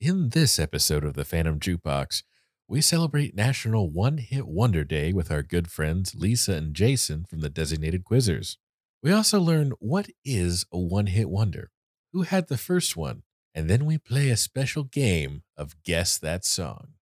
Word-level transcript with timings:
In 0.00 0.30
this 0.30 0.58
episode 0.58 1.04
of 1.04 1.12
the 1.12 1.26
Phantom 1.26 1.60
Jukebox, 1.60 2.22
we 2.66 2.80
celebrate 2.80 3.34
National 3.34 3.90
One 3.90 4.16
Hit 4.16 4.46
Wonder 4.46 4.82
Day 4.82 5.12
with 5.12 5.30
our 5.30 5.42
good 5.42 5.70
friends 5.70 6.14
Lisa 6.14 6.54
and 6.54 6.74
Jason 6.74 7.26
from 7.26 7.40
the 7.40 7.50
Designated 7.50 8.02
Quizzers. 8.02 8.56
We 9.02 9.12
also 9.12 9.38
learn 9.38 9.72
what 9.78 10.08
is 10.24 10.64
a 10.72 10.78
one 10.78 11.08
hit 11.08 11.28
wonder, 11.28 11.70
who 12.14 12.22
had 12.22 12.48
the 12.48 12.56
first 12.56 12.96
one, 12.96 13.24
and 13.54 13.68
then 13.68 13.84
we 13.84 13.98
play 13.98 14.30
a 14.30 14.38
special 14.38 14.84
game 14.84 15.42
of 15.54 15.82
Guess 15.82 16.16
That 16.16 16.46
Song. 16.46 16.94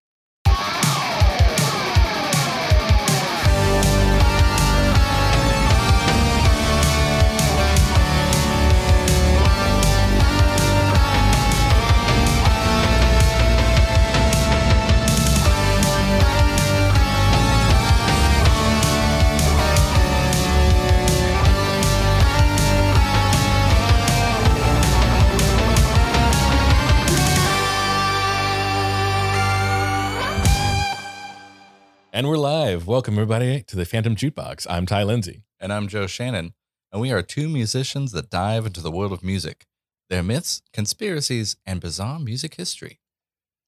And 32.17 32.31
we're 32.31 32.39
live. 32.39 32.87
Welcome, 32.87 33.17
everybody, 33.17 33.63
to 33.65 33.77
the 33.77 33.85
Phantom 33.85 34.17
Jukebox. 34.17 34.67
I'm 34.71 34.87
Ty 34.87 35.03
Lindsay. 35.03 35.43
And 35.61 35.71
I'm 35.71 35.87
Joe 35.87 36.07
Shannon, 36.07 36.55
and 36.91 37.03
we 37.03 37.13
are 37.13 37.21
two 37.21 37.47
musicians 37.47 38.13
that 38.13 38.31
dive 38.31 38.65
into 38.65 38.81
the 38.81 38.91
world 38.91 39.13
of 39.13 39.23
music, 39.23 39.67
their 40.09 40.23
myths, 40.23 40.63
conspiracies, 40.73 41.57
and 41.67 41.79
bizarre 41.79 42.19
music 42.19 42.55
history. 42.55 43.01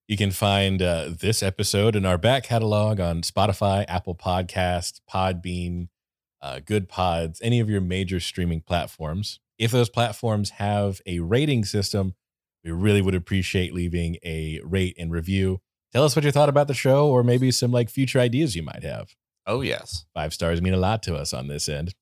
You 0.07 0.17
can 0.17 0.31
find 0.31 0.81
uh, 0.81 1.11
this 1.11 1.43
episode 1.43 1.95
in 1.95 2.07
our 2.07 2.17
back 2.17 2.45
catalog 2.45 3.01
on 3.01 3.21
Spotify, 3.21 3.85
Apple 3.87 4.15
Podcast, 4.15 5.03
Podbean, 5.13 5.89
uh, 6.41 6.61
Goodpods, 6.65 7.41
any 7.43 7.61
of 7.61 7.69
your 7.69 7.83
major 7.83 8.19
streaming 8.19 8.63
platforms. 8.63 9.41
If 9.59 9.73
those 9.73 9.91
platforms 9.91 10.53
have 10.53 11.03
a 11.05 11.19
rating 11.19 11.67
system, 11.67 12.15
we 12.65 12.71
really 12.71 13.03
would 13.03 13.15
appreciate 13.15 13.75
leaving 13.75 14.17
a 14.25 14.59
rate 14.65 14.97
and 14.99 15.13
review. 15.13 15.61
Tell 15.93 16.05
us 16.05 16.15
what 16.15 16.25
you 16.25 16.31
thought 16.31 16.49
about 16.49 16.69
the 16.69 16.75
show 16.75 17.09
or 17.09 17.23
maybe 17.23 17.51
some 17.51 17.73
like 17.73 17.89
future 17.89 18.21
ideas 18.21 18.55
you 18.55 18.63
might 18.63 18.83
have. 18.83 19.15
Oh, 19.47 19.63
yes. 19.63 20.05
Five 20.15 20.35
stars 20.35 20.61
mean 20.61 20.75
a 20.75 20.79
lot 20.79 21.03
to 21.05 21.17
us 21.17 21.33
on 21.33 21.49
this 21.49 21.69
end. 21.69 21.95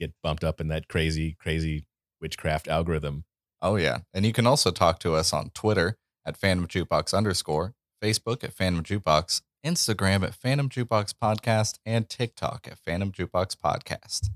Get 0.00 0.12
bumped 0.22 0.42
up 0.42 0.60
in 0.60 0.68
that 0.68 0.88
crazy, 0.88 1.36
crazy 1.38 1.86
witchcraft 2.20 2.66
algorithm. 2.66 3.24
Oh, 3.60 3.76
yeah. 3.76 3.98
And 4.12 4.26
you 4.26 4.32
can 4.32 4.46
also 4.46 4.72
talk 4.72 4.98
to 5.00 5.14
us 5.14 5.32
on 5.32 5.50
Twitter 5.50 5.96
at 6.26 6.36
Phantom 6.36 6.66
Jukebox 6.66 7.16
underscore, 7.16 7.74
Facebook 8.02 8.42
at 8.42 8.52
Phantom 8.52 8.82
Jukebox, 8.82 9.42
Instagram 9.64 10.24
at 10.24 10.34
Phantom 10.34 10.68
Jukebox 10.68 11.14
Podcast, 11.22 11.78
and 11.86 12.08
TikTok 12.08 12.66
at 12.68 12.78
Phantom 12.78 13.12
Jukebox 13.12 13.56
Podcast. 13.56 14.30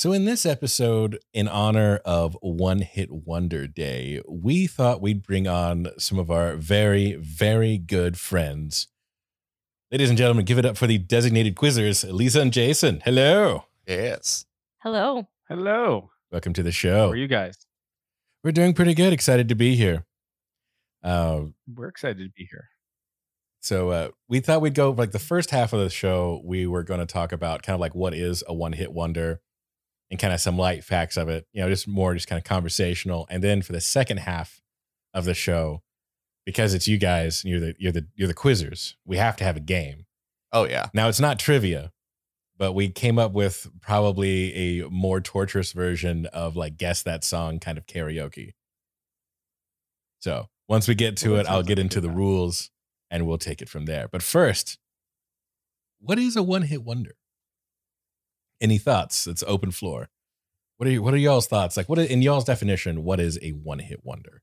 So, 0.00 0.14
in 0.14 0.24
this 0.24 0.46
episode, 0.46 1.18
in 1.34 1.46
honor 1.46 2.00
of 2.06 2.34
One 2.40 2.78
Hit 2.78 3.10
Wonder 3.12 3.66
Day, 3.66 4.22
we 4.26 4.66
thought 4.66 5.02
we'd 5.02 5.22
bring 5.22 5.46
on 5.46 5.88
some 5.98 6.18
of 6.18 6.30
our 6.30 6.56
very, 6.56 7.16
very 7.16 7.76
good 7.76 8.18
friends. 8.18 8.88
Ladies 9.92 10.08
and 10.08 10.16
gentlemen, 10.16 10.46
give 10.46 10.56
it 10.56 10.64
up 10.64 10.78
for 10.78 10.86
the 10.86 10.96
designated 10.96 11.54
quizzers, 11.54 12.10
Lisa 12.10 12.40
and 12.40 12.50
Jason. 12.50 13.02
Hello. 13.04 13.64
Yes. 13.86 14.46
Hello. 14.78 15.28
Hello. 15.48 16.08
Welcome 16.32 16.54
to 16.54 16.62
the 16.62 16.72
show. 16.72 17.08
How 17.08 17.10
are 17.10 17.16
you 17.16 17.28
guys? 17.28 17.66
We're 18.42 18.52
doing 18.52 18.72
pretty 18.72 18.94
good. 18.94 19.12
Excited 19.12 19.50
to 19.50 19.54
be 19.54 19.76
here. 19.76 20.06
Uh, 21.04 21.42
We're 21.70 21.88
excited 21.88 22.24
to 22.24 22.32
be 22.34 22.48
here. 22.50 22.70
so, 23.60 23.90
uh, 23.90 24.08
we 24.30 24.40
thought 24.40 24.62
we'd 24.62 24.72
go 24.72 24.92
like 24.92 25.10
the 25.10 25.18
first 25.18 25.50
half 25.50 25.74
of 25.74 25.80
the 25.80 25.90
show, 25.90 26.40
we 26.42 26.66
were 26.66 26.84
going 26.84 27.00
to 27.00 27.06
talk 27.06 27.32
about 27.32 27.62
kind 27.62 27.74
of 27.74 27.80
like 27.80 27.94
what 27.94 28.14
is 28.14 28.42
a 28.48 28.54
one 28.54 28.72
hit 28.72 28.94
wonder 28.94 29.42
and 30.10 30.18
kind 30.18 30.32
of 30.32 30.40
some 30.40 30.58
light 30.58 30.84
facts 30.84 31.16
of 31.16 31.28
it, 31.28 31.46
you 31.52 31.60
know, 31.60 31.68
just 31.68 31.86
more 31.86 32.14
just 32.14 32.26
kind 32.26 32.38
of 32.38 32.44
conversational. 32.44 33.26
And 33.30 33.42
then 33.44 33.62
for 33.62 33.72
the 33.72 33.80
second 33.80 34.18
half 34.18 34.60
of 35.14 35.24
the 35.24 35.34
show, 35.34 35.82
because 36.44 36.74
it's 36.74 36.88
you 36.88 36.98
guys, 36.98 37.44
you're 37.44 37.60
the 37.60 37.74
you're 37.78 37.92
the 37.92 38.06
you're 38.14 38.28
the 38.28 38.34
quizzers. 38.34 38.94
We 39.04 39.16
have 39.18 39.36
to 39.36 39.44
have 39.44 39.56
a 39.56 39.60
game. 39.60 40.06
Oh, 40.52 40.64
yeah. 40.64 40.88
Now 40.92 41.08
it's 41.08 41.20
not 41.20 41.38
trivia, 41.38 41.92
but 42.58 42.72
we 42.72 42.88
came 42.88 43.18
up 43.18 43.32
with 43.32 43.70
probably 43.80 44.80
a 44.80 44.88
more 44.88 45.20
torturous 45.20 45.72
version 45.72 46.26
of 46.26 46.56
like 46.56 46.76
guess 46.76 47.02
that 47.04 47.22
song 47.22 47.60
kind 47.60 47.78
of 47.78 47.86
karaoke. 47.86 48.54
So 50.18 50.48
once 50.68 50.88
we 50.88 50.94
get 50.94 51.16
to 51.18 51.32
Well, 51.32 51.40
it, 51.40 51.46
I'll 51.46 51.62
get 51.62 51.78
into 51.78 52.00
the 52.00 52.08
time. 52.08 52.16
rules 52.16 52.70
and 53.10 53.26
we'll 53.26 53.38
take 53.38 53.62
it 53.62 53.68
from 53.68 53.86
there. 53.86 54.08
But 54.10 54.22
first, 54.22 54.78
what 56.00 56.18
is 56.18 56.36
a 56.36 56.42
one 56.42 56.62
hit 56.62 56.82
wonder? 56.82 57.14
Any 58.60 58.78
thoughts? 58.78 59.26
It's 59.26 59.42
open 59.46 59.70
floor. 59.70 60.08
What 60.78 60.88
are 60.88 60.92
you, 60.92 61.02
what 61.02 61.14
are 61.14 61.18
y'all's 61.18 61.46
thoughts? 61.46 61.76
Like 61.76 61.88
what 61.88 61.98
is, 61.98 62.08
in 62.08 62.22
y'all's 62.22 62.44
definition, 62.44 63.04
what 63.04 63.20
is 63.20 63.38
a 63.42 63.50
one 63.50 63.80
hit 63.80 64.04
wonder? 64.04 64.42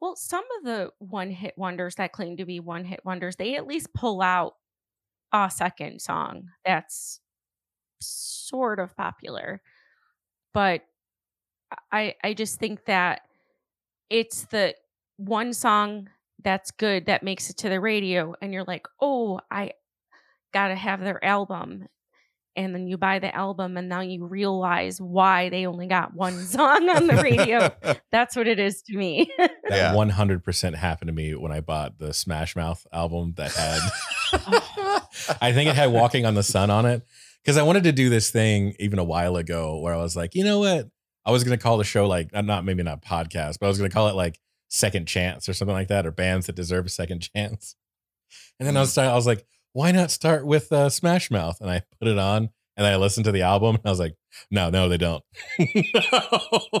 Well, 0.00 0.16
some 0.16 0.44
of 0.58 0.64
the 0.64 0.92
one 0.98 1.30
hit 1.30 1.54
wonders 1.56 1.94
that 1.96 2.12
claim 2.12 2.36
to 2.36 2.44
be 2.44 2.60
one 2.60 2.84
hit 2.84 3.00
wonders, 3.04 3.36
they 3.36 3.56
at 3.56 3.66
least 3.66 3.94
pull 3.94 4.20
out 4.20 4.56
a 5.32 5.50
second 5.50 6.00
song 6.02 6.50
that's 6.64 7.20
sort 8.00 8.80
of 8.80 8.96
popular. 8.96 9.62
But 10.54 10.82
I 11.92 12.14
I 12.22 12.34
just 12.34 12.58
think 12.58 12.84
that 12.86 13.22
it's 14.10 14.44
the 14.46 14.74
one 15.18 15.52
song 15.52 16.10
that's 16.44 16.70
good 16.72 17.06
that 17.06 17.22
makes 17.22 17.50
it 17.50 17.58
to 17.58 17.68
the 17.68 17.80
radio 17.80 18.34
and 18.42 18.52
you're 18.52 18.64
like, 18.64 18.86
"Oh, 19.00 19.40
I 19.50 19.72
got 20.52 20.68
to 20.68 20.76
have 20.76 21.00
their 21.00 21.24
album." 21.24 21.88
And 22.56 22.74
then 22.74 22.86
you 22.86 22.96
buy 22.96 23.18
the 23.18 23.34
album 23.34 23.76
and 23.76 23.88
now 23.88 24.00
you 24.00 24.24
realize 24.26 25.00
why 25.00 25.50
they 25.50 25.66
only 25.66 25.86
got 25.86 26.14
one 26.14 26.38
song 26.46 26.88
on 26.88 27.06
the 27.06 27.16
radio. 27.16 27.70
That's 28.10 28.34
what 28.34 28.48
it 28.48 28.58
is 28.58 28.82
to 28.82 28.96
me. 28.96 29.30
That 29.38 29.52
Yeah. 29.68 29.92
100% 29.92 30.74
happened 30.74 31.08
to 31.08 31.12
me 31.12 31.34
when 31.34 31.52
I 31.52 31.60
bought 31.60 31.98
the 31.98 32.14
Smash 32.14 32.56
Mouth 32.56 32.86
album 32.92 33.34
that 33.36 33.52
had 33.52 33.80
I 35.40 35.52
think 35.52 35.68
it 35.70 35.76
had 35.76 35.92
Walking 35.92 36.26
on 36.26 36.34
the 36.34 36.42
Sun 36.42 36.70
on 36.70 36.86
it 36.86 37.02
because 37.42 37.56
I 37.56 37.62
wanted 37.62 37.84
to 37.84 37.92
do 37.92 38.08
this 38.08 38.30
thing 38.30 38.74
even 38.78 38.98
a 38.98 39.04
while 39.04 39.36
ago 39.36 39.78
where 39.80 39.94
I 39.94 39.98
was 39.98 40.16
like, 40.16 40.34
you 40.34 40.44
know 40.44 40.58
what? 40.60 40.88
I 41.24 41.30
was 41.32 41.44
going 41.44 41.56
to 41.58 41.62
call 41.62 41.76
the 41.78 41.84
show 41.84 42.06
like, 42.06 42.30
uh, 42.32 42.40
not 42.42 42.64
maybe 42.64 42.82
not 42.82 43.02
podcast, 43.02 43.58
but 43.60 43.66
I 43.66 43.68
was 43.68 43.78
going 43.78 43.90
to 43.90 43.94
call 43.94 44.08
it 44.08 44.14
like 44.14 44.38
Second 44.68 45.06
Chance 45.06 45.48
or 45.48 45.54
something 45.54 45.74
like 45.74 45.88
that, 45.88 46.06
or 46.06 46.10
bands 46.10 46.46
that 46.46 46.54
deserve 46.56 46.86
a 46.86 46.88
second 46.88 47.20
chance. 47.34 47.76
And 48.58 48.66
then 48.66 48.76
I 48.76 48.80
was, 48.80 48.96
I 48.96 49.14
was 49.14 49.26
like, 49.26 49.44
why 49.76 49.92
not 49.92 50.10
start 50.10 50.46
with 50.46 50.72
uh, 50.72 50.88
Smash 50.88 51.30
Mouth? 51.30 51.60
And 51.60 51.70
I 51.70 51.82
put 52.00 52.08
it 52.08 52.18
on 52.18 52.48
and 52.78 52.86
I 52.86 52.96
listened 52.96 53.26
to 53.26 53.32
the 53.32 53.42
album 53.42 53.74
and 53.74 53.84
I 53.84 53.90
was 53.90 54.00
like, 54.00 54.14
no, 54.50 54.70
no, 54.70 54.88
they 54.88 54.96
don't. 54.96 55.22
No. 55.58 56.80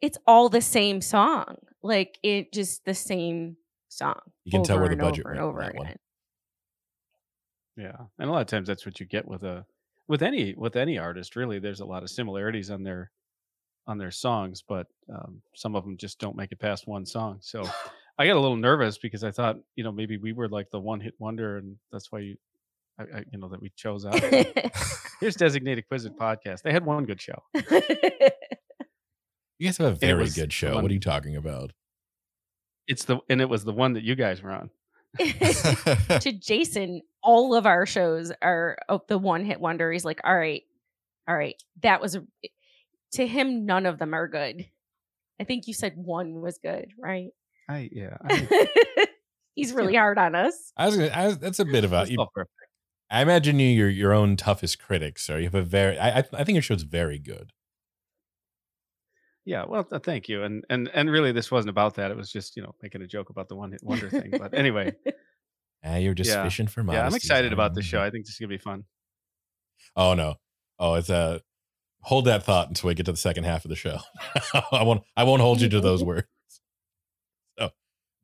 it's 0.00 0.18
all 0.24 0.48
the 0.48 0.60
same 0.60 1.00
song. 1.00 1.56
Like 1.82 2.16
it 2.22 2.52
just 2.52 2.84
the 2.84 2.94
same 2.94 3.56
song. 3.88 4.20
You 4.44 4.52
can 4.52 4.62
tell 4.62 4.78
where 4.78 4.86
the 4.86 4.92
and 4.92 5.00
budget 5.00 5.26
over 5.26 5.32
and 5.32 5.40
went 5.40 5.48
over 5.48 5.62
on 5.64 5.72
one. 5.74 5.86
again. 5.86 5.98
Yeah, 7.76 8.06
and 8.20 8.30
a 8.30 8.32
lot 8.32 8.42
of 8.42 8.46
times 8.46 8.68
that's 8.68 8.86
what 8.86 9.00
you 9.00 9.06
get 9.06 9.26
with 9.26 9.42
a 9.42 9.66
with 10.06 10.22
any 10.22 10.54
with 10.56 10.76
any 10.76 10.96
artist. 10.96 11.34
Really, 11.34 11.58
there's 11.58 11.80
a 11.80 11.84
lot 11.84 12.04
of 12.04 12.10
similarities 12.10 12.70
on 12.70 12.84
their 12.84 13.10
on 13.88 13.98
their 13.98 14.12
songs, 14.12 14.62
but 14.66 14.86
um, 15.12 15.42
some 15.56 15.74
of 15.74 15.82
them 15.82 15.96
just 15.96 16.20
don't 16.20 16.36
make 16.36 16.52
it 16.52 16.60
past 16.60 16.86
one 16.86 17.04
song. 17.04 17.38
So 17.40 17.68
I 18.18 18.26
got 18.26 18.36
a 18.36 18.40
little 18.40 18.56
nervous 18.56 18.98
because 18.98 19.22
I 19.24 19.30
thought, 19.30 19.58
you 19.74 19.84
know, 19.84 19.92
maybe 19.92 20.16
we 20.16 20.32
were 20.32 20.48
like 20.48 20.70
the 20.70 20.80
one 20.80 21.00
hit 21.00 21.14
wonder, 21.18 21.58
and 21.58 21.76
that's 21.92 22.10
why 22.10 22.20
you, 22.20 22.36
I, 22.98 23.02
I, 23.02 23.24
you 23.30 23.38
know, 23.38 23.48
that 23.48 23.60
we 23.60 23.70
chose 23.76 24.06
out. 24.06 24.18
Here's 25.20 25.36
designated 25.36 25.86
Quiz 25.88 26.04
It 26.06 26.18
podcast. 26.18 26.62
They 26.62 26.72
had 26.72 26.84
one 26.84 27.04
good 27.04 27.20
show. 27.20 27.42
You 29.58 29.68
guys 29.68 29.78
have 29.78 29.92
a 29.92 29.94
very 29.96 30.28
good 30.28 30.52
show. 30.52 30.74
one- 30.74 30.82
What 30.82 30.90
are 30.90 30.94
you 30.94 31.00
talking 31.00 31.36
about? 31.36 31.72
It's 32.86 33.04
the 33.04 33.18
and 33.30 33.40
it 33.40 33.48
was 33.48 33.64
the 33.64 33.72
one 33.72 33.94
that 33.94 34.02
you 34.04 34.14
guys 34.14 34.42
were 34.42 34.52
on. 34.52 34.70
to 35.18 36.32
Jason, 36.32 37.00
all 37.22 37.54
of 37.54 37.64
our 37.64 37.86
shows 37.86 38.30
are 38.42 38.76
oh, 38.88 39.00
the 39.08 39.16
one 39.18 39.44
hit 39.46 39.58
wonder. 39.60 39.90
He's 39.90 40.04
like, 40.04 40.20
all 40.24 40.36
right, 40.36 40.62
all 41.26 41.34
right, 41.34 41.54
that 41.82 42.02
was 42.02 42.16
a, 42.16 42.22
to 43.14 43.26
him. 43.26 43.64
None 43.64 43.86
of 43.86 43.98
them 43.98 44.12
are 44.14 44.28
good. 44.28 44.66
I 45.40 45.44
think 45.44 45.66
you 45.66 45.72
said 45.74 45.94
one 45.96 46.42
was 46.42 46.58
good, 46.58 46.90
right? 46.98 47.30
I 47.68 47.88
yeah. 47.92 48.16
I, 48.24 49.06
He's 49.54 49.72
really 49.72 49.94
hard 49.96 50.18
on 50.18 50.34
us. 50.34 50.72
I 50.76 50.86
was, 50.86 50.96
gonna, 50.96 51.08
I 51.08 51.26
was 51.28 51.38
that's 51.38 51.58
a 51.58 51.64
bit 51.64 51.84
of 51.84 51.92
a. 51.92 52.06
You, 52.08 52.18
perfect. 52.34 52.50
I 53.10 53.22
imagine 53.22 53.58
you 53.58 53.68
your 53.68 53.88
your 53.88 54.12
own 54.12 54.36
toughest 54.36 54.78
critic, 54.78 55.18
sir. 55.18 55.38
You 55.38 55.44
have 55.44 55.54
a 55.54 55.62
very. 55.62 55.98
I 55.98 56.18
I, 56.18 56.24
I 56.34 56.44
think 56.44 56.54
your 56.56 56.62
show's 56.62 56.82
very 56.82 57.18
good. 57.18 57.52
Yeah, 59.44 59.64
well, 59.66 59.84
th- 59.84 60.02
thank 60.02 60.28
you. 60.28 60.42
And 60.42 60.64
and 60.68 60.88
and 60.92 61.08
really, 61.10 61.32
this 61.32 61.50
wasn't 61.50 61.70
about 61.70 61.94
that. 61.94 62.10
It 62.10 62.16
was 62.16 62.30
just 62.30 62.56
you 62.56 62.62
know 62.62 62.74
making 62.82 63.02
a 63.02 63.06
joke 63.06 63.30
about 63.30 63.48
the 63.48 63.56
one 63.56 63.72
hit 63.72 63.80
wonder 63.82 64.10
thing. 64.10 64.32
But 64.38 64.52
anyway, 64.54 64.92
Ah, 65.84 65.96
you're 65.96 66.14
just 66.14 66.30
Yeah. 66.30 66.42
fishing 66.42 66.66
for 66.66 66.82
modesty. 66.82 67.00
yeah, 67.00 67.06
I'm 67.06 67.14
excited 67.14 67.52
about 67.52 67.74
this 67.74 67.84
show. 67.86 68.02
I 68.02 68.10
think 68.10 68.24
this 68.26 68.34
is 68.34 68.38
gonna 68.38 68.48
be 68.48 68.58
fun. 68.58 68.84
Oh 69.94 70.14
no, 70.14 70.34
oh 70.78 70.94
it's 70.94 71.10
a. 71.10 71.40
hold 72.00 72.24
that 72.26 72.42
thought 72.44 72.68
until 72.68 72.88
we 72.88 72.94
get 72.94 73.06
to 73.06 73.12
the 73.12 73.18
second 73.18 73.44
half 73.44 73.64
of 73.64 73.68
the 73.68 73.76
show. 73.76 73.98
I 74.72 74.82
won't 74.82 75.02
I 75.16 75.24
won't 75.24 75.42
hold 75.42 75.60
you 75.60 75.68
to 75.70 75.80
those 75.80 76.02
words. 76.04 76.26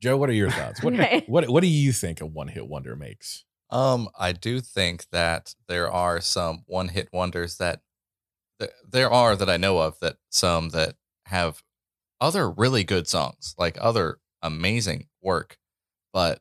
So, 0.02 0.08
Joe, 0.10 0.16
what 0.16 0.30
are 0.30 0.34
your 0.34 0.50
thoughts? 0.50 0.82
What 0.82 0.94
Okay. 0.94 1.24
what 1.28 1.48
what 1.48 1.62
do 1.62 1.68
you 1.68 1.92
think 1.92 2.20
a 2.20 2.26
one 2.26 2.48
hit 2.48 2.66
wonder 2.66 2.96
makes? 2.96 3.44
Um, 3.70 4.08
I 4.18 4.32
do 4.32 4.60
think 4.60 5.06
that 5.12 5.54
there 5.68 5.90
are 5.90 6.20
some 6.20 6.64
one 6.66 6.88
hit 6.88 7.08
wonders 7.12 7.56
that 7.58 7.80
th- 8.60 8.72
there 8.88 9.10
are 9.10 9.36
that 9.36 9.48
I 9.48 9.56
know 9.56 9.78
of 9.78 9.98
that 10.00 10.16
some 10.30 10.70
that 10.70 10.96
have 11.26 11.62
other 12.20 12.50
really 12.50 12.84
good 12.84 13.08
songs, 13.08 13.54
like 13.58 13.78
other 13.80 14.18
amazing 14.42 15.08
work, 15.22 15.58
but 16.12 16.40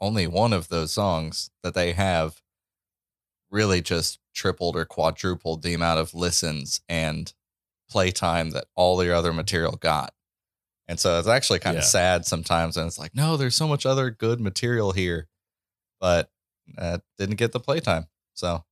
only 0.00 0.26
one 0.26 0.52
of 0.52 0.68
those 0.68 0.92
songs 0.92 1.50
that 1.62 1.74
they 1.74 1.92
have 1.92 2.40
really 3.50 3.82
just 3.82 4.18
tripled 4.34 4.74
or 4.76 4.84
quadrupled 4.84 5.62
the 5.62 5.74
amount 5.74 6.00
of 6.00 6.14
listens 6.14 6.80
and 6.88 7.34
playtime 7.90 8.50
that 8.50 8.64
all 8.74 8.96
their 8.96 9.14
other 9.14 9.32
material 9.32 9.76
got. 9.76 10.14
And 10.92 11.00
so 11.00 11.18
it's 11.18 11.26
actually 11.28 11.58
kind 11.58 11.76
of 11.76 11.82
Yeah. 11.82 11.88
sad 11.88 12.26
sometimes. 12.26 12.76
And 12.76 12.86
it's 12.86 12.98
like, 12.98 13.14
no, 13.14 13.36
there's 13.38 13.54
so 13.56 13.66
much 13.66 13.86
other 13.86 14.10
good 14.10 14.40
material 14.40 14.92
here, 14.92 15.26
but 16.00 16.30
uh, 16.78 16.98
didn't 17.18 17.36
get 17.36 17.52
the 17.52 17.60
playtime. 17.60 18.06
So 18.34 18.64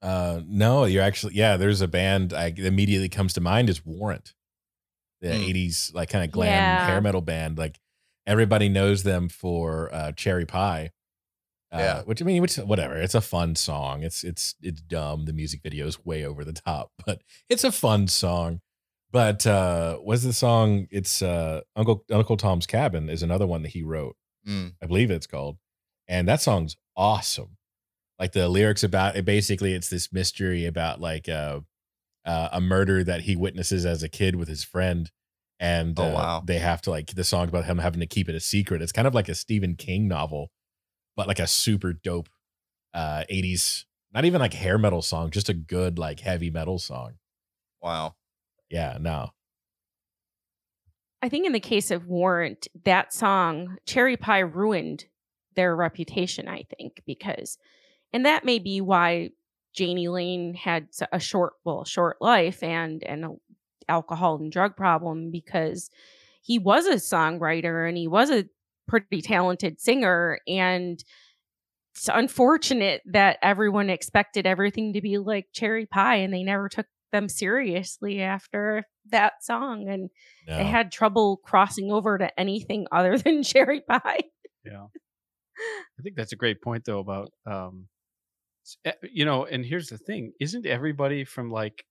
Uh 0.00 0.40
no, 0.46 0.84
you're 0.84 1.02
actually 1.02 1.34
yeah, 1.34 1.56
there's 1.58 1.80
a 1.82 1.88
band 1.88 2.32
I 2.32 2.54
immediately 2.56 3.08
comes 3.08 3.32
to 3.34 3.40
mind 3.40 3.68
is 3.68 3.84
Warrant. 3.84 4.34
The 5.20 5.34
Hmm. 5.36 5.42
80s 5.42 5.92
like 5.94 6.08
kind 6.10 6.24
of 6.24 6.30
glam 6.30 6.48
Yeah. 6.78 6.86
hair 6.86 7.00
metal 7.00 7.20
band. 7.20 7.58
Like 7.58 7.78
everybody 8.26 8.68
knows 8.68 9.02
them 9.02 9.28
for 9.28 9.92
uh 9.94 10.12
Cherry 10.12 10.46
Pie. 10.46 10.92
Uh, 11.70 11.78
Yeah. 11.78 12.02
which 12.04 12.22
I 12.22 12.24
mean, 12.24 12.40
which 12.40 12.56
whatever. 12.56 12.96
It's 12.96 13.14
a 13.14 13.20
fun 13.20 13.56
song. 13.56 14.02
It's 14.02 14.24
it's 14.24 14.54
it's 14.62 14.80
dumb. 14.80 15.26
The 15.26 15.32
music 15.34 15.60
video 15.62 15.86
is 15.86 16.02
way 16.04 16.24
over 16.24 16.44
the 16.44 16.54
top, 16.54 16.92
but 17.06 17.22
it's 17.50 17.64
a 17.64 17.72
fun 17.72 18.08
song. 18.08 18.60
But 19.10 19.46
uh 19.46 19.96
what's 19.98 20.22
the 20.22 20.32
song? 20.32 20.86
It's 20.90 21.22
uh 21.22 21.62
Uncle 21.76 22.04
Uncle 22.10 22.36
Tom's 22.36 22.66
Cabin 22.66 23.08
is 23.08 23.22
another 23.22 23.46
one 23.46 23.62
that 23.62 23.70
he 23.70 23.82
wrote. 23.82 24.16
mm, 24.46 24.74
I 24.82 24.86
believe 24.86 25.10
it's 25.10 25.26
called. 25.26 25.58
And 26.06 26.28
that 26.28 26.40
song's 26.40 26.76
awesome. 26.96 27.56
Like 28.18 28.32
the 28.32 28.48
lyrics 28.48 28.82
about 28.82 29.16
it 29.16 29.24
basically 29.24 29.72
it's 29.74 29.88
this 29.88 30.12
mystery 30.12 30.66
about 30.66 31.00
like 31.00 31.28
uh, 31.28 31.60
uh 32.24 32.48
a 32.52 32.60
murder 32.60 33.02
that 33.04 33.22
he 33.22 33.36
witnesses 33.36 33.86
as 33.86 34.02
a 34.02 34.08
kid 34.08 34.36
with 34.36 34.48
his 34.48 34.64
friend 34.64 35.10
and 35.60 35.98
Oh, 35.98 36.04
uh, 36.04 36.12
wow. 36.12 36.42
they 36.44 36.58
have 36.58 36.82
to 36.82 36.90
like 36.90 37.14
the 37.14 37.24
song 37.24 37.48
about 37.48 37.64
him 37.64 37.78
having 37.78 38.00
to 38.00 38.06
keep 38.06 38.28
it 38.28 38.34
a 38.34 38.40
secret. 38.40 38.82
It's 38.82 38.92
kind 38.92 39.08
of 39.08 39.14
like 39.14 39.28
a 39.28 39.34
Stephen 39.34 39.74
King 39.74 40.06
novel, 40.06 40.50
but 41.16 41.28
like 41.28 41.38
a 41.40 41.46
super 41.46 41.92
dope 41.94 42.28
uh 42.94 43.24
80s 43.30 43.84
not 44.12 44.24
even 44.24 44.40
like 44.40 44.54
hair 44.54 44.78
metal 44.78 45.02
song, 45.02 45.30
just 45.30 45.48
a 45.48 45.54
good 45.54 45.98
like 45.98 46.20
heavy 46.20 46.50
metal 46.50 46.78
song. 46.78 47.14
wow. 47.82 48.14
Yeah, 48.70 48.98
no. 49.00 49.30
I 51.20 51.28
think 51.28 51.46
in 51.46 51.52
the 51.52 51.60
case 51.60 51.90
of 51.90 52.06
Warrant, 52.06 52.68
that 52.84 53.12
song, 53.12 53.78
Cherry 53.86 54.16
Pie, 54.16 54.38
ruined 54.40 55.06
their 55.56 55.74
reputation, 55.74 56.46
I 56.48 56.64
think, 56.76 57.02
because, 57.06 57.58
and 58.12 58.24
that 58.24 58.44
may 58.44 58.60
be 58.60 58.80
why 58.80 59.30
Jani 59.76 60.08
Lane 60.08 60.54
had 60.54 60.88
a 61.10 61.18
short, 61.18 61.54
well, 61.64 61.84
short 61.84 62.18
life 62.20 62.62
and, 62.62 63.02
and 63.02 63.24
a 63.24 63.30
alcohol 63.88 64.36
and 64.36 64.52
drug 64.52 64.76
problem 64.76 65.30
because 65.30 65.90
he 66.42 66.58
was 66.58 66.86
a 66.86 66.94
songwriter 66.94 67.88
and 67.88 67.96
he 67.96 68.06
was 68.06 68.30
a 68.30 68.44
pretty 68.86 69.22
talented 69.22 69.80
singer. 69.80 70.38
And 70.46 71.02
it's 71.94 72.08
unfortunate 72.12 73.02
that 73.06 73.38
everyone 73.42 73.90
expected 73.90 74.46
everything 74.46 74.92
to 74.92 75.00
be 75.00 75.18
like 75.18 75.46
Cherry 75.52 75.86
Pie 75.86 76.16
and 76.16 76.32
they 76.32 76.42
never 76.42 76.68
took 76.68 76.86
them 77.12 77.28
seriously 77.28 78.20
after 78.22 78.84
that 79.10 79.42
song. 79.42 79.88
And 79.88 80.10
No. 80.46 80.56
they 80.58 80.64
had 80.64 80.92
trouble 80.92 81.38
crossing 81.38 81.90
over 81.90 82.18
to 82.18 82.40
anything 82.40 82.86
other 82.92 83.18
than 83.18 83.42
cherry 83.42 83.80
pie. 83.80 84.22
Yeah. 84.64 84.86
I 85.98 86.02
think 86.02 86.16
that's 86.16 86.32
a 86.32 86.36
great 86.36 86.62
point 86.62 86.84
though 86.84 87.00
about 87.00 87.32
um 87.44 87.88
eh, 88.84 88.92
you 89.12 89.24
know, 89.24 89.44
and 89.44 89.64
here's 89.64 89.88
the 89.88 89.98
thing, 89.98 90.32
isn't 90.40 90.66
everybody 90.66 91.24
from 91.24 91.50
like 91.50 91.84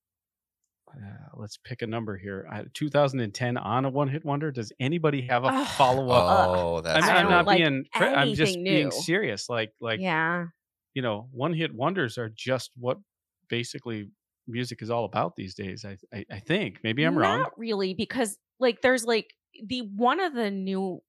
uh, 0.90 1.00
let's 1.36 1.58
pick 1.58 1.82
a 1.82 1.88
number 1.88 2.16
here. 2.18 2.48
Uh, 2.52 2.64
2010 2.74 3.58
on 3.58 3.86
a 3.86 3.90
one 3.90 4.08
hit 4.08 4.24
wonder. 4.24 4.52
Does 4.52 4.72
anybody 4.80 5.22
have 5.24 5.44
a 5.44 5.48
Ugh. 5.48 5.68
follow 5.68 6.10
up? 6.10 6.50
Oh, 6.58 6.78
I'm, 6.78 7.04
I 7.04 7.18
I'm 7.18 7.30
don't 7.30 7.46
like 7.46 7.58
being. 7.58 7.86
cri- 7.94 8.08
I'm 8.08 8.34
just 8.36 8.54
anything 8.56 8.64
being 8.64 8.92
serious. 8.92 9.50
Like, 9.50 9.72
like 9.82 10.00
yeah. 10.00 10.46
you 10.94 11.02
know, 11.02 11.28
one 11.32 11.54
hit 11.54 11.74
wonders 11.76 12.18
are 12.18 12.30
just 12.34 12.72
what 12.78 12.98
basically 13.50 14.10
music 14.48 14.82
is 14.82 14.90
all 14.90 15.06
about 15.06 15.36
these 15.36 15.56
days. 15.56 15.86
I, 15.86 15.98
I, 16.16 16.26
I 16.32 16.40
think 16.40 16.80
maybe 16.84 17.04
I'm 17.04 17.18
wrong. 17.18 17.40
Not 17.40 17.58
really, 17.58 17.94
because 17.94 18.38
like 18.60 18.82
there's 18.82 19.06
like 19.06 19.34
the 19.66 19.82
one 19.82 20.20
of 20.20 20.34
the 20.34 20.52
new, 20.52 21.02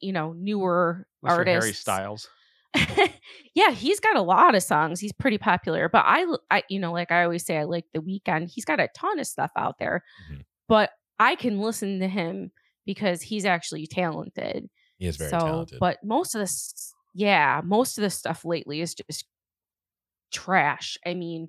you 0.00 0.12
know, 0.12 0.32
newer 0.32 1.06
Unless 1.22 1.38
artists. 1.38 1.64
Harry 1.64 1.74
Styles. 1.74 2.28
yeah, 3.54 3.70
he's 3.70 4.00
got 4.00 4.16
a 4.16 4.22
lot 4.22 4.54
of 4.54 4.62
songs. 4.62 5.00
He's 5.00 5.12
pretty 5.12 5.38
popular. 5.38 5.88
But 5.88 6.04
I, 6.06 6.26
I, 6.50 6.62
you 6.68 6.78
know, 6.78 6.92
like 6.92 7.10
I 7.10 7.24
always 7.24 7.44
say, 7.44 7.58
I 7.58 7.64
like 7.64 7.86
the 7.92 8.00
Weeknd. 8.00 8.50
He's 8.50 8.64
got 8.64 8.80
a 8.80 8.88
ton 8.94 9.18
of 9.18 9.26
stuff 9.26 9.50
out 9.56 9.78
there. 9.78 10.04
Mhm. 10.30 10.44
But 10.68 10.90
I 11.18 11.34
can 11.34 11.60
listen 11.60 12.00
to 12.00 12.08
him 12.08 12.50
because 12.84 13.22
he's 13.22 13.44
actually 13.44 13.86
talented. 13.86 14.68
He 14.98 15.06
is 15.06 15.16
very 15.16 15.30
so, 15.30 15.38
talented. 15.38 15.78
but 15.80 15.98
most 16.04 16.34
of 16.34 16.40
this, 16.40 16.92
yeah, 17.14 17.60
most 17.64 17.98
of 17.98 18.02
the 18.02 18.10
stuff 18.10 18.44
lately 18.44 18.80
is 18.80 18.94
just 18.94 19.24
trash. 20.30 20.98
I 21.06 21.14
mean, 21.14 21.48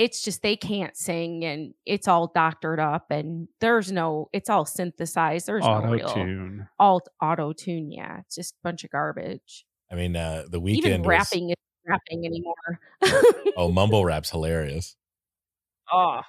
it's 0.00 0.22
just 0.22 0.40
they 0.40 0.56
can't 0.56 0.96
sing 0.96 1.44
and 1.44 1.74
it's 1.84 2.08
all 2.08 2.32
doctored 2.34 2.80
up 2.80 3.10
and 3.10 3.48
there's 3.60 3.92
no, 3.92 4.30
it's 4.32 4.48
all 4.48 4.64
synthesized. 4.64 5.46
There's 5.46 5.62
no 5.62 5.70
Auto 5.72 5.90
real 5.92 6.08
tune. 6.14 6.68
alt 6.78 7.06
auto 7.20 7.52
tune. 7.52 7.92
Yeah, 7.92 8.20
it's 8.20 8.34
just 8.34 8.54
a 8.54 8.58
bunch 8.64 8.82
of 8.82 8.90
garbage. 8.90 9.66
I 9.92 9.96
mean, 9.96 10.16
uh 10.16 10.44
the 10.48 10.58
Weeknd 10.60 10.76
Even 10.78 11.00
was- 11.02 11.08
rapping 11.08 11.50
is 11.50 11.56
rapping 11.86 12.24
anymore. 12.24 12.80
oh, 13.58 13.70
mumble 13.70 14.02
rap's 14.10 14.30
hilarious. 14.30 14.96
oh, 15.92 16.20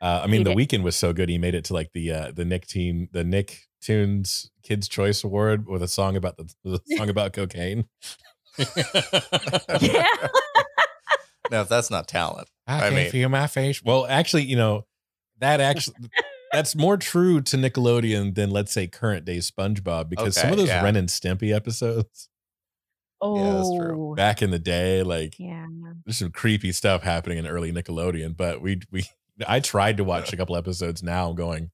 Uh, 0.00 0.20
I 0.22 0.26
mean, 0.28 0.44
the 0.44 0.50
it. 0.52 0.56
Weeknd 0.56 0.82
was 0.84 0.94
so 0.94 1.12
good. 1.12 1.28
He 1.28 1.38
made 1.38 1.54
it 1.54 1.64
to 1.64 1.74
like 1.74 1.90
the 1.92 2.12
uh, 2.12 2.30
the 2.30 2.44
Nick 2.44 2.66
team, 2.66 3.08
the 3.12 3.24
Nick 3.24 3.62
Tunes 3.80 4.50
Kids 4.62 4.86
Choice 4.88 5.24
Award 5.24 5.66
with 5.66 5.82
a 5.82 5.88
song 5.88 6.16
about 6.16 6.36
the, 6.36 6.52
the 6.62 6.80
song 6.96 7.08
about 7.08 7.32
cocaine. 7.32 7.86
yeah. 9.80 10.06
Now 11.50 11.62
if 11.62 11.68
that's 11.68 11.90
not 11.90 12.08
talent. 12.08 12.48
I, 12.66 12.76
I 12.76 12.80
can't 12.80 12.94
mean- 12.94 13.10
feel 13.10 13.28
my 13.28 13.46
face. 13.46 13.82
Well, 13.82 14.06
actually, 14.06 14.44
you 14.44 14.56
know 14.56 14.86
that 15.38 15.60
actually 15.60 15.96
that's 16.52 16.74
more 16.74 16.96
true 16.96 17.40
to 17.42 17.56
Nickelodeon 17.56 18.34
than 18.34 18.50
let's 18.50 18.72
say 18.72 18.86
current 18.86 19.24
day 19.24 19.38
SpongeBob 19.38 20.08
because 20.08 20.36
some 20.36 20.52
of 20.52 20.58
those 20.58 20.68
yeah. 20.68 20.82
Ren 20.82 20.96
and 20.96 21.08
Stimpy 21.08 21.54
episodes 21.54 22.28
Oh, 23.20 23.36
that's 23.36 23.84
true. 23.84 24.10
Oh. 24.10 24.14
back 24.14 24.42
in 24.42 24.50
the 24.50 24.58
day, 24.58 25.02
like 25.02 25.38
yeah. 25.38 25.66
there's 26.04 26.18
some 26.18 26.30
creepy 26.30 26.72
stuff 26.72 27.02
happening 27.02 27.38
in 27.38 27.46
early 27.46 27.72
Nickelodeon. 27.72 28.36
But 28.36 28.60
we 28.60 28.80
we 28.90 29.06
I 29.46 29.60
tried 29.60 29.96
to 29.96 30.04
watch 30.04 30.32
a 30.32 30.36
couple 30.36 30.56
episodes 30.56 31.02
now, 31.02 31.32
going, 31.32 31.70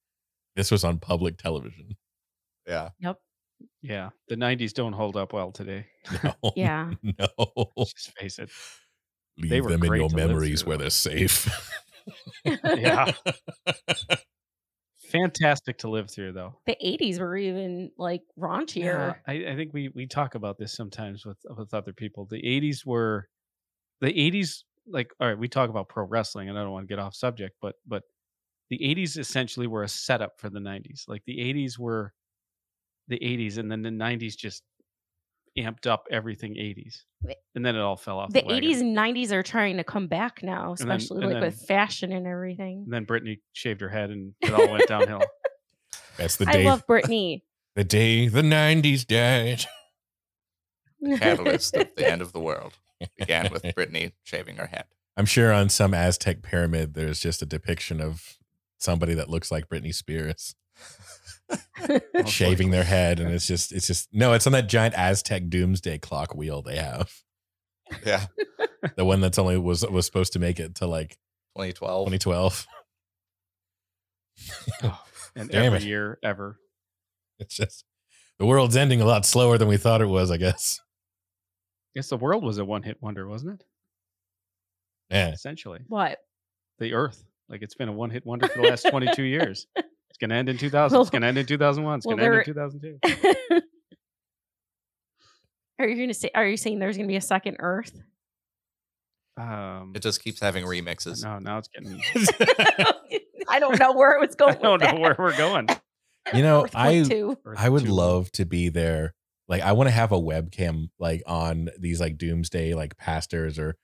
this 0.55 0.71
was 0.71 0.85
on 0.85 0.99
public 0.99 1.39
television. 1.39 1.97
Yeah. 2.67 2.91
Yep. 3.01 3.19
Yeah, 3.81 4.11
the 4.29 4.37
'90s 4.37 4.73
don't 4.73 4.93
hold 4.93 5.17
up 5.17 5.33
well 5.33 5.51
today. 5.53 5.87
No, 6.23 6.53
Yeah. 6.55 6.93
no. 7.03 7.27
Just 7.79 8.13
face 8.17 8.39
it. 8.39 8.51
Leave 9.39 9.65
them 9.65 9.83
in 9.83 9.95
your 9.95 10.11
memories 10.11 10.65
where 10.65 10.77
they're 10.77 10.91
safe. 10.91 11.49
Yeah. 12.45 13.13
Fantastic 15.11 15.79
to 15.79 15.91
live 15.91 16.11
through, 16.11 16.33
though. 16.33 16.59
The 16.67 16.77
80s 16.83 17.21
were 17.21 17.37
even 17.37 17.91
like 17.99 18.23
raunchier. 18.39 19.17
I, 19.27 19.33
I 19.33 19.57
think 19.57 19.75
we 19.75 19.91
we 19.91 20.07
talk 20.07 20.35
about 20.35 20.57
this 20.59 20.73
sometimes 20.75 21.27
with 21.27 21.37
with 21.57 21.75
other 21.75 21.93
people. 21.93 22.25
The 22.25 22.41
'80s 22.43 22.87
were 22.87 23.29
the 24.01 24.13
'80s. 24.13 24.65
Like, 24.87 25.13
all 25.21 25.29
right, 25.29 25.39
we 25.39 25.49
talk 25.49 25.69
about 25.69 25.89
pro 25.89 26.05
wrestling, 26.07 26.49
and 26.49 26.59
I 26.59 26.63
don't 26.63 26.73
want 26.73 26.89
to 26.89 26.93
get 26.93 26.99
off 26.99 27.15
subject, 27.15 27.57
but 27.61 27.75
but 27.87 28.05
the 28.71 28.79
'80s 28.79 29.19
essentially 29.19 29.67
were 29.67 29.83
a 29.83 29.89
setup 29.89 30.39
for 30.39 30.49
the 30.49 30.61
'90s. 30.61 31.03
Like 31.07 31.23
the 31.27 31.39
'80s 31.39 31.79
were 31.79 32.15
the 33.09 33.19
'80s, 33.19 33.59
and 33.59 33.71
then 33.71 33.83
the 33.83 33.91
'90s 33.91 34.35
just 34.35 34.63
amped 35.59 35.87
up 35.87 36.07
everything 36.11 36.55
'80s, 36.55 37.03
and 37.55 37.65
then 37.65 37.77
it 37.77 37.81
all 37.81 37.97
fell 37.97 38.19
off. 38.19 38.33
The 38.33 38.41
The, 38.43 38.47
wagon. 38.47 38.71
80s 38.71 38.81
and 38.81 38.97
90s 38.97 39.33
are 39.33 39.43
trying 39.43 39.77
to 39.77 39.85
come 39.85 40.07
back 40.07 40.43
now, 40.43 40.73
especially 40.73 41.23
and 41.25 41.33
like 41.35 41.43
with 41.43 41.61
fashion 41.67 42.13
and 42.13 42.27
everything. 42.27 42.83
and 42.85 42.93
then 42.93 43.07
Britney 43.07 43.41
shaved 43.53 43.81
her 43.81 43.89
head, 43.89 44.11
and 44.11 44.35
it 44.41 44.53
all 44.53 44.71
went 44.71 44.87
downhill. 44.89 45.23
That's 46.17 46.37
the 46.37 46.47
day 46.47 46.63
I 46.67 46.69
love 46.71 46.87
Britney. 46.87 47.43
the 47.77 47.85
day 47.85 48.29
the 48.29 48.43
'90s 48.43 49.07
died. 49.07 49.65
Catalyst 51.19 51.75
of 51.77 51.89
the 51.97 52.09
end 52.09 52.23
of 52.23 52.33
the 52.33 52.39
world 52.41 52.75
began 53.19 53.51
with 53.53 53.63
Britney 53.65 54.13
shaving 54.23 54.57
her 54.57 54.67
head. 54.67 54.85
I'm 55.17 55.27
sure 55.27 55.53
on 55.53 55.69
some 55.69 55.93
Aztec 55.95 56.43
pyramid, 56.43 56.95
there's 56.95 57.19
just 57.21 57.43
a 57.43 57.47
depiction 57.47 58.01
of 58.01 58.39
somebody 58.79 59.15
that 59.15 59.29
looks 59.29 59.51
like 59.51 59.69
Britney 59.69 59.93
Spears 59.95 60.55
Most 60.77 61.22
shaving 62.27 62.71
their 62.71 62.85
head, 62.85 63.21
and 63.21 63.31
it's 63.31 63.47
just, 63.47 63.73
it's 63.73 63.87
just 63.87 64.09
no, 64.13 64.33
it's 64.33 64.47
on 64.47 64.53
that 64.53 64.69
giant 64.69 64.95
Aztec 64.97 65.49
doomsday 65.49 65.99
clock 65.99 66.35
wheel 66.35 66.63
they 66.63 66.77
have, 66.77 67.13
Yeah. 68.07 68.27
the 68.97 69.05
one 69.05 69.21
that's 69.21 69.39
only 69.39 69.57
was 69.59 69.87
was 69.87 70.07
supposed 70.07 70.33
to 70.35 70.39
make 70.39 70.59
it 70.61 70.77
to 70.77 70.87
like 70.87 71.11
2012. 71.57 72.07
2012. 72.11 72.67
and 75.37 75.51
Damn 75.51 75.65
every 75.65 75.79
it. 75.79 75.85
year 75.85 76.19
ever. 76.23 76.59
It's 77.39 77.55
just 77.57 77.85
the 78.39 78.47
world's 78.47 78.77
ending 78.77 79.01
a 79.01 79.05
lot 79.05 79.25
slower 79.27 79.59
than 79.59 79.69
we 79.69 79.77
thought 79.77 80.01
it 80.03 80.07
was, 80.07 80.31
I 80.31 80.37
guess. 80.37 80.81
I 80.81 81.99
Guess 81.99 82.09
the 82.09 82.17
world 82.17 82.43
was 82.43 82.59
a 82.59 82.65
one 82.65 82.83
hit 82.83 82.97
wonder, 83.03 83.29
wasn't 83.29 83.61
it? 83.61 83.67
Yeah. 85.11 85.31
Essentially, 85.33 85.81
What? 85.89 86.19
the 86.79 86.95
Earth. 86.95 87.23
Like 87.49 87.61
it's 87.63 87.75
been 87.75 87.89
a 87.91 87.93
one 87.93 88.09
hit 88.11 88.25
wonder 88.25 88.49
for 88.49 88.63
the 88.63 88.69
last 88.69 88.87
22 88.89 89.23
years. 89.25 89.67
It's 90.23 90.29
going 90.29 90.31
to 90.31 90.37
end 90.37 90.49
in 90.49 90.59
2000. 90.59 90.95
Well- 90.95 91.03
it's 91.03 91.11
going 91.11 91.23
to 91.23 91.29
end 91.29 91.39
in 91.39 91.47
2001. 91.47 91.99
It's 91.99 92.07
well, 92.07 92.17
going 92.17 92.21
to 92.21 92.25
end 92.25 92.33
there- 92.35 92.41
in 92.41 93.61
2002. 93.61 93.61
are 95.79 95.89
you 95.89 95.97
gonna 95.97 96.15
say? 96.15 96.31
Are 96.35 96.47
you 96.47 96.57
saying 96.57 96.79
there's 96.79 96.97
gonna 96.97 97.09
be 97.09 97.17
a 97.17 97.21
second 97.21 97.57
Earth? 97.59 97.93
Um, 99.37 99.93
It 99.97 100.03
just 100.03 100.23
keeps 100.23 100.39
having 100.41 100.65
remixes. 100.65 101.25
no, 101.25 101.39
now 101.39 101.59
it's 101.59 101.69
getting. 101.69 102.01
I 103.49 103.59
don't 103.59 103.79
know 103.79 103.93
where 103.93 104.13
it 104.13 104.21
was 104.21 104.35
going. 104.37 104.57
I 104.59 104.61
don't 104.63 104.81
with 104.81 104.93
know 104.95 105.01
where 105.01 105.17
we're 105.19 105.37
going. 105.37 105.69
You 106.33 106.43
know, 106.43 106.65
Earth 106.65 106.77
I- 106.77 107.01
One, 107.03 107.37
I 107.57 107.69
would 107.69 107.85
two. 107.85 107.93
love 107.93 108.31
to 108.33 108.45
be 108.45 108.69
there. 108.69 109.15
Like 109.49 109.63
I 109.63 109.73
want 109.73 109.89
to 109.89 109.93
have 109.93 110.13
a 110.13 110.21
webcam 110.21 110.91
like 111.01 111.23
on 111.27 111.69
these 111.79 112.01
like 112.01 112.17
doomsday 112.17 112.75
like 112.75 112.97
pastors 112.97 113.59
or 113.59 113.77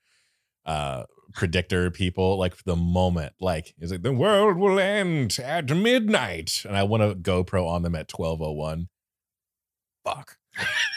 uh 0.65 1.03
predictor 1.33 1.91
people 1.91 2.37
like 2.37 2.63
the 2.63 2.75
moment 2.75 3.33
like 3.39 3.75
it's 3.77 3.91
like 3.91 4.01
the 4.01 4.11
world 4.11 4.57
will 4.57 4.79
end 4.79 5.37
at 5.43 5.69
midnight 5.69 6.63
and 6.67 6.75
I 6.75 6.83
want 6.83 7.03
a 7.03 7.13
GoPro 7.13 7.67
on 7.67 7.83
them 7.83 7.95
at 7.95 8.11
1201. 8.11 8.87
Fuck. 10.03 10.37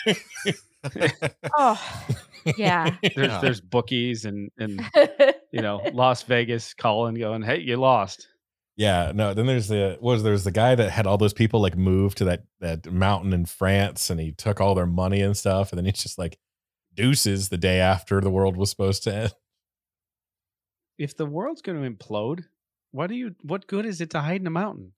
Oh, 1.57 2.07
yeah. 2.57 2.97
There's 3.15 3.41
there's 3.41 3.61
bookies 3.61 4.25
and 4.25 4.51
and 4.59 4.83
you 5.53 5.63
know 5.63 5.81
Las 5.93 6.23
Vegas 6.23 6.75
calling, 6.75 7.15
going, 7.15 7.43
"Hey, 7.43 7.61
you 7.61 7.77
lost." 7.77 8.27
Yeah, 8.77 9.13
no. 9.15 9.35
Then 9.35 9.47
there's 9.47 9.69
the 9.69 9.99
was 10.01 10.23
there's 10.23 10.45
the 10.45 10.51
guy 10.51 10.75
that 10.75 10.91
had 10.91 11.07
all 11.07 11.19
those 11.19 11.35
people 11.35 11.61
like 11.61 11.77
move 11.77 12.15
to 12.17 12.25
that 12.25 12.45
that 12.61 12.91
mountain 12.91 13.33
in 13.33 13.45
France, 13.45 14.11
and 14.11 14.19
he 14.19 14.33
took 14.33 14.61
all 14.61 14.75
their 14.75 14.87
money 14.87 15.21
and 15.21 15.37
stuff, 15.37 15.71
and 15.71 15.79
then 15.79 15.85
he's 15.85 16.03
just 16.03 16.19
like 16.19 16.39
deuces 16.95 17.49
the 17.49 17.59
day 17.59 17.79
after 17.79 18.21
the 18.21 18.31
world 18.31 18.57
was 18.57 18.71
supposed 18.71 19.05
to 19.05 19.15
end. 19.15 19.35
If 20.99 21.17
the 21.17 21.27
world's 21.27 21.63
going 21.63 21.83
to 21.83 21.89
implode, 21.91 22.45
what 22.91 23.09
do 23.09 23.15
you? 23.15 23.35
What 23.43 23.67
good 23.67 23.87
is 23.87 24.01
it 24.01 24.11
to 24.11 24.21
hide 24.21 24.41
in 24.41 24.47
a 24.47 24.51
mountain? 24.51 24.93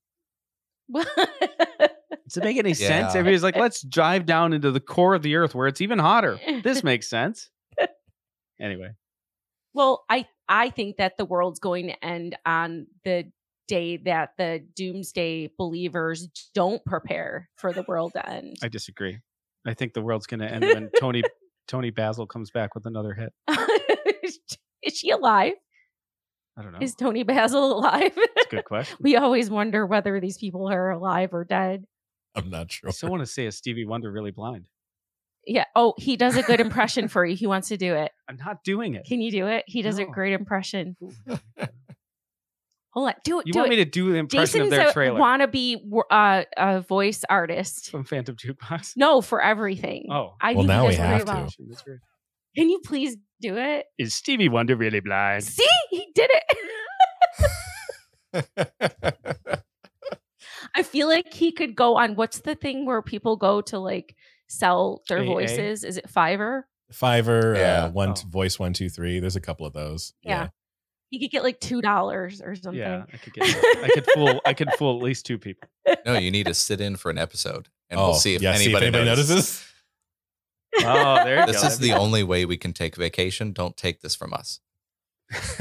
Does 0.93 2.37
it 2.37 2.43
make 2.43 2.57
any 2.57 2.73
sense? 2.73 3.13
Yeah. 3.13 3.19
Everybody's 3.19 3.43
like, 3.43 3.55
let's 3.59 3.81
drive 3.81 4.25
down 4.25 4.53
into 4.53 4.71
the 4.71 4.79
core 4.79 5.15
of 5.15 5.21
the 5.21 5.35
earth 5.35 5.55
where 5.55 5.67
it's 5.67 5.81
even 5.81 5.99
hotter. 5.99 6.39
This 6.63 6.83
makes 6.83 7.07
sense. 7.07 7.49
Anyway, 8.59 8.91
well, 9.73 10.05
I 10.09 10.27
I 10.47 10.69
think 10.69 10.97
that 10.97 11.17
the 11.17 11.25
world's 11.25 11.59
going 11.59 11.87
to 11.87 12.05
end 12.05 12.37
on 12.45 12.87
the 13.03 13.25
day 13.67 13.97
that 13.97 14.29
the 14.37 14.65
doomsday 14.75 15.49
believers 15.57 16.29
don't 16.53 16.83
prepare 16.85 17.49
for 17.57 17.73
the 17.73 17.83
world 17.87 18.13
to 18.13 18.29
end. 18.29 18.55
I 18.63 18.69
disagree. 18.69 19.19
I 19.67 19.73
think 19.73 19.93
the 19.93 20.01
world's 20.01 20.27
going 20.27 20.39
to 20.39 20.49
end 20.49 20.63
when 20.63 20.89
Toni 20.99 21.23
Toni 21.67 21.89
Basil 21.89 22.25
comes 22.27 22.49
back 22.49 22.75
with 22.75 22.85
another 22.85 23.13
hit. 23.13 23.33
Is 24.83 24.97
she 24.97 25.09
alive? 25.09 25.53
I 26.57 26.61
don't 26.61 26.71
know. 26.71 26.79
Is 26.81 26.95
Toni 26.95 27.23
Basil 27.23 27.73
alive? 27.79 28.13
That's 28.15 28.47
a 28.47 28.49
good 28.49 28.65
question. 28.65 28.97
we 29.01 29.15
always 29.17 29.49
wonder 29.49 29.85
whether 29.85 30.19
these 30.19 30.37
people 30.37 30.69
are 30.71 30.89
alive 30.91 31.33
or 31.33 31.43
dead. 31.43 31.85
I'm 32.35 32.49
not 32.49 32.71
sure. 32.71 32.89
I 32.89 32.91
still 32.91 33.09
want 33.09 33.21
to 33.21 33.25
say, 33.27 33.45
is 33.45 33.57
Stevie 33.57 33.85
Wonder 33.85 34.11
really 34.11 34.31
blind? 34.31 34.65
Yeah. 35.47 35.65
Oh, 35.75 35.93
he 35.97 36.17
does 36.17 36.35
a 36.37 36.41
good 36.43 36.59
impression 36.59 37.07
for 37.09 37.25
you. 37.25 37.35
He 37.35 37.45
wants 37.47 37.67
to 37.69 37.77
do 37.77 37.93
it. 37.93 38.11
I'm 38.27 38.37
not 38.37 38.63
doing 38.63 38.95
it. 38.95 39.05
Can 39.05 39.21
you 39.21 39.31
do 39.31 39.47
it? 39.47 39.63
He 39.67 39.81
does 39.81 39.99
a 39.99 40.05
great 40.05 40.33
impression. 40.33 40.95
Hold 42.91 43.09
on. 43.09 43.13
Do 43.25 43.39
it. 43.41 43.47
You 43.47 43.53
do 43.53 43.59
want 43.59 43.67
it. 43.73 43.77
me 43.77 43.83
to 43.83 43.85
do 43.89 44.11
the 44.11 44.17
impression 44.17 44.61
Jason's 44.61 44.63
of 44.65 44.69
their 44.79 44.89
a 44.89 44.93
trailer 44.93 45.19
wannabe 45.19 45.77
wo- 45.83 46.03
uh, 46.09 46.43
a 46.55 46.79
voice 46.81 47.23
artist. 47.29 47.91
from 47.91 48.05
Phantom 48.05 48.35
Jukebox? 48.37 48.93
No, 48.95 49.19
for 49.21 49.41
everything. 49.41 50.07
Oh, 50.09 50.35
I 50.41 50.53
Well, 50.53 50.59
think 50.59 50.67
now 50.69 50.81
he 50.83 50.87
we 50.89 50.95
does 50.95 50.99
really 51.27 51.39
have 51.39 51.49
to. 51.83 51.97
Well. 52.55 52.63
That's 52.63 52.63
great. 52.63 52.63
Can 52.63 52.69
you 52.69 52.79
please 52.85 53.17
do 53.41 53.57
it? 53.57 53.85
Is 53.97 54.13
Stevie 54.13 54.49
Wonder 54.49 54.75
really 54.75 54.99
blind? 54.99 55.43
See, 55.43 55.65
he 55.91 56.07
did 56.15 56.29
it. 56.31 56.43
I 60.75 60.83
feel 60.83 61.07
like 61.07 61.33
he 61.33 61.51
could 61.51 61.75
go 61.75 61.95
on. 61.95 62.15
What's 62.15 62.39
the 62.39 62.55
thing 62.55 62.85
where 62.85 63.01
people 63.01 63.37
go 63.37 63.61
to 63.61 63.79
like 63.79 64.15
sell 64.49 65.01
their 65.07 65.19
AA? 65.21 65.25
voices? 65.25 65.83
Is 65.83 65.97
it 65.97 66.07
Fiverr? 66.09 66.63
Fiverr, 66.91 67.55
Yeah. 67.57 67.85
uh, 67.85 67.91
one 67.91 68.09
Oh. 68.09 68.21
voice 68.29 68.59
one 68.59 68.73
two 68.73 68.89
three. 68.89 69.19
There's 69.19 69.35
a 69.35 69.41
couple 69.41 69.65
of 69.65 69.73
those. 69.73 70.13
Yeah. 70.21 70.49
He 71.11 71.19
could 71.19 71.31
get 71.31 71.43
like 71.43 71.59
two 71.59 71.81
dollars 71.81 72.41
or 72.41 72.55
something. 72.55 72.79
Yeah, 72.79 73.05
I 73.13 73.17
could 73.17 73.33
get. 73.33 73.43
I 73.45 73.89
could 73.93 74.05
fool. 74.13 74.41
I 74.45 74.53
could 74.53 74.69
fool 74.77 74.97
at 74.97 75.03
least 75.03 75.25
two 75.25 75.37
people. 75.37 75.69
no, 76.05 76.17
you 76.17 76.29
need 76.31 76.47
to 76.47 76.53
sit 76.53 76.81
in 76.81 76.95
for 76.97 77.09
an 77.09 77.17
episode, 77.17 77.69
and 77.89 77.99
oh, 77.99 78.07
we'll 78.07 78.13
see 78.15 78.35
if 78.35 78.41
yeah, 78.41 78.51
anybody, 78.53 78.89
notices. 78.91 79.29
notices. 79.29 79.73
Oh, 80.79 81.23
there 81.23 81.39
you 81.41 81.45
This 81.45 81.61
go. 81.61 81.67
is 81.67 81.79
the 81.79 81.93
only 81.93 82.23
way 82.23 82.45
we 82.45 82.57
can 82.57 82.73
take 82.73 82.95
vacation. 82.95 83.53
Don't 83.53 83.75
take 83.77 84.01
this 84.01 84.15
from 84.15 84.33
us. 84.33 84.59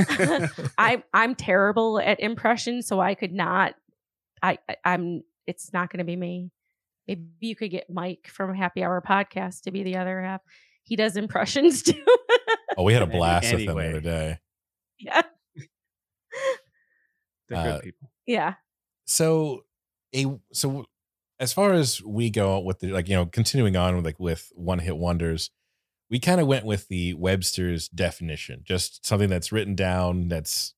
I'm 0.78 1.02
I'm 1.12 1.34
terrible 1.34 1.98
at 2.00 2.20
impressions, 2.20 2.86
so 2.86 3.00
I 3.00 3.14
could 3.14 3.32
not. 3.32 3.74
I, 4.42 4.58
I 4.68 4.76
I'm. 4.84 5.22
It's 5.46 5.72
not 5.72 5.90
going 5.90 5.98
to 5.98 6.04
be 6.04 6.16
me. 6.16 6.50
Maybe 7.06 7.24
you 7.40 7.54
could 7.56 7.70
get 7.70 7.88
Mike 7.90 8.28
from 8.32 8.54
Happy 8.54 8.82
Hour 8.82 9.02
Podcast 9.06 9.62
to 9.62 9.70
be 9.70 9.82
the 9.82 9.96
other 9.96 10.20
half. 10.22 10.40
He 10.84 10.96
does 10.96 11.16
impressions 11.16 11.82
too. 11.84 12.04
Oh, 12.76 12.82
we 12.82 12.92
had 12.92 13.02
a 13.02 13.06
Any- 13.06 13.16
blast 13.16 13.52
with 13.52 13.60
him 13.62 13.76
the 13.76 13.88
other 13.88 14.00
day. 14.00 14.38
yeah, 14.98 15.22
They're 17.48 17.58
Uh, 17.58 17.64
good 17.76 17.82
people. 17.82 18.10
yeah. 18.26 18.54
so 19.06 19.64
a 20.14 20.26
so 20.52 20.86
as 21.44 21.52
far 21.52 21.74
as 21.74 22.02
we 22.02 22.30
go 22.30 22.58
with 22.58 22.80
the 22.80 22.88
like 22.88 23.08
you 23.08 23.14
know 23.14 23.26
continuing 23.26 23.76
on 23.76 23.94
with 23.94 24.04
like 24.04 24.18
with 24.18 24.50
one 24.54 24.78
hit 24.78 24.96
wonders 24.96 25.50
we 26.10 26.18
kind 26.18 26.40
of 26.40 26.46
went 26.46 26.64
with 26.64 26.88
the 26.88 27.12
webster's 27.14 27.86
definition 27.88 28.62
just 28.64 29.04
something 29.04 29.28
that's 29.28 29.52
written 29.52 29.74
down 29.74 30.28
that's 30.28 30.74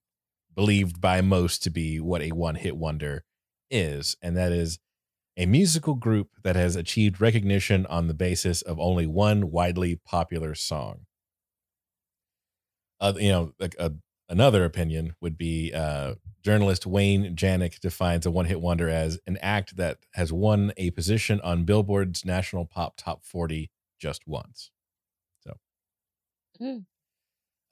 believed 0.56 1.00
by 1.00 1.20
most 1.20 1.62
to 1.62 1.70
be 1.70 2.00
what 2.00 2.20
a 2.20 2.32
one 2.32 2.56
hit 2.56 2.76
wonder 2.76 3.25
is 3.70 4.16
and 4.20 4.37
that 4.37 4.50
is 4.50 4.80
a 5.37 5.46
musical 5.46 5.94
group 5.94 6.30
that 6.42 6.56
has 6.56 6.76
achieved 6.76 7.20
recognition 7.20 7.87
on 7.87 8.08
the 8.08 8.14
basis 8.14 8.62
of 8.62 8.80
only 8.80 9.06
one 9.06 9.50
widely 9.50 9.96
popular 9.96 10.54
song. 10.54 11.00
Uh, 12.99 13.12
you 13.18 13.28
know 13.28 13.52
like 13.61 13.76
a 13.78 13.92
Another 14.28 14.64
opinion 14.64 15.14
would 15.21 15.38
be 15.38 15.73
uh, 15.73 16.14
journalist 16.42 16.85
Wayne 16.87 17.37
Jancik 17.37 17.78
defines 17.80 18.26
a 18.26 18.30
one 18.30 18.47
hit 18.47 18.61
wonder 18.61 18.88
as 18.88 19.21
an 19.26 19.37
act 19.40 19.76
that 19.76 19.99
has 20.14 20.33
won 20.33 20.73
a 20.76 20.90
position 20.90 21.40
on 21.42 21.64
Billboard's 21.64 22.25
National 22.25 22.64
Pop 22.66 22.97
Top 22.97 23.25
40 23.25 23.71
just 24.00 24.26
once. 24.26 24.71
So, 25.40 25.54
Hmm. 26.59 26.78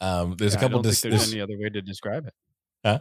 um, 0.01 0.37
there's 0.37 0.53
Yeah, 0.55 0.59
a 0.59 0.61
couple 0.61 0.79
I 0.79 0.83
don't 0.83 0.91
dis- 0.91 1.01
think 1.03 1.11
there's 1.13 1.25
this- 1.25 1.33
any 1.33 1.41
other 1.41 1.59
way 1.59 1.71
to 1.71 1.83
describe 1.83 2.27
it. 2.29 2.35
Huh? 2.85 3.01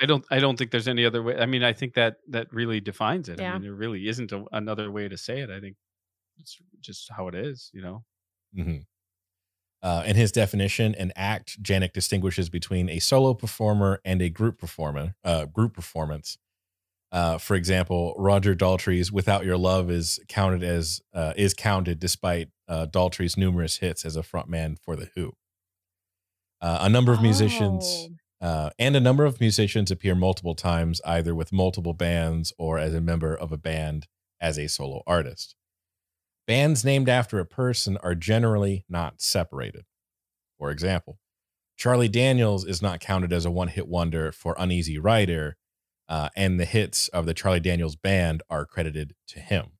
I 0.00 0.06
don't. 0.06 0.24
I 0.30 0.38
don't 0.40 0.56
think 0.58 0.70
there's 0.72 0.88
any 0.88 1.04
other 1.04 1.22
way. 1.22 1.36
I 1.38 1.46
mean, 1.46 1.62
I 1.62 1.72
think 1.72 1.94
that 1.94 2.16
that 2.28 2.52
really 2.52 2.80
defines 2.80 3.28
it. 3.28 3.38
Yeah. 3.40 3.50
I 3.50 3.52
mean, 3.54 3.62
there 3.62 3.74
really 3.74 4.08
isn't 4.08 4.32
a, 4.32 4.44
another 4.52 4.90
way 4.90 5.08
to 5.08 5.16
say 5.16 5.40
it. 5.40 5.50
I 5.50 5.60
think 5.60 5.76
it's 6.38 6.58
just 6.80 7.08
how 7.10 7.28
it 7.28 7.34
is. 7.36 7.70
You 7.72 7.82
know. 7.82 8.04
Mhm. 8.56 8.86
Uh, 9.82 10.04
in 10.06 10.14
his 10.14 10.30
definition, 10.30 10.94
an 10.94 11.12
act, 11.16 11.60
Jancik 11.62 11.92
distinguishes 11.92 12.48
between 12.48 12.88
a 12.88 13.00
solo 13.00 13.34
performer 13.34 14.00
and 14.04 14.22
a 14.22 14.28
group 14.28 14.58
performer. 14.58 15.14
Uh, 15.24 15.44
group 15.46 15.74
performance. 15.74 16.38
Uh, 17.10 17.36
for 17.36 17.56
example, 17.56 18.14
Roger 18.16 18.54
Daltrey's 18.54 19.10
"Without 19.12 19.44
Your 19.44 19.58
Love" 19.58 19.90
is 19.90 20.18
counted 20.28 20.62
as 20.62 21.02
uh, 21.12 21.34
is 21.36 21.52
counted 21.52 21.98
despite 21.98 22.48
uh, 22.68 22.86
Daltrey's 22.86 23.36
numerous 23.36 23.78
hits 23.78 24.04
as 24.04 24.16
a 24.16 24.22
frontman 24.22 24.78
for 24.78 24.96
the 24.96 25.10
Who. 25.14 25.32
Uh, 26.60 26.78
a 26.82 26.88
number 26.88 27.12
of 27.12 27.20
musicians 27.20 28.08
Oh. 28.40 28.46
uh, 28.46 28.70
and 28.78 28.94
a 28.96 29.00
number 29.00 29.24
of 29.24 29.40
musicians 29.40 29.90
appear 29.90 30.14
multiple 30.14 30.54
times, 30.54 31.00
either 31.04 31.34
with 31.34 31.52
multiple 31.52 31.92
bands 31.92 32.52
or 32.56 32.78
as 32.78 32.94
a 32.94 33.00
member 33.00 33.34
of 33.36 33.52
a 33.52 33.58
band 33.58 34.06
as 34.40 34.58
a 34.58 34.68
solo 34.68 35.02
artist. 35.06 35.54
Bands 36.46 36.84
named 36.84 37.08
after 37.08 37.38
a 37.38 37.46
person 37.46 37.96
are 37.98 38.14
generally 38.14 38.84
not 38.88 39.20
separated. 39.20 39.84
For 40.58 40.70
example, 40.70 41.18
Charlie 41.76 42.08
Daniels 42.08 42.64
is 42.64 42.82
not 42.82 43.00
counted 43.00 43.32
as 43.32 43.44
a 43.44 43.50
one 43.50 43.68
hit 43.68 43.88
wonder 43.88 44.32
for 44.32 44.54
Uneasy 44.58 44.98
Rider, 44.98 45.56
uh, 46.08 46.28
and 46.36 46.58
the 46.60 46.64
hits 46.64 47.08
of 47.08 47.26
the 47.26 47.34
Charlie 47.34 47.60
Daniels 47.60 47.96
band 47.96 48.42
are 48.50 48.66
credited 48.66 49.14
to 49.28 49.40
him. 49.40 49.72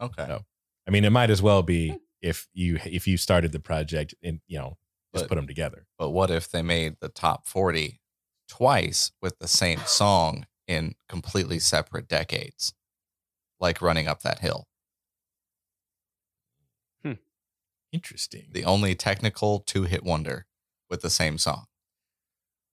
Okay. 0.00 0.26
No. 0.26 0.44
I 0.86 0.90
mean, 0.90 1.04
it 1.04 1.10
might 1.10 1.30
as 1.30 1.42
well 1.42 1.62
be 1.62 1.96
if 2.22 2.48
you 2.52 2.78
if 2.84 3.06
you 3.06 3.16
started 3.16 3.52
the 3.52 3.60
project 3.60 4.14
and 4.22 4.40
you 4.46 4.58
know 4.58 4.76
just 5.14 5.24
But- 5.24 5.28
put 5.28 5.34
them 5.36 5.46
together. 5.46 5.86
But 5.98 6.10
what 6.10 6.30
if 6.30 6.50
they 6.50 6.62
made 6.62 6.96
the 7.00 7.08
top 7.08 7.46
40 7.46 8.00
twice 8.48 9.10
with 9.20 9.38
the 9.38 9.48
same 9.48 9.80
song 9.86 10.46
in 10.66 10.94
completely 11.08 11.58
separate 11.58 12.08
decades? 12.08 12.74
Like 13.60 13.82
running 13.82 14.06
up 14.06 14.22
that 14.22 14.38
hill. 14.38 14.67
Interesting. 17.92 18.48
The 18.52 18.64
only 18.64 18.94
technical 18.94 19.60
two 19.60 19.84
hit 19.84 20.04
wonder 20.04 20.46
with 20.90 21.00
the 21.02 21.10
same 21.10 21.38
song. 21.38 21.66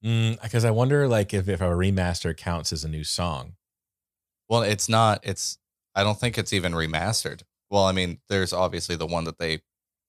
Because 0.01 0.63
Mm, 0.63 0.67
I 0.67 0.72
wonder, 0.72 1.07
like, 1.07 1.34
if 1.34 1.48
if 1.48 1.62
a 1.62 1.65
remaster 1.65 2.36
counts 2.36 2.72
as 2.74 2.84
a 2.84 2.89
new 2.89 3.03
song. 3.03 3.55
Well, 4.50 4.62
it's 4.63 4.89
not. 4.89 5.22
It's. 5.24 5.57
I 5.95 6.03
don't 6.03 6.19
think 6.19 6.38
it's 6.38 6.53
even 6.53 6.74
remastered. 6.74 7.43
Well, 7.69 7.86
I 7.86 7.91
mean, 7.91 8.19
there's 8.29 8.53
obviously 8.53 8.95
the 8.95 9.07
one 9.07 9.24
that 9.25 9.39
they 9.39 9.62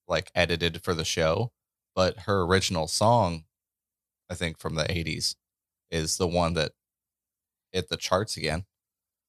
like 0.08 0.30
edited 0.34 0.82
for 0.82 0.94
the 0.94 1.04
show, 1.04 1.52
but 1.94 2.20
her 2.20 2.42
original 2.42 2.88
song, 2.88 3.44
I 4.30 4.34
think 4.34 4.58
from 4.58 4.74
the 4.76 4.90
'80s, 4.90 5.36
is 5.90 6.18
the 6.18 6.28
one 6.28 6.54
that 6.54 6.72
hit 7.72 7.88
the 7.88 7.96
charts 7.96 8.36
again 8.36 8.64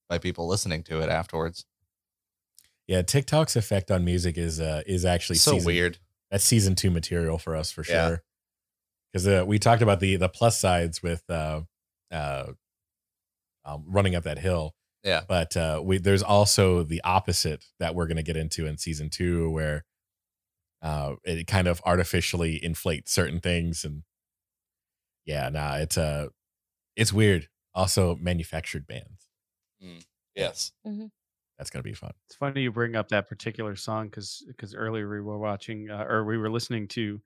by 0.10 0.18
people 0.20 0.48
listening 0.48 0.84
to 0.84 1.02
it 1.02 1.10
afterwards. 1.10 1.66
Yeah, 2.88 3.02
TikTok's 3.02 3.56
effect 3.56 3.92
on 3.92 4.06
music 4.06 4.38
is 4.38 4.60
uh 4.62 4.82
is 4.88 5.04
actually 5.06 5.38
so 5.38 5.52
season, 5.54 5.66
weird. 5.68 5.98
That's 6.32 6.44
season 6.44 6.76
two 6.76 6.90
material 6.92 7.38
for 7.38 7.56
us 7.56 7.72
for 7.72 7.84
Yeah. 7.88 8.08
sure. 8.08 8.24
Because 9.12 9.28
uh, 9.28 9.44
we 9.48 9.60
talked 9.60 9.82
about 9.82 10.00
the 10.00 10.16
the 10.16 10.30
plus 10.30 10.60
sides 10.60 11.02
with 11.04 11.24
uh 11.30 11.62
uh 12.12 12.52
um, 13.66 13.84
running 13.88 14.16
up 14.16 14.24
that 14.24 14.40
hill, 14.40 14.74
Yeah. 15.04 15.24
but 15.28 15.58
uh 15.58 15.82
we 15.84 15.98
there's 15.98 16.24
also 16.24 16.84
the 16.84 17.02
opposite 17.04 17.66
that 17.80 17.94
we're 17.96 18.08
gonna 18.08 18.24
get 18.24 18.38
into 18.38 18.66
in 18.66 18.78
season 18.78 19.10
two 19.10 19.50
where 19.50 19.84
uh 20.82 21.16
it 21.26 21.48
kind 21.48 21.68
of 21.68 21.82
artificially 21.86 22.56
inflates 22.64 23.12
certain 23.12 23.40
things 23.42 23.84
and 23.84 24.04
yeah, 25.26 25.50
nah, 25.50 25.76
it's 25.76 25.98
uh 25.98 26.28
it's 26.96 27.12
weird. 27.12 27.50
Also 27.76 28.16
manufactured 28.16 28.88
bands. 28.88 29.28
Yes. 30.36 30.72
That's 31.58 31.70
gonna 31.70 31.84
be 31.84 31.94
fun. 31.94 32.14
It's 32.26 32.36
funny 32.36 32.62
you 32.62 32.72
bring 32.72 32.96
up 32.96 33.08
that 33.10 33.28
particular 33.28 33.76
song 33.76 34.08
because 34.08 34.44
because 34.48 34.76
earlier 34.76 35.10
we 35.10 35.22
were 35.22 35.40
watching 35.40 35.90
uh, 35.90 36.06
or 36.08 36.24
we 36.26 36.38
were 36.38 36.52
listening 36.52 36.88
to 36.90 37.22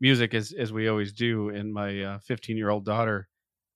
music 0.00 0.34
as 0.34 0.52
as 0.52 0.72
we 0.72 0.88
always 0.88 1.12
do, 1.12 1.50
and 1.50 1.72
my 1.72 2.18
15 2.20 2.56
year 2.56 2.70
old 2.70 2.84
daughter, 2.84 3.28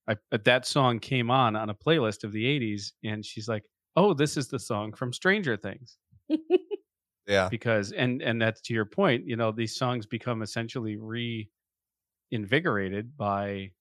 I, 0.08 0.16
uh, 0.32 0.38
that 0.44 0.66
song 0.66 1.00
came 1.00 1.30
on 1.30 1.56
on 1.56 1.70
a 1.70 1.74
playlist 1.74 2.24
of 2.24 2.32
the 2.32 2.46
80s, 2.46 2.94
and 3.04 3.24
she's 3.24 3.48
like, 3.48 3.64
"Oh, 3.96 4.14
this 4.14 4.36
is 4.36 4.48
the 4.48 4.60
song 4.60 4.94
from 4.94 5.12
Stranger 5.12 5.56
Things." 5.56 5.98
Yeah. 7.26 7.50
because 7.50 7.92
and 7.92 8.22
and 8.22 8.40
that's 8.40 8.60
to 8.60 8.74
your 8.74 8.84
point 8.84 9.26
you 9.26 9.36
know 9.36 9.52
these 9.52 9.76
songs 9.76 10.06
become 10.06 10.42
essentially 10.42 10.96
reinvigorated 12.30 13.16
by 13.16 13.72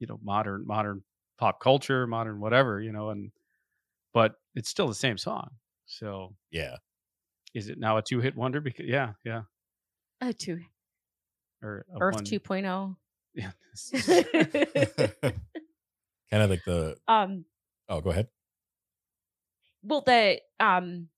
you 0.00 0.06
know 0.06 0.18
modern 0.22 0.66
modern 0.66 1.02
pop 1.38 1.60
culture 1.60 2.06
modern 2.06 2.40
whatever 2.40 2.80
you 2.80 2.92
know 2.92 3.10
and 3.10 3.32
but 4.14 4.36
it's 4.58 4.68
still 4.68 4.88
the 4.88 4.94
same 4.94 5.16
song 5.18 5.48
so 5.86 6.34
Yeah. 6.50 6.76
is 7.54 7.68
it 7.68 7.78
now 7.78 7.96
a 7.96 8.02
two 8.02 8.20
hit 8.20 8.36
wonder 8.36 8.60
because 8.60 8.86
yeah 8.86 9.12
yeah 9.24 9.42
Uh, 10.20 10.32
two 10.36 10.60
or 11.62 11.84
a 11.94 11.98
Earth 12.00 12.14
one- 12.16 12.24
2.0. 12.24 12.96
yeah 13.34 13.50
this 13.72 13.92
is- 13.92 14.06
Kind 16.30 16.42
of 16.42 16.50
like 16.50 16.64
the 16.66 16.96
um 17.08 17.44
oh 17.88 18.00
go 18.02 18.10
ahead. 18.10 18.28
well 19.82 20.02
the 20.02 20.40
um 20.60 21.08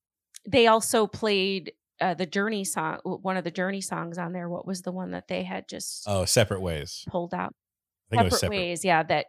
they 0.48 0.66
also 0.68 1.06
played 1.08 1.72
uh, 2.00 2.14
the 2.14 2.26
journey 2.26 2.64
song 2.64 2.98
one 3.04 3.36
of 3.36 3.44
the 3.44 3.50
journey 3.50 3.80
songs 3.80 4.16
on 4.18 4.32
there 4.32 4.48
what 4.48 4.66
was 4.66 4.82
the 4.82 4.92
one 4.92 5.10
that 5.10 5.28
they 5.28 5.42
had 5.42 5.68
just 5.68 6.04
Oh, 6.06 6.24
separate 6.24 6.60
ways. 6.60 7.04
pulled 7.08 7.34
out 7.34 7.54
I 8.10 8.16
think 8.16 8.20
it 8.22 8.24
was 8.24 8.32
separate 8.34 8.40
separate. 8.40 8.56
ways 8.58 8.84
yeah 8.84 9.02
that 9.02 9.26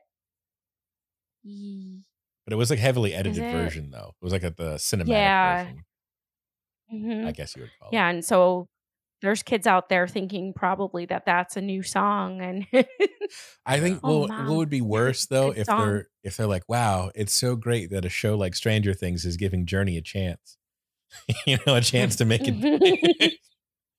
Ye- 1.43 2.03
But 2.45 2.53
it 2.53 2.55
was 2.57 2.69
like 2.69 2.79
heavily 2.79 3.13
edited 3.13 3.43
version 3.51 3.91
though. 3.91 4.13
It 4.21 4.23
was 4.23 4.33
like 4.33 4.43
a, 4.43 4.49
the 4.51 4.75
cinematic 4.75 5.07
Yeah. 5.09 5.63
version. 5.63 5.83
mhm. 6.93 7.25
I 7.27 7.31
guess 7.31 7.55
you 7.55 7.61
would 7.63 7.71
call 7.79 7.89
it. 7.89 7.95
yeah 7.95 8.09
and 8.09 8.23
so 8.25 8.67
there's 9.21 9.43
kids 9.43 9.67
out 9.67 9.87
there 9.89 10.07
thinking 10.07 10.51
probably 10.51 11.05
that 11.05 11.25
that's 11.25 11.55
a 11.55 11.61
new 11.61 11.83
song 11.83 12.41
and. 12.41 12.65
I 13.65 13.79
think 13.79 13.99
Oh, 14.03 14.27
well, 14.27 14.45
what 14.47 14.57
would 14.57 14.69
be 14.69 14.81
worse 14.81 15.27
though 15.27 15.51
good 15.51 15.59
if 15.59 15.65
song. 15.67 15.79
they're 15.79 16.07
if 16.23 16.37
they're 16.37 16.47
like, 16.47 16.67
wow, 16.67 17.11
it's 17.15 17.31
so 17.33 17.55
great 17.55 17.91
that 17.91 18.03
a 18.05 18.09
show 18.09 18.35
like 18.35 18.55
Stranger 18.55 18.93
Things 18.93 19.23
is 19.25 19.37
giving 19.37 19.65
Journey 19.67 19.95
a 19.97 20.01
chance. 20.01 20.57
you 21.45 21.57
know, 21.67 21.75
a 21.75 21.81
chance 21.81 22.15
to 22.17 22.25
make 22.25 22.41
it. 22.43 23.33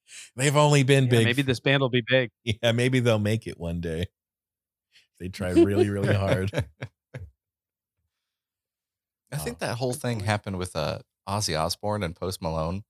They've 0.37 0.57
only 0.57 0.83
been 0.83 1.05
yeah, 1.05 1.11
big. 1.11 1.25
maybe 1.27 1.43
this 1.43 1.61
band 1.61 1.81
will 1.83 1.89
be 1.91 2.03
big 2.07 2.31
yeah, 2.45 2.73
maybe 2.73 3.01
they'll 3.01 3.19
make 3.19 3.47
it 3.47 3.59
one 3.61 3.81
day. 3.81 4.07
They 5.21 5.29
try 5.29 5.51
really, 5.51 5.89
really 5.89 6.15
hard. 6.15 6.51
I 9.33 9.37
think 9.39 9.59
Oh, 9.61 9.67
that 9.67 9.79
whole 9.79 9.93
thing 9.95 10.21
happened 10.21 10.59
with 10.59 10.77
uh, 10.77 11.01
Ozzy 11.29 11.59
Osbourne 11.59 12.03
and 12.03 12.15
Post 12.15 12.43
Malone, 12.43 12.85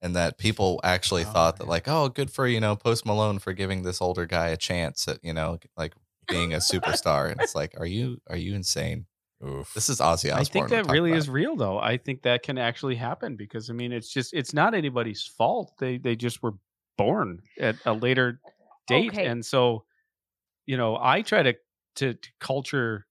and 0.00 0.16
that 0.16 0.38
people 0.38 0.80
actually 0.82 1.22
Oh, 1.22 1.32
thought 1.32 1.56
that 1.58 1.68
like, 1.68 1.86
oh, 1.88 2.08
good 2.08 2.30
for 2.30 2.46
you 2.46 2.60
know 2.60 2.76
Post 2.76 3.06
Malone 3.06 3.38
for 3.38 3.52
giving 3.52 3.82
this 3.82 4.00
older 4.00 4.26
guy 4.26 4.48
a 4.48 4.56
chance 4.56 5.06
at 5.08 5.18
you 5.22 5.32
know 5.32 5.58
like 5.76 5.94
being 6.28 6.52
a 6.52 6.56
superstar. 6.72 7.30
and 7.30 7.40
it's 7.40 7.54
like, 7.54 7.74
are 7.78 7.86
you 7.86 8.18
are 8.28 8.36
you 8.36 8.54
insane? 8.54 9.06
Oof. 9.44 9.74
This 9.74 9.88
is 9.88 9.98
Ozzy 9.98 10.32
Osbourne. 10.32 10.38
I 10.38 10.44
think 10.44 10.54
we're 10.54 10.68
that 10.68 10.76
talking 10.84 10.92
really 10.92 11.10
about. 11.10 11.18
is 11.18 11.28
real, 11.28 11.56
though. 11.56 11.78
I 11.78 11.96
think 11.96 12.22
that 12.22 12.44
can 12.44 12.58
actually 12.58 12.94
happen 12.94 13.34
because 13.36 13.70
I 13.70 13.72
mean, 13.72 13.92
it's 13.92 14.08
just 14.12 14.32
it's 14.34 14.54
not 14.54 14.74
anybody's 14.74 15.26
fault. 15.26 15.72
They 15.78 15.98
they 15.98 16.14
just 16.16 16.42
were 16.42 16.54
born 16.96 17.42
at 17.58 17.76
a 17.84 17.92
later 17.92 18.40
date, 18.86 19.10
Okay. 19.10 19.26
and 19.26 19.44
so 19.44 19.84
you 20.66 20.76
know, 20.76 20.96
I 21.00 21.22
try 21.22 21.42
to 21.42 21.54
to, 21.96 22.14
to 22.14 22.28
culture, 22.40 23.06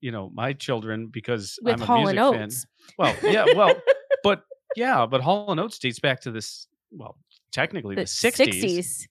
you 0.00 0.10
know, 0.12 0.30
my 0.34 0.52
children 0.52 1.08
because 1.08 1.58
with 1.62 1.74
I'm 1.74 1.82
a 1.82 1.86
Hall 1.86 1.98
music 1.98 2.18
and 2.18 2.34
fan. 2.34 2.42
Oates. 2.44 2.66
Well, 2.98 3.16
yeah, 3.22 3.44
well, 3.54 3.74
but 4.22 4.44
yeah, 4.76 5.06
but 5.06 5.20
Hall 5.20 5.50
and 5.50 5.60
Oates 5.60 5.78
dates 5.78 5.98
back 6.00 6.20
to 6.22 6.30
this. 6.30 6.66
Well, 6.90 7.16
technically 7.52 7.94
the, 7.94 8.02
the 8.02 8.06
60s, 8.06 8.62
60s. 8.64 9.06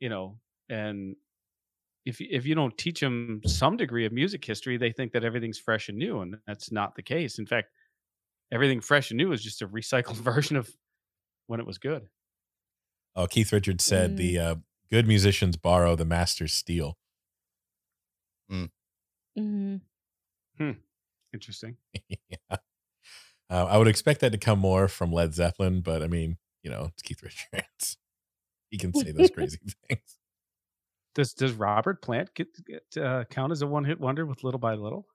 you 0.00 0.08
know, 0.08 0.38
and 0.68 1.16
if 2.04 2.20
if 2.20 2.44
you 2.46 2.54
don't 2.54 2.76
teach 2.76 3.00
them 3.00 3.40
some 3.46 3.76
degree 3.76 4.04
of 4.04 4.12
music 4.12 4.44
history, 4.44 4.76
they 4.76 4.92
think 4.92 5.12
that 5.12 5.24
everything's 5.24 5.58
fresh 5.58 5.88
and 5.88 5.96
new, 5.98 6.20
and 6.20 6.36
that's 6.46 6.72
not 6.72 6.94
the 6.96 7.02
case. 7.02 7.38
In 7.38 7.46
fact, 7.46 7.68
everything 8.50 8.80
fresh 8.80 9.10
and 9.10 9.18
new 9.18 9.32
is 9.32 9.42
just 9.42 9.62
a 9.62 9.68
recycled 9.68 10.16
version 10.30 10.56
of 10.56 10.70
when 11.46 11.60
it 11.60 11.66
was 11.66 11.78
good. 11.78 12.08
Oh, 13.14 13.26
Keith 13.26 13.52
Richards 13.52 13.84
said 13.84 14.12
Mm. 14.12 14.16
the 14.16 14.38
uh, 14.38 14.54
good 14.90 15.06
musicians 15.06 15.56
borrow, 15.56 15.94
the 15.96 16.04
masters 16.04 16.52
steal. 16.52 16.98
Mhm. 20.58 20.78
Interesting. 21.32 21.76
yeah. 22.08 22.56
Uh, 23.50 23.66
I 23.66 23.76
would 23.78 23.88
expect 23.88 24.20
that 24.20 24.32
to 24.32 24.38
come 24.38 24.58
more 24.58 24.88
from 24.88 25.12
Led 25.12 25.34
Zeppelin, 25.34 25.80
but 25.82 26.02
I 26.02 26.06
mean, 26.08 26.38
you 26.62 26.70
know, 26.70 26.88
it's 26.92 27.02
Keith 27.02 27.22
Richards. 27.22 27.96
He 28.70 28.78
can 28.78 28.94
say 28.94 29.12
those 29.12 29.30
crazy 29.34 29.58
things. 29.88 30.18
Does 31.14 31.34
does 31.34 31.52
Robert 31.52 32.00
Plant 32.00 32.34
get, 32.34 32.48
get 32.64 33.02
uh, 33.02 33.24
count 33.24 33.52
as 33.52 33.60
a 33.60 33.66
one 33.66 33.84
hit 33.84 34.00
wonder 34.00 34.24
with 34.24 34.42
Little 34.44 34.58
by 34.60 34.74
Little? 34.74 35.06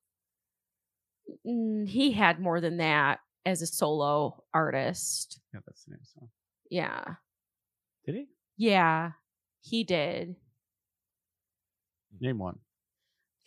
Mm, 1.45 1.88
he 1.88 2.12
had 2.12 2.39
more 2.39 2.62
than 2.62 2.78
that 2.78 3.19
as 3.45 3.62
a 3.62 3.67
solo 3.67 4.43
artist. 4.54 5.39
Yeah, 5.54 5.62
that's 5.65 5.86
the 5.86 5.91
name 5.91 6.00
of 6.02 6.08
song. 6.08 6.30
Yeah. 6.69 7.15
Did 8.06 8.15
he 8.15 8.28
Yeah. 8.58 9.13
He 9.62 9.84
did. 9.84 10.36
name 12.19 12.38
one? 12.39 12.60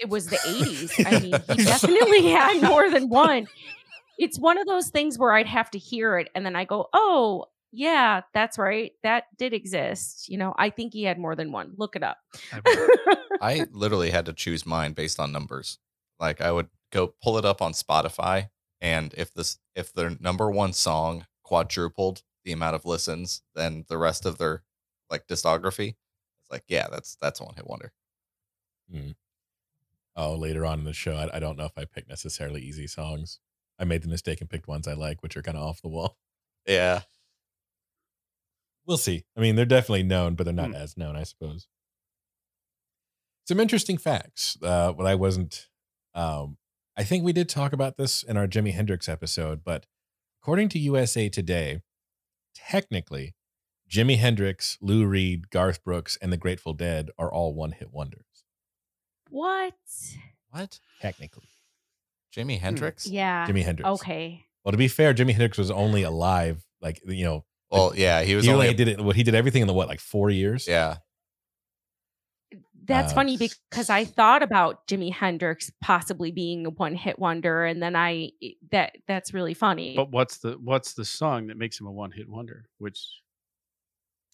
It 0.01 0.09
was 0.09 0.27
the 0.27 0.37
80s. 0.37 1.07
I 1.07 1.21
mean, 1.21 1.59
he 1.59 1.65
definitely 1.65 2.27
had 2.31 2.63
more 2.63 2.89
than 2.91 3.09
one. 3.09 3.47
It's 4.19 4.39
one 4.39 4.59
of 4.59 4.67
those 4.67 4.89
things 4.89 5.19
where 5.19 5.33
I'd 5.33 5.47
have 5.47 5.71
to 5.73 5.79
hear 5.79 6.19
it 6.19 6.29
and 6.35 6.45
then 6.45 6.57
I 6.57 6.65
go, 6.65 6.89
"Oh, 6.93 7.47
yeah, 7.73 8.23
that's 8.35 8.59
right. 8.59 8.93
That 9.03 9.25
did 9.39 9.53
exist." 9.53 10.29
You 10.29 10.39
know, 10.39 10.55
I 10.59 10.71
think 10.71 10.93
he 10.93 11.05
had 11.05 11.19
more 11.19 11.37
than 11.37 11.53
one. 11.53 11.75
Look 11.77 11.97
it 11.97 12.03
up. 12.03 12.19
I 13.43 13.67
literally 13.73 14.11
had 14.11 14.27
to 14.27 14.33
choose 14.33 14.67
mine 14.67 14.93
based 14.93 15.21
on 15.21 15.33
numbers. 15.33 15.79
Like 16.19 16.41
I 16.41 16.53
would 16.53 16.69
go 16.93 17.15
pull 17.23 17.39
it 17.39 17.45
up 17.45 17.63
on 17.63 17.73
Spotify, 17.73 18.51
and 18.81 19.15
if 19.17 19.33
this 19.33 19.59
if 19.75 19.93
their 19.93 20.17
number 20.21 20.51
one 20.51 20.73
song 20.73 21.27
quadrupled 21.43 22.23
the 22.45 22.53
amount 22.53 22.75
of 22.75 22.85
listens 22.85 23.43
than 23.55 23.85
the 23.89 23.99
rest 23.99 24.27
of 24.27 24.39
their 24.39 24.63
like 25.11 25.27
discography, 25.27 25.97
it's 26.41 26.51
like 26.51 26.65
yeah, 26.69 26.89
that's 26.91 27.17
that's 27.21 27.41
a 27.41 27.45
one 27.45 27.55
hit 27.55 27.67
wonder. 27.67 27.93
Hmm. 28.91 29.11
Oh, 30.21 30.35
later 30.37 30.67
on 30.67 30.81
in 30.81 30.85
the 30.85 30.93
show, 30.93 31.15
I, 31.17 31.37
I 31.37 31.41
don't 31.41 31.57
know 31.57 31.65
if 31.65 31.79
I 31.79 31.85
picked 31.87 32.09
necessarily 32.09 32.61
easy 32.63 32.87
songs. 32.87 33.39
I 33.79 33.85
made 33.85 34.03
the 34.03 34.09
mistake 34.09 34.41
and 34.43 34.51
picked 34.51 34.69
ones 34.69 34.87
I 34.87 34.93
like, 34.93 35.23
which 35.23 35.37
are 35.37 35.43
kind 35.43 35.57
of 35.57 35.63
off 35.65 35.81
the 35.83 35.89
wall. 35.89 36.19
Yeah, 36.67 37.01
We'll 38.87 38.97
see. 38.99 39.25
I 39.37 39.41
mean, 39.41 39.57
they're 39.57 39.65
definitely 39.65 40.03
known, 40.03 40.35
but 40.35 40.45
they're 40.45 40.53
not 40.53 40.71
Hmm. 40.71 40.75
as 40.75 40.97
known, 40.97 41.15
I 41.17 41.23
suppose. 41.23 41.69
Some 43.47 43.61
interesting 43.61 43.99
facts. 43.99 44.57
Uh, 44.63 44.93
what 44.93 45.07
I 45.07 45.15
wasn't. 45.15 45.69
Um, 46.15 46.59
I 46.97 47.05
think 47.05 47.23
we 47.25 47.33
did 47.33 47.49
talk 47.49 47.73
about 47.73 47.97
this 47.97 48.23
in 48.23 48.37
our 48.37 48.47
Jimi 48.49 48.73
Hendrix 48.73 49.09
episode, 49.09 49.63
but 49.65 49.87
according 50.43 50.69
to 50.71 50.79
USA 50.79 51.29
Today, 51.29 51.83
technically, 52.55 53.35
Jimi 53.89 54.17
Hendrix, 54.19 54.77
Lou 54.81 55.07
Reed, 55.07 55.51
Garth 55.51 55.83
Brooks, 55.85 56.19
and 56.21 56.33
the 56.33 56.37
Grateful 56.37 56.73
Dead 56.75 57.11
are 57.19 57.33
all 57.33 57.55
one-hit 57.55 57.93
wonders. 57.93 58.25
What? 59.31 59.75
what? 60.51 60.79
Technically, 61.01 61.49
Jimi 62.37 62.59
Hendrix? 62.59 63.07
Yeah. 63.07 63.47
Jimi 63.47 63.63
Hendrix. 63.65 63.89
Okay. 63.89 64.45
Well, 64.65 64.73
to 64.73 64.79
be 64.79 64.89
fair, 64.89 65.15
Jimi 65.15 65.31
Hendrix 65.33 65.57
was 65.59 65.71
only 65.71 66.03
alive, 66.03 66.65
like 66.83 67.01
you 67.07 67.25
know, 67.25 67.45
Well, 67.71 67.93
yeah, 67.97 68.23
he 68.23 68.35
was 68.35 68.45
he 68.45 68.51
only 68.51 68.67
only 68.69 68.77
did 68.77 68.89
it. 68.89 69.01
What 69.01 69.17
he 69.17 69.23
did 69.23 69.35
everything 69.35 69.63
in 69.63 69.69
the 69.69 69.75
what, 69.75 69.89
like 69.89 70.01
four 70.01 70.31
years? 70.31 70.67
yeah. 70.69 70.99
That's 72.83 73.13
Uh, 73.13 73.17
funny 73.17 73.37
because 73.37 73.89
I 73.89 74.05
thought 74.05 74.43
about 74.43 74.87
Jimi 74.89 75.13
Hendrix 75.13 75.71
possibly 75.81 76.33
being 76.33 76.67
a 76.67 76.71
one 76.71 76.97
hit 76.97 77.19
wonder, 77.21 77.65
and 77.65 77.81
then 77.81 77.95
I 77.95 78.33
that 78.73 78.97
that's 79.07 79.33
really 79.33 79.55
funny. 79.55 79.95
But 79.95 80.11
what's 80.11 80.39
the 80.39 80.53
what's 80.59 80.95
the 80.95 81.05
song 81.05 81.47
that 81.49 81.57
makes 81.57 81.79
him 81.81 81.87
a 81.87 81.93
one 81.93 82.11
hit 82.11 82.29
wonder? 82.29 82.65
Which 82.79 82.99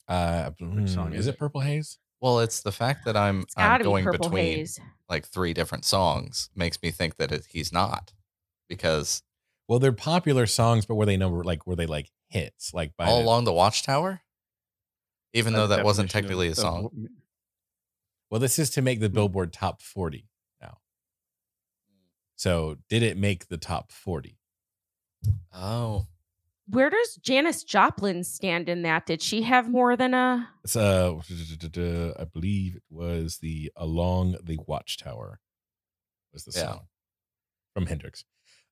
Uh, 0.09 0.50
Which 0.59 0.88
song 0.88 1.11
mm, 1.11 1.14
is 1.14 1.20
is 1.20 1.26
it 1.26 1.35
it? 1.35 1.38
Purple 1.38 1.61
Haze? 1.61 1.98
Well, 2.20 2.40
it's 2.40 2.61
the 2.62 2.72
fact 2.72 3.05
that 3.05 3.16
I'm 3.16 3.44
I'm 3.57 3.68
got 3.68 3.79
to 3.79 3.85
be 3.85 3.88
going 3.90 4.11
between 4.11 4.59
Haze. 4.59 4.81
like 5.09 5.26
three 5.26 5.52
different 5.52 5.85
songs 5.85 6.48
makes 6.57 6.83
me 6.83 6.90
think 6.90 7.16
that 7.16 7.31
it, 7.33 7.46
he's 7.50 7.72
not 7.72 8.12
because 8.68 9.22
Well, 9.68 9.79
they're 9.79 9.92
popular 9.92 10.46
songs, 10.46 10.87
but 10.87 10.94
were 10.94 11.07
they 11.07 11.16
number 11.16 11.44
like 11.44 11.66
were 11.66 11.76
they 11.76 11.87
like 11.87 12.11
hits? 12.29 12.72
Like 12.74 12.96
by 12.96 13.07
all 13.07 13.18
the- 13.18 13.24
along 13.24 13.44
the 13.44 13.52
Watchtower, 13.52 14.22
even 15.35 15.52
though 15.52 15.66
that 15.68 15.85
wasn't 15.85 16.11
technically 16.11 16.48
a 16.48 16.55
song. 16.55 16.87
of- 16.87 16.92
Well, 18.31 18.40
this 18.40 18.59
is 18.59 18.70
to 18.70 18.83
make 18.83 19.00
the 19.00 19.09
mm. 19.11 19.14
Billboard 19.14 19.52
Top 19.52 19.81
40 19.83 20.29
now. 20.61 20.79
So, 22.35 22.79
did 22.88 23.02
it 23.02 23.16
make 23.16 23.48
the 23.48 23.57
top 23.57 23.92
40? 23.92 24.38
Oh, 25.55 26.07
Where 26.68 26.90
does 26.90 27.16
Janis 27.16 27.62
Joplin 27.62 28.24
stand 28.24 28.68
in 28.68 28.83
that? 28.83 29.07
Did 29.07 29.22
she 29.22 29.42
have 29.42 29.70
more 29.70 29.96
than 29.96 30.14
a? 30.14 30.48
It's 30.64 30.74
uh, 30.76 31.14
I 31.16 32.24
believe 32.24 32.76
it 32.76 32.83
was 32.90 33.38
the 33.38 33.70
Along 33.76 34.37
the 34.42 34.59
Watchtower 34.66 35.40
was 36.33 36.44
the 36.44 36.52
Yeah. 36.59 36.64
song 36.66 36.81
from 37.72 37.87
Hendrix. 37.87 38.24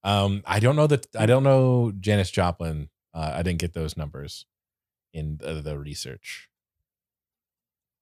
Um, 0.02 0.42
I 0.44 0.58
don't 0.60 0.76
know 0.76 0.86
that 0.88 1.06
I 1.16 1.26
don't 1.26 1.44
know 1.44 1.92
Janis 1.98 2.30
Joplin. 2.30 2.90
Uh, 3.14 3.32
I 3.36 3.42
didn't 3.42 3.60
get 3.60 3.74
those 3.74 3.96
numbers 3.96 4.44
in 5.12 5.38
the, 5.38 5.62
the 5.62 5.78
research, 5.78 6.48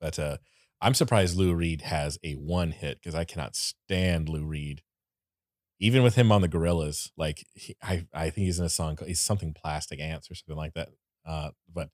but 0.01 0.19
uh, 0.19 0.39
I'm 0.81 0.95
surprised 0.95 1.37
Lou 1.37 1.55
Reed 1.55 1.83
has 1.83 2.19
a 2.25 2.33
one 2.33 2.73
hit 2.73 2.99
because 3.01 3.15
I 3.15 3.25
cannot 3.25 3.55
stand 3.55 4.29
Lou 4.29 4.45
Reed. 4.45 4.83
Even 5.83 6.03
with 6.05 6.15
him 6.15 6.31
on 6.31 6.41
the 6.43 6.49
Gorillaz, 6.49 7.11
like 7.17 7.45
he, 7.55 7.75
I, 7.83 8.07
I 8.15 8.31
think 8.31 8.45
he's 8.47 8.59
in 8.61 8.65
a 8.65 8.69
song. 8.71 8.95
called- 8.97 9.09
He's 9.09 9.21
something 9.21 9.53
Plastic 9.53 10.01
Ants 10.01 10.31
or 10.31 10.35
something 10.35 10.57
like 10.57 10.75
that. 10.75 10.91
Uh, 11.27 11.51
but 11.73 11.89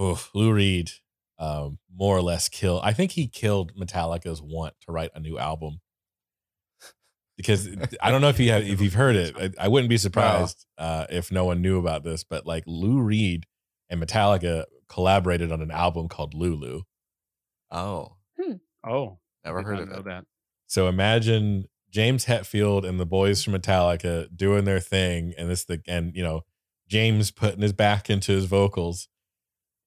oof, 0.00 0.30
Lou 0.34 0.52
Reed, 0.52 0.90
um, 1.38 1.78
more 1.94 2.16
or 2.16 2.22
less 2.22 2.48
kill. 2.48 2.80
I 2.84 2.92
think 2.92 3.12
he 3.12 3.26
killed 3.26 3.72
Metallica's 3.74 4.42
want 4.42 4.74
to 4.86 4.92
write 4.92 5.10
a 5.14 5.20
new 5.20 5.38
album 5.38 5.80
because 7.36 7.68
I 8.02 8.10
don't 8.10 8.20
know 8.20 8.28
if 8.28 8.38
you 8.38 8.50
have 8.52 8.64
if 8.68 8.80
you've 8.80 8.94
heard 8.94 9.16
it. 9.16 9.34
I, 9.36 9.64
I 9.64 9.68
wouldn't 9.68 9.88
be 9.90 9.96
surprised 9.98 10.66
uh, 10.78 11.06
if 11.10 11.32
no 11.32 11.44
one 11.44 11.62
knew 11.62 11.78
about 11.78 12.04
this, 12.04 12.22
but 12.24 12.46
like 12.46 12.64
Lou 12.66 13.00
Reed 13.00 13.46
and 13.90 14.02
Metallica 14.02 14.64
collaborated 14.88 15.50
on 15.52 15.60
an 15.62 15.70
album 15.70 16.08
called 16.08 16.34
Lulu. 16.34 16.82
oh, 17.70 18.16
Oh, 18.86 19.18
never 19.44 19.62
heard 19.62 19.78
of 19.80 19.88
know 19.88 19.96
it. 20.00 20.04
that. 20.04 20.24
So 20.66 20.88
imagine 20.88 21.64
James 21.94 22.24
Hetfield 22.24 22.84
and 22.84 22.98
the 22.98 23.06
boys 23.06 23.44
from 23.44 23.52
Metallica 23.52 24.26
doing 24.36 24.64
their 24.64 24.80
thing, 24.80 25.32
and 25.38 25.48
this 25.48 25.64
the 25.64 25.80
and 25.86 26.14
you 26.16 26.24
know 26.24 26.42
James 26.88 27.30
putting 27.30 27.62
his 27.62 27.72
back 27.72 28.10
into 28.10 28.32
his 28.32 28.46
vocals, 28.46 29.08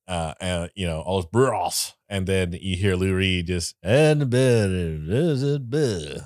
uh, 0.07 0.33
and 0.39 0.71
you 0.73 0.87
know 0.87 1.01
all 1.01 1.17
his 1.17 1.25
brawls, 1.25 1.95
and 2.07 2.25
then 2.25 2.53
you 2.61 2.77
hear 2.77 2.95
Lou 2.95 3.13
Reed 3.13 3.47
just 3.47 3.75
and 3.83 4.31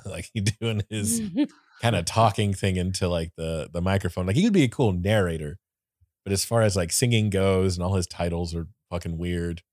like 0.06 0.30
he 0.32 0.41
doing 0.41 0.84
his 0.88 1.20
kind 1.82 1.96
of 1.96 2.06
talking 2.06 2.54
thing 2.54 2.76
into 2.76 3.08
like 3.08 3.32
the 3.36 3.67
the 3.74 3.82
microphone. 3.82 4.28
Like 4.28 4.36
he 4.36 4.44
could 4.44 4.54
be 4.54 4.63
a 4.63 4.70
cool 4.70 4.94
narrator, 4.94 5.58
but 6.24 6.32
as 6.32 6.46
far 6.46 6.62
as 6.62 6.76
like 6.76 6.91
singing 6.91 7.32
goes, 7.32 7.76
and 7.76 7.84
all 7.84 7.96
his 7.96 8.08
titles 8.08 8.54
are 8.54 8.67
fucking 8.91 9.17
weird. 9.17 9.63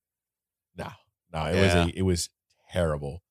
No, 0.75 0.88
no, 1.35 1.44
it 1.44 1.61
was 1.61 1.75
a 1.75 1.92
it 1.94 2.03
was 2.03 2.31
terrible. 2.73 3.23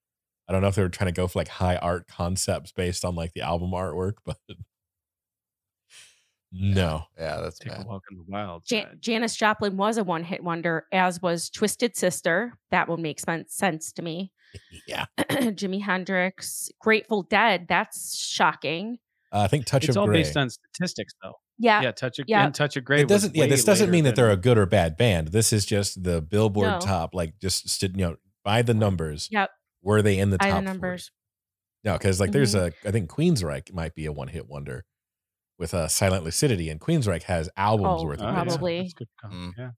I 0.48 0.54
don't 0.54 0.62
know 0.62 0.70
if 0.70 0.76
they 0.76 0.82
were 0.82 0.90
trying 0.90 1.10
to 1.14 1.16
go 1.20 1.28
for 1.28 1.40
like 1.40 1.48
high 1.50 1.76
art 1.76 2.08
concepts 2.08 2.72
based 2.72 3.04
on 3.04 3.16
like 3.16 3.34
the 3.34 3.42
album 3.42 3.72
artwork, 3.72 4.14
but 4.26 4.38
no. 6.52 7.04
Yeah, 7.20 7.42
that's 7.42 7.60
Take 7.60 7.74
bad. 7.74 7.86
a 7.86 7.88
walk 7.88 8.04
in 8.12 8.18
the 8.18 8.24
wild. 8.28 8.64
Jan- 8.66 8.86
side. 8.86 9.02
Janis 9.02 9.36
Joplin 9.36 9.76
was 9.78 9.98
a 9.98 10.04
one 10.04 10.24
hit 10.24 10.44
wonder, 10.44 10.86
as 10.94 11.22
was 11.22 11.50
Twisted 11.50 11.96
Sister. 11.98 12.54
That 12.72 12.88
one 12.88 13.02
makes 13.02 13.24
sense 13.48 13.92
to 13.94 14.02
me. 14.02 14.32
Yeah, 14.88 15.06
Jimi 15.20 15.82
Hendrix, 15.82 16.70
Grateful 16.80 17.24
Dead. 17.24 17.66
That's 17.68 18.16
shocking. 18.18 18.98
uh, 19.34 19.42
I 19.42 19.48
think 19.48 19.66
Touch 19.66 19.84
it's 19.84 19.98
of 19.98 20.02
all 20.02 20.08
Grey. 20.08 20.20
based 20.24 20.38
on 20.38 20.50
statistics, 20.50 21.14
though. 21.22 21.34
Yeah. 21.60 21.82
Yeah, 21.82 21.92
touch 21.92 22.20
of 22.20 22.26
yeah. 22.30 22.46
and 22.46 22.54
touch 22.56 22.78
of 22.78 22.86
gray. 22.86 23.02
it 23.02 23.08
doesn't. 23.08 23.32
Was 23.32 23.38
Yeah, 23.38 23.48
this 23.48 23.64
doesn't 23.64 23.88
later 23.88 23.92
mean 23.92 24.04
that 24.06 24.16
they're 24.16 24.30
a 24.32 24.38
good 24.38 24.58
or 24.60 24.66
bad 24.68 24.96
band. 24.96 25.30
This 25.30 25.52
is 25.52 25.66
just 25.66 26.04
the 26.04 26.22
Billboard 26.22 26.68
No. 26.68 26.80
top, 26.80 27.14
like 27.16 27.34
just 27.42 27.82
you 27.82 27.90
know 27.98 28.16
by 28.46 28.62
the 28.62 28.74
numbers. 28.76 29.28
Yep. 29.32 29.50
Were 29.82 30.02
they 30.02 30.18
in 30.20 30.30
the 30.30 30.38
top 30.38 30.48
the 30.48 30.52
40? 30.54 30.66
numbers. 30.66 31.12
No, 31.84 31.94
because 31.94 32.20
like 32.20 32.32
there's 32.32 32.56
Mhm. 32.56 32.74
a 32.84 32.88
I 32.88 32.92
think 32.92 33.10
Queensryche 33.10 33.72
might 33.74 33.96
be 33.96 34.06
a 34.06 34.12
one 34.12 34.28
hit 34.28 34.48
wonder 34.48 34.86
with 35.58 35.74
a 35.74 35.88
Silent 35.90 36.24
Lucidity, 36.24 36.70
and 36.70 36.80
Queensryche 36.82 37.24
has 37.24 37.50
albums 37.58 38.02
Oh, 38.02 38.06
worth 38.06 38.20
of 38.20 38.26
yeah. 38.26 38.44
Probably. 38.44 38.82
that's 38.82 38.94
good. 38.94 39.08
Mm. 39.26 39.54
Yeah. 39.58 39.72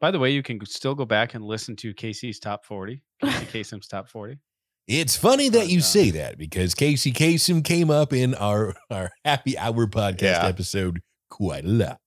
By 0.00 0.10
the 0.12 0.18
way, 0.18 0.30
you 0.30 0.42
can 0.42 0.64
still 0.64 0.94
go 0.94 1.04
back 1.04 1.34
and 1.34 1.44
listen 1.44 1.74
to 1.76 1.92
Casey's 1.94 2.38
top 2.38 2.64
forty, 2.64 3.02
Casey 3.22 3.46
Kasem's 3.76 3.88
top 3.88 4.08
forty. 4.08 4.38
It's 4.86 5.16
funny 5.16 5.48
that 5.50 5.68
you 5.68 5.80
uh, 5.80 5.82
say 5.82 6.10
that 6.12 6.38
because 6.38 6.74
Casey 6.74 7.12
Kasem 7.12 7.62
came 7.64 7.90
up 7.90 8.12
in 8.12 8.34
our 8.36 8.74
our 8.90 9.10
Happy 9.24 9.58
Hour 9.58 9.86
podcast 9.88 10.22
Yeah. 10.22 10.46
episode 10.46 11.00
quite 11.30 11.64
a 11.64 11.68
lot. 11.68 12.00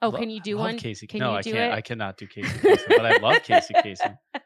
Oh, 0.00 0.08
Lo- 0.08 0.18
can 0.18 0.30
you 0.30 0.40
do 0.40 0.56
love 0.56 0.64
one? 0.66 0.78
Casey. 0.78 1.06
Can 1.06 1.20
no, 1.20 1.32
you 1.32 1.36
I 1.38 1.42
can't. 1.42 1.56
it? 1.56 1.72
I 1.72 1.80
cannot 1.80 2.16
do 2.16 2.26
Casey 2.26 2.48
Kasem, 2.58 2.88
but 2.88 3.06
I 3.06 3.16
love 3.18 3.42
Casey 3.42 3.74
Kasem. 3.74 4.16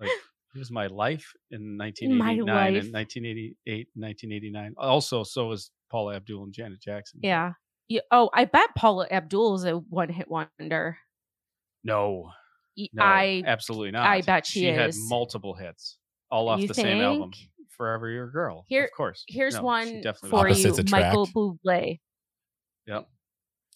Like 0.00 0.10
he 0.52 0.58
was 0.58 0.70
my 0.70 0.86
life 0.86 1.32
in 1.50 1.76
1989 1.78 2.46
life. 2.46 2.84
and 2.84 2.92
1988, 2.92 3.88
1989. 3.94 4.74
Also, 4.78 5.22
so 5.24 5.48
was 5.48 5.70
Paula 5.90 6.16
Abdul 6.16 6.44
and 6.44 6.52
Janet 6.52 6.80
Jackson. 6.80 7.20
Yeah. 7.22 7.52
yeah. 7.88 8.00
Oh, 8.10 8.30
I 8.34 8.44
bet 8.44 8.70
Paula 8.76 9.06
Abdul 9.10 9.54
is 9.56 9.64
a 9.64 9.72
one 9.72 10.08
hit 10.08 10.28
wonder. 10.30 10.98
No, 11.82 12.30
no, 12.76 13.02
I 13.04 13.42
absolutely 13.46 13.90
not. 13.90 14.06
I 14.06 14.22
bet 14.22 14.46
she 14.46 14.64
had 14.64 14.90
is. 14.90 15.08
multiple 15.08 15.54
hits, 15.54 15.98
all 16.30 16.48
off 16.48 16.60
You 16.60 16.68
the 16.68 16.74
same 16.74 17.00
album. 17.02 17.30
think? 17.32 17.50
Forever 17.76 18.08
Your 18.08 18.30
Girl. 18.30 18.64
Here- 18.68 18.84
of 18.84 18.90
course. 18.96 19.24
here's 19.28 19.54
No, 19.56 19.62
one 19.64 20.00
definitely 20.00 20.30
for 20.30 20.48
was. 20.48 20.62
you, 20.62 20.70
Opposites 20.70 20.90
Michael 20.92 21.22
attract. 21.24 21.36
Bublé. 21.36 22.00
Yep. 22.86 23.08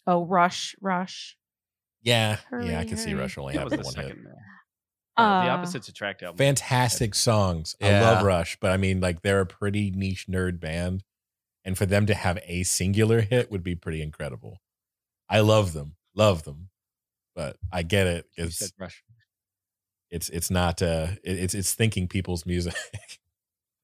Oh, 0.07 0.25
Rush, 0.25 0.75
Rush. 0.81 1.37
Yeah, 2.03 2.39
yeah, 2.53 2.59
I 2.59 2.65
Hurry, 2.75 2.85
can 2.87 2.97
see. 2.97 3.13
Rush 3.15 3.37
only 3.37 3.55
having 3.55 3.71
the 3.71 3.77
the 3.79 3.83
one 3.83 3.95
hit. 3.97 4.05
second. 4.07 4.27
Uh, 5.19 5.45
the 5.45 5.51
Uh, 5.51 5.55
Opposites 5.57 5.89
Attract 5.89 6.23
album. 6.23 6.39
Fantastic 6.39 7.15
songs. 7.15 7.77
I 7.83 8.01
love 8.01 8.25
Rush, 8.25 8.57
but 8.61 8.71
I 8.71 8.77
mean, 8.77 9.01
like 9.01 9.23
they're 9.23 9.41
a 9.41 9.47
pretty 9.47 9.91
niche 9.91 10.27
nerd 10.29 10.61
band, 10.61 11.03
and 11.65 11.77
for 11.77 11.87
them 11.87 12.07
to 12.07 12.15
have 12.15 12.39
a 12.47 12.63
singular 12.63 13.21
hit 13.21 13.51
would 13.51 13.63
be 13.63 13.75
pretty 13.75 14.01
incredible. 14.03 14.59
I 15.29 15.41
love 15.41 15.73
them, 15.75 15.97
love 16.15 16.45
them, 16.45 16.71
but 17.35 17.57
I 17.73 17.83
get 17.83 18.07
it. 18.07 18.27
You 18.39 18.45
It's 18.45 18.59
said 18.59 18.71
Rush. 18.79 19.03
it's 20.11 20.29
it's 20.31 20.51
not 20.51 20.81
uh 20.81 21.09
it- 21.23 21.39
it's 21.39 21.55
it's 21.55 21.75
thinking 21.75 22.09
people's 22.09 22.47
music. 22.47 22.75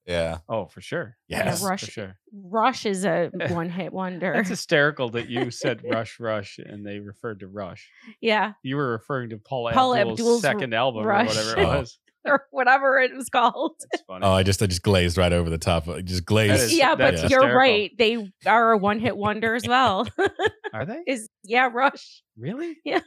Yeah. 0.06 0.38
Oh, 0.48 0.66
for 0.66 0.80
sure. 0.80 1.16
Yes. 1.28 1.62
Rush. 1.62 1.80
for 1.84 1.90
sure. 1.90 2.16
Rush 2.32 2.84
is 2.86 3.04
a 3.04 3.30
one 3.48 3.70
hit 3.70 3.92
wonder. 3.92 4.32
It's 4.34 4.48
hysterical 4.50 5.08
that 5.10 5.28
you 5.30 5.50
said 5.50 5.80
Rush, 5.90 6.20
Rush, 6.20 6.58
and 6.58 6.86
they 6.86 6.98
referred 6.98 7.40
to 7.40 7.46
Rush. 7.48 7.88
yeah. 8.20 8.52
You 8.62 8.76
were 8.76 8.90
referring 8.90 9.30
to 9.30 9.38
Paul, 9.38 9.70
Paula 9.72 10.00
Abdul's, 10.00 10.20
Abdul's 10.20 10.42
second 10.42 10.74
album 10.74 11.04
Rush. 11.04 11.34
or 11.34 11.38
whatever 11.40 11.60
it 11.60 11.64
Oh. 11.64 11.78
was. 11.80 11.98
Or 12.26 12.46
whatever 12.52 12.98
it 13.00 13.14
was 13.14 13.28
called. 13.28 13.76
Funny. 14.06 14.24
Oh, 14.24 14.32
I 14.32 14.42
just 14.44 14.62
I 14.62 14.66
just 14.66 14.80
glazed 14.82 15.18
right 15.18 15.30
over 15.30 15.50
the 15.50 15.58
top. 15.58 15.86
I 15.90 16.00
just 16.00 16.24
glazed. 16.24 16.54
is- 16.54 16.74
yeah, 16.74 16.94
but 16.94 17.16
that's 17.16 17.30
you're 17.30 17.54
right. 17.54 17.90
They 17.98 18.32
are 18.46 18.72
a 18.72 18.78
one 18.78 18.98
hit 18.98 19.14
wonder 19.14 19.54
as 19.54 19.68
well. 19.68 20.08
Are 20.72 20.86
they 20.86 21.02
is 21.06 21.28
yeah, 21.42 21.68
Rush. 21.70 22.22
really? 22.38 22.78
Yeah. 22.82 23.00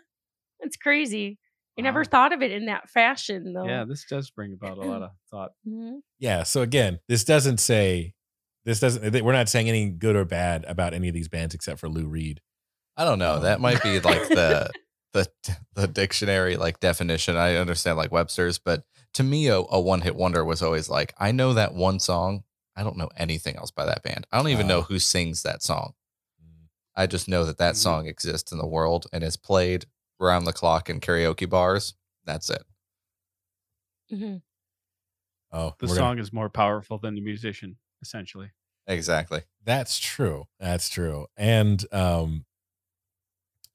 It's 0.60 0.78
crazy. 0.78 1.40
I 1.78 1.82
never 1.82 2.00
Wow. 2.02 2.06
thought 2.10 2.34
of 2.34 2.42
it 2.42 2.52
in 2.52 2.66
that 2.66 2.90
fashion 2.90 3.54
though. 3.54 3.66
Yeah, 3.66 3.84
this 3.86 4.06
does 4.10 4.30
bring 4.30 4.54
about 4.54 4.78
a 4.78 4.82
lot 4.82 5.02
of 5.04 5.12
thought. 5.32 5.52
Mhm. 5.68 6.00
yeah. 6.20 6.44
So 6.44 6.62
again, 6.62 7.00
this 7.08 7.24
doesn't 7.24 7.60
say 7.60 8.14
this 8.66 8.80
doesn't. 8.80 9.24
We're 9.24 9.32
not 9.34 9.48
saying 9.50 9.70
any 9.70 9.90
good 9.90 10.16
or 10.16 10.26
bad 10.26 10.66
about 10.66 10.94
any 10.94 11.08
of 11.08 11.14
these 11.14 11.28
bands 11.30 11.54
except 11.56 11.80
for 11.80 11.88
Lou 11.88 12.08
Reed. 12.08 12.42
I 12.98 13.06
don't 13.06 13.20
know. 13.20 13.40
That 13.42 13.62
might 13.62 13.82
be 13.84 14.00
like 14.00 14.28
the 14.28 14.72
the 15.14 15.28
the 15.76 15.88
dictionary 15.88 16.58
like 16.58 16.80
definition. 16.80 17.36
I 17.38 17.56
understand 17.56 17.98
like 17.98 18.12
Webster's, 18.12 18.58
but 18.60 18.84
to 19.14 19.24
me, 19.24 19.48
a, 19.48 19.58
a 19.58 19.80
one 19.80 20.02
hit 20.02 20.16
wonder 20.16 20.44
was 20.44 20.62
always 20.62 20.90
like 20.90 21.14
I 21.18 21.32
know 21.32 21.54
that 21.54 21.74
one 21.74 22.00
song. 22.00 22.44
I 22.76 22.84
don't 22.84 22.98
know 22.98 23.10
anything 23.18 23.56
else 23.56 23.72
by 23.72 23.86
that 23.86 24.04
band. 24.04 24.28
I 24.32 24.38
don't 24.38 24.50
even 24.50 24.68
know 24.68 24.80
Oh. 24.80 24.84
who 24.84 25.00
sings 25.00 25.44
that 25.44 25.64
song. 25.64 25.94
I 26.96 27.08
just 27.08 27.28
know 27.28 27.46
that 27.46 27.58
that 27.60 27.74
Mhm. 27.76 27.78
song 27.78 28.08
exists 28.08 28.52
in 28.52 28.58
the 28.58 28.68
world 28.68 29.08
and 29.14 29.24
is 29.24 29.38
played 29.38 29.86
around 30.20 30.46
the 30.46 30.54
clock 30.54 30.90
in 30.90 31.00
karaoke 31.00 31.50
bars. 31.50 31.94
That's 32.26 32.50
it. 32.50 32.64
Mhm. 34.12 34.42
Oh, 35.52 35.76
The 35.80 35.88
song 35.88 35.98
gonna- 36.16 36.22
is 36.22 36.34
more 36.34 36.50
powerful 36.50 36.98
than 36.98 37.16
the 37.16 37.22
musician, 37.22 37.78
essentially. 38.02 38.52
Exactly. 38.88 39.44
That's 39.64 40.00
true. 40.00 40.48
That's 40.60 40.90
true. 40.90 41.28
And 41.38 41.86
um, 41.94 42.46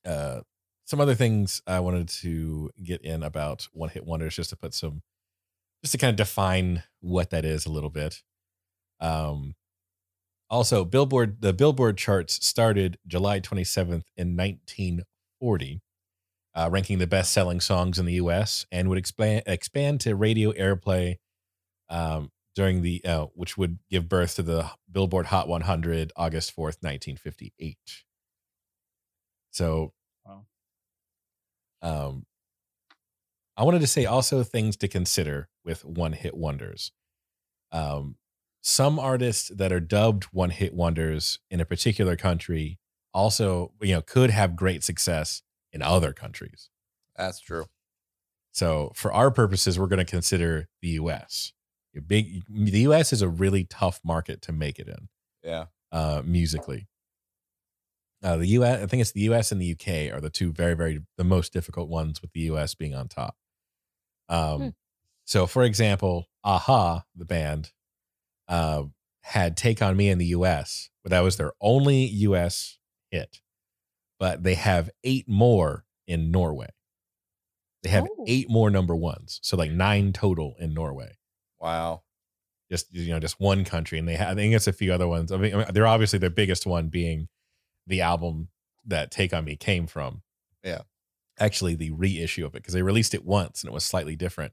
uh, 0.04 0.42
some 0.84 1.00
other 1.00 1.14
things 1.14 1.62
I 1.66 1.80
wanted 1.80 2.08
to 2.08 2.70
get 2.82 3.02
in 3.02 3.22
about 3.22 3.68
one 3.72 3.88
hit 3.90 4.04
wonders, 4.04 4.36
just 4.36 4.50
to 4.50 4.56
put 4.56 4.74
some 4.74 5.02
just 5.82 5.92
to 5.92 5.98
kind 5.98 6.10
of 6.10 6.16
define 6.16 6.84
what 7.00 7.30
that 7.30 7.44
is 7.44 7.66
a 7.66 7.70
little 7.72 7.90
bit. 7.90 8.22
Um, 9.00 9.56
also, 10.48 10.84
Billboard 10.84 11.40
the 11.40 11.52
Billboard 11.52 11.96
charts 11.98 12.44
started 12.46 12.98
July 13.06 13.40
27th 13.40 14.04
in 14.16 14.36
1940, 14.36 15.80
uh, 16.54 16.68
ranking 16.72 16.98
the 16.98 17.06
best 17.06 17.32
selling 17.32 17.60
songs 17.60 17.98
in 17.98 18.06
the 18.06 18.14
U.S. 18.14 18.66
and 18.72 18.88
would 18.88 18.98
expand 18.98 19.42
expand 19.46 20.00
to 20.02 20.16
radio 20.16 20.52
airplay 20.52 21.16
um, 21.90 22.32
during 22.54 22.82
the 22.82 23.04
uh, 23.04 23.26
which 23.34 23.58
would 23.58 23.78
give 23.90 24.08
birth 24.08 24.36
to 24.36 24.42
the 24.42 24.70
Billboard 24.90 25.26
Hot 25.26 25.48
100 25.48 26.12
August 26.16 26.82
4th, 26.82 27.16
1958. 27.16 28.04
So, 29.50 29.94
Wow. 30.24 30.46
um, 31.82 32.24
I 33.56 33.64
wanted 33.64 33.80
to 33.80 33.86
say 33.86 34.06
also 34.06 34.42
things 34.42 34.76
to 34.78 34.88
consider 34.88 35.48
with 35.64 35.84
one 35.84 36.12
hit 36.12 36.36
wonders. 36.36 36.92
Um, 37.72 38.16
some 38.62 38.98
artists 38.98 39.48
that 39.50 39.72
are 39.72 39.80
dubbed 39.80 40.24
one 40.26 40.50
hit 40.50 40.74
wonders 40.74 41.40
in 41.50 41.60
a 41.60 41.66
particular 41.66 42.16
country 42.16 42.78
also, 43.14 43.74
you 43.82 43.94
know, 43.94 44.02
could 44.02 44.30
have 44.30 44.56
great 44.56 44.84
success 44.84 45.42
in 45.72 45.82
other 45.82 46.12
countries. 46.12 46.70
That's 47.16 47.40
true. 47.40 47.66
So, 48.52 48.92
for 48.94 49.12
our 49.12 49.30
purposes, 49.30 49.78
we're 49.78 49.86
going 49.86 50.04
to 50.04 50.10
consider 50.10 50.68
the 50.82 50.88
US. 50.90 51.52
A 51.96 52.00
big 52.00 52.42
the 52.48 52.80
US 52.80 53.12
is 53.12 53.22
a 53.22 53.28
really 53.28 53.64
tough 53.64 54.00
market 54.04 54.42
to 54.42 54.52
make 54.52 54.78
it 54.78 54.88
in 54.88 55.08
Yeah. 55.42 55.66
uh, 55.90 56.22
musically. 56.24 56.88
Uh, 58.22 58.36
the 58.36 58.46
US, 58.48 58.82
I 58.82 58.86
think 58.86 59.00
it's 59.00 59.12
the 59.12 59.22
US 59.22 59.50
and 59.52 59.60
the 59.60 59.72
UK 59.72 60.12
are 60.14 60.20
the 60.20 60.30
two 60.30 60.52
very, 60.52 60.74
very 60.74 61.00
the 61.16 61.24
most 61.24 61.52
difficult 61.52 61.88
ones, 61.88 62.22
with 62.22 62.32
the 62.32 62.40
US 62.52 62.74
being 62.74 62.94
on 62.94 63.08
top. 63.08 63.36
Um, 64.28 64.58
Hmm. 64.60 64.68
So, 65.26 65.46
for 65.46 65.64
example, 65.64 66.28
Aha, 66.44 67.04
the 67.16 67.24
band, 67.26 67.72
uh, 68.48 68.84
had 69.24 69.56
"Take 69.58 69.82
on 69.82 69.96
Me" 69.98 70.10
in 70.10 70.18
the 70.18 70.26
US, 70.28 70.90
but 71.04 71.10
that 71.10 71.20
was 71.22 71.38
their 71.38 71.54
only 71.60 72.06
US 72.28 72.78
hit. 73.12 73.41
But 74.22 74.44
they 74.44 74.54
have 74.54 74.88
eight 75.02 75.28
more 75.28 75.84
in 76.06 76.30
Norway. 76.30 76.68
They 77.82 77.88
have 77.90 78.04
Oh. 78.08 78.24
eight 78.28 78.48
more 78.48 78.70
number 78.70 78.94
ones, 78.94 79.40
so 79.42 79.56
like 79.56 79.72
nine 79.72 80.12
total 80.12 80.54
in 80.60 80.72
Norway 80.72 81.16
Wow. 81.60 82.04
just 82.70 82.86
you 82.94 83.08
know 83.12 83.18
just 83.18 83.40
one 83.40 83.64
country 83.64 83.98
and 83.98 84.06
they 84.06 84.14
have 84.14 84.28
i 84.28 84.34
think 84.36 84.54
it's 84.54 84.68
a 84.68 84.72
few 84.72 84.92
other 84.92 85.08
ones 85.08 85.32
i 85.32 85.36
mean 85.36 85.52
I 85.54 85.56
mean, 85.58 85.66
they're 85.72 85.86
obviously 85.88 86.18
their 86.20 86.30
biggest 86.30 86.66
one 86.66 86.88
being 86.88 87.28
the 87.88 88.00
album 88.00 88.48
that 88.86 89.10
take 89.10 89.34
on 89.34 89.44
me 89.44 89.56
came 89.56 89.86
from 89.88 90.22
Yeah. 90.62 90.82
actually 91.38 91.74
the 91.74 91.90
reissue 91.90 92.46
of 92.46 92.54
it 92.54 92.62
because 92.62 92.74
they 92.74 92.82
released 92.82 93.14
it 93.14 93.24
once 93.24 93.62
and 93.62 93.68
it 93.70 93.74
was 93.74 93.84
slightly 93.84 94.14
different 94.16 94.52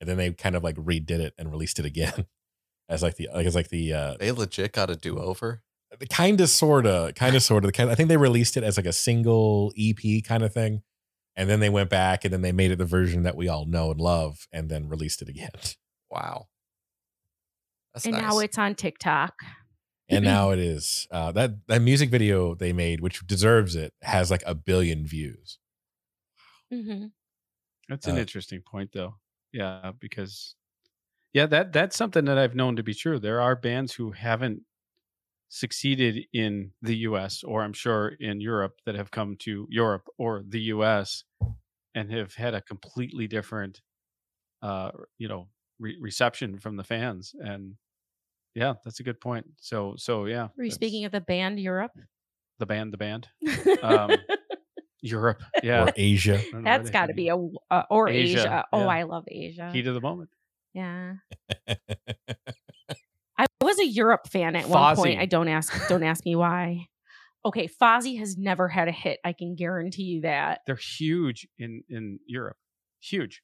and 0.00 0.08
then 0.08 0.16
they 0.16 0.32
kind 0.32 0.56
of 0.56 0.64
like 0.64 0.76
redid 0.76 1.20
it 1.20 1.34
and 1.38 1.50
released 1.50 1.78
it 1.78 1.84
again 1.84 2.26
as 2.88 3.02
like 3.02 3.16
the 3.16 3.28
like 3.34 3.46
as 3.46 3.54
like 3.54 3.68
the 3.68 3.92
uh 3.92 4.16
They 4.18 4.32
legit 4.32 4.72
got 4.72 4.88
a 4.90 4.96
do 4.96 5.18
over. 5.18 5.62
Kind 6.08 6.40
of 6.40 6.48
sort 6.48 6.86
of 6.86 7.14
kind 7.14 7.36
of 7.36 7.42
sort 7.42 7.64
of 7.64 7.68
The 7.68 7.72
kind 7.72 7.90
i 7.90 7.94
think 7.94 8.08
they 8.08 8.16
released 8.16 8.56
it 8.56 8.64
as 8.64 8.76
like 8.76 8.86
a 8.86 8.92
single 8.92 9.72
ep 9.78 9.98
kind 10.24 10.42
of 10.42 10.52
thing 10.52 10.82
and 11.36 11.48
then 11.50 11.60
they 11.60 11.70
went 11.70 11.90
back 11.90 12.24
and 12.24 12.32
then 12.32 12.42
they 12.42 12.52
made 12.52 12.70
it 12.70 12.76
the 12.76 12.84
version 12.86 13.22
that 13.24 13.36
we 13.36 13.48
all 13.48 13.66
know 13.66 13.90
and 13.90 14.00
love 14.00 14.48
and 14.52 14.70
then 14.70 14.88
released 14.88 15.22
it 15.22 15.28
again 15.28 15.50
Wow. 16.10 16.48
That's 17.94 18.10
and 18.10 18.10
nice. 18.10 18.24
now 18.26 18.38
it's 18.38 18.58
on 18.58 18.74
TikTok. 18.74 19.42
and 20.08 20.24
now 20.24 20.50
it 20.50 20.58
is 20.58 21.06
uh, 21.10 21.30
that 21.32 21.66
that 21.68 21.80
music 21.82 22.10
video 22.10 22.54
they 22.54 22.72
made, 22.72 23.00
which 23.00 23.24
deserves 23.26 23.76
it, 23.76 23.94
has 24.02 24.30
like 24.30 24.42
a 24.46 24.54
billion 24.54 25.06
views. 25.06 25.58
hmm 26.70 27.06
That's 27.88 28.08
an 28.08 28.16
Uh, 28.16 28.18
interesting 28.18 28.62
point, 28.62 28.92
though. 28.92 29.16
Yeah, 29.52 29.92
because 29.98 30.56
yeah, 31.34 31.46
that 31.46 31.72
that's 31.72 31.96
something 31.96 32.26
that 32.26 32.38
I've 32.38 32.56
known 32.56 32.76
to 32.76 32.84
be 32.84 32.94
true. 32.94 33.18
There 33.20 33.40
are 33.40 33.56
bands 33.56 33.94
who 33.94 34.12
haven't 34.12 34.64
succeeded 35.50 36.26
in 36.32 36.72
the 36.82 36.96
U.S. 37.10 37.44
or 37.44 37.62
I'm 37.64 37.74
sure 37.74 38.08
in 38.20 38.40
Europe 38.40 38.80
that 38.86 38.96
have 38.96 39.10
come 39.12 39.36
to 39.40 39.66
Europe 39.70 40.08
or 40.18 40.44
the 40.48 40.62
U.S. 40.76 41.24
and 41.94 42.10
have 42.12 42.34
had 42.34 42.54
a 42.54 42.62
completely 42.62 43.28
different, 43.28 43.82
uh, 44.62 44.92
you 45.18 45.28
know, 45.28 45.48
re- 45.80 45.98
reception 46.00 46.58
from 46.58 46.76
the 46.76 46.84
fans. 46.84 47.34
And 47.38 47.76
yeah, 48.54 48.74
that's 48.84 49.00
a 49.00 49.04
good 49.04 49.20
point. 49.20 49.46
So 49.60 49.94
so 49.98 50.26
yeah, 50.26 50.48
Were 50.56 50.64
you 50.64 50.70
speaking 50.70 51.04
of 51.04 51.12
the 51.12 51.20
band 51.20 51.60
Europe? 51.60 51.92
the 52.58 52.66
band, 52.66 52.92
the 52.92 52.98
band, 52.98 53.28
Um, 53.82 54.12
Europe. 55.02 55.42
Yeah, 55.62 55.84
Or 55.86 55.92
Asia. 55.96 56.38
I 56.38 56.50
don't 56.52 56.64
know 56.64 56.70
why 56.72 56.78
That's 56.78 56.88
they 56.88 56.92
got 56.92 57.06
to 57.06 57.14
be 57.14 57.28
a 57.28 57.36
uh, 57.70 57.84
or 57.90 58.08
Asia. 58.08 58.38
Asia, 58.40 58.64
Oh, 58.72 58.80
yeah. 58.80 58.86
I 58.86 59.02
love 59.04 59.24
Asia. 59.28 59.70
heat 59.72 59.86
of 59.86 59.94
the 59.94 60.00
moment. 60.00 60.30
Yeah. 60.74 61.16
I 63.70 63.72
was 63.72 63.78
a 63.78 63.86
Europe 63.86 64.28
fan 64.28 64.56
at 64.56 64.68
one 64.68 64.96
point. 64.96 65.20
I 65.20 65.26
don't 65.26 65.48
ask 65.48 65.72
don't 65.88 66.02
ask 66.02 66.24
me 66.24 66.34
why. 66.34 66.88
Okay, 67.44 67.68
Fozzy 67.68 68.18
has 68.18 68.36
never 68.36 68.68
had 68.68 68.88
a 68.88 68.92
hit. 68.92 69.20
I 69.24 69.32
can 69.32 69.54
guarantee 69.54 70.02
you 70.02 70.20
that. 70.22 70.60
They're 70.66 70.74
huge 70.76 71.46
in 71.58 71.82
in 71.88 72.18
Europe. 72.26 72.56
Huge. 73.00 73.42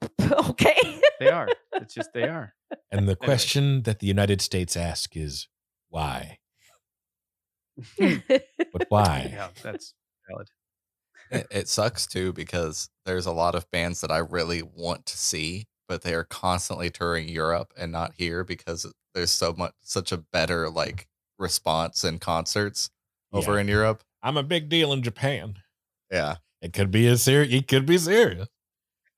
okay. 0.48 1.00
They 1.20 1.28
are. 1.28 1.48
it's 1.74 1.94
just 1.94 2.12
they 2.12 2.24
are. 2.28 2.54
and 2.90 3.08
the 3.08 3.16
question 3.16 3.82
that 3.82 3.98
the 3.98 4.06
United 4.06 4.40
States 4.40 4.76
ask 4.76 5.16
is 5.16 5.48
why? 5.90 6.38
But 7.98 8.86
why? 8.88 9.30
Yeah, 9.34 9.48
that's 9.62 9.94
valid. 10.28 10.48
it, 11.30 11.46
it 11.50 11.68
sucks 11.68 12.06
too 12.06 12.32
because 12.32 12.88
there's 13.04 13.26
a 13.26 13.32
lot 13.32 13.54
of 13.54 13.70
bands 13.70 14.00
that 14.00 14.10
I 14.10 14.18
really 14.18 14.62
want 14.62 15.04
to 15.06 15.18
see, 15.18 15.66
but 15.88 16.02
they 16.02 16.14
are 16.14 16.24
constantly 16.24 16.90
touring 16.90 17.28
Europe 17.28 17.72
and 17.76 17.92
not 17.92 18.12
here 18.16 18.44
because 18.44 18.86
there's 19.14 19.30
so 19.30 19.52
much 19.56 19.72
such 19.82 20.12
a 20.12 20.16
better 20.18 20.70
like 20.70 21.06
response 21.38 22.04
in 22.04 22.18
concerts 22.18 22.90
over 23.32 23.54
Yeah. 23.54 23.60
in 23.60 23.68
Europe. 23.68 24.02
I'm 24.22 24.36
a 24.36 24.42
big 24.42 24.68
deal 24.68 24.92
in 24.92 25.02
Japan. 25.02 25.56
Yeah. 26.10 26.36
It 26.60 26.72
could 26.72 26.90
be 26.90 27.06
a 27.08 27.16
serious. 27.16 27.52
It 27.52 27.66
could 27.68 27.86
be 27.86 27.98
serious. 27.98 28.48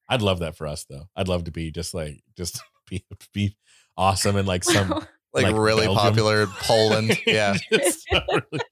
I'd 0.09 0.23
love 0.23 0.39
that 0.41 0.57
for 0.57 0.67
us 0.67 0.85
though. 0.89 1.09
I'd 1.17 1.29
love 1.29 1.45
to 1.45 1.51
be 1.51 1.71
just 1.71 1.93
like 1.95 2.23
just 2.37 2.61
be 2.89 3.05
be 3.33 3.57
awesome 3.97 4.37
and 4.37 4.49
like 4.49 4.65
some 4.65 4.89
Like, 5.35 5.47
Like 5.47 5.57
really 5.57 5.87
Belgium. 5.87 5.97
popular 6.03 6.47
Poland. 6.47 7.19
Yeah. 7.27 7.57
just, 7.73 8.07
really- 8.13 8.63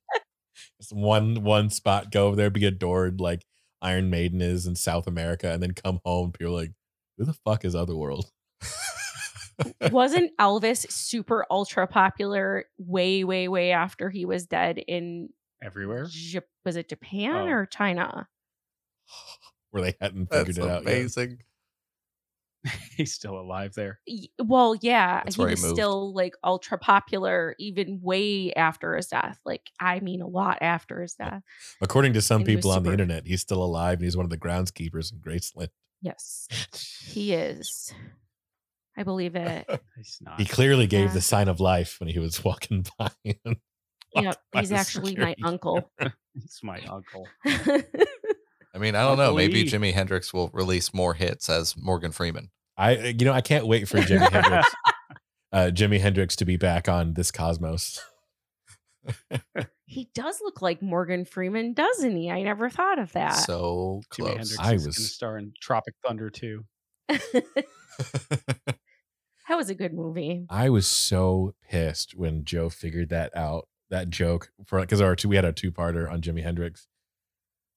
just 0.81 0.93
one 0.93 1.43
one 1.43 1.71
spot 1.71 2.11
go 2.13 2.29
over 2.29 2.37
there, 2.37 2.51
be 2.51 2.65
adored 2.65 3.21
like 3.21 3.45
Iron 3.81 4.11
Maiden 4.11 4.41
is 4.41 4.65
in 4.67 4.77
South 4.77 5.07
America, 5.09 5.51
and 5.51 5.61
then 5.63 5.73
come 5.75 5.99
home. 6.05 6.31
People 6.31 6.55
are 6.57 6.61
like, 6.61 6.73
who 7.23 7.27
the 7.27 7.39
fuck 7.45 7.65
is 7.65 7.75
Otherworld? 7.77 8.31
Wasn't 9.93 10.37
Elvis 10.41 10.91
super 10.91 11.47
ultra 11.51 11.87
popular 11.87 12.65
way, 12.79 13.23
way, 13.23 13.47
way 13.49 13.71
after 13.71 14.11
he 14.11 14.25
was 14.25 14.47
dead 14.47 14.79
in 14.79 15.29
Everywhere. 15.63 16.07
Jap- 16.07 16.43
was 16.65 16.75
it 16.75 16.89
Japan 16.89 17.47
Oh. 17.49 17.53
or 17.53 17.67
China? 17.67 18.27
Where 19.71 19.83
they 19.85 19.95
hadn't 20.01 20.27
figured 20.33 20.57
That's 20.57 20.59
it 20.59 20.65
out. 20.65 20.83
yet. 20.85 20.93
amazing. 20.93 21.39
He's 22.97 23.13
still 23.13 23.39
alive 23.39 23.75
there. 23.75 24.01
Y- 24.09 24.27
Well, 24.43 24.75
yeah, 24.81 25.23
That's 25.23 25.37
he 25.37 25.41
where 25.41 25.49
he 25.51 25.53
was 25.61 25.69
still 25.71 26.13
like 26.15 26.35
ultra 26.43 26.79
popular 26.79 27.55
even 27.59 28.01
way 28.03 28.53
after 28.55 28.97
his 28.97 29.07
death. 29.09 29.39
Like, 29.45 29.71
I 29.81 30.01
mean, 30.01 30.21
a 30.23 30.27
lot 30.27 30.59
after 30.61 31.03
his 31.03 31.15
death. 31.15 31.43
According 31.81 32.13
to 32.15 32.23
some 32.23 32.41
And 32.43 32.49
he 32.51 32.57
people 32.57 32.71
on 32.73 32.83
the 32.85 32.93
internet, 32.93 33.27
he's 33.27 33.41
still 33.41 33.63
alive 33.63 33.99
and 33.99 34.05
he's 34.05 34.17
one 34.17 34.25
of 34.25 34.31
the 34.31 34.39
groundskeepers 34.39 35.13
in 35.13 35.19
Graceland. 35.21 35.69
Yes, 36.03 36.49
he 37.07 37.33
is. 37.33 37.95
I 38.97 39.05
believe 39.05 39.37
it. 39.37 39.67
He's 39.97 40.19
not. 40.21 40.39
He 40.39 40.45
clearly 40.45 40.87
gave 40.87 41.07
Yeah. 41.09 41.15
the 41.15 41.21
sign 41.23 41.49
of 41.49 41.61
life 41.61 41.99
when 41.99 42.09
he 42.11 42.19
was 42.19 42.45
walking 42.45 42.85
by. 42.99 43.11
and 43.25 43.57
Yep, 44.15 44.37
by 44.53 44.61
he's 44.61 44.69
the 44.69 44.75
actually 44.75 45.17
my 45.17 45.35
uncle. 45.43 45.91
It's 46.35 46.61
my 46.63 46.81
uncle. 46.83 47.27
I 47.47 48.79
mean, 48.79 48.95
I 48.95 49.03
don't 49.03 49.17
know. 49.17 49.35
Maybe. 49.35 49.65
Jimi 49.65 49.95
Hendrix 49.95 50.35
will 50.35 50.51
release 50.53 50.93
more 50.93 51.15
hits 51.15 51.49
as 51.49 51.75
Morgan 51.77 52.13
Freeman. 52.13 52.51
I, 52.77 52.97
you 52.97 53.25
know, 53.25 53.33
I 53.33 53.41
can't 53.41 53.67
wait 53.67 53.89
for 53.89 53.99
Jimi 53.99 54.31
Hendrix, 54.31 54.69
uh, 55.53 55.71
Jimi 55.73 56.01
Hendrix 56.01 56.37
to 56.37 56.45
be 56.45 56.57
back 56.57 56.89
on 56.89 57.15
this 57.15 57.31
cosmos. 57.31 58.03
He 59.93 60.09
does 60.15 60.41
look 60.41 60.63
like 60.63 60.81
Morgan 60.81 61.27
Freeman, 61.27 61.75
doesn't 61.75 62.17
he? 62.17 62.31
I 62.31 62.43
never 62.43 62.71
thought 62.71 62.99
of 62.99 63.13
that. 63.13 63.33
So 63.33 64.01
close. 64.09 64.57
I 64.59 64.73
was- 64.73 64.83
going 64.85 64.93
to 64.93 65.01
star 65.03 65.37
in 65.39 65.53
Tropic 65.61 65.95
Thunder 66.05 66.31
too. 66.31 66.65
that 67.09 67.45
was 69.51 69.69
a 69.69 69.75
good 69.75 69.93
movie. 69.93 70.47
I 70.49 70.71
was 70.71 70.87
so 70.87 71.55
pissed 71.69 72.15
when 72.17 72.45
Joe 72.45 72.71
figured 72.71 73.11
that 73.11 73.37
out, 73.37 73.69
that 73.91 74.09
joke 74.09 74.51
for 74.65 74.81
because 74.81 75.03
our 75.03 75.15
two 75.15 75.29
we 75.29 75.37
had 75.37 75.45
a 75.45 75.53
two 75.53 75.71
parter 75.71 76.11
on 76.11 76.23
Jimi 76.23 76.43
Hendrix. 76.43 76.89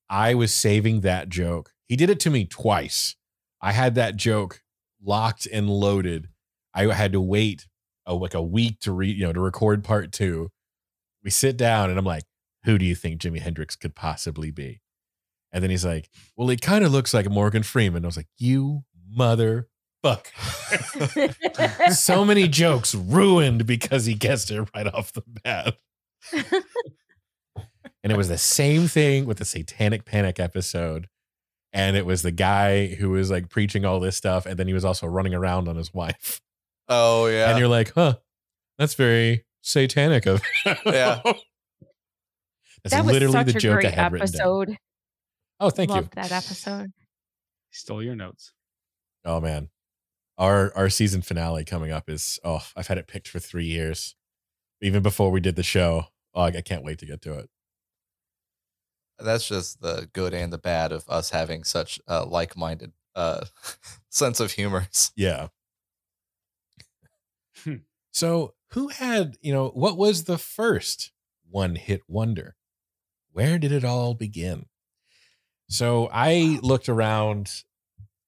I 0.09 0.35
was 0.35 0.53
saving 0.53 1.01
that 1.01 1.27
joke. 1.27 1.73
He 1.85 1.97
did 1.97 2.09
it 2.09 2.21
to 2.21 2.29
me 2.29 2.45
twice. 2.45 3.15
I 3.61 3.73
had 3.73 3.95
that 3.95 4.15
joke 4.15 4.61
locked 5.03 5.47
and 5.51 5.69
loaded. 5.69 6.29
I 6.73 6.93
had 6.93 7.11
to 7.11 7.19
wait 7.19 7.67
a, 8.05 8.13
like 8.13 8.35
a 8.35 8.41
week 8.41 8.79
to 8.81 8.93
read, 8.93 9.17
you 9.17 9.25
know, 9.25 9.33
to 9.33 9.41
record 9.41 9.83
part 9.83 10.13
two. 10.13 10.51
We 11.25 11.31
sit 11.31 11.57
down 11.57 11.89
and 11.89 11.99
I'm 11.99 12.05
like, 12.05 12.23
who 12.63 12.77
do 12.77 12.85
you 12.85 12.95
think 12.95 13.19
Jimi 13.19 13.39
Hendrix 13.39 13.75
could 13.75 13.95
possibly 13.95 14.51
be? 14.51 14.81
And 15.51 15.63
then 15.63 15.71
he's 15.71 15.83
like, 15.85 16.09
well, 16.37 16.47
he 16.47 16.57
kind 16.57 16.85
of 16.85 16.91
looks 16.91 17.13
like 17.13 17.29
Morgan 17.29 17.63
Freeman. 17.63 18.05
I 18.05 18.07
was 18.07 18.17
like, 18.17 18.27
you 18.37 18.83
motherfucker. 19.17 19.65
fuck. 20.03 20.31
so 21.91 22.23
many 22.23 22.47
jokes 22.47 22.93
ruined 22.93 23.65
because 23.65 24.05
he 24.05 24.13
guessed 24.13 24.51
it 24.51 24.69
right 24.75 24.87
off 24.87 25.13
the 25.13 25.23
bat. 25.43 25.77
and 28.03 28.11
it 28.11 28.17
was 28.17 28.27
the 28.27 28.37
same 28.37 28.87
thing 28.87 29.25
with 29.25 29.37
the 29.39 29.45
Satanic 29.45 30.05
Panic 30.05 30.39
episode. 30.39 31.07
And 31.73 31.97
it 31.97 32.05
was 32.05 32.21
the 32.21 32.31
guy 32.31 32.87
who 32.87 33.09
was 33.09 33.31
like 33.31 33.49
preaching 33.49 33.83
all 33.83 33.99
this 33.99 34.15
stuff, 34.15 34.45
and 34.45 34.57
then 34.57 34.67
he 34.67 34.73
was 34.73 34.85
also 34.85 35.07
running 35.07 35.33
around 35.33 35.67
on 35.67 35.75
his 35.75 35.93
wife. 35.93 36.39
Oh 36.87 37.25
yeah. 37.25 37.49
And 37.49 37.59
you're 37.59 37.67
like, 37.67 37.93
huh, 37.93 38.17
that's 38.77 38.93
very 38.93 39.43
satanic 39.65 40.25
of 40.27 40.41
Yeah. 40.85 41.21
That's 42.83 42.95
that 42.95 43.03
was 43.03 43.13
literally 43.13 43.33
such 43.33 43.47
the 43.47 43.57
a 43.57 43.59
joke 43.59 43.77
I 43.79 43.81
great 43.81 43.93
had 43.95 44.11
written 44.13 44.31
down. 44.31 44.39
episode. 44.41 44.77
Oh, 45.59 45.69
thank 45.71 45.89
you. 45.89 45.95
Loved 45.95 46.13
that 46.15 46.31
episode. 46.31 46.93
Stole 47.71 48.03
your 48.03 48.15
notes. 48.15 48.53
Oh 49.25 49.41
man. 49.41 49.69
Our 50.37 50.71
our 50.75 50.89
season 50.89 51.23
finale 51.23 51.65
coming 51.65 51.91
up 51.91 52.09
is 52.09 52.39
oh, 52.43 52.63
I've 52.75 52.87
had 52.87 52.99
it 52.99 53.07
picked 53.07 53.27
for 53.27 53.39
three 53.39 53.65
years. 53.65 54.15
Even 54.81 55.01
before 55.01 55.31
we 55.31 55.39
did 55.39 55.55
the 55.55 55.63
show. 55.63 56.05
Oh, 56.35 56.41
I 56.41 56.47
I 56.47 56.61
can't 56.61 56.83
wait 56.83 56.99
to 56.99 57.05
get 57.07 57.21
to 57.23 57.39
it. 57.39 57.49
That's 59.17 59.47
just 59.47 59.81
the 59.81 60.09
good 60.13 60.33
and 60.35 60.53
the 60.53 60.57
bad 60.59 60.91
of 60.91 61.05
us 61.09 61.31
having 61.31 61.63
such 61.63 61.99
a 62.05 62.23
like-minded 62.23 62.91
uh 63.15 63.45
sense 64.09 64.39
of 64.39 64.51
humor. 64.51 64.87
Yeah. 65.15 65.47
Hmm. 67.63 67.75
so 68.11 68.53
who 68.75 68.89
had, 68.89 69.37
you 69.41 69.53
know, 69.53 69.69
what 69.69 69.97
was 69.97 70.25
the 70.25 70.37
first 70.37 71.13
one 71.49 71.75
hit 71.75 72.01
wonder? 72.09 72.57
Where 73.31 73.57
did 73.57 73.71
it 73.71 73.85
all 73.85 74.13
begin? 74.13 74.65
So 75.69 76.09
I 76.11 76.59
looked 76.61 76.89
around 76.89 77.63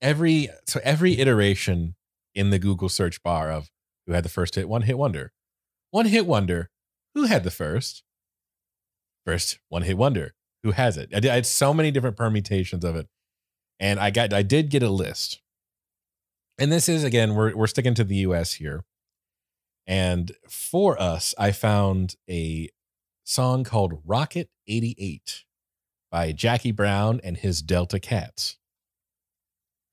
every 0.02 0.50
so 0.66 0.80
every 0.86 1.20
iteration 1.20 1.96
in 2.34 2.50
the 2.50 2.60
Google 2.60 2.88
search 2.88 3.22
bar 3.22 3.52
of 3.52 3.70
who 4.06 4.14
had 4.14 4.24
the 4.24 4.30
first 4.30 4.56
hit 4.56 4.70
one 4.70 4.84
hit 4.84 4.98
wonder. 4.98 5.34
One 5.92 6.06
hit 6.06 6.26
wonder, 6.26 6.70
who 7.14 7.26
had 7.26 7.44
the 7.44 7.52
first? 7.52 8.04
First 9.26 9.60
one 9.68 9.82
hit 9.82 9.98
wonder, 9.98 10.34
who 10.64 10.72
has 10.72 10.96
it? 10.96 11.10
I, 11.14 11.20
did, 11.20 11.32
I 11.32 11.36
had 11.36 11.46
so 11.46 11.74
many 11.74 11.92
different 11.92 12.16
permutations 12.16 12.86
of 12.86 12.96
it. 12.96 13.08
And 13.82 14.00
I 14.00 14.12
got 14.12 14.32
I 14.32 14.44
did 14.44 14.70
get 14.70 14.82
a 14.82 14.90
list. 14.90 15.42
And 16.58 16.72
this 16.72 16.88
is 16.88 17.04
again, 17.04 17.36
we're 17.36 17.54
we're 17.54 17.68
sticking 17.68 17.96
to 17.96 18.06
the 18.06 18.16
US 18.16 18.54
here. 18.54 18.86
And 19.88 20.34
for 20.50 21.02
us, 21.02 21.34
I 21.38 21.52
found 21.52 22.16
a 22.30 22.70
song 23.24 23.64
called 23.64 24.02
Rocket 24.06 24.50
88 24.68 25.46
by 26.12 26.32
Jackie 26.34 26.72
Brown 26.74 27.22
and 27.24 27.38
his 27.38 27.62
Delta 27.62 28.00
Cats. 28.00 28.58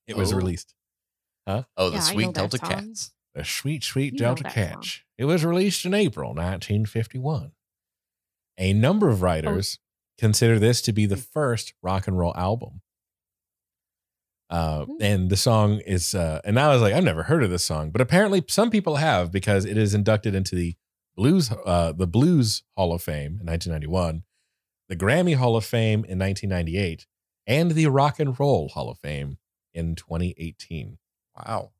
It 0.07 0.17
was 0.17 0.33
Oh. 0.33 0.37
released. 0.37 0.75
Huh? 1.47 1.65
Oh, 1.77 1.91
the 1.91 1.97
Yeah, 1.97 2.03
sweet 2.03 2.35
Delta. 2.35 2.59
Cats. 2.59 3.13
The 3.35 3.45
sweet, 3.45 3.83
sweet 3.83 4.13
You 4.15 4.19
Delta 4.19 4.43
that 4.45 4.53
song. 4.53 5.05
It 5.19 5.25
was 5.25 5.45
released 5.45 5.85
in 5.85 5.95
April 5.95 6.35
1951. 6.35 7.53
A 8.59 8.73
number 8.73 9.09
of 9.09 9.23
writers 9.23 9.79
consider 10.19 10.59
this 10.59 10.81
to 10.83 10.93
be 10.93 11.07
the 11.07 11.17
first 11.17 11.75
rock 11.83 12.07
and 12.07 12.17
roll 12.19 12.35
album. 12.37 12.83
Uh, 14.51 14.85
Hmm. 14.85 14.93
and 15.01 15.31
the 15.31 15.37
song 15.37 15.81
is, 15.87 16.15
uh, 16.15 16.41
and 16.45 16.59
I 16.61 16.69
was 16.69 16.83
like, 16.83 16.93
I've 16.95 17.03
never 17.05 17.25
heard 17.25 17.43
of 17.43 17.51
this 17.51 17.65
song, 17.65 17.91
but 17.91 18.01
apparently 18.01 18.43
some 18.49 18.71
people 18.71 18.97
have 18.97 19.33
because 19.33 19.65
it 19.65 19.77
is 19.79 19.95
inducted 19.95 20.35
into 20.35 20.55
the 20.55 20.77
blues, 21.17 21.51
uh, 21.65 21.93
the 21.93 22.07
Blues 22.07 22.63
Hall 22.77 22.93
of 22.93 23.03
Fame 23.03 23.39
in 23.41 23.47
1991, 23.47 24.23
the 24.89 24.97
Grammy 24.97 25.35
Hall 25.37 25.57
of 25.57 25.65
Fame 25.65 26.01
in 26.05 26.19
1998, 26.19 27.07
and 27.47 27.71
the 27.73 27.87
Rock 27.87 28.21
and 28.21 28.39
Roll 28.39 28.69
Hall 28.69 28.91
of 28.91 28.99
Fame 28.99 29.39
in 29.73 29.95
2018 29.95 30.99
Wow. 31.37 31.73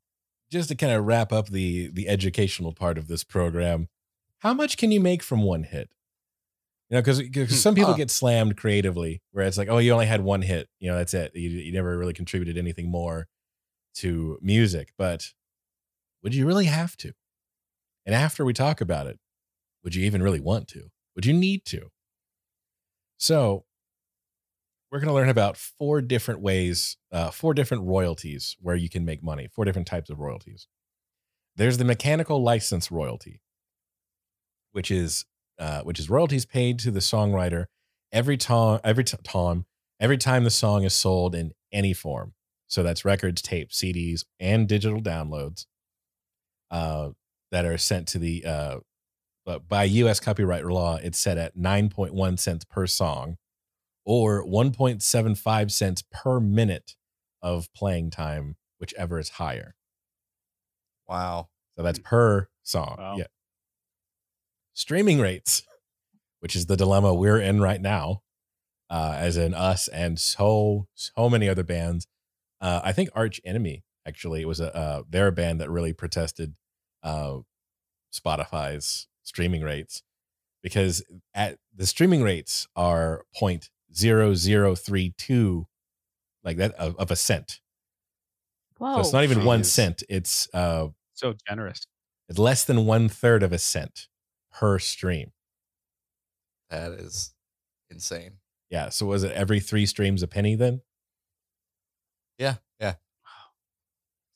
just 0.51 0.69
to 0.69 0.75
kind 0.75 0.91
of 0.93 1.05
wrap 1.05 1.31
up 1.31 1.47
the 1.49 1.87
the 1.89 2.07
educational 2.09 2.73
part 2.73 2.97
of 2.97 3.07
this 3.07 3.23
program 3.23 3.87
how 4.39 4.53
much 4.53 4.75
can 4.77 4.91
you 4.91 4.99
make 4.99 5.23
from 5.23 5.43
one 5.43 5.63
hit 5.63 5.89
you 6.89 6.95
know 6.95 7.01
because 7.01 7.59
some 7.63 7.75
people 7.75 7.91
Huh. 7.93 7.97
get 7.97 8.11
slammed 8.11 8.57
creatively 8.57 9.21
where 9.31 9.45
it's 9.45 9.57
like 9.57 9.69
oh 9.69 9.77
you 9.79 9.91
only 9.91 10.05
had 10.05 10.21
one 10.21 10.41
hit 10.41 10.69
you 10.79 10.89
know 10.89 10.97
that's 10.97 11.13
it 11.13 11.31
you, 11.35 11.49
you 11.49 11.71
never 11.71 11.97
really 11.97 12.13
contributed 12.13 12.57
anything 12.57 12.89
more 12.89 13.27
to 13.95 14.37
music 14.41 14.93
but 14.97 15.33
would 16.23 16.35
you 16.35 16.45
really 16.45 16.65
have 16.65 16.95
to 16.97 17.13
and 18.05 18.13
after 18.15 18.45
we 18.45 18.53
talk 18.53 18.81
about 18.81 19.07
it 19.07 19.19
would 19.83 19.95
you 19.95 20.05
even 20.05 20.21
really 20.21 20.39
want 20.39 20.67
to 20.67 20.89
would 21.15 21.25
you 21.25 21.33
need 21.33 21.65
to 21.65 21.89
so 23.17 23.65
we're 24.91 24.99
going 24.99 25.07
to 25.07 25.13
learn 25.13 25.29
about 25.29 25.57
four 25.57 26.01
different 26.01 26.39
ways, 26.41 26.95
uh, 27.11 27.29
four 27.31 27.53
different 27.53 27.83
royalties 27.83 28.55
where 28.61 28.75
you 28.75 28.87
can 28.87 29.03
make 29.03 29.21
money, 29.23 29.47
four 29.53 29.65
different 29.65 29.87
types 29.87 30.09
of 30.09 30.19
royalties. 30.19 30.67
There's 31.57 31.77
the 31.77 31.83
mechanical 31.85 32.41
license 32.41 32.91
royalty, 32.91 33.41
which 34.71 34.91
is 34.91 35.25
uh, 35.59 35.81
which 35.81 35.99
is 35.99 36.09
royalties 36.09 36.45
paid 36.45 36.79
to 36.79 36.91
the 36.91 36.99
songwriter 36.99 37.65
every 38.11 38.37
time 38.37 38.79
every 38.83 39.03
t- 39.03 39.17
time 39.23 39.65
every 39.99 40.17
time 40.17 40.43
the 40.43 40.49
song 40.49 40.83
is 40.83 40.93
sold 40.93 41.35
in 41.35 41.51
any 41.71 41.93
form. 41.93 42.33
So 42.67 42.83
that's 42.83 43.05
records, 43.05 43.41
tapes, 43.41 43.79
CDs, 43.79 44.25
and 44.39 44.67
digital 44.67 45.01
downloads 45.01 45.65
uh, 46.71 47.09
that 47.51 47.65
are 47.65 47.77
sent 47.77 48.07
to 48.09 48.19
the. 48.19 48.45
Uh, 48.45 48.77
but 49.45 49.69
by 49.69 49.83
U.S. 49.83 50.19
copyright 50.19 50.65
law, 50.65 50.95
it's 50.95 51.19
set 51.19 51.37
at 51.37 51.55
9.1 51.55 52.39
cents 52.39 52.65
per 52.65 52.87
song 52.87 53.37
or 54.03 54.43
1.75 54.43 55.71
cents 55.71 56.03
per 56.11 56.39
minute 56.39 56.95
of 57.43 57.71
playing 57.73 58.09
time, 58.09 58.55
whichever 58.79 59.19
is 59.19 59.29
higher. 59.29 59.75
Wow. 61.07 61.49
So 61.77 61.83
that's 61.83 61.99
per 61.99 62.49
song. 62.63 62.95
Wow. 62.97 63.17
Yeah. 63.17 63.25
Streaming 64.75 65.19
rates, 65.19 65.63
which 66.41 66.55
is 66.55 66.65
the 66.67 66.75
dilemma 66.77 67.13
we're 67.13 67.39
in 67.39 67.61
right 67.61 67.81
now, 67.81 68.21
uh, 68.89 69.15
as 69.17 69.37
in 69.37 69.53
us 69.53 69.87
and 69.87 70.19
so 70.19 70.85
so 70.93 71.29
many 71.29 71.49
other 71.49 71.63
bands. 71.63 72.05
Uh, 72.61 72.81
I 72.83 72.91
think 72.91 73.09
Arch 73.15 73.39
Enemy 73.43 73.83
actually—it 74.05 74.45
was 74.47 74.59
a 74.59 74.75
uh, 74.75 75.03
they're 75.09 75.27
a 75.27 75.31
band 75.31 75.61
that 75.61 75.69
really 75.71 75.93
protested 75.93 76.55
uh, 77.03 77.37
Spotify's 78.13 79.07
streaming 79.23 79.61
rates 79.63 80.03
because 80.61 81.03
at 81.33 81.57
the 81.73 81.85
streaming 81.87 82.21
rates 82.21 82.67
are 82.75 83.23
point 83.35 83.69
zero 83.95 84.33
zero 84.35 84.75
three 84.75 85.13
two 85.17 85.67
like 86.43 86.57
that 86.57 86.73
of, 86.75 86.95
of 86.97 87.09
a 87.11 87.15
cent. 87.15 87.59
Whoa. 88.77 88.95
So 88.95 88.99
it's 88.99 89.13
not 89.13 89.23
even 89.23 89.45
one 89.45 89.61
jeez. 89.61 89.65
cent. 89.67 90.03
It's 90.09 90.49
uh 90.53 90.89
So 91.13 91.33
generous. 91.47 91.81
it's 92.27 92.37
less 92.37 92.65
than 92.65 92.85
one 92.85 93.07
third 93.07 93.41
of 93.41 93.53
a 93.53 93.57
cent 93.57 94.07
per 94.55 94.79
stream. 94.79 95.31
That 96.69 96.93
is 96.93 97.33
insane. 97.89 98.37
Yeah. 98.69 98.89
So 98.89 99.05
was 99.05 99.23
it 99.23 99.31
every 99.33 99.59
three 99.59 99.85
streams 99.85 100.23
a 100.23 100.27
penny 100.27 100.55
then? 100.55 100.81
Yeah. 102.37 102.55
Yeah. 102.79 102.95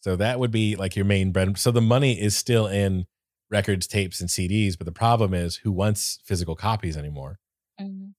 So 0.01 0.15
that 0.15 0.39
would 0.39 0.51
be 0.51 0.75
like 0.75 0.95
your 0.95 1.05
main 1.05 1.31
bread. 1.31 1.57
So 1.57 1.71
the 1.71 1.81
money 1.81 2.19
is 2.19 2.37
still 2.37 2.67
in 2.67 3.05
records, 3.49 3.87
tapes, 3.87 4.21
and 4.21 4.29
CDs, 4.29 4.77
but 4.77 4.85
the 4.85 4.91
problem 4.93 5.33
is 5.33 5.57
who 5.57 5.71
wants 5.71 6.19
physical 6.23 6.55
copies 6.55 6.95
anymore? 6.95 7.39
Mhm. 7.79 8.13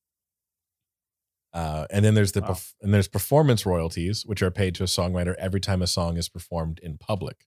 Uh, 1.53 1.87
and 1.91 2.05
then 2.05 2.15
there's 2.15 2.33
the 2.33 2.41
Wow. 2.43 2.51
perf- 2.51 2.75
and 2.81 2.93
there's 2.95 3.09
performance 3.09 3.65
royalties, 3.67 4.25
which 4.27 4.43
are 4.43 4.51
paid 4.51 4.75
to 4.77 4.83
a 4.85 4.87
songwriter 4.87 5.35
every 5.37 5.61
time 5.61 5.83
a 5.83 5.87
song 5.87 6.17
is 6.17 6.29
performed 6.29 6.79
in 6.81 6.99
public, 6.99 7.47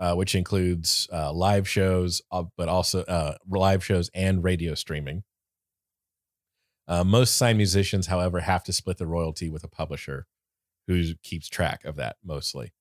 uh, 0.00 0.14
which 0.14 0.34
includes 0.34 1.08
uh, 1.12 1.32
live 1.32 1.68
shows, 1.68 2.22
uh, 2.30 2.44
but 2.56 2.68
also 2.68 3.02
uh, 3.02 3.34
live 3.48 3.84
shows 3.84 4.10
and 4.14 4.44
radio 4.44 4.74
streaming. 4.74 5.24
Uh, 6.86 7.04
most 7.04 7.36
signed 7.36 7.58
musicians, 7.58 8.06
however, 8.06 8.40
have 8.40 8.64
to 8.64 8.72
split 8.72 8.96
the 8.96 9.06
royalty 9.06 9.50
with 9.50 9.62
a 9.64 9.68
publisher 9.68 10.26
who 10.86 11.14
keeps 11.22 11.48
track 11.48 11.84
of 11.84 11.96
that 11.96 12.16
mostly. 12.24 12.72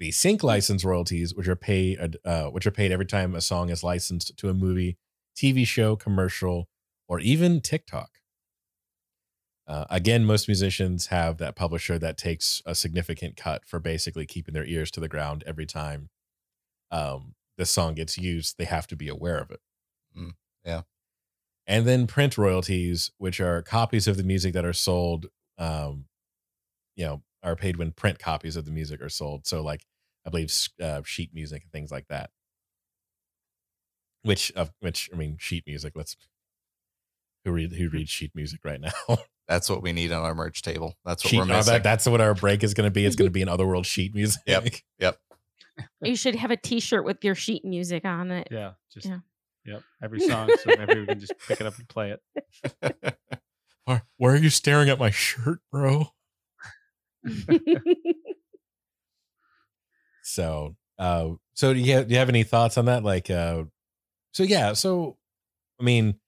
The 0.00 0.10
sync 0.10 0.42
license 0.42 0.84
royalties, 0.84 1.34
which 1.34 1.46
are 1.46 1.54
paid, 1.56 2.16
uh, 2.24 2.46
which 2.46 2.66
are 2.66 2.70
paid 2.70 2.90
every 2.90 3.04
time 3.06 3.34
a 3.34 3.40
song 3.40 3.68
is 3.68 3.84
licensed 3.84 4.36
to 4.38 4.48
a 4.48 4.54
movie, 4.54 4.96
TV 5.36 5.66
show, 5.66 5.94
commercial, 5.94 6.68
or 7.06 7.20
even 7.20 7.60
TikTok. 7.60 8.08
Uh, 9.70 9.86
again, 9.88 10.24
most 10.24 10.48
musicians 10.48 11.06
have 11.06 11.38
that 11.38 11.54
publisher 11.54 11.96
that 11.96 12.18
takes 12.18 12.60
a 12.66 12.74
significant 12.74 13.36
cut 13.36 13.64
for 13.64 13.78
basically 13.78 14.26
keeping 14.26 14.52
their 14.52 14.64
ears 14.64 14.90
to 14.90 14.98
the 14.98 15.06
ground 15.06 15.44
every 15.46 15.64
time 15.64 16.08
um, 16.90 17.36
the 17.56 17.64
song 17.64 17.94
gets 17.94 18.18
used. 18.18 18.58
They 18.58 18.64
have 18.64 18.88
to 18.88 18.96
be 18.96 19.06
aware 19.06 19.38
of 19.38 19.52
it. 19.52 19.60
Mm, 20.18 20.32
yeah. 20.64 20.82
And 21.68 21.86
then 21.86 22.08
print 22.08 22.36
royalties, 22.36 23.12
which 23.18 23.40
are 23.40 23.62
copies 23.62 24.08
of 24.08 24.16
the 24.16 24.24
music 24.24 24.54
that 24.54 24.64
are 24.64 24.72
sold, 24.72 25.26
um, 25.56 26.06
you 26.96 27.04
know, 27.04 27.22
are 27.44 27.54
paid 27.54 27.76
when 27.76 27.92
print 27.92 28.18
copies 28.18 28.56
of 28.56 28.64
the 28.64 28.72
music 28.72 29.00
are 29.00 29.08
sold. 29.08 29.46
So, 29.46 29.62
like, 29.62 29.86
I 30.26 30.30
believe 30.30 30.52
uh, 30.82 31.02
sheet 31.04 31.32
music 31.32 31.62
and 31.62 31.70
things 31.70 31.92
like 31.92 32.08
that. 32.08 32.30
Which, 34.22 34.50
of 34.52 34.72
which 34.80 35.08
I 35.14 35.16
mean, 35.16 35.36
sheet 35.38 35.62
music. 35.64 35.92
Let's 35.94 36.16
who 37.44 37.52
read 37.52 37.72
who 37.72 37.88
reads 37.88 38.10
sheet 38.10 38.32
music 38.34 38.60
right 38.64 38.80
now. 38.80 38.90
That's 39.48 39.68
what 39.68 39.82
we 39.82 39.92
need 39.92 40.12
on 40.12 40.22
our 40.22 40.34
merch 40.34 40.62
table. 40.62 40.94
That's 41.04 41.24
what 41.24 41.30
sheet, 41.30 41.38
we're 41.38 41.44
oh, 41.44 41.46
missing. 41.46 41.72
that, 41.72 41.82
that's 41.82 42.06
what 42.06 42.20
our 42.20 42.34
break 42.34 42.62
is 42.62 42.72
going 42.72 42.86
to 42.86 42.90
be. 42.92 43.04
It's 43.04 43.16
going 43.16 43.26
to 43.28 43.32
be 43.32 43.42
an 43.42 43.48
otherworld 43.48 43.84
sheet 43.84 44.14
music. 44.14 44.40
Yep. 44.46 44.68
Yep. 45.00 45.18
You 46.02 46.14
should 46.14 46.36
have 46.36 46.52
a 46.52 46.56
T-shirt 46.56 47.04
with 47.04 47.24
your 47.24 47.34
sheet 47.34 47.64
music 47.64 48.04
on 48.04 48.30
it. 48.30 48.46
Yeah, 48.48 48.72
just 48.92 49.06
Yeah. 49.06 49.18
yep, 49.64 49.82
every 50.00 50.20
song. 50.20 50.50
So 50.62 50.76
maybe 50.78 51.00
we 51.00 51.06
can 51.06 51.18
just 51.18 51.32
pick 51.48 51.60
it 51.60 51.66
up 51.66 51.76
and 51.78 51.88
play 51.88 52.14
it. 52.82 53.18
Why, 53.86 54.02
why 54.18 54.30
are 54.30 54.36
you 54.36 54.50
staring 54.50 54.88
at 54.88 55.00
my 55.00 55.10
shirt, 55.10 55.58
bro? 55.72 56.12
So, 60.30 60.76
uh, 60.98 61.30
so 61.54 61.74
do 61.74 61.80
you 61.80 61.92
have, 61.94 62.06
do 62.06 62.12
you 62.12 62.18
have 62.18 62.28
any 62.28 62.44
thoughts 62.44 62.78
on 62.78 62.84
that? 62.84 63.02
Like, 63.02 63.30
uh, 63.30 63.64
so 64.32 64.44
yeah, 64.44 64.74
so 64.74 65.16
I 65.80 65.82
mean, 65.82 66.20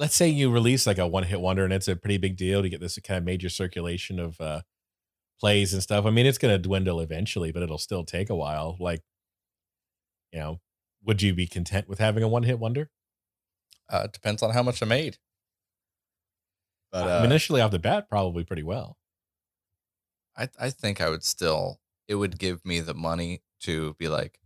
let's 0.00 0.16
say 0.16 0.26
you 0.26 0.50
release 0.50 0.86
like 0.86 0.96
a 0.96 1.06
one 1.06 1.24
hit 1.24 1.40
wonder 1.40 1.62
and 1.62 1.74
it's 1.74 1.86
a 1.86 1.94
pretty 1.94 2.16
big 2.16 2.34
deal 2.34 2.62
to 2.62 2.70
get 2.70 2.80
this 2.80 2.98
kind 3.00 3.18
of 3.18 3.24
major 3.24 3.50
circulation 3.50 4.18
of 4.18 4.40
uh, 4.40 4.62
plays 5.38 5.74
and 5.74 5.82
stuff. 5.82 6.06
I 6.06 6.10
mean, 6.10 6.24
it's 6.24 6.38
going 6.38 6.54
to 6.54 6.58
dwindle 6.58 7.00
eventually, 7.00 7.52
but 7.52 7.62
it'll 7.62 7.78
still 7.78 8.04
take 8.04 8.30
a 8.30 8.34
while. 8.34 8.78
Like, 8.80 9.02
you 10.32 10.40
know, 10.40 10.60
would 11.04 11.20
you 11.20 11.34
be 11.34 11.46
content 11.46 11.86
with 11.86 11.98
having 11.98 12.22
a 12.22 12.28
one 12.28 12.44
hit 12.44 12.58
wonder? 12.58 12.88
Uh, 13.92 14.02
it 14.06 14.12
depends 14.12 14.42
on 14.42 14.52
how 14.52 14.62
much 14.62 14.82
I 14.82 14.86
made. 14.86 15.18
But 16.90 17.06
I 17.06 17.18
uh, 17.18 17.20
mean, 17.20 17.30
initially 17.30 17.60
off 17.60 17.70
the 17.70 17.78
bat, 17.78 18.08
probably 18.08 18.42
pretty 18.42 18.62
well. 18.62 18.96
I 20.36 20.48
I 20.58 20.70
think 20.70 21.00
I 21.00 21.10
would 21.10 21.24
still 21.24 21.80
it 22.08 22.14
would 22.14 22.38
give 22.38 22.64
me 22.64 22.80
the 22.80 22.94
money 22.94 23.42
to 23.60 23.94
be 23.98 24.08
like 24.08 24.38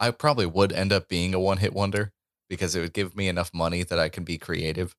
I 0.00 0.12
probably 0.12 0.46
would 0.46 0.72
end 0.72 0.92
up 0.92 1.08
being 1.08 1.34
a 1.34 1.40
one 1.40 1.58
hit 1.58 1.74
wonder 1.74 2.12
because 2.48 2.74
it 2.74 2.80
would 2.80 2.92
give 2.92 3.16
me 3.16 3.28
enough 3.28 3.50
money 3.54 3.82
that 3.82 3.98
I 3.98 4.08
can 4.08 4.24
be 4.24 4.38
creative 4.38 4.94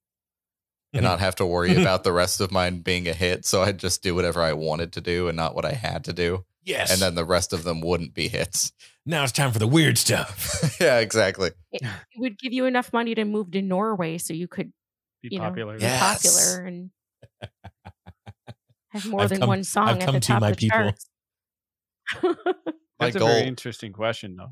and 0.94 1.02
mm-hmm. 1.04 1.12
not 1.12 1.20
have 1.20 1.36
to 1.36 1.46
worry 1.46 1.72
mm-hmm. 1.72 1.82
about 1.82 2.04
the 2.04 2.12
rest 2.12 2.42
of 2.42 2.52
mine 2.52 2.80
being 2.80 3.08
a 3.08 3.14
hit. 3.14 3.46
So 3.46 3.62
I'd 3.62 3.78
just 3.80 4.02
do 4.04 4.16
whatever 4.16 4.42
I 4.42 4.54
wanted 4.54 4.94
to 4.94 5.02
do 5.02 5.28
and 5.28 5.36
not 5.36 5.56
what 5.56 5.66
I 5.66 5.74
had 5.74 6.04
to 6.06 6.14
do. 6.14 6.46
Yes. 6.64 6.92
And 6.92 7.02
then 7.02 7.16
the 7.16 7.26
rest 7.26 7.54
of 7.54 7.64
them 7.64 7.82
wouldn't 7.82 8.14
be 8.14 8.28
hits. 8.28 8.72
now 9.06 9.24
it's 9.24 9.32
time 9.32 9.52
for 9.52 9.60
the 9.60 9.68
weird 9.68 9.98
stuff. 9.98 10.78
yeah, 10.82 11.00
exactly. 11.00 11.52
it 11.72 11.84
would 12.18 12.38
give 12.38 12.54
you 12.54 12.66
enough 12.66 12.92
money 12.94 13.16
to 13.16 13.26
move 13.26 13.52
to 13.52 13.62
Norway 13.62 14.18
so 14.18 14.34
you 14.34 14.48
could 14.48 14.72
Be 15.22 15.30
You 15.32 15.40
know, 15.40 15.46
popular. 15.46 15.78
be 15.78 15.84
Yeah. 15.84 15.90
Yes. 16.12 16.24
popular 16.24 16.68
and 16.68 16.92
have 18.90 19.06
more 19.06 19.22
I've 19.22 19.30
than 19.30 19.40
come- 19.40 19.50
one 19.50 19.64
song 19.64 19.88
I've 19.90 19.98
at 19.98 20.06
come 20.06 20.14
the 20.16 20.20
to 20.20 20.40
my 20.40 20.50
of 20.50 20.56
the 20.56 20.60
people. 20.60 20.80
charts. 20.80 21.10
My 23.00 23.06
That's 23.06 23.16
a 23.16 23.20
goal- 23.20 23.28
very 23.30 23.48
interesting 23.48 23.94
question, 23.94 24.36
though, 24.36 24.52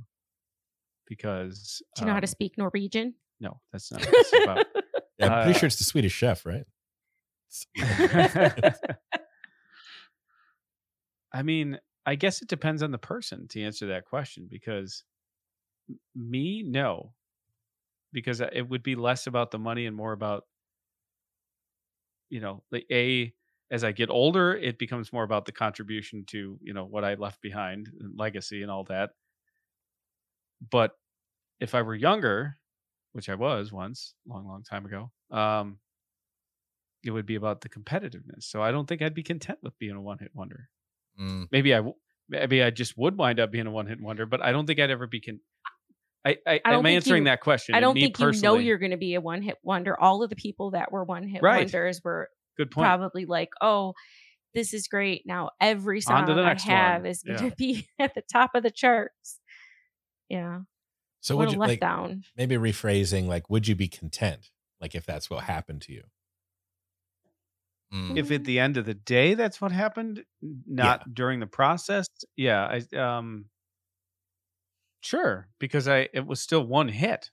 because 1.08 1.82
Do 1.96 2.02
you 2.02 2.08
know 2.08 2.14
how 2.14 2.20
to 2.20 2.26
um, 2.26 2.32
speak 2.32 2.58
Norwegian? 2.58 3.16
No, 3.40 3.60
that's 3.72 3.92
not 3.92 4.06
what 4.06 4.44
about. 4.44 4.66
Yeah, 5.20 5.34
I'm 5.34 5.44
pretty 5.46 5.58
Uh, 5.58 5.60
sure 5.60 5.68
it's 5.68 5.78
the 5.78 5.84
Swedish 5.84 6.14
chef, 6.14 6.46
right? 6.46 6.64
I 11.34 11.42
mean, 11.42 11.80
I 12.06 12.16
guess 12.16 12.42
it 12.42 12.48
depends 12.48 12.84
on 12.84 12.92
the 12.92 12.98
person 13.00 13.48
to 13.50 13.64
answer 13.64 13.88
that 13.88 14.06
question 14.06 14.48
because 14.50 15.04
me, 16.16 16.64
no, 16.64 17.14
because 18.14 18.42
uh, 18.42 18.50
it 18.54 18.70
would 18.70 18.84
be 18.84 18.96
less 18.96 19.28
about 19.28 19.52
the 19.52 19.60
money 19.60 19.88
and 19.88 19.96
more 19.96 20.14
about, 20.14 20.46
you 22.30 22.40
know, 22.40 22.64
the 22.72 22.86
a 22.92 23.34
as 23.70 23.84
I 23.84 23.92
get 23.92 24.10
older, 24.10 24.56
it 24.56 24.80
becomes 24.80 25.12
more 25.12 25.24
about 25.24 25.46
the 25.46 25.52
contribution 25.52 26.24
to 26.28 26.58
you 26.62 26.74
know 26.74 26.86
what 26.86 27.04
I 27.04 27.16
left 27.16 27.42
behind, 27.42 27.90
and 28.00 28.18
legacy, 28.18 28.62
and 28.62 28.72
all 28.72 28.86
that. 28.86 29.12
But 30.72 30.92
if 31.60 31.76
I 31.76 31.82
were 31.82 31.96
younger, 31.96 32.56
which 33.14 33.30
I 33.30 33.36
was 33.36 33.72
once, 33.72 34.14
long, 34.28 34.48
long 34.48 34.64
time 34.64 34.86
ago, 34.86 35.12
um, 35.32 35.80
it 37.04 37.12
would 37.12 37.26
be 37.26 37.36
about 37.36 37.62
the 37.62 37.70
competitiveness. 37.70 38.42
So 38.44 38.62
I 38.62 38.72
don't 38.72 38.88
think 38.88 39.02
I'd 39.02 39.14
be 39.14 39.24
content 39.24 39.60
with 39.62 39.78
being 39.80 39.96
a 39.96 40.02
one-hit 40.02 40.32
wonder 40.34 40.70
Mm, 41.20 41.48
maybe 41.52 41.74
I 41.74 41.78
w- 41.78 41.96
maybe 42.30 42.62
I 42.62 42.70
just 42.70 42.96
would 42.96 43.18
wind 43.18 43.40
up 43.40 43.50
being 43.52 43.66
a 43.66 43.72
one 43.72 43.88
hit 43.88 44.00
wonder, 44.00 44.28
but 44.28 44.40
I 44.44 44.52
don't 44.52 44.68
think 44.68 44.80
I'd 44.80 44.92
ever 44.92 45.08
be 45.08 45.20
con- 45.20 45.40
I, 46.24 46.38
I, 46.46 46.62
I 46.64 46.70
don't 46.70 46.80
am 46.80 46.84
think 46.84 46.96
answering 46.98 47.24
you- 47.24 47.30
that 47.30 47.42
question. 47.42 47.74
I 47.74 47.80
don't 47.80 47.96
me 47.96 48.02
think 48.14 48.20
you 48.20 48.42
know 48.42 48.58
you're 48.60 48.78
going 48.78 48.92
to 48.92 48.98
be 48.98 49.16
a 49.16 49.22
one 49.22 49.42
hit 49.42 49.58
wonder. 49.64 50.00
All 50.00 50.22
of 50.22 50.30
the 50.30 50.36
people 50.36 50.72
that 50.72 50.92
were 50.92 51.04
one 51.04 51.24
hit 51.28 51.42
Right. 51.42 51.62
wonders 51.66 52.02
were 52.04 52.30
good 52.56 52.70
point. 52.70 52.86
probably 52.86 53.26
like, 53.26 53.50
oh, 53.62 53.94
this 54.54 54.76
is 54.76 54.88
great. 54.88 55.24
Now 55.26 55.50
every 55.60 56.02
song 56.02 56.30
On 56.30 56.40
I 56.40 56.56
have 56.60 57.02
one. 57.02 57.10
is 57.10 57.24
going 57.24 57.40
Yeah. 57.44 57.50
to 57.50 57.56
be 57.58 57.88
at 57.98 58.14
the 58.14 58.22
top 58.32 58.52
of 58.54 58.62
the 58.62 58.70
charts. 58.72 59.40
Yeah. 60.30 60.62
So 61.22 61.36
what 61.36 61.38
would 61.38 61.52
a 61.52 61.52
you 61.52 61.60
like 61.64 61.82
letdown. 61.82 62.26
maybe 62.36 62.56
rephrasing 62.56 63.28
like 63.28 63.50
would 63.50 63.68
you 63.68 63.76
be 63.76 63.88
content 63.88 64.52
like 64.80 64.96
if 64.96 65.06
that's 65.06 65.30
what 65.30 65.44
happened 65.46 65.82
to 65.84 65.94
you? 65.94 66.04
mm. 67.92 68.18
If 68.18 68.32
at 68.32 68.46
the 68.46 68.60
end 68.60 68.78
of 68.78 68.86
the 68.86 68.94
day 68.94 69.34
that's 69.34 69.60
what 69.62 69.72
happened, 69.72 70.26
n- 70.42 70.64
not 70.66 71.14
during 71.14 71.40
the 71.40 71.48
process, 71.48 72.08
yeah, 72.36 72.66
I 72.66 72.96
um 72.98 73.50
sure, 75.02 75.50
because 75.60 75.88
I 75.88 76.10
it 76.14 76.26
was 76.26 76.42
still 76.42 76.66
one 76.66 76.90
hit, 76.90 77.32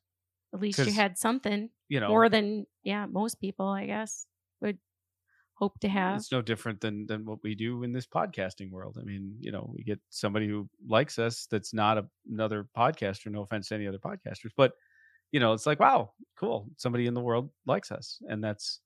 At 0.52 0.60
least 0.60 0.86
you 0.86 0.92
had 0.92 1.18
something 1.18 1.70
you 1.88 2.00
know. 2.00 2.08
more 2.08 2.28
than, 2.28 2.66
yeah, 2.82 3.06
most 3.06 3.40
people, 3.40 3.66
I 3.66 3.86
guess, 3.86 4.26
would 4.60 4.78
hope 5.64 5.80
to 5.80 5.88
have. 5.88 6.16
it's 6.16 6.32
no 6.32 6.42
different 6.42 6.80
than 6.80 7.06
than 7.06 7.24
what 7.24 7.38
we 7.42 7.54
do 7.54 7.82
in 7.84 7.92
this 7.92 8.06
podcasting 8.06 8.70
world. 8.70 8.98
I 9.00 9.04
mean, 9.04 9.36
you 9.40 9.50
know, 9.52 9.72
we 9.74 9.82
get 9.82 10.00
somebody 10.10 10.46
who 10.48 10.68
likes 10.86 11.18
us 11.18 11.46
that's 11.50 11.72
not 11.72 11.98
a, 11.98 12.04
another 12.30 12.66
podcaster. 12.76 13.30
No 13.30 13.42
offense 13.42 13.68
to 13.68 13.74
any 13.74 13.86
other 13.88 13.98
podcasters, 13.98 14.52
but 14.56 14.72
you 15.32 15.40
know, 15.40 15.52
it's 15.52 15.66
like, 15.66 15.80
wow, 15.80 16.12
cool, 16.38 16.68
somebody 16.76 17.06
in 17.06 17.14
the 17.14 17.20
world 17.20 17.50
likes 17.66 17.90
us, 17.90 18.20
and 18.28 18.42
that's 18.44 18.80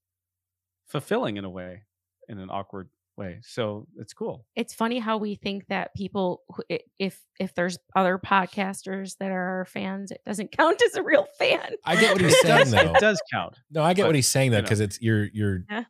fulfilling 0.87 1.37
in 1.37 1.45
a 1.45 1.51
way, 1.51 1.83
in 2.29 2.39
an 2.39 2.49
awkward 2.51 2.89
way. 3.19 3.41
So 3.43 3.87
it's 3.99 4.15
cool. 4.15 4.47
it's 4.57 4.73
funny 4.73 4.99
how 5.01 5.19
we 5.19 5.35
think 5.35 5.67
that 5.69 5.93
people 5.95 6.43
if 6.99 7.21
if 7.41 7.53
there's 7.55 7.77
other 7.97 8.17
podcasters 8.17 9.17
that 9.19 9.31
are 9.33 9.59
our 9.59 9.65
fans 9.65 10.11
it 10.13 10.21
doesn't 10.25 10.53
count 10.57 10.81
as 10.87 10.95
a 10.95 11.03
real 11.03 11.27
fan 11.39 11.73
I 11.85 11.97
get 11.97 12.13
what 12.15 12.23
he's 12.23 12.41
saying 12.41 12.59
does, 12.59 12.71
though. 12.71 12.93
it 12.95 13.01
does 13.01 13.21
count. 13.33 13.57
No, 13.73 13.83
I 13.83 13.93
get 13.93 14.03
But, 14.03 14.11
what 14.11 14.15
he's 14.15 14.29
saying 14.29 14.53
though, 14.53 14.59
you 14.59 14.63
know. 14.63 14.67
because 14.67 14.81
it's 14.81 15.03
you're 15.03 15.25
you're 15.33 15.65
Yeah. 15.69 15.85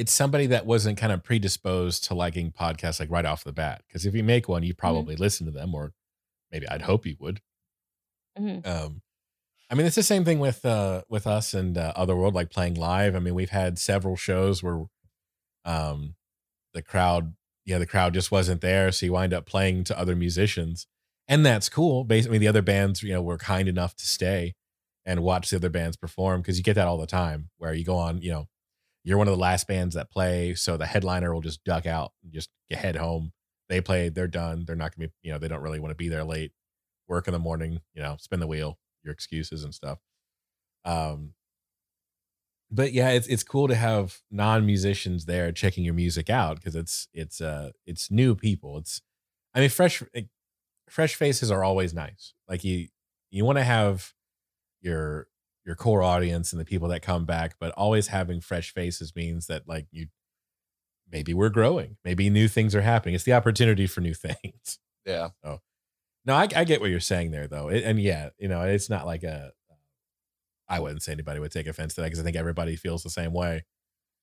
It's 0.00 0.12
somebody 0.12 0.46
that 0.46 0.64
wasn't 0.66 0.96
kind 0.98 1.12
of 1.12 1.22
predisposed 1.22 2.04
to 2.04 2.14
liking 2.14 2.50
podcasts 2.52 2.98
like 3.00 3.10
right 3.10 3.26
off 3.26 3.44
the 3.44 3.52
bat. 3.52 3.82
Because 3.86 4.06
if 4.06 4.14
you 4.14 4.24
make 4.24 4.48
one, 4.48 4.62
you 4.62 4.74
probably 4.74 5.14
listen 5.16 5.44
to 5.46 5.52
them, 5.52 5.74
or 5.74 5.92
maybe 6.50 6.66
I'd 6.68 6.82
hope 6.82 7.04
you 7.06 7.16
would. 7.20 7.40
Mhm. 8.38 8.66
Um, 8.66 9.02
I 9.70 9.74
mean, 9.74 9.86
it's 9.86 9.96
the 9.96 10.02
same 10.02 10.24
thing 10.24 10.38
with 10.40 10.64
uh 10.64 11.02
with 11.08 11.26
us 11.26 11.54
and 11.54 11.76
uh, 11.78 11.92
Otherworld, 11.96 12.34
like 12.34 12.50
playing 12.50 12.74
live. 12.74 13.14
I 13.14 13.18
mean, 13.20 13.34
we've 13.34 13.50
had 13.50 13.78
several 13.78 14.16
shows 14.16 14.62
where 14.62 14.84
um 15.64 16.16
the 16.72 16.82
crowd, 16.82 17.34
yeah, 17.66 17.78
the 17.78 17.86
crowd 17.86 18.14
just 18.14 18.30
wasn't 18.32 18.60
there, 18.62 18.90
so 18.92 19.06
you 19.06 19.12
wind 19.12 19.34
up 19.34 19.46
playing 19.46 19.84
to 19.84 19.98
other 19.98 20.16
musicians, 20.16 20.86
and 21.28 21.44
that's 21.44 21.68
cool. 21.68 22.04
Basically, 22.04 22.38
the 22.38 22.48
other 22.48 22.62
bands, 22.62 23.02
you 23.02 23.12
know, 23.12 23.22
were 23.22 23.38
kind 23.38 23.68
enough 23.68 23.94
to 23.96 24.06
stay 24.06 24.54
and 25.04 25.22
watch 25.22 25.50
the 25.50 25.56
other 25.56 25.70
bands 25.70 25.96
perform 25.96 26.40
because 26.40 26.56
you 26.58 26.64
get 26.64 26.74
that 26.74 26.88
all 26.88 26.98
the 26.98 27.06
time 27.06 27.50
where 27.58 27.74
you 27.74 27.84
go 27.84 27.96
on, 27.96 28.22
you 28.22 28.30
know, 28.30 28.48
you're 29.04 29.18
one 29.18 29.28
of 29.28 29.32
the 29.32 29.40
last 29.40 29.66
bands 29.66 29.94
that 29.94 30.10
play, 30.10 30.54
so 30.54 30.76
the 30.76 30.86
headliner 30.86 31.32
will 31.32 31.40
just 31.40 31.64
duck 31.64 31.86
out 31.86 32.12
and 32.22 32.32
just 32.32 32.50
head 32.70 32.96
home. 32.96 33.32
They 33.68 33.80
played, 33.80 34.14
they're 34.14 34.28
done. 34.28 34.64
They're 34.66 34.76
not 34.76 34.94
gonna 34.96 35.08
be, 35.08 35.14
you 35.22 35.32
know, 35.32 35.38
they 35.38 35.48
don't 35.48 35.62
really 35.62 35.80
want 35.80 35.92
to 35.92 35.96
be 35.96 36.08
there 36.08 36.24
late. 36.24 36.52
Work 37.08 37.28
in 37.28 37.32
the 37.32 37.38
morning, 37.38 37.80
you 37.94 38.02
know, 38.02 38.16
spin 38.18 38.40
the 38.40 38.46
wheel, 38.46 38.78
your 39.02 39.12
excuses 39.12 39.64
and 39.64 39.74
stuff. 39.74 39.98
Um, 40.84 41.34
but 42.70 42.92
yeah, 42.92 43.10
it's 43.10 43.26
it's 43.26 43.42
cool 43.42 43.68
to 43.68 43.74
have 43.74 44.20
non 44.30 44.64
musicians 44.64 45.24
there 45.24 45.50
checking 45.52 45.84
your 45.84 45.94
music 45.94 46.30
out 46.30 46.56
because 46.56 46.76
it's 46.76 47.08
it's 47.12 47.40
uh 47.40 47.70
it's 47.86 48.10
new 48.10 48.34
people. 48.34 48.78
It's 48.78 49.02
I 49.54 49.60
mean 49.60 49.70
fresh 49.70 50.02
fresh 50.88 51.14
faces 51.14 51.50
are 51.50 51.64
always 51.64 51.92
nice. 51.92 52.34
Like 52.48 52.62
you 52.64 52.88
you 53.30 53.44
want 53.44 53.58
to 53.58 53.64
have 53.64 54.12
your 54.82 55.26
your 55.66 55.74
core 55.76 56.02
audience 56.02 56.52
and 56.52 56.60
the 56.60 56.64
people 56.64 56.88
that 56.88 57.02
come 57.02 57.24
back, 57.26 57.54
but 57.60 57.72
always 57.72 58.08
having 58.08 58.40
fresh 58.40 58.72
faces 58.72 59.14
means 59.14 59.46
that 59.46 59.68
like 59.68 59.86
you 59.92 60.06
maybe 61.10 61.34
we're 61.34 61.48
growing, 61.50 61.96
maybe 62.04 62.30
new 62.30 62.48
things 62.48 62.74
are 62.74 62.82
happening. 62.82 63.14
It's 63.14 63.24
the 63.24 63.32
opportunity 63.32 63.86
for 63.86 64.00
new 64.00 64.14
things. 64.14 64.78
yeah. 65.04 65.28
No, 66.24 66.34
I, 66.34 66.48
I 66.54 66.64
get 66.64 66.80
what 66.80 66.90
you're 66.90 67.00
saying 67.00 67.30
there, 67.30 67.46
though, 67.48 67.68
It- 67.68 67.82
and 67.84 68.00
yeah, 68.00 68.30
you 68.38 68.48
know, 68.48 68.62
it's 68.62 68.90
not 68.90 69.06
like 69.06 69.22
a. 69.22 69.52
I 70.68 70.78
wouldn't 70.78 71.02
say 71.02 71.10
anybody 71.12 71.40
would 71.40 71.50
take 71.50 71.66
offense 71.66 71.94
to 71.94 72.00
that 72.00 72.06
because 72.06 72.20
I 72.20 72.22
think 72.22 72.36
everybody 72.36 72.76
feels 72.76 73.02
the 73.02 73.10
same 73.10 73.32
way. 73.32 73.64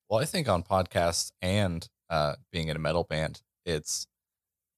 Well, 0.09 0.21
I 0.21 0.25
think 0.25 0.47
on 0.47 0.63
podcasts 0.63 1.31
and 1.41 1.85
uh, 2.09 2.35
being 2.53 2.69
in 2.69 2.77
a 2.77 2.79
metal 2.79 3.03
band, 3.03 3.41
it's 3.65 4.07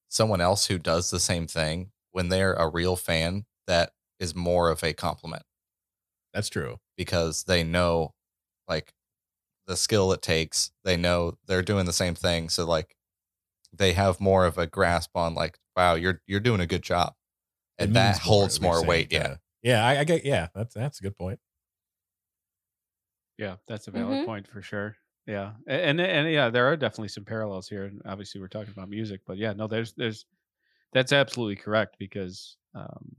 someone 0.08 0.42
else 0.42 0.66
who 0.66 0.80
does 0.80 1.12
the 1.12 1.20
same 1.20 1.46
thing 1.46 1.92
when 2.12 2.30
they're 2.30 2.54
a 2.54 2.68
real 2.68 2.96
fan 2.96 3.46
that 3.68 3.92
is 4.20 4.34
more 4.34 4.72
of 4.72 4.84
a 4.84 4.94
compliment 4.94 5.44
That's 6.34 6.50
true. 6.50 6.80
because 6.98 7.44
they 7.46 7.64
know 7.64 8.14
like 8.68 8.94
the 9.68 9.78
skill 9.78 10.12
it 10.14 10.22
takes. 10.22 10.72
They 10.84 10.98
know 10.98 11.38
they're 11.46 11.62
doing 11.64 11.86
the 11.86 11.94
same 11.94 12.16
thing. 12.16 12.50
So 12.50 12.66
like 12.66 12.96
they 13.74 13.94
have 13.94 14.20
more 14.22 14.46
of 14.46 14.58
a 14.58 14.68
grasp 14.68 15.18
on 15.18 15.36
like, 15.36 15.60
wow, 15.76 15.96
you're 15.96 16.22
you're 16.28 16.40
doing 16.42 16.62
a 16.62 16.68
good 16.68 16.84
job. 16.84 17.16
And 17.80 17.94
that 17.96 18.16
means 18.16 18.20
holds 18.22 18.62
more 18.62 18.84
weight. 18.84 19.12
Yeah. 19.12 19.24
kinda. 19.24 19.42
yeah, 19.64 19.86
I, 19.86 20.00
I 20.02 20.04
get. 20.06 20.26
Yeah, 20.26 20.50
that's 20.56 20.76
that's 20.76 21.00
a 21.02 21.04
good 21.04 21.18
point. 21.18 21.40
Yeah, 23.38 23.58
that's 23.68 23.88
a 23.88 23.92
valid 23.92 24.20
Mhm. 24.20 24.26
point 24.26 24.48
for 24.48 24.62
sure. 24.62 24.98
Yeah, 25.26 25.56
A- 25.68 25.72
and, 25.86 26.02
and 26.02 26.32
yeah, 26.32 26.50
there 26.50 26.66
are 26.68 26.76
definitely 26.76 27.10
some 27.10 27.26
parallels 27.26 27.70
here. 27.70 27.86
And 27.86 28.02
obviously, 28.06 28.42
we're 28.42 28.48
talking 28.48 28.72
about 28.72 28.90
music, 28.90 29.22
but 29.26 29.38
yeah, 29.38 29.54
no, 29.54 29.68
there's 29.68 29.94
there's 29.94 30.26
that's 30.94 31.14
absolutely 31.14 31.58
correct 31.58 31.98
because 32.00 32.58
um, 32.76 33.16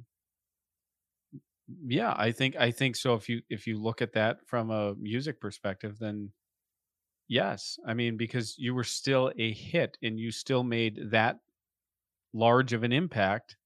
yeah, 1.87 2.15
I 2.17 2.33
think 2.33 2.57
I 2.57 2.71
think 2.71 2.97
so. 2.97 3.15
If 3.15 3.29
you 3.29 3.43
if 3.49 3.67
you 3.67 3.79
look 3.81 4.03
at 4.03 4.13
that 4.13 4.47
from 4.47 4.71
a 4.71 4.95
music 4.95 5.41
perspective, 5.41 5.99
then 5.99 6.33
yes, 7.29 7.79
I 7.87 7.95
mean 7.95 8.17
because 8.17 8.59
you 8.59 8.75
were 8.75 8.85
still 8.85 9.33
a 9.39 9.53
hit 9.53 9.99
and 10.03 10.19
you 10.21 10.33
still 10.33 10.65
made 10.65 11.01
that 11.13 11.41
large 12.35 12.73
of 12.73 12.85
an 12.85 12.93
impact 12.93 13.57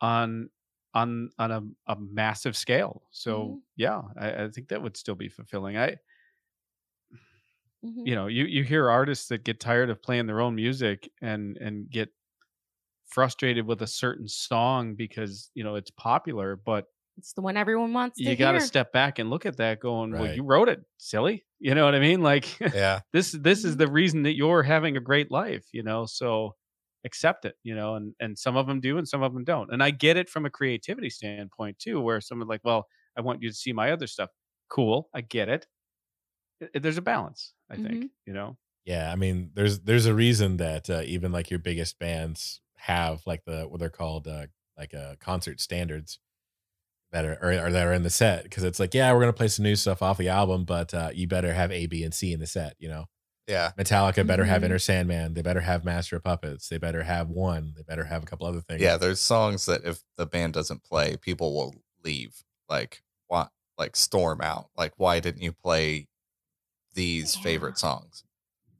on 0.00 0.50
on 0.94 1.30
on 1.38 1.52
a, 1.52 1.92
a 1.92 1.96
massive 2.00 2.56
scale. 2.56 3.08
So 3.12 3.58
Mhm. 3.58 3.62
yeah, 3.76 4.02
I, 4.18 4.44
I 4.44 4.50
think 4.50 4.68
that 4.68 4.82
would 4.82 4.96
still 4.96 5.16
be 5.16 5.28
fulfilling. 5.30 5.78
I 5.78 5.98
Mhm. 7.82 8.04
you 8.04 8.14
know 8.14 8.26
you 8.26 8.44
you 8.44 8.64
hear 8.64 8.88
artists 8.88 9.28
that 9.28 9.44
get 9.44 9.60
tired 9.60 9.90
of 9.90 10.02
playing 10.02 10.26
their 10.26 10.40
own 10.40 10.54
music 10.54 11.10
and 11.20 11.56
and 11.58 11.90
get 11.90 12.10
frustrated 13.06 13.66
with 13.66 13.82
a 13.82 13.86
certain 13.86 14.28
song 14.28 14.94
because 14.94 15.50
you 15.54 15.64
know 15.64 15.76
it's 15.76 15.90
popular, 15.92 16.56
but 16.56 16.86
It's 17.20 17.34
the 17.34 17.42
one 17.42 17.56
everyone 17.56 17.92
wants 17.92 18.18
you 18.18 18.34
got 18.36 18.52
to 18.52 18.58
hear. 18.58 18.66
step 18.66 18.92
back 18.92 19.18
and 19.18 19.30
look 19.30 19.46
at 19.46 19.56
that 19.58 19.80
going 19.80 20.16
well 20.16 20.26
you 20.34 20.42
wrote 20.42 20.68
it 20.68 20.80
silly 20.98 21.44
you 21.60 21.74
know 21.74 21.84
what 21.84 21.94
i 21.94 22.00
mean 22.00 22.22
like 22.22 22.58
Yeah. 22.72 23.00
this 23.12 23.32
this 23.32 23.64
is 23.64 23.76
Mhm. 23.76 23.78
the 23.78 23.88
reason 23.88 24.22
that 24.24 24.36
you're 24.36 24.62
having 24.62 24.96
a 24.96 25.00
great 25.00 25.30
life 25.30 25.66
you 25.72 25.82
know 25.82 26.06
so 26.06 26.56
accept 27.04 27.44
it 27.44 27.56
you 27.62 27.74
know 27.74 27.94
and 27.96 28.14
and 28.20 28.38
some 28.38 28.56
of 28.56 28.66
them 28.66 28.80
do 28.80 28.98
and 28.98 29.06
some 29.08 29.22
of 29.22 29.32
them 29.34 29.44
don't 29.44 29.72
and 29.72 29.82
i 29.82 29.90
get 29.90 30.16
it 30.16 30.28
from 30.28 30.46
a 30.46 30.50
creativity 30.50 31.10
standpoint 31.10 31.78
too 31.78 32.00
where 32.00 32.20
someone's 32.20 32.48
like 32.48 32.62
well 32.64 32.86
i 33.16 33.20
want 33.20 33.42
you 33.42 33.48
to 33.50 33.54
see 33.54 33.72
my 33.72 33.90
other 33.92 34.06
stuff 34.06 34.30
cool 34.70 35.08
i 35.14 35.20
get 35.20 35.48
it 35.48 35.66
I- 36.62 36.68
I- 36.76 36.78
there's 36.80 36.98
a 36.98 37.02
balance 37.02 37.54
i 37.70 37.76
think 37.76 38.02
Mhm. 38.02 38.10
you 38.26 38.32
know 38.34 38.58
Yeah, 38.84 39.12
I 39.12 39.16
mean, 39.16 39.52
there's 39.54 39.80
there's 39.80 40.06
a 40.06 40.14
reason 40.14 40.56
that 40.58 40.88
uh, 40.90 41.02
even 41.04 41.32
like 41.32 41.50
your 41.50 41.58
biggest 41.60 41.98
bands 41.98 42.62
have 42.76 43.22
like 43.26 43.44
the 43.44 43.64
what 43.68 43.78
they're 43.80 43.90
called 43.90 44.26
uh, 44.26 44.46
like 44.76 44.94
uh, 44.94 45.16
concert 45.20 45.60
standards 45.60 46.18
that 47.12 47.24
are 47.24 47.38
or, 47.42 47.66
or 47.66 47.70
that 47.72 47.86
are 47.86 47.92
in 47.92 48.02
the 48.02 48.10
set 48.10 48.44
because 48.44 48.62
it's 48.64 48.78
like 48.80 48.94
yeah 48.94 49.12
we're 49.12 49.20
gonna 49.20 49.32
play 49.32 49.48
some 49.48 49.64
new 49.64 49.76
stuff 49.76 50.02
off 50.02 50.18
the 50.18 50.28
album 50.28 50.64
but 50.64 50.92
uh, 50.94 51.10
you 51.12 51.26
better 51.26 51.52
have 51.52 51.70
A 51.72 51.86
B 51.86 52.04
and 52.04 52.14
C 52.14 52.32
in 52.32 52.40
the 52.40 52.46
set 52.46 52.74
you 52.78 52.88
know 52.88 53.06
Yeah. 53.48 53.72
Metallica 53.78 54.24
better 54.26 54.44
have 54.44 54.62
Mhm. 54.62 54.66
Enter 54.66 54.78
Sandman 54.78 55.34
they 55.34 55.42
better 55.42 55.60
have 55.60 55.84
Master 55.84 56.16
of 56.16 56.24
Puppets 56.24 56.68
they 56.68 56.78
better 56.78 57.02
have 57.02 57.28
one 57.28 57.74
they 57.76 57.82
better 57.82 58.04
have 58.04 58.22
a 58.22 58.26
couple 58.26 58.46
other 58.46 58.60
things 58.60 58.80
Yeah. 58.80 58.96
There's 58.96 59.20
songs 59.20 59.66
that 59.66 59.84
if 59.84 60.02
the 60.16 60.26
band 60.26 60.52
doesn't 60.54 60.84
play, 60.84 61.16
people 61.16 61.54
will 61.54 61.74
leave. 62.04 62.44
Like 62.68 63.02
what? 63.26 63.50
Like 63.76 63.96
storm 63.96 64.40
out. 64.40 64.68
Like 64.76 64.92
why 64.96 65.18
didn't 65.20 65.42
you 65.42 65.52
play 65.52 66.06
these 66.94 67.36
Yeah. 67.36 67.42
favorite 67.42 67.78
songs? 67.78 68.24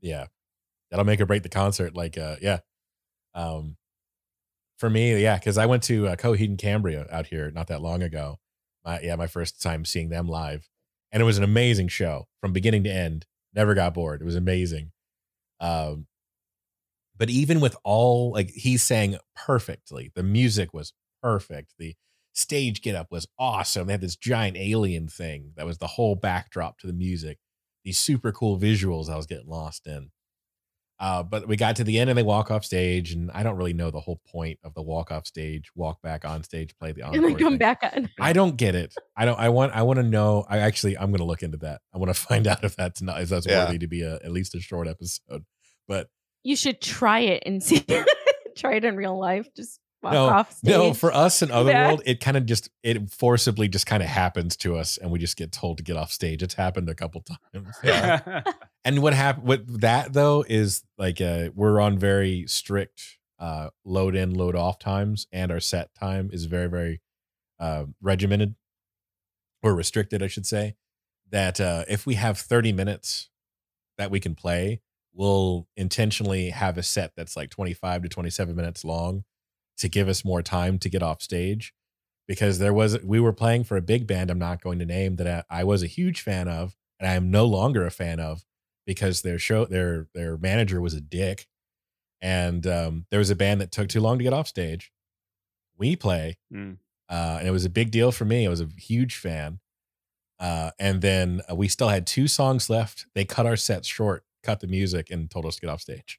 yeah 0.02 0.26
that'll 0.90 1.04
make 1.04 1.20
or 1.20 1.26
break 1.26 1.42
the 1.42 1.48
concert 1.50 1.94
like 1.94 2.16
uh 2.16 2.36
yeah 2.40 2.60
um 3.34 3.76
for 4.80 4.88
me 4.88 5.22
yeah 5.22 5.36
because 5.36 5.58
i 5.58 5.66
went 5.66 5.82
to 5.82 6.08
uh, 6.08 6.16
coheed 6.16 6.46
and 6.48 6.58
cambria 6.58 7.06
out 7.12 7.26
here 7.26 7.50
not 7.50 7.66
that 7.68 7.82
long 7.82 8.02
ago. 8.02 8.38
My 8.84 8.98
yeah 9.00 9.14
my 9.16 9.26
first 9.26 9.60
time 9.60 9.84
seeing 9.84 10.08
them 10.08 10.26
live. 10.26 10.68
And 11.12 11.20
it 11.20 11.26
was 11.26 11.38
an 11.38 11.44
amazing 11.44 11.88
show 11.88 12.28
from 12.40 12.52
beginning 12.52 12.84
to 12.84 12.90
end. 12.90 13.26
Never 13.54 13.74
got 13.74 13.94
bored. 13.94 14.22
It 14.22 14.24
was 14.24 14.36
amazing. 14.36 14.92
Um 15.60 16.06
but 17.16 17.28
even 17.28 17.60
with 17.60 17.76
all 17.84 18.32
like 18.32 18.50
he 18.50 18.78
sang 18.78 19.18
perfectly. 19.36 20.10
The 20.14 20.22
music 20.22 20.72
was 20.72 20.94
perfect. 21.22 21.74
The 21.78 21.94
stage 22.32 22.80
get 22.80 22.94
up 22.94 23.08
was 23.10 23.28
awesome. 23.38 23.86
They 23.86 23.92
had 23.92 24.00
this 24.00 24.16
giant 24.16 24.56
alien 24.56 25.08
thing 25.08 25.52
that 25.56 25.66
was 25.66 25.76
the 25.78 25.86
whole 25.86 26.14
backdrop 26.14 26.78
to 26.78 26.86
the 26.86 26.94
music. 26.94 27.38
These 27.84 27.98
super 27.98 28.32
cool 28.32 28.58
visuals 28.58 29.10
I 29.10 29.16
was 29.16 29.26
getting 29.26 29.48
lost 29.48 29.86
in. 29.86 30.10
Uh, 31.00 31.22
but 31.22 31.48
we 31.48 31.56
got 31.56 31.76
to 31.76 31.82
the 31.84 31.98
end 31.98 32.10
and 32.10 32.18
they 32.18 32.22
walk 32.22 32.50
off 32.50 32.62
stage, 32.62 33.12
and 33.12 33.30
I 33.32 33.42
don't 33.42 33.56
really 33.56 33.72
know 33.72 33.90
the 33.90 34.00
whole 34.00 34.20
point 34.30 34.58
of 34.62 34.74
the 34.74 34.82
walk 34.82 35.10
off 35.10 35.26
stage, 35.26 35.70
walk 35.74 36.02
back 36.02 36.26
on 36.26 36.42
stage, 36.44 36.76
play 36.78 36.92
the 36.92 37.06
and 37.06 37.14
then 37.24 37.36
come 37.36 37.52
thing. 37.52 37.58
back 37.58 37.80
on. 37.82 38.10
I 38.20 38.34
don't 38.34 38.56
get 38.56 38.74
it. 38.74 38.94
I 39.16 39.24
don't. 39.24 39.38
I 39.38 39.48
want. 39.48 39.72
I 39.74 39.80
want 39.82 39.96
to 39.96 40.02
know. 40.02 40.44
I 40.46 40.58
actually. 40.58 40.98
I'm 40.98 41.10
going 41.10 41.18
to 41.20 41.24
look 41.24 41.42
into 41.42 41.56
that. 41.58 41.80
I 41.94 41.98
want 41.98 42.10
to 42.10 42.20
find 42.28 42.46
out 42.46 42.62
if 42.64 42.76
that's 42.76 43.00
not. 43.00 43.22
If 43.22 43.30
that's 43.30 43.46
Yeah. 43.46 43.64
worthy 43.64 43.78
to 43.78 43.86
be 43.86 44.02
a 44.02 44.16
at 44.16 44.30
least 44.30 44.54
a 44.54 44.60
short 44.60 44.86
episode. 44.88 45.44
But 45.88 46.08
You 46.44 46.54
should 46.54 46.82
try 46.82 47.20
it 47.20 47.44
and 47.46 47.62
see. 47.64 47.80
try 48.56 48.74
it 48.74 48.84
in 48.84 48.94
real 48.94 49.18
life. 49.18 49.48
Just 49.56 49.80
walk 50.02 50.12
no, 50.12 50.26
off 50.28 50.52
stage. 50.52 50.70
no. 50.70 50.92
For 50.92 51.14
us 51.14 51.40
in 51.40 51.48
back. 51.50 51.56
Otherworld, 51.56 52.02
it 52.04 52.20
kind 52.20 52.36
of 52.36 52.44
just 52.44 52.68
it 52.82 53.10
forcibly 53.10 53.68
just 53.68 53.86
kind 53.86 54.02
of 54.02 54.08
happens 54.10 54.54
to 54.58 54.76
us, 54.76 54.98
and 54.98 55.10
we 55.10 55.18
just 55.18 55.38
get 55.38 55.50
told 55.50 55.78
to 55.78 55.82
get 55.82 55.96
off 55.96 56.12
stage. 56.12 56.42
It's 56.42 56.54
happened 56.54 56.90
a 56.90 56.94
couple 56.94 57.22
times. 57.54 57.74
Yeah. 57.82 58.42
And 58.84 59.02
what 59.02 59.12
happened 59.12 59.46
with 59.46 59.80
that 59.80 60.12
though 60.12 60.44
is 60.48 60.82
like 60.96 61.20
uh, 61.20 61.50
we're 61.54 61.80
on 61.80 61.98
very 61.98 62.46
strict 62.46 63.18
uh, 63.38 63.70
load 63.84 64.14
in, 64.14 64.34
load 64.34 64.54
off 64.54 64.78
times, 64.78 65.26
and 65.32 65.50
our 65.50 65.60
set 65.60 65.94
time 65.94 66.30
is 66.32 66.44
very, 66.44 66.68
very 66.68 67.00
uh, 67.58 67.84
regimented 68.00 68.54
or 69.62 69.74
restricted, 69.74 70.22
I 70.22 70.26
should 70.28 70.46
say. 70.46 70.76
That 71.30 71.60
uh, 71.60 71.84
if 71.88 72.06
we 72.06 72.14
have 72.14 72.38
30 72.38 72.72
minutes 72.72 73.30
that 73.98 74.10
we 74.10 74.20
can 74.20 74.34
play, 74.34 74.80
we'll 75.12 75.68
intentionally 75.76 76.50
have 76.50 76.76
a 76.76 76.82
set 76.82 77.12
that's 77.16 77.36
like 77.36 77.50
25 77.50 78.02
to 78.02 78.08
27 78.08 78.54
minutes 78.54 78.84
long 78.84 79.24
to 79.78 79.88
give 79.88 80.08
us 80.08 80.24
more 80.24 80.42
time 80.42 80.78
to 80.78 80.88
get 80.88 81.02
off 81.02 81.22
stage. 81.22 81.72
Because 82.26 82.58
there 82.58 82.72
was, 82.72 83.00
we 83.02 83.18
were 83.20 83.32
playing 83.32 83.64
for 83.64 83.76
a 83.76 83.82
big 83.82 84.06
band 84.06 84.30
I'm 84.30 84.38
not 84.38 84.62
going 84.62 84.78
to 84.78 84.86
name 84.86 85.16
that 85.16 85.46
I, 85.50 85.60
I 85.60 85.64
was 85.64 85.82
a 85.82 85.88
huge 85.88 86.20
fan 86.20 86.46
of, 86.46 86.76
and 86.98 87.08
I 87.08 87.14
am 87.14 87.30
no 87.30 87.44
longer 87.44 87.84
a 87.86 87.90
fan 87.90 88.20
of 88.20 88.44
because 88.90 89.22
their 89.22 89.38
show 89.38 89.64
their 89.66 90.08
their 90.14 90.36
manager 90.36 90.80
was 90.80 90.94
a 90.94 91.00
dick 91.00 91.46
and 92.20 92.66
um, 92.66 93.06
there 93.10 93.20
was 93.20 93.30
a 93.30 93.36
band 93.36 93.60
that 93.60 93.70
took 93.70 93.88
too 93.88 94.00
long 94.00 94.18
to 94.18 94.24
get 94.24 94.32
off 94.32 94.48
stage 94.48 94.90
we 95.78 95.94
play 95.94 96.38
Mm. 96.52 96.78
uh, 97.08 97.36
and 97.38 97.46
it 97.46 97.52
was 97.52 97.64
a 97.64 97.70
big 97.70 97.92
deal 97.92 98.10
for 98.10 98.24
me 98.24 98.46
i 98.46 98.50
was 98.50 98.60
a 98.60 98.68
huge 98.76 99.14
fan 99.16 99.60
uh, 100.40 100.70
and 100.80 101.02
then 101.02 101.40
uh, 101.48 101.54
we 101.54 101.68
still 101.68 101.88
had 101.88 102.04
two 102.04 102.26
songs 102.26 102.68
left 102.68 103.06
they 103.14 103.24
cut 103.24 103.46
our 103.46 103.56
sets 103.56 103.86
short 103.86 104.24
cut 104.42 104.58
the 104.58 104.66
music 104.66 105.08
and 105.10 105.30
told 105.30 105.46
us 105.46 105.54
to 105.54 105.60
get 105.60 105.70
off 105.70 105.80
stage 105.80 106.18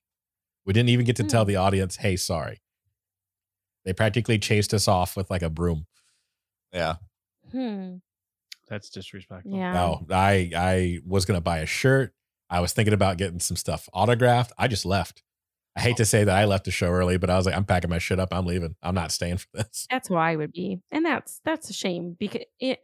we 0.65 0.71
didn't 0.71 0.89
even 0.89 1.05
get 1.05 1.17
to 1.17 1.23
tell 1.25 1.43
Hmm. 1.43 1.49
the 1.49 1.55
audience 1.57 1.97
hey 1.97 2.15
sorry 2.15 2.61
they 3.83 3.91
practically 3.93 4.39
chased 4.39 4.73
us 4.73 4.87
off 4.87 5.17
with 5.17 5.29
like 5.29 5.41
a 5.41 5.49
broom 5.49 5.87
Yeah. 6.71 6.95
Hmm. 7.51 7.95
that's 8.69 8.89
disrespectful 8.89 9.51
Yeah. 9.57 9.73
No, 9.73 10.05
I 10.09 10.51
I 10.55 10.99
was 11.05 11.25
gonna 11.25 11.41
buy 11.41 11.57
a 11.59 11.65
shirt. 11.65 12.13
I 12.51 12.59
was 12.59 12.73
thinking 12.73 12.93
about 12.93 13.17
getting 13.17 13.39
some 13.39 13.57
stuff 13.57 13.89
autographed. 13.93 14.51
I 14.59 14.67
just 14.67 14.85
left. 14.85 15.23
I 15.75 15.79
hate 15.81 15.95
to 15.97 16.05
say 16.05 16.25
that 16.25 16.35
I 16.35 16.43
left 16.45 16.65
the 16.65 16.71
show 16.71 16.87
early, 16.89 17.17
but 17.17 17.29
I 17.29 17.37
was 17.37 17.45
like, 17.45 17.55
I'm 17.55 17.63
packing 17.65 17.89
my 17.89 17.97
shit 17.97 18.19
up. 18.19 18.29
I'm 18.33 18.45
leaving. 18.45 18.75
I'm 18.83 18.93
not 18.93 19.11
staying 19.13 19.37
for 19.37 19.47
this. 19.53 19.87
That's 19.89 20.09
why 20.09 20.33
I 20.33 20.35
would 20.35 20.51
be, 20.51 20.81
and 20.91 21.05
that's 21.05 21.39
that's 21.45 21.69
a 21.69 21.73
shame 21.73 22.15
because 22.19 22.43
it. 22.59 22.83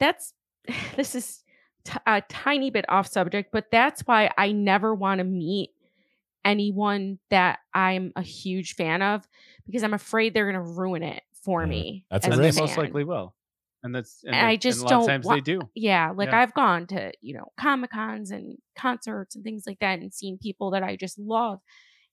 That's 0.00 0.32
this 0.96 1.14
is 1.14 1.44
t- 1.84 1.98
a 2.06 2.22
tiny 2.22 2.70
bit 2.70 2.86
off 2.88 3.06
subject, 3.06 3.50
but 3.52 3.66
that's 3.70 4.00
why 4.02 4.30
I 4.36 4.50
never 4.52 4.94
want 4.94 5.18
to 5.18 5.24
meet 5.24 5.70
anyone 6.44 7.18
that 7.30 7.58
I'm 7.74 8.12
a 8.16 8.22
huge 8.22 8.74
fan 8.76 9.02
of 9.02 9.26
because 9.66 9.82
I'm 9.82 9.94
afraid 9.94 10.32
they're 10.32 10.50
going 10.50 10.64
to 10.64 10.72
ruin 10.72 11.02
it 11.02 11.22
for 11.42 11.64
Mhm. 11.64 11.68
me. 11.68 12.04
That's 12.10 12.26
a 12.26 12.30
as 12.30 12.34
and 12.34 12.42
they 12.42 12.48
risk. 12.48 12.60
most 12.60 12.76
likely 12.78 13.04
will 13.04 13.34
and 13.86 13.94
that's 13.94 14.22
and, 14.24 14.36
I 14.36 14.56
just 14.56 14.80
and 14.80 14.88
a 14.88 14.90
lot 14.90 14.94
of 14.94 15.00
don't 15.00 15.08
times 15.08 15.26
wa- 15.26 15.34
they 15.34 15.40
do 15.40 15.60
Yeah, 15.74 16.12
like 16.14 16.28
Yeah. 16.28 16.40
I've 16.40 16.52
gone 16.54 16.86
to, 16.88 17.12
you 17.22 17.34
know, 17.34 17.46
Comic 17.58 17.90
Cons 17.90 18.30
and 18.30 18.58
concerts 18.76 19.34
and 19.34 19.44
things 19.44 19.64
like 19.66 19.78
that 19.80 20.00
and 20.00 20.12
seen 20.12 20.38
people 20.38 20.72
that 20.72 20.82
I 20.82 20.96
just 20.96 21.18
love 21.18 21.60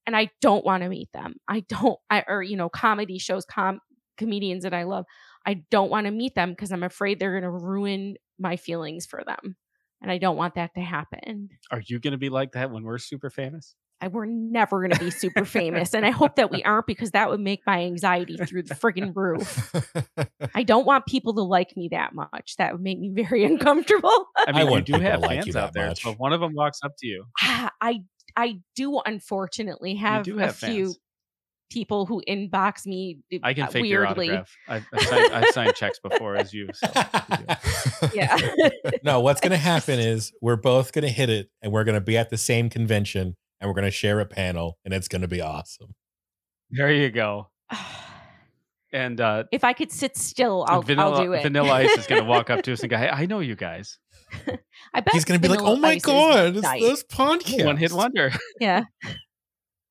and 0.05 0.15
I 0.15 0.29
don't 0.41 0.65
want 0.65 0.83
to 0.83 0.89
meet 0.89 1.11
them. 1.13 1.35
I 1.47 1.61
don't 1.61 1.99
I 2.09 2.23
or 2.27 2.43
you 2.43 2.55
know, 2.55 2.69
comedy 2.69 3.17
shows, 3.17 3.45
com 3.45 3.79
comedians 4.17 4.63
that 4.63 4.73
I 4.73 4.83
love. 4.83 5.05
I 5.45 5.63
don't 5.71 5.89
want 5.89 6.05
to 6.05 6.11
meet 6.11 6.35
them 6.35 6.51
because 6.51 6.71
I'm 6.71 6.83
afraid 6.83 7.19
they're 7.19 7.39
going 7.39 7.43
to 7.43 7.49
ruin 7.49 8.15
my 8.39 8.55
feelings 8.55 9.05
for 9.05 9.23
them. 9.25 9.57
And 10.01 10.11
I 10.11 10.17
don't 10.17 10.37
want 10.37 10.55
that 10.55 10.73
to 10.75 10.81
happen. 10.81 11.49
are 11.71 11.81
you 11.85 11.99
going 11.99 12.11
to 12.11 12.17
be 12.17 12.29
like 12.29 12.51
that 12.53 12.71
when 12.71 12.83
we're 12.83 12.97
super 12.97 13.29
famous 13.29 13.75
I, 14.03 14.07
we're 14.07 14.25
never 14.25 14.79
going 14.81 14.91
to 14.91 14.99
be 14.99 15.09
super 15.11 15.45
famous 15.45 15.93
and 15.93 16.05
I 16.05 16.09
hope 16.11 16.35
that 16.35 16.51
we 16.51 16.63
aren't 16.63 16.87
because 16.87 17.11
that 17.11 17.29
would 17.29 17.39
make 17.39 17.61
my 17.65 17.83
anxiety 17.83 18.37
through 18.37 18.63
the 18.63 18.75
friggin' 18.75 19.15
roof. 19.15 19.73
I 20.55 20.63
don't 20.63 20.85
want 20.85 21.05
people 21.05 21.33
to 21.35 21.41
like 21.41 21.75
me 21.77 21.89
that 21.91 22.13
much. 22.13 22.55
That 22.57 22.73
would 22.73 22.81
make 22.81 22.99
me 22.99 23.09
very 23.13 23.43
uncomfortable. 23.51 24.27
i 24.37 24.51
mean 24.51 24.69
you 24.71 24.81
do 24.81 24.93
people 24.93 24.99
to 24.99 25.05
have 25.11 25.21
like 25.21 25.29
fans 25.43 25.47
you 25.47 25.57
out 25.57 25.73
there 25.73 25.87
much. 25.87 26.03
so 26.03 26.11
if 26.11 26.19
one 26.19 26.33
of 26.33 26.39
them 26.41 26.53
walks 26.53 26.79
up 26.83 26.91
to 26.99 27.07
you 27.07 27.25
Ah, 27.41 27.71
I 27.81 28.01
I 28.35 28.55
do 28.75 28.99
unfortunately 29.05 29.95
have, 29.95 30.23
do 30.25 30.39
a 30.39 30.43
have 30.43 30.55
few 30.55 30.93
people 31.71 32.05
who 32.05 32.21
inbox 32.29 32.85
me 32.85 33.17
i 33.41 33.51
can 33.53 33.63
uh, 33.63 33.67
fake 33.67 33.85
your 33.85 34.05
weirdly. 34.05 34.29
autograph 34.29 34.55
I've, 34.67 34.85
I've, 34.93 35.01
signed, 35.01 35.33
I've 35.33 35.47
signed 35.53 35.73
checks 35.75 35.97
before 35.99 36.35
as 36.35 36.53
you 36.53 36.69
so 36.73 36.87
you. 36.93 38.09
Yeah. 38.13 38.37
no, 39.03 39.21
what's 39.21 39.41
gonna 39.41 39.57
happen 39.57 39.99
is 39.99 40.31
we're 40.41 40.55
both 40.55 40.91
gonna 40.93 41.07
hit 41.09 41.29
it 41.29 41.49
and 41.63 41.71
we're 41.71 41.83
gonna 41.83 42.01
be 42.01 42.15
at 42.17 42.29
the 42.29 42.37
same 42.37 42.69
convention 42.69 43.35
and 43.63 43.69
we're 43.69 43.75
gonna 43.75 43.89
share 43.89 44.19
a 44.19 44.25
panel 44.25 44.77
and 44.83 44.93
it's 44.93 45.07
gonna 45.07 45.27
be 45.27 45.39
awesome. 45.41 45.95
there 46.69 46.91
you 46.91 47.09
go 47.09 47.47
and 48.91 49.21
uh 49.21 49.45
if 49.53 49.63
I 49.63 49.71
could 49.73 49.91
sit 49.91 50.17
still, 50.17 50.65
I'll 50.67 50.81
vanilla, 50.81 51.15
I'll 51.15 51.23
do 51.23 51.33
it. 51.33 51.43
vanilla 51.43 51.71
ice 51.71 51.97
is 51.97 52.05
going 52.07 52.21
to 52.21 52.27
walk 52.27 52.49
up 52.49 52.61
to 52.63 52.73
us 52.73 52.81
and 52.81 52.89
go 52.89 52.97
hey 53.03 53.09
i 53.09 53.25
know 53.25 53.39
you 53.39 53.55
guys 53.55 53.97
I 54.93 54.99
bet 55.01 55.13
He's 55.13 55.25
gonna 55.25 55.39
be 55.39 55.47
like, 55.47 55.61
"Oh 55.61 55.75
my 55.75 55.91
Ice 55.91 56.01
god, 56.01 56.55
it's 56.55 56.63
nice. 56.63 56.81
this 56.81 57.03
podcast." 57.03 57.65
One 57.65 57.77
hit 57.77 57.91
wonder. 57.91 58.31
Yeah, 58.59 58.85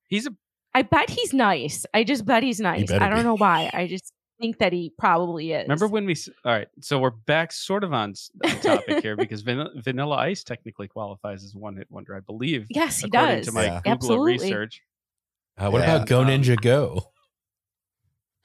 He's 0.09 0.27
a 0.27 0.31
I 0.75 0.83
bet 0.83 1.11
he's 1.11 1.33
nice. 1.33 1.87
I 1.95 2.03
just 2.03 2.25
bet 2.25 2.43
he's 2.43 2.59
nice. 2.59 2.89
better 2.91 3.05
I 3.05 3.09
don't 3.09 3.19
be. 3.19 3.25
know 3.25 3.37
why. 3.37 3.71
I 3.73 3.87
just 3.87 4.13
think 4.43 4.59
that 4.59 4.73
he 4.73 4.93
probably 4.99 5.53
is. 5.53 5.63
Remember 5.63 5.87
when 5.87 6.05
we? 6.05 6.15
All 6.45 6.53
right, 6.53 6.69
so 6.81 6.99
we're 6.99 7.11
back 7.11 7.53
sort 7.53 7.85
of 7.85 7.93
on, 7.95 8.11
s- 8.11 8.31
on 8.45 8.51
topic 8.61 9.03
here 9.03 9.17
because 9.17 9.41
Vanilla, 9.49 9.71
Vanilla 9.77 10.17
Ice 10.17 10.43
technically 10.45 10.89
qualifies 10.89 11.45
as 11.45 11.55
one 11.55 11.77
hit 11.77 11.87
wonder, 11.91 12.15
I 12.17 12.21
believe. 12.21 12.67
Yes, 12.69 12.99
he 12.99 13.07
according 13.09 13.37
does. 13.39 13.47
to 13.47 13.53
my 13.53 13.65
Yeah. 13.65 13.77
Google 13.79 13.93
Absolutely. 13.93 14.33
research. 14.33 14.83
Uh, 15.57 15.71
what 15.71 15.81
Yeah. 15.83 15.95
about 15.97 16.09
Go 16.09 16.21
Um, 16.23 16.27
Ninja 16.29 16.61
Go? 16.61 17.01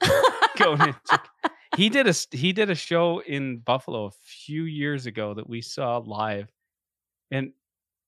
Go 0.56 0.76
Ninja. 0.76 1.20
he 1.76 1.88
did 1.88 2.06
a 2.06 2.10
s- 2.10 2.26
he 2.30 2.52
did 2.52 2.70
a 2.70 2.74
show 2.74 3.20
in 3.20 3.58
Buffalo 3.58 4.06
a 4.06 4.10
few 4.22 4.62
years 4.64 5.06
ago 5.06 5.34
that 5.34 5.48
we 5.48 5.60
saw 5.60 5.98
live, 5.98 6.48
and 7.30 7.52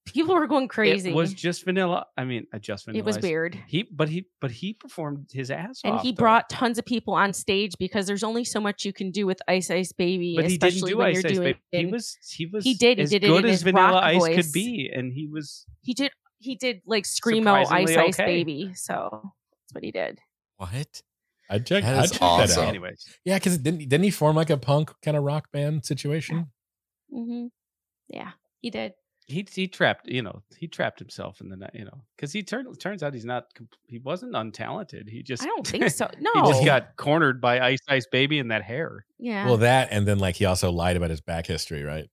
People 0.05 0.33
were 0.33 0.47
going 0.47 0.67
crazy. 0.67 1.11
it 1.11 1.15
was 1.15 1.31
just 1.33 1.63
Vanilla. 1.63 2.07
I 2.17 2.23
mean, 2.25 2.47
uh, 2.53 2.57
just 2.57 2.85
Vanilla. 2.85 2.99
It 2.99 3.05
was 3.05 3.19
weird. 3.19 3.57
He 3.67 3.83
but 3.83 4.09
he 4.09 4.25
but 4.41 4.49
he 4.49 4.73
performed 4.73 5.29
his 5.31 5.51
ass 5.51 5.81
And 5.83 5.93
off. 5.93 5.99
And 5.99 6.05
he 6.05 6.11
though. 6.11 6.17
brought 6.17 6.49
tons 6.49 6.79
of 6.79 6.85
people 6.85 7.13
on 7.13 7.33
stage 7.33 7.73
because 7.79 8.07
there's 8.07 8.23
only 8.23 8.43
so 8.43 8.59
much 8.59 8.83
you 8.83 8.93
can 8.93 9.11
do 9.11 9.27
with 9.27 9.39
Ice 9.47 9.69
Ice 9.69 9.91
Baby, 9.91 10.33
But 10.35 10.45
he 10.45 10.57
didn't 10.57 10.69
especially 10.69 10.91
do 10.93 10.97
when 10.97 11.07
Ice 11.07 11.15
you're 11.23 11.31
Ice 11.31 11.37
doing. 11.37 11.55
Baby. 11.71 11.85
He 11.87 11.91
was 11.91 12.17
he 12.27 12.45
was 12.47 12.63
He 12.63 12.73
did, 12.73 12.97
he 12.97 13.05
did 13.05 13.23
it 13.23 13.27
good 13.27 13.45
in 13.45 13.51
as 13.51 13.61
Vanilla 13.61 13.99
Ice 13.99 14.17
voice. 14.19 14.35
could 14.35 14.51
be, 14.53 14.89
and 14.93 15.13
he 15.13 15.27
was 15.27 15.65
he 15.81 15.93
did 15.93 16.11
he 16.39 16.55
did 16.55 16.81
like 16.87 17.03
screamo 17.03 17.53
Ice 17.57 17.67
Surprisingly 17.67 18.07
Ice. 18.07 18.17
Baby. 18.17 18.73
So 18.73 19.31
that's 19.51 19.73
what 19.73 19.83
he 19.83 19.91
did. 19.91 20.19
What? 20.57 21.01
I'd 21.47 21.65
check. 21.65 21.83
That 21.83 21.99
I'd 22.05 22.11
check 22.11 22.21
awesome. 22.21 22.47
that 22.55 22.57
out. 22.63 22.69
anyways. 22.69 23.05
Yeah, 23.23 23.35
because 23.37 23.57
didn't 23.59 23.79
didn't 23.87 24.03
he 24.03 24.09
form 24.09 24.35
like 24.35 24.49
a 24.49 24.57
punk 24.57 24.91
kind 25.03 25.15
of 25.15 25.23
rock 25.23 25.51
band 25.51 25.85
situation? 25.85 26.47
Mm-hmm. 27.13 27.47
Yeah, 28.07 28.31
he 28.61 28.69
did. 28.71 28.93
He 29.31 29.47
he 29.51 29.67
trapped 29.67 30.07
you 30.07 30.21
know 30.21 30.41
he 30.57 30.67
trapped 30.67 30.99
himself 30.99 31.41
in 31.41 31.49
the 31.49 31.55
night 31.55 31.71
you 31.73 31.85
know 31.85 32.03
because 32.15 32.31
he 32.31 32.43
turned 32.43 32.79
turns 32.79 33.01
out 33.01 33.13
he's 33.13 33.25
not 33.25 33.45
he 33.87 33.97
wasn't 33.99 34.33
untalented 34.33 35.07
he 35.09 35.23
just 35.23 35.41
I 35.43 35.45
don't 35.45 35.65
think 35.65 35.89
so. 35.89 36.09
no 36.19 36.31
he 36.35 36.41
just 36.49 36.65
got 36.65 36.95
cornered 36.97 37.41
by 37.41 37.59
Ice 37.59 37.79
Ice 37.87 38.05
Baby 38.05 38.39
and 38.39 38.51
that 38.51 38.63
hair. 38.63 39.05
yeah. 39.17 39.45
Well, 39.45 39.57
that 39.57 39.89
and 39.91 40.07
then 40.07 40.19
like 40.19 40.35
he 40.35 40.45
also 40.45 40.71
lied 40.71 40.97
about 40.97 41.09
his 41.09 41.21
back 41.21 41.47
history, 41.47 41.83
right? 41.83 42.09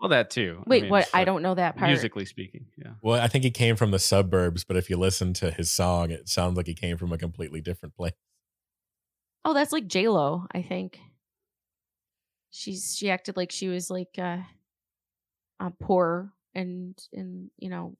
Well, 0.00 0.10
that 0.10 0.28
too. 0.28 0.58
I 0.60 0.64
Wait, 0.68 0.82
mean, 0.82 0.90
what? 0.90 1.08
I 1.14 1.24
don't 1.24 1.42
know 1.42 1.54
that 1.54 1.76
part. 1.76 1.88
Musically 1.88 2.26
speaking, 2.26 2.66
yeah. 2.76 2.90
Well, 3.00 3.18
I 3.18 3.26
think 3.26 3.42
he 3.42 3.50
came 3.50 3.74
from 3.74 3.90
the 3.90 3.98
suburbs, 3.98 4.62
but 4.62 4.76
if 4.76 4.90
you 4.90 4.98
listen 4.98 5.32
to 5.34 5.50
his 5.50 5.70
song, 5.70 6.10
it 6.10 6.28
sounds 6.28 6.56
like 6.58 6.66
he 6.66 6.74
came 6.74 6.98
from 6.98 7.12
a 7.12 7.16
completely 7.16 7.62
different 7.62 7.96
place. 7.96 8.12
Oh, 9.46 9.54
that's 9.54 9.72
like 9.72 9.86
J 9.86 10.08
Lo. 10.08 10.46
I 10.52 10.60
think. 10.60 10.98
She's 12.50 12.94
she 12.96 13.10
acted 13.10 13.36
like 13.36 13.50
she 13.50 13.68
was 13.68 13.88
like 13.88 14.18
uh, 14.18 14.38
uh 15.60 15.70
poor 15.80 16.32
and 16.54 16.96
and 17.12 17.50
you 17.58 17.68
know 17.70 17.94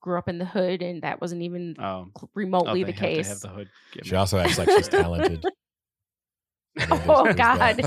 grew 0.00 0.16
up 0.18 0.28
in 0.28 0.38
the 0.38 0.44
hood 0.44 0.80
and 0.82 1.02
that 1.02 1.20
wasn't 1.20 1.42
even 1.42 1.70
Um, 1.78 2.12
cl- 2.16 2.24
oh, 2.24 2.30
remotely 2.34 2.84
they 2.84 2.92
the 2.92 2.98
have 3.00 3.00
to 3.10 3.16
case. 3.16 3.28
have 3.28 3.40
the 3.40 3.48
hood. 3.48 3.68
She 4.04 4.14
also 4.14 4.38
acts 4.38 4.56
like 4.58 4.70
she's 4.70 4.88
talented. 4.88 5.44
oh 6.90 7.32
God. 7.34 7.80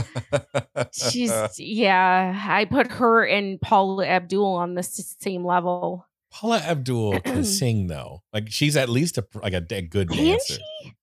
She's 0.92 1.32
yeah. 1.58 2.46
I 2.50 2.66
put 2.66 2.92
her 2.92 3.26
and 3.26 3.60
Paula 3.62 4.06
Abdul 4.06 4.46
on 4.46 4.74
the 4.76 4.84
same 4.84 5.46
level. 5.46 6.06
Paula 6.32 6.58
Abdul 6.60 7.22
can 7.22 7.44
sing 7.46 7.88
though. 7.88 8.24
Like 8.34 8.50
she's 8.52 8.76
at 8.76 8.90
least 8.90 9.18
a 9.18 9.26
like 9.42 9.54
a, 9.54 9.66
a 9.72 9.82
good 9.82 10.10
dancer. 10.10 10.56
she? 10.84 10.94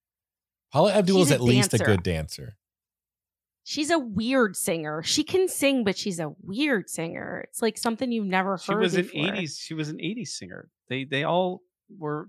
Paula 0.70 0.92
Abdul 0.92 1.22
is 1.22 1.28
She's 1.28 1.32
a 1.32 1.34
at 1.36 1.40
least 1.40 1.72
a 1.72 1.78
good 1.78 2.02
dancer. 2.02 2.57
She's 3.68 3.90
a 3.90 3.98
weird 3.98 4.56
singer. 4.56 5.02
She 5.02 5.22
can 5.22 5.46
sing, 5.46 5.84
but 5.84 5.94
she's 5.94 6.18
a 6.18 6.34
weird 6.40 6.88
singer. 6.88 7.44
It's 7.48 7.60
like 7.60 7.76
something 7.76 8.10
you've 8.10 8.24
never 8.24 8.52
heard 8.52 8.60
she 8.62 8.74
was 8.74 8.96
before. 8.96 9.26
an 9.26 9.34
'80s. 9.36 9.60
She 9.60 9.74
was 9.74 9.90
an 9.90 9.98
'80s 9.98 10.28
singer. 10.28 10.70
They 10.88 11.04
they 11.04 11.24
all 11.24 11.60
were. 11.98 12.28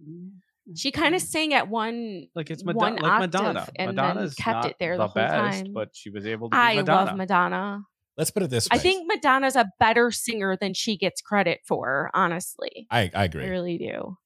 She 0.76 0.92
kind 0.92 1.16
of 1.16 1.22
sang 1.22 1.54
at 1.54 1.70
one. 1.70 2.28
like 2.36 2.50
it's 2.52 2.62
one 2.62 2.76
Madonna, 2.76 3.02
like 3.02 3.20
Madonna. 3.22 3.68
and 3.78 3.88
then 3.88 3.96
Madonna's 3.96 4.36
kept 4.36 4.54
not 4.54 4.66
it 4.72 4.76
there 4.82 4.98
the, 4.98 5.04
the 5.04 5.08
whole 5.08 5.14
baddest, 5.14 5.64
time. 5.64 5.74
but 5.74 5.92
she 5.94 6.10
was 6.10 6.26
able 6.26 6.50
to. 6.50 6.56
Be 6.56 6.58
I 6.58 6.76
Madonna. 6.76 7.06
love 7.06 7.16
Madonna. 7.16 7.84
Let's 8.18 8.32
put 8.32 8.44
it 8.44 8.50
this 8.50 8.66
way. 8.66 8.76
I 8.76 8.78
think 8.78 9.08
Madonna's 9.08 9.56
a 9.56 9.72
better 9.80 10.12
singer 10.12 10.58
than 10.60 10.74
she 10.74 10.98
gets 10.98 11.22
credit 11.22 11.62
for. 11.66 12.12
Honestly, 12.14 12.86
I, 12.92 13.12
I 13.16 13.24
agree. 13.24 13.46
I 13.46 13.48
really 13.48 13.78
do. 13.78 14.18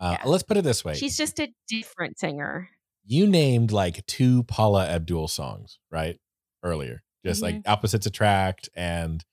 Uh, 0.00 0.16
yeah. 0.18 0.26
Let's 0.26 0.42
put 0.42 0.56
it 0.56 0.64
this 0.64 0.86
way. 0.86 0.94
She's 0.94 1.18
just 1.18 1.38
a 1.38 1.52
different 1.68 2.18
singer. 2.18 2.70
you 3.04 3.26
named 3.26 3.72
like 3.72 4.06
two 4.06 4.42
Paula 4.44 4.86
Abdul 4.86 5.28
songs, 5.28 5.78
right? 5.90 6.18
Earlier. 6.66 7.02
Just 7.24 7.42
like 7.42 7.54
Mm-hmm. 7.56 7.70
Opposites 7.72 8.06
Attract 8.06 8.68
and 8.74 9.24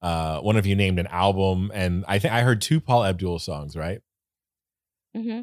uh 0.00 0.40
one 0.40 0.56
of 0.56 0.64
you 0.66 0.74
named 0.76 0.98
an 1.00 1.06
album 1.08 1.70
and 1.74 2.04
I 2.08 2.18
think 2.20 2.32
I 2.32 2.42
heard 2.42 2.60
two 2.60 2.80
Paula 2.80 3.08
Abdul 3.10 3.38
songs, 3.40 3.76
right? 3.76 4.00
hmm 5.14 5.40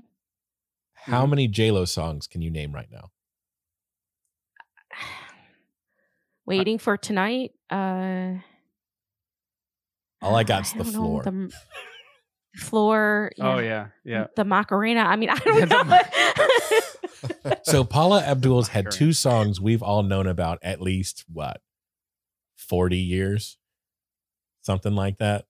How 0.94 1.26
Mhm. 1.26 1.30
many 1.30 1.48
J-Lo 1.50 1.86
songs 1.86 2.26
can 2.28 2.42
you 2.42 2.50
name 2.52 2.74
right 2.74 2.88
now? 2.92 3.12
Waiting 6.46 6.78
for 6.78 6.96
tonight. 6.98 7.52
Uh, 7.70 8.36
All 10.22 10.36
I 10.36 10.44
got's 10.44 10.72
the 10.74 10.84
don't 10.84 10.94
know, 10.94 11.00
floor. 11.00 11.24
the 11.24 11.52
floor. 12.58 13.32
Oh 13.40 13.60
yeah, 13.60 13.88
yeah. 14.04 14.28
The 14.36 14.46
Macarena. 14.46 15.02
I 15.02 15.16
mean, 15.16 15.30
I 15.32 15.36
don't 15.44 15.60
The 15.60 15.66
know. 15.66 16.00
So 17.64 17.84
Paula 17.84 18.22
Abdul's 18.24 18.68
had 18.70 18.92
two 18.92 19.14
songs 19.14 19.60
we've 19.62 19.82
all 19.84 20.04
known 20.04 20.28
about 20.28 20.60
at 20.62 20.82
least 20.82 21.26
what 21.32 21.62
40 22.58 22.98
years? 22.98 23.58
Something 24.62 24.96
like 24.96 25.18
that. 25.20 25.46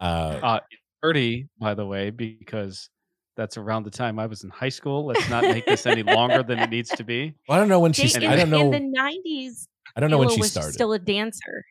Uh 0.00 0.38
Uh, 0.42 0.60
thirty, 1.02 1.48
by 1.58 1.74
the 1.74 1.86
way, 1.86 2.10
because 2.10 2.88
that's 3.36 3.56
around 3.56 3.84
the 3.84 3.90
time 3.90 4.18
I 4.18 4.26
was 4.26 4.44
in 4.44 4.50
high 4.50 4.68
school. 4.70 5.06
Let's 5.06 5.28
not 5.28 5.42
make 5.44 5.66
this 5.66 5.86
any 5.86 6.02
longer 6.02 6.42
than 6.42 6.58
it 6.58 6.70
needs 6.70 6.90
to 6.90 7.04
be. 7.04 7.34
I 7.48 7.58
don't 7.58 7.68
know 7.68 7.80
when 7.80 7.92
she 7.92 8.08
Jay- 8.08 8.26
I 8.26 8.36
don't 8.36 8.50
know 8.50 8.60
In 8.60 8.70
the 8.70 8.80
nineties, 8.80 9.68
I 9.94 10.00
don't 10.00 10.10
know 10.10 10.18
when 10.18 10.30
she 10.30 10.40
was 10.40 10.50
started. 10.52 10.72
still 10.72 10.92
a 10.92 10.98
dancer. 10.98 11.64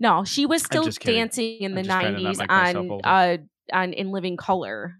No, 0.00 0.24
she 0.24 0.46
was 0.46 0.62
still 0.62 0.88
dancing 0.90 1.58
in 1.60 1.74
the 1.74 1.82
just 1.82 1.90
trying 1.90 2.14
to 2.16 2.22
not 2.22 2.36
nineties 2.48 2.76
on 2.76 3.00
uh 3.04 3.36
on 3.72 3.92
In 3.94 4.10
Living 4.10 4.36
Color. 4.36 4.94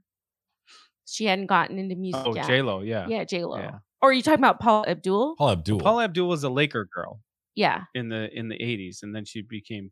She 1.10 1.24
hadn't 1.24 1.46
gotten 1.46 1.78
into 1.78 1.94
music 1.96 2.22
Oh, 2.24 2.34
yet. 2.34 2.46
J 2.46 2.62
Lo, 2.62 2.80
yeah. 2.80 3.06
Yeah, 3.08 3.24
J 3.24 3.44
Lo. 3.44 3.56
Yeah. 3.58 3.78
Or 4.02 4.10
are 4.10 4.12
you 4.12 4.22
talking 4.22 4.38
about 4.40 4.60
Paul 4.60 4.84
Abdul? 4.86 5.36
Paula 5.36 5.52
Abdul. 5.52 5.80
Paula 5.80 6.04
Abdul 6.04 6.28
was 6.28 6.44
a 6.44 6.50
Laker 6.50 6.88
girl 6.94 7.20
yeah, 7.56 7.84
in 7.94 8.08
the 8.08 8.28
in 8.32 8.48
the 8.48 8.56
'80s, 8.56 8.98
and 9.02 9.14
then 9.14 9.24
she 9.24 9.42
became 9.42 9.90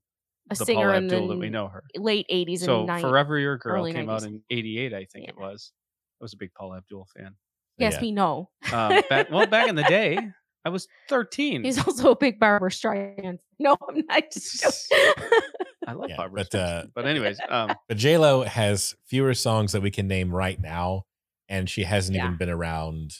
a 0.50 0.54
the 0.54 0.64
singer 0.64 0.80
Paula 0.82 0.96
in 0.98 1.04
Abdul 1.06 1.28
the 1.28 1.34
that 1.34 1.40
we 1.40 1.50
know 1.50 1.66
her. 1.68 1.82
late 1.96 2.26
eighties 2.28 2.62
So 2.64 2.80
and 2.80 2.88
90s. 2.88 3.00
"Forever 3.00 3.38
Your 3.38 3.58
Girl" 3.58 3.74
early 3.76 3.92
came 3.92 4.08
out 4.08 4.22
in 4.22 4.42
'88, 4.50 4.94
I 4.94 5.06
think 5.06 5.28
it 5.28 5.36
was. 5.36 5.72
I 6.20 6.24
was 6.24 6.34
a 6.34 6.36
big 6.36 6.52
Paula 6.54 6.76
Abdul 6.78 7.08
fan. 7.16 7.34
Yes, 7.78 7.94
Yeah. 7.94 8.00
we 8.02 8.12
know. 8.12 8.50
Um, 8.72 9.02
back, 9.10 9.30
well, 9.30 9.46
back 9.46 9.68
in 9.68 9.74
the 9.74 9.82
day, 9.82 10.18
I 10.64 10.68
was 10.68 10.86
13. 11.08 11.62
He's 11.64 11.78
also 11.84 12.12
a 12.12 12.16
big 12.16 12.38
Barbra 12.40 12.70
Streisand. 12.70 13.38
No, 13.58 13.76
I'm 13.88 14.02
not. 14.08 14.22
Just 14.32 14.62
I 15.86 15.92
love 15.92 16.08
Yeah, 16.10 16.16
Barbra 16.16 16.44
but, 16.50 16.54
uh, 16.58 16.84
but 16.94 17.06
anyways, 17.06 17.38
um, 17.48 17.72
But 17.88 17.96
J 17.96 18.18
Lo 18.18 18.42
has 18.42 18.94
fewer 19.04 19.34
songs 19.34 19.72
that 19.72 19.82
we 19.82 19.90
can 19.90 20.08
name 20.08 20.34
right 20.34 20.60
now, 20.60 21.04
and 21.48 21.68
she 21.70 21.84
hasn't 21.84 22.16
Yeah. 22.16 22.24
even 22.26 22.36
been 22.36 22.50
around 22.50 23.14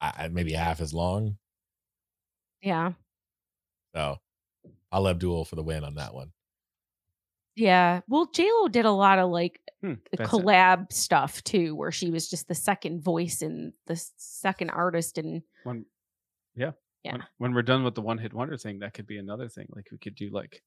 uh, 0.00 0.28
maybe 0.30 0.52
half 0.52 0.80
as 0.80 0.94
long. 0.94 1.38
yeah, 2.62 2.92
So 3.94 4.18
Paula 4.92 5.10
Abdul 5.10 5.44
for 5.44 5.56
the 5.56 5.62
win 5.62 5.82
on 5.84 5.94
that 5.96 6.14
one. 6.14 6.32
yeah. 7.56 8.00
Well, 8.08 8.26
J 8.32 8.48
Lo 8.60 8.68
did 8.68 8.84
a 8.84 8.92
lot 8.92 9.18
of 9.18 9.30
like 9.30 9.60
hmm, 9.80 9.94
the 10.12 10.16
that's 10.18 10.32
it. 10.32 10.36
collab 10.36 10.92
stuff 10.92 11.42
too, 11.42 11.74
where 11.74 11.90
she 11.92 12.10
was 12.10 12.28
just 12.30 12.46
the 12.48 12.54
second 12.54 13.02
voice 13.02 13.42
and 13.42 13.72
the 13.86 13.96
second 14.16 14.70
artist, 14.70 15.18
and 15.18 15.42
When, 15.64 15.84
yeah, 16.54 16.72
Yeah. 17.04 17.12
When, 17.12 17.22
when 17.38 17.54
we're 17.54 17.62
done 17.62 17.82
with 17.84 17.94
the 17.96 18.02
one 18.02 18.18
hit 18.18 18.32
wonder 18.32 18.56
thing, 18.56 18.78
that 18.80 18.94
could 18.94 19.06
be 19.06 19.18
another 19.18 19.48
thing. 19.48 19.66
Like 19.74 19.88
we 19.90 19.98
could 19.98 20.14
do 20.14 20.30
like 20.30 20.62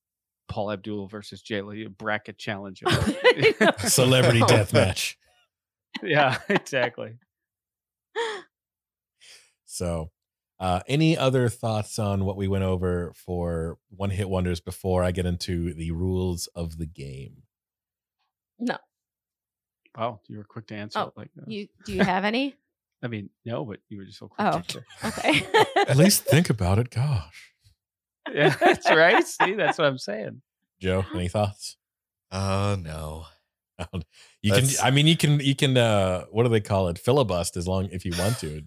Paula 0.48 0.74
Abdul 0.74 1.08
versus 1.08 1.42
J 1.42 1.62
Lo, 1.62 1.74
bracket 1.98 2.38
challenge. 2.38 2.84
Celebrity 3.80 4.40
death 4.48 4.74
match. 4.74 5.18
yeah, 6.04 6.38
exactly. 6.50 7.16
So, 9.66 10.12
uh, 10.60 10.82
any 10.88 11.18
other 11.18 11.48
thoughts 11.50 11.98
on 11.98 12.26
what 12.26 12.38
we 12.38 12.48
went 12.48 12.64
over 12.64 13.14
for 13.16 13.78
one 13.90 14.10
hit 14.10 14.30
wonders 14.30 14.60
before 14.60 15.04
I 15.04 15.12
get 15.12 15.26
into 15.26 15.74
the 15.74 15.92
rules 15.92 16.48
of 16.48 16.78
the 16.78 16.86
game? 16.86 17.44
no. 18.60 18.78
Wow, 19.98 20.22
you 20.28 20.38
were 20.38 20.46
quick 20.46 20.68
to 20.68 20.76
answer. 20.76 21.00
Oh, 21.00 21.14
like 21.18 21.30
that. 21.36 21.52
You 21.52 21.68
do 21.86 21.94
you 21.94 22.02
have 22.02 22.24
any? 22.24 22.56
I 23.04 23.08
mean, 23.08 23.30
no, 23.44 23.66
but 23.66 23.80
you 23.90 23.98
were 23.98 24.06
just 24.06 24.20
so 24.20 24.30
quick. 24.30 24.48
Oh. 24.48 24.52
to 24.52 24.58
answer. 24.58 24.86
Okay. 25.04 25.46
At 25.88 25.98
least 25.98 26.24
think 26.24 26.50
about 26.50 26.80
it. 26.80 26.90
Gosh. 26.92 27.51
Yeah, 28.34 28.56
that's 28.60 28.90
right. 28.90 29.26
See, 29.26 29.54
that's 29.56 29.78
what 29.78 29.88
I'm 29.88 29.98
saying. 29.98 30.42
Joe, 30.80 31.06
any 31.14 31.28
thoughts? 31.28 31.78
Oh 32.32 32.78
no. 32.80 33.26
You 34.44 34.54
can, 34.54 34.66
I 34.84 34.90
mean, 34.92 35.06
you 35.08 35.16
can, 35.18 35.40
you 35.40 35.56
can, 35.56 35.78
uh, 35.78 36.26
what 36.32 36.44
do 36.44 36.50
they 36.50 36.62
call 36.62 36.88
it? 36.88 36.98
Filibust 36.98 37.58
as 37.58 37.68
long 37.68 37.90
if 37.92 38.06
you 38.06 38.14
want 38.18 38.40
to. 38.40 38.62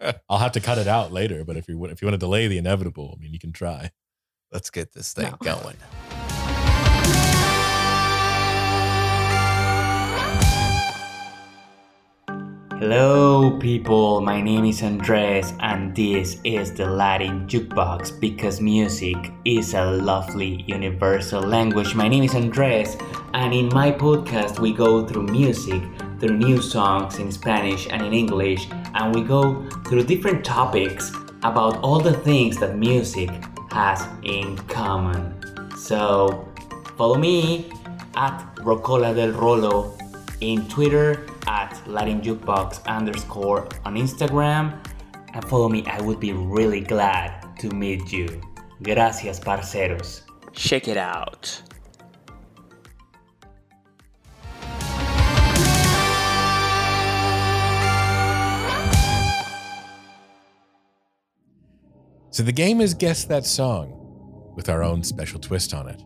I'll 0.30 0.38
have 0.38 0.52
to 0.52 0.60
cut 0.60 0.78
it 0.78 0.86
out 0.86 1.12
later, 1.12 1.44
but 1.44 1.56
if 1.58 1.68
you, 1.68 1.82
if 1.86 2.00
you 2.00 2.06
want 2.06 2.14
to 2.14 2.18
delay 2.18 2.46
the 2.46 2.56
inevitable, 2.58 3.14
I 3.16 3.22
mean, 3.22 3.32
you 3.32 3.38
can 3.38 3.52
try. 3.52 3.90
Let's 4.50 4.70
get 4.70 4.92
this 4.92 5.12
thing 5.12 5.30
No. 5.30 5.36
going. 5.42 5.76
Hello, 12.84 13.50
people. 13.50 14.20
My 14.20 14.42
name 14.42 14.66
is 14.66 14.82
Andres, 14.82 15.54
and 15.60 15.96
this 15.96 16.36
is 16.44 16.74
the 16.74 16.84
Latin 16.84 17.48
Jukebox 17.48 18.20
because 18.20 18.60
music 18.60 19.16
is 19.46 19.72
a 19.72 19.86
lovely 19.86 20.64
universal 20.68 21.40
language. 21.40 21.94
My 21.94 22.08
name 22.08 22.24
is 22.24 22.34
Andres, 22.34 22.98
and 23.32 23.54
in 23.54 23.70
my 23.72 23.90
podcast, 23.90 24.58
we 24.58 24.74
go 24.74 25.06
through 25.06 25.28
music, 25.28 25.80
through 26.20 26.36
new 26.36 26.60
songs 26.60 27.18
in 27.18 27.32
Spanish 27.32 27.88
and 27.88 28.02
in 28.02 28.12
English, 28.12 28.68
and 28.92 29.14
we 29.14 29.22
go 29.22 29.66
through 29.86 30.04
different 30.04 30.44
topics 30.44 31.10
about 31.42 31.78
all 31.78 32.00
the 32.00 32.12
things 32.12 32.58
that 32.58 32.76
music 32.76 33.30
has 33.72 34.06
in 34.24 34.58
common. 34.68 35.32
So, 35.74 36.46
follow 36.98 37.16
me 37.16 37.72
at 38.14 38.44
Rocola 38.60 39.14
del 39.14 39.32
Rolo 39.32 39.96
in 40.42 40.68
Twitter 40.68 41.24
at 41.46 41.80
Latin 41.86 42.20
Jukebox 42.20 42.84
underscore 42.86 43.68
on 43.84 43.96
Instagram 43.96 44.78
and 45.32 45.44
follow 45.46 45.68
me. 45.68 45.84
I 45.86 46.00
would 46.02 46.20
be 46.20 46.32
really 46.32 46.80
glad 46.80 47.58
to 47.58 47.68
meet 47.70 48.12
you. 48.12 48.40
Gracias, 48.82 49.40
parceros. 49.40 50.22
Check 50.52 50.88
it 50.88 50.96
out. 50.96 51.62
So 62.30 62.42
the 62.42 62.50
game 62.50 62.80
is 62.80 62.94
Guess 62.94 63.26
That 63.26 63.46
Song 63.46 64.52
with 64.56 64.68
our 64.68 64.82
own 64.82 65.04
special 65.04 65.38
twist 65.38 65.72
on 65.72 65.88
it. 65.88 66.02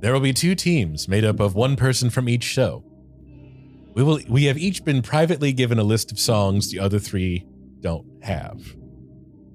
There 0.00 0.12
will 0.12 0.20
be 0.20 0.34
two 0.34 0.54
teams 0.54 1.08
made 1.08 1.24
up 1.24 1.40
of 1.40 1.54
one 1.54 1.74
person 1.76 2.10
from 2.10 2.28
each 2.28 2.44
show. 2.44 2.84
We 3.94 4.02
will 4.02 4.18
we 4.28 4.44
have 4.44 4.58
each 4.58 4.84
been 4.84 5.02
privately 5.02 5.52
given 5.52 5.78
a 5.78 5.84
list 5.84 6.10
of 6.10 6.18
songs 6.18 6.70
the 6.70 6.80
other 6.80 6.98
three 6.98 7.46
don't 7.80 8.06
have. 8.24 8.60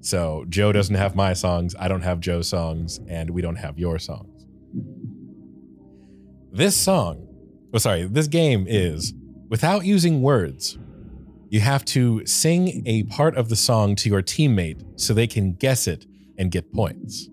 So 0.00 0.46
Joe 0.48 0.72
doesn't 0.72 0.94
have 0.94 1.14
my 1.14 1.34
songs, 1.34 1.74
I 1.78 1.88
don't 1.88 2.00
have 2.00 2.20
Joe's 2.20 2.48
songs, 2.48 3.00
and 3.06 3.30
we 3.30 3.42
don't 3.42 3.56
have 3.56 3.78
your 3.78 3.98
songs. 3.98 4.46
This 6.50 6.74
song, 6.74 7.28
oh 7.74 7.78
sorry, 7.78 8.04
this 8.04 8.28
game 8.28 8.64
is 8.66 9.12
without 9.50 9.84
using 9.84 10.22
words. 10.22 10.78
You 11.50 11.60
have 11.60 11.84
to 11.86 12.24
sing 12.24 12.82
a 12.86 13.02
part 13.04 13.36
of 13.36 13.50
the 13.50 13.56
song 13.56 13.94
to 13.96 14.08
your 14.08 14.22
teammate 14.22 14.82
so 14.98 15.12
they 15.12 15.26
can 15.26 15.52
guess 15.52 15.86
it 15.86 16.06
and 16.38 16.50
get 16.50 16.72
points. 16.72 17.28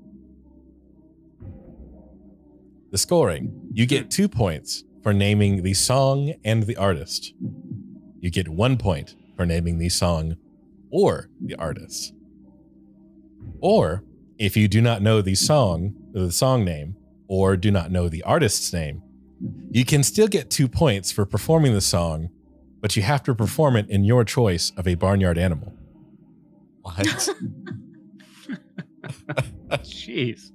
The 2.91 2.97
scoring 2.97 3.69
you 3.71 3.85
get 3.85 4.11
two 4.11 4.27
points 4.27 4.83
for 5.03 5.13
naming 5.13 5.63
the 5.63 5.73
song 5.73 6.33
and 6.43 6.63
the 6.63 6.75
artist. 6.75 7.33
You 8.19 8.29
get 8.29 8.49
one 8.49 8.77
point 8.77 9.15
for 9.35 9.45
naming 9.45 9.77
the 9.77 9.89
song 9.89 10.37
or 10.89 11.29
the 11.41 11.55
artist. 11.55 12.13
Or 13.61 14.03
if 14.37 14.57
you 14.57 14.67
do 14.67 14.81
not 14.81 15.01
know 15.01 15.21
the 15.21 15.35
song, 15.35 15.95
the 16.13 16.31
song 16.31 16.65
name, 16.65 16.95
or 17.27 17.57
do 17.57 17.71
not 17.71 17.91
know 17.91 18.09
the 18.09 18.23
artist's 18.23 18.71
name, 18.73 19.01
you 19.71 19.85
can 19.85 20.03
still 20.03 20.27
get 20.27 20.49
two 20.49 20.67
points 20.67 21.11
for 21.11 21.25
performing 21.25 21.73
the 21.73 21.81
song, 21.81 22.29
but 22.81 22.95
you 22.95 23.03
have 23.03 23.23
to 23.23 23.35
perform 23.35 23.75
it 23.75 23.89
in 23.89 24.03
your 24.03 24.23
choice 24.23 24.71
of 24.77 24.87
a 24.87 24.95
barnyard 24.95 25.37
animal. 25.37 25.73
What? 26.81 27.29
Jeez. 29.83 30.51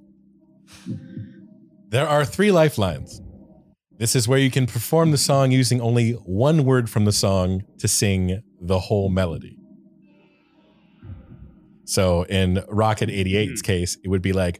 There 1.89 2.07
are 2.07 2.25
three 2.25 2.51
lifelines. 2.51 3.21
This 4.03 4.17
is 4.17 4.27
where 4.27 4.37
you 4.37 4.51
can 4.51 4.65
perform 4.65 5.11
the 5.11 5.17
song 5.17 5.51
using 5.51 5.79
only 5.79 6.11
one 6.11 6.65
word 6.65 6.89
from 6.89 7.05
the 7.05 7.13
song 7.13 7.63
to 7.77 7.87
sing 7.87 8.43
the 8.59 8.77
whole 8.77 9.07
melody. 9.07 9.57
So 11.85 12.23
in 12.23 12.65
Rocket 12.67 13.07
88's 13.07 13.61
case, 13.61 13.95
it 14.03 14.09
would 14.09 14.21
be 14.21 14.33
like 14.33 14.59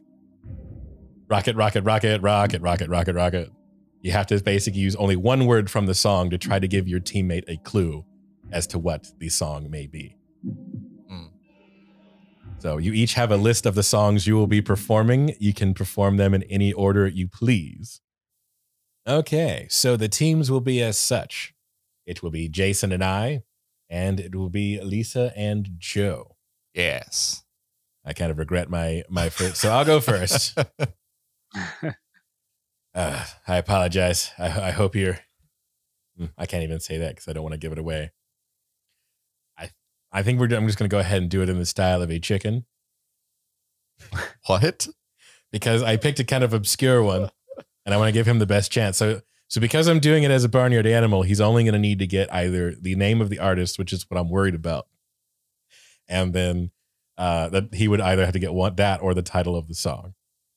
rocket, 1.28 1.56
rocket, 1.56 1.84
rocket, 1.84 2.22
rocket, 2.22 2.62
rocket, 2.62 2.88
rocket, 2.88 3.14
rocket. 3.14 3.50
You 4.00 4.12
have 4.12 4.26
to 4.28 4.42
basically 4.42 4.80
use 4.80 4.96
only 4.96 5.14
one 5.14 5.44
word 5.44 5.70
from 5.70 5.84
the 5.84 5.94
song 5.94 6.30
to 6.30 6.38
try 6.38 6.58
to 6.58 6.66
give 6.66 6.88
your 6.88 7.00
teammate 7.00 7.44
a 7.46 7.58
clue 7.58 8.06
as 8.50 8.66
to 8.68 8.78
what 8.78 9.08
the 9.18 9.28
song 9.28 9.70
may 9.70 9.86
be. 9.86 10.16
Mm. 11.12 11.28
So 12.60 12.78
you 12.78 12.94
each 12.94 13.12
have 13.12 13.30
a 13.30 13.36
list 13.36 13.66
of 13.66 13.74
the 13.74 13.82
songs 13.82 14.26
you 14.26 14.36
will 14.36 14.46
be 14.46 14.62
performing. 14.62 15.36
You 15.38 15.52
can 15.52 15.74
perform 15.74 16.16
them 16.16 16.32
in 16.32 16.44
any 16.44 16.72
order 16.72 17.06
you 17.06 17.28
please. 17.28 18.00
Okay, 19.06 19.66
so 19.68 19.96
the 19.96 20.08
teams 20.08 20.50
will 20.50 20.60
be 20.60 20.82
as 20.82 20.96
such. 20.96 21.54
It 22.06 22.22
will 22.22 22.30
be 22.30 22.48
Jason 22.48 22.92
and 22.92 23.04
I, 23.04 23.42
and 23.90 24.18
it 24.18 24.34
will 24.34 24.48
be 24.50 24.80
Lisa 24.80 25.32
and 25.36 25.70
Joe. 25.78 26.36
Yes. 26.72 27.44
I 28.04 28.12
kind 28.12 28.30
of 28.30 28.38
regret 28.38 28.68
my 28.68 29.02
my 29.08 29.28
first, 29.30 29.56
so 29.58 29.70
I'll 29.70 29.84
go 29.84 30.00
first. 30.00 30.58
Uh, 32.94 33.24
I 33.48 33.56
apologize. 33.56 34.30
I, 34.38 34.68
I 34.68 34.70
hope 34.70 34.94
you're. 34.94 35.18
Hmm, 36.16 36.26
I 36.38 36.46
can't 36.46 36.62
even 36.62 36.78
say 36.78 36.98
that 36.98 37.10
because 37.10 37.26
I 37.26 37.32
don't 37.32 37.42
want 37.42 37.54
to 37.54 37.58
give 37.58 37.72
it 37.72 37.78
away. 37.78 38.12
I 39.58 39.70
I 40.12 40.22
think 40.22 40.38
we're. 40.38 40.46
I'm 40.54 40.66
just 40.66 40.78
going 40.78 40.88
to 40.88 40.94
go 40.94 41.00
ahead 41.00 41.20
and 41.20 41.28
do 41.28 41.42
it 41.42 41.48
in 41.48 41.58
the 41.58 41.66
style 41.66 42.02
of 42.02 42.10
a 42.10 42.20
chicken 42.20 42.66
What? 44.46 44.86
because 45.50 45.82
I 45.82 45.96
picked 45.96 46.20
a 46.20 46.24
kind 46.24 46.44
of 46.44 46.52
obscure 46.52 47.02
one, 47.02 47.30
and 47.84 47.94
I 47.94 47.98
want 47.98 48.08
to 48.08 48.12
give 48.12 48.26
him 48.26 48.38
the 48.38 48.46
best 48.46 48.70
chance. 48.70 48.96
So 48.96 49.20
so 49.48 49.60
because 49.60 49.86
I'm 49.86 50.00
doing 50.00 50.22
it 50.22 50.30
as 50.30 50.44
a 50.44 50.48
barnyard 50.48 50.86
animal, 50.86 51.22
he's 51.22 51.40
only 51.40 51.64
going 51.64 51.74
to 51.74 51.78
need 51.78 51.98
to 51.98 52.06
get 52.06 52.32
either 52.32 52.74
the 52.74 52.94
name 52.96 53.20
of 53.20 53.30
the 53.30 53.38
artist, 53.38 53.78
which 53.78 53.92
is 53.92 54.08
what 54.08 54.18
I'm 54.18 54.30
worried 54.30 54.54
about, 54.54 54.86
and 56.08 56.32
then 56.32 56.70
uh, 57.18 57.48
that 57.50 57.74
he 57.74 57.86
would 57.86 58.00
either 58.00 58.24
have 58.24 58.32
to 58.32 58.40
get 58.40 58.52
one 58.52 58.74
that 58.76 59.02
or 59.02 59.14
the 59.14 59.22
title 59.22 59.56
of 59.56 59.68
the 59.68 59.74
song. 59.74 60.14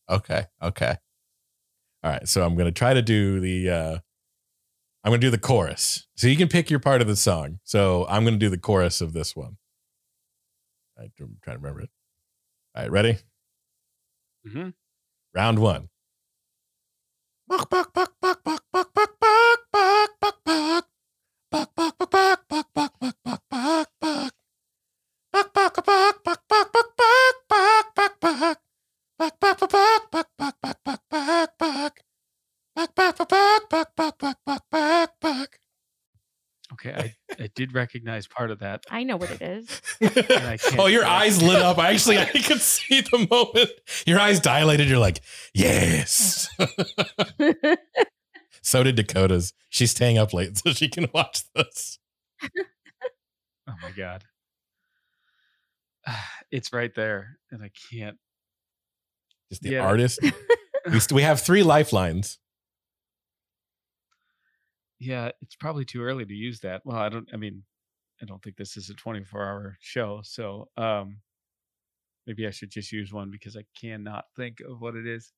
Okay. 0.09 0.45
Okay. 0.61 0.95
All 2.03 2.11
right, 2.11 2.28
so 2.28 2.45
I'm 2.45 2.55
going 2.55 2.67
to 2.67 2.71
try 2.71 2.93
to 2.93 3.01
do 3.01 3.39
the 3.39 3.69
uh 3.69 3.97
I'm 5.03 5.11
going 5.11 5.21
to 5.21 5.28
do 5.28 5.32
the 5.32 5.38
chorus. 5.38 6.05
So 6.15 6.28
you 6.28 6.36
can 6.36 6.47
pick 6.47 6.69
your 6.69 6.80
part 6.80 7.01
of 7.01 7.07
the 7.07 7.15
song. 7.15 7.59
So 7.63 8.05
I'm 8.09 8.23
going 8.23 8.34
to 8.34 8.39
do 8.39 8.49
the 8.49 8.57
chorus 8.57 8.99
of 8.99 9.13
this 9.13 9.36
one. 9.36 9.57
I'm 10.99 11.11
trying 11.43 11.57
to 11.57 11.61
remember 11.61 11.82
it. 11.82 11.89
All 12.75 12.84
right, 12.84 12.91
ready? 12.91 13.17
Mm-hmm. 14.45 14.69
Round 15.34 15.59
1. 15.59 15.89
Buck 17.47 17.69
buck 17.69 17.93
buck 17.93 18.11
buck 18.19 18.43
buck 18.43 18.61
buck 18.73 18.93
buck 18.93 19.11
buck 19.21 19.59
buck 19.71 20.11
buck 20.19 20.37
buck 20.43 20.86
did 37.68 37.76
recognize 37.76 38.28
part 38.28 38.51
of 38.51 38.59
that. 38.59 38.84
I 38.89 39.03
know 39.03 39.18
what 39.18 39.30
it 39.32 39.41
is. 39.41 39.82
Oh, 40.80 40.88
your 40.88 41.01
do 41.01 41.07
it. 41.07 41.11
eyes 41.11 41.41
lit 41.41 41.61
up. 41.61 41.78
I 41.78 41.91
actually, 41.91 42.18
I 42.18 42.26
could 42.26 42.61
see 42.61 43.01
the 43.01 43.28
moment. 43.30 43.70
Your 44.05 44.20
eyes 44.20 44.39
dilated. 44.39 44.88
You're 44.89 44.97
like, 44.99 45.22
yes. 45.53 46.47
so 48.61 48.84
did 48.84 48.95
Dakota's. 48.95 49.53
She's 49.70 49.91
staying 49.91 50.18
up 50.18 50.34
late 50.34 50.57
so 50.57 50.72
she 50.74 50.88
can 50.89 51.07
watch 51.13 51.43
this. 51.55 51.99
Oh 53.68 53.74
my 53.82 53.91
god. 53.91 54.24
It's 56.49 56.72
right 56.72 56.93
there, 56.95 57.38
and 57.51 57.61
I 57.61 57.70
can't. 57.91 58.18
Just 59.49 59.61
the 59.63 59.72
Yeah. 59.72 59.86
artist. 59.86 60.20
We, 60.89 61.01
st- 61.01 61.11
we 61.18 61.22
have 61.24 61.41
three 61.41 61.63
lifelines. 61.63 62.38
Yeah, 64.99 65.29
it's 65.41 65.55
probably 65.55 65.85
too 65.85 66.03
early 66.03 66.25
to 66.25 66.33
use 66.33 66.59
that. 66.61 66.81
Well, 66.83 66.97
I 66.97 67.09
don't. 67.09 67.27
I 67.33 67.37
mean, 67.37 67.63
I 68.21 68.25
don't 68.25 68.41
think 68.41 68.57
this 68.57 68.77
is 68.77 68.89
a 68.89 68.95
24-hour 68.95 69.77
show, 69.79 70.21
so 70.23 70.69
um, 70.75 71.19
maybe 72.25 72.47
I 72.47 72.49
should 72.49 72.71
just 72.71 72.91
use 72.91 73.13
one 73.13 73.29
because 73.31 73.55
I 73.55 73.63
cannot 73.79 74.25
think 74.35 74.59
of 74.67 74.81
what 74.81 74.95
it 74.95 75.05
is. 75.05 75.31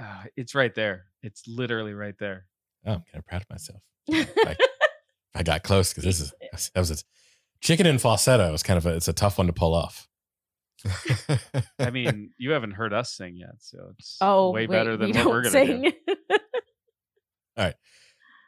Uh, 0.00 0.24
it's 0.36 0.54
right 0.54 0.74
there. 0.74 1.06
It's 1.22 1.46
literally 1.48 1.92
right 1.92 2.14
there. 2.18 2.46
Oh, 2.86 2.92
I'm 2.92 3.00
kind 3.00 3.16
of 3.16 3.26
proud 3.26 3.42
of 3.42 3.50
myself. 3.50 3.82
I, 4.10 4.56
I 5.34 5.42
got 5.42 5.62
close 5.62 5.92
because 5.92 6.04
this 6.04 6.20
is 6.20 6.32
that 6.74 6.80
was 6.80 6.90
a 6.90 6.96
chicken 7.60 7.86
and 7.86 8.00
falsetto. 8.00 8.52
It's 8.54 8.62
kind 8.62 8.78
of 8.78 8.86
a 8.86 8.96
it's 8.96 9.08
a 9.08 9.12
tough 9.12 9.38
one 9.38 9.48
to 9.48 9.52
pull 9.52 9.74
off. 9.74 10.08
I 11.78 11.90
mean, 11.90 12.30
you 12.38 12.52
haven't 12.52 12.72
heard 12.72 12.94
us 12.94 13.12
sing 13.12 13.36
yet, 13.36 13.56
so 13.58 13.90
it's 13.98 14.16
oh, 14.20 14.50
way 14.50 14.62
wait, 14.62 14.70
better 14.70 14.96
than 14.96 15.12
we 15.12 15.18
what 15.18 15.26
we're 15.26 15.42
gonna 15.42 15.66
do. 15.66 15.82
sing. 15.82 15.92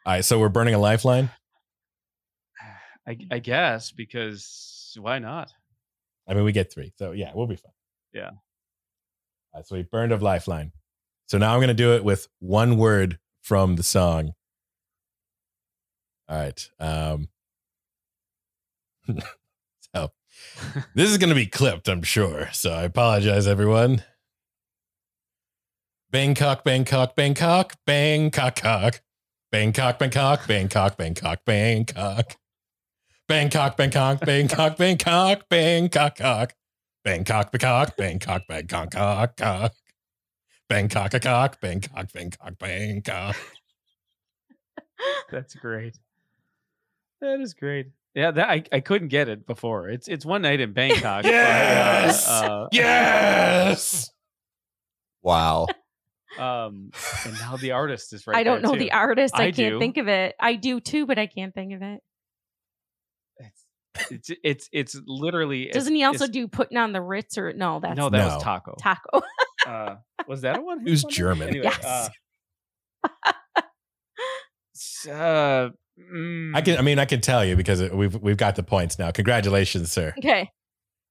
All 0.05 0.13
right, 0.15 0.25
so 0.25 0.39
we're 0.39 0.49
burning 0.49 0.75
a 0.75 0.79
lifeline. 0.79 1.31
I, 3.07 3.17
I 3.31 3.39
guess 3.39 3.93
because 3.93 4.97
why 5.01 5.19
not? 5.19 5.53
I 6.29 6.35
mean, 6.35 6.45
we 6.45 6.53
get 6.53 6.73
three, 6.73 6.93
so 6.97 7.13
yeah, 7.13 7.33
we'll 7.35 7.47
be 7.47 7.57
fine. 7.57 7.73
Yeah. 8.13 8.31
All 8.31 9.61
right, 9.61 9.67
so 9.67 9.77
we 9.77 9.83
burned 9.83 10.13
a 10.13 10.17
lifeline. 10.17 10.73
So 11.27 11.39
now 11.39 11.53
I'm 11.55 11.59
going 11.59 11.69
to 11.69 11.75
do 11.75 11.95
it 11.95 12.05
with 12.05 12.29
one 12.41 12.77
word 12.77 13.19
from 13.43 13.77
the 13.77 13.83
song. 13.83 14.33
All 16.29 16.39
right. 16.39 16.71
Um, 16.81 17.29
so 19.95 20.11
this 20.95 21.11
is 21.11 21.19
going 21.19 21.29
to 21.29 21.35
be 21.35 21.47
clipped, 21.47 21.89
I'm 21.89 22.03
sure. 22.03 22.49
So 22.53 22.73
I 22.73 22.83
apologize, 22.83 23.47
everyone. 23.47 24.03
Bangkok, 26.11 26.65
Bangkok, 26.65 27.15
Bangkok, 27.17 27.77
Bangkok, 27.87 28.57
cock. 28.57 29.01
Bangkok, 29.53 29.99
Bangkok, 29.99 30.47
Bangkok, 30.47 30.97
Bangkok, 30.97 31.45
Bangkok. 31.45 32.37
Bangkok, 33.29 33.77
Bangkok, 33.77 34.21
Bangkok, 34.21 34.77
Bangkok, 34.79 35.49
Bangkok, 35.51 36.17
cock. 36.17 36.55
Bangkok, 37.05 37.53
Bangkok, 37.53 37.97
Bangkok, 37.99 38.47
Bangkok, 38.49 38.91
cock, 38.91 39.37
cock. 39.37 39.73
Bangkok, 40.71 41.11
cock, 41.21 41.61
Bangkok, 41.61 42.13
Bangkok, 42.15 42.59
Bangkok. 42.59 43.37
That's 45.31 45.55
great. 45.55 45.99
That 47.21 47.41
is 47.41 47.53
great. 47.53 47.89
Yeah, 48.15 48.31
that 48.31 48.49
I, 48.49 48.65
I 48.73 48.81
couldn't 48.81 49.09
get 49.09 49.29
it 49.29 49.47
before. 49.47 49.91
It's 49.91 50.09
it's 50.09 50.25
one 50.25 50.43
night 50.43 50.61
in 50.61 50.73
Bangkok. 50.73 51.25
but, 51.25 51.27
uh, 51.27 51.31
Yes! 51.31 52.27
uh, 52.29 52.67
Yes. 52.73 54.11
Wow. 55.23 55.67
Um, 56.39 56.91
and 57.25 57.35
now 57.41 57.57
the 57.57 57.73
artist 57.73 58.13
is 58.13 58.27
right. 58.27 58.37
I 58.37 58.43
don't 58.43 58.63
there, 58.63 58.71
know 58.71 58.75
too. 58.75 58.79
the 58.81 58.93
artist. 58.93 59.35
I, 59.37 59.45
I 59.45 59.51
can't 59.53 59.75
do. 59.75 59.79
think 59.79 59.97
of 59.99 60.09
it. 60.09 60.35
I 60.41 60.55
do 60.57 60.81
too, 60.81 61.07
but 61.07 61.19
I 61.19 61.27
can't 61.27 61.55
think 61.55 61.73
of 61.75 61.83
it. 61.83 62.01
It's 63.39 63.65
it's 64.11 64.31
it's, 64.43 64.69
it's 64.73 65.01
literally. 65.07 65.67
Doesn't 65.69 65.95
he 65.95 66.05
also 66.05 66.27
do 66.27 66.49
putting 66.49 66.79
on 66.79 66.93
the 66.93 67.03
Ritz 67.03 67.37
or 67.37 67.53
no? 67.53 67.79
That's 67.81 67.97
No, 67.97 68.09
that 68.09 68.19
No. 68.19 68.35
was 68.35 68.43
Taco. 68.43 68.75
taco. 68.79 69.23
uh, 69.67 69.97
was 70.27 70.41
that 70.43 70.59
a 70.59 70.63
one? 70.63 70.81
hit 70.81 70.89
Who's 70.89 71.05
wonder? 71.05 71.15
German? 71.15 71.49
Anyway, 71.49 71.65
Yes. 71.65 71.85
uh, 71.85 72.09
uh, 75.11 75.69
mm, 76.15 76.57
I 76.57 76.61
can. 76.63 76.79
I 76.79 76.83
mean, 76.83 76.99
I 76.99 77.05
can 77.05 77.21
tell 77.21 77.45
you 77.45 77.57
because 77.57 77.83
we've 77.91 78.15
we've 78.17 78.37
got 78.37 78.57
the 78.57 78.63
points 78.63 78.99
now. 78.99 79.11
Congratulations, 79.11 79.93
sir. 79.93 80.15
okay. 80.19 80.51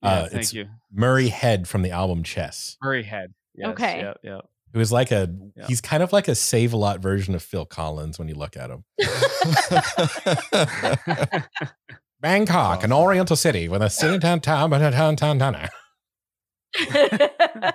yeah, 0.01 0.09
uh, 0.09 0.22
thank 0.22 0.32
it's- 0.34 0.53
you, 0.53 0.67
Murray 0.91 1.28
Head 1.30 1.67
from 1.67 1.82
the 1.84 1.91
album 1.91 2.24
Chess, 2.24 2.78
Murray 2.82 3.03
Head. 3.03 3.34
Yes, 3.53 3.69
Okay. 3.72 3.99
Yeah, 3.99 4.13
yeah. 4.24 4.39
Who 4.74 4.80
is 4.80 4.91
like 4.91 5.11
a. 5.11 5.34
Yeah. 5.55 5.67
He's 5.67 5.82
kind 5.82 6.03
of 6.03 6.13
like 6.13 6.28
a 6.28 6.36
save 6.36 6.74
a 6.74 6.78
lot 6.78 6.99
version 6.99 7.34
of 7.36 7.43
Phil 7.43 7.65
Collins 7.65 8.19
when 8.19 8.28
you 8.28 8.36
look 8.36 8.55
at 8.57 8.69
him. 8.69 8.84
Bangkok, 12.22 12.84
an 12.84 12.93
Oriental 12.93 13.36
city 13.36 13.67
with 13.67 13.82
a 13.82 13.89
city 13.89 14.19
town 14.19 14.41
town 14.41 14.69
town 14.69 15.15
town 15.15 15.39
town. 15.39 15.69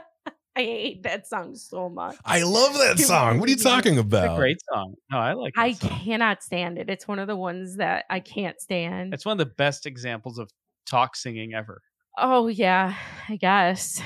I 0.59 0.62
hate 0.62 1.03
that 1.03 1.26
song 1.26 1.55
so 1.55 1.90
much. 1.90 2.16
I 2.24 2.42
love 2.42 2.72
that 2.74 2.99
song. 2.99 3.40
What 3.40 3.49
are 3.49 3.53
you 3.53 3.59
talking 3.59 3.99
about? 3.99 4.24
It's 4.24 4.32
a 4.32 4.36
great 4.36 4.57
song. 4.72 4.94
No, 5.11 5.18
I 5.18 5.34
like. 5.34 5.53
That 5.55 5.62
I 5.62 5.72
song. 5.72 5.90
cannot 5.90 6.42
stand 6.42 6.78
it. 6.78 6.88
It's 6.88 7.07
one 7.07 7.18
of 7.18 7.26
the 7.26 7.36
ones 7.36 7.76
that 7.76 8.07
I 8.09 8.20
can't 8.20 8.59
stand. 8.61 9.12
It's 9.12 9.26
one 9.26 9.32
of 9.32 9.38
the 9.38 9.53
best 9.55 9.84
examples 9.84 10.38
of 10.38 10.51
talk 10.86 11.14
singing 11.16 11.53
ever. 11.53 11.82
oh 12.16 12.49
yeah, 12.49 12.94
I 13.28 13.36
guess. 13.36 14.01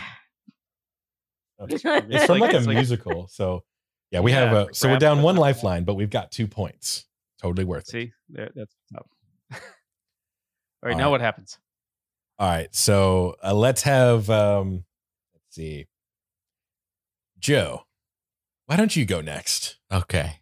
It's 1.69 1.85
It's 1.85 2.25
from 2.27 2.39
like- 2.41 2.53
like, 2.53 2.63
a 2.63 2.67
like- 2.67 2.77
musical. 2.77 3.29
So 3.29 3.63
yeah, 4.11 4.21
we 4.21 4.33
Yeah, 4.33 4.41
have 4.53 4.69
a. 4.71 4.75
So 4.75 4.89
we're 4.89 4.99
down 4.99 5.23
one 5.23 5.37
lifeline, 5.37 5.85
but 5.85 5.95
we've 5.95 6.11
got 6.11 6.33
two 6.33 6.47
points. 6.47 7.07
Totally 7.41 7.65
worth 7.65 7.89
it. 7.89 7.91
See, 7.91 8.13
there, 8.29 8.51
that's 8.55 8.75
what's 8.91 9.01
up. 9.05 9.11
All 9.53 9.59
right, 10.83 10.93
All 10.93 10.99
now 10.99 11.05
right. 11.05 11.11
what 11.11 11.21
happens? 11.21 11.59
All 12.39 12.49
right, 12.49 12.75
so 12.75 13.37
uh, 13.45 13.55
let's 13.55 13.83
have. 13.83 14.29
um 14.31 14.85
Let's 15.35 15.57
see, 15.57 15.87
Joe. 17.39 17.85
Why 18.67 18.77
don't 18.77 18.95
you 18.97 19.05
go 19.05 19.21
next? 19.21 19.79
okay. 19.93 20.37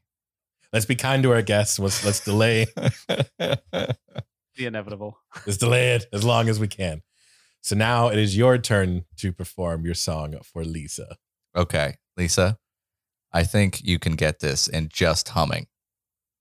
Let's 0.73 0.85
be 0.85 0.97
kind 0.97 1.23
to 1.23 1.33
our 1.33 1.41
guests. 1.43 1.79
Let's 1.79 2.05
let's 2.05 2.21
delay. 2.21 2.66
The 4.57 4.66
inevitable. 4.66 5.16
let's 5.47 5.57
delay 5.57 5.93
it 5.95 6.07
as 6.12 6.25
long 6.25 6.49
as 6.49 6.59
we 6.59 6.66
can. 6.66 7.03
So 7.62 7.76
now 7.76 8.09
it 8.09 8.18
is 8.18 8.36
your 8.36 8.59
turn 8.59 9.04
to 9.16 9.32
perform 9.32 9.84
your 9.84 9.94
song 9.94 10.36
for 10.42 10.64
Lisa. 10.64 11.16
okay, 11.54 11.96
Lisa. 12.16 12.59
I 13.32 13.44
think 13.44 13.84
you 13.84 13.98
can 13.98 14.14
get 14.14 14.40
this 14.40 14.68
in 14.68 14.88
just 14.90 15.30
humming. 15.30 15.66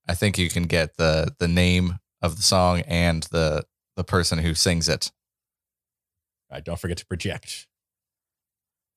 I 0.08 0.14
think 0.14 0.38
you 0.38 0.48
can 0.48 0.64
get 0.64 0.96
the 0.96 1.34
the 1.38 1.48
name 1.48 1.98
of 2.22 2.36
the 2.36 2.42
song 2.42 2.80
and 2.86 3.24
the 3.24 3.64
the 3.96 4.04
person 4.04 4.38
who 4.38 4.54
sings 4.54 4.88
it. 4.88 5.12
All 6.50 6.56
right, 6.56 6.64
don't 6.64 6.80
forget 6.80 6.96
to 6.98 7.06
project. 7.06 7.66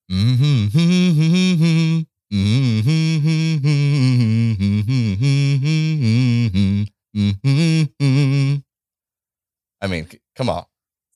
I 0.09 0.13
mean, 9.87 10.07
come 10.35 10.49
on. 10.49 10.65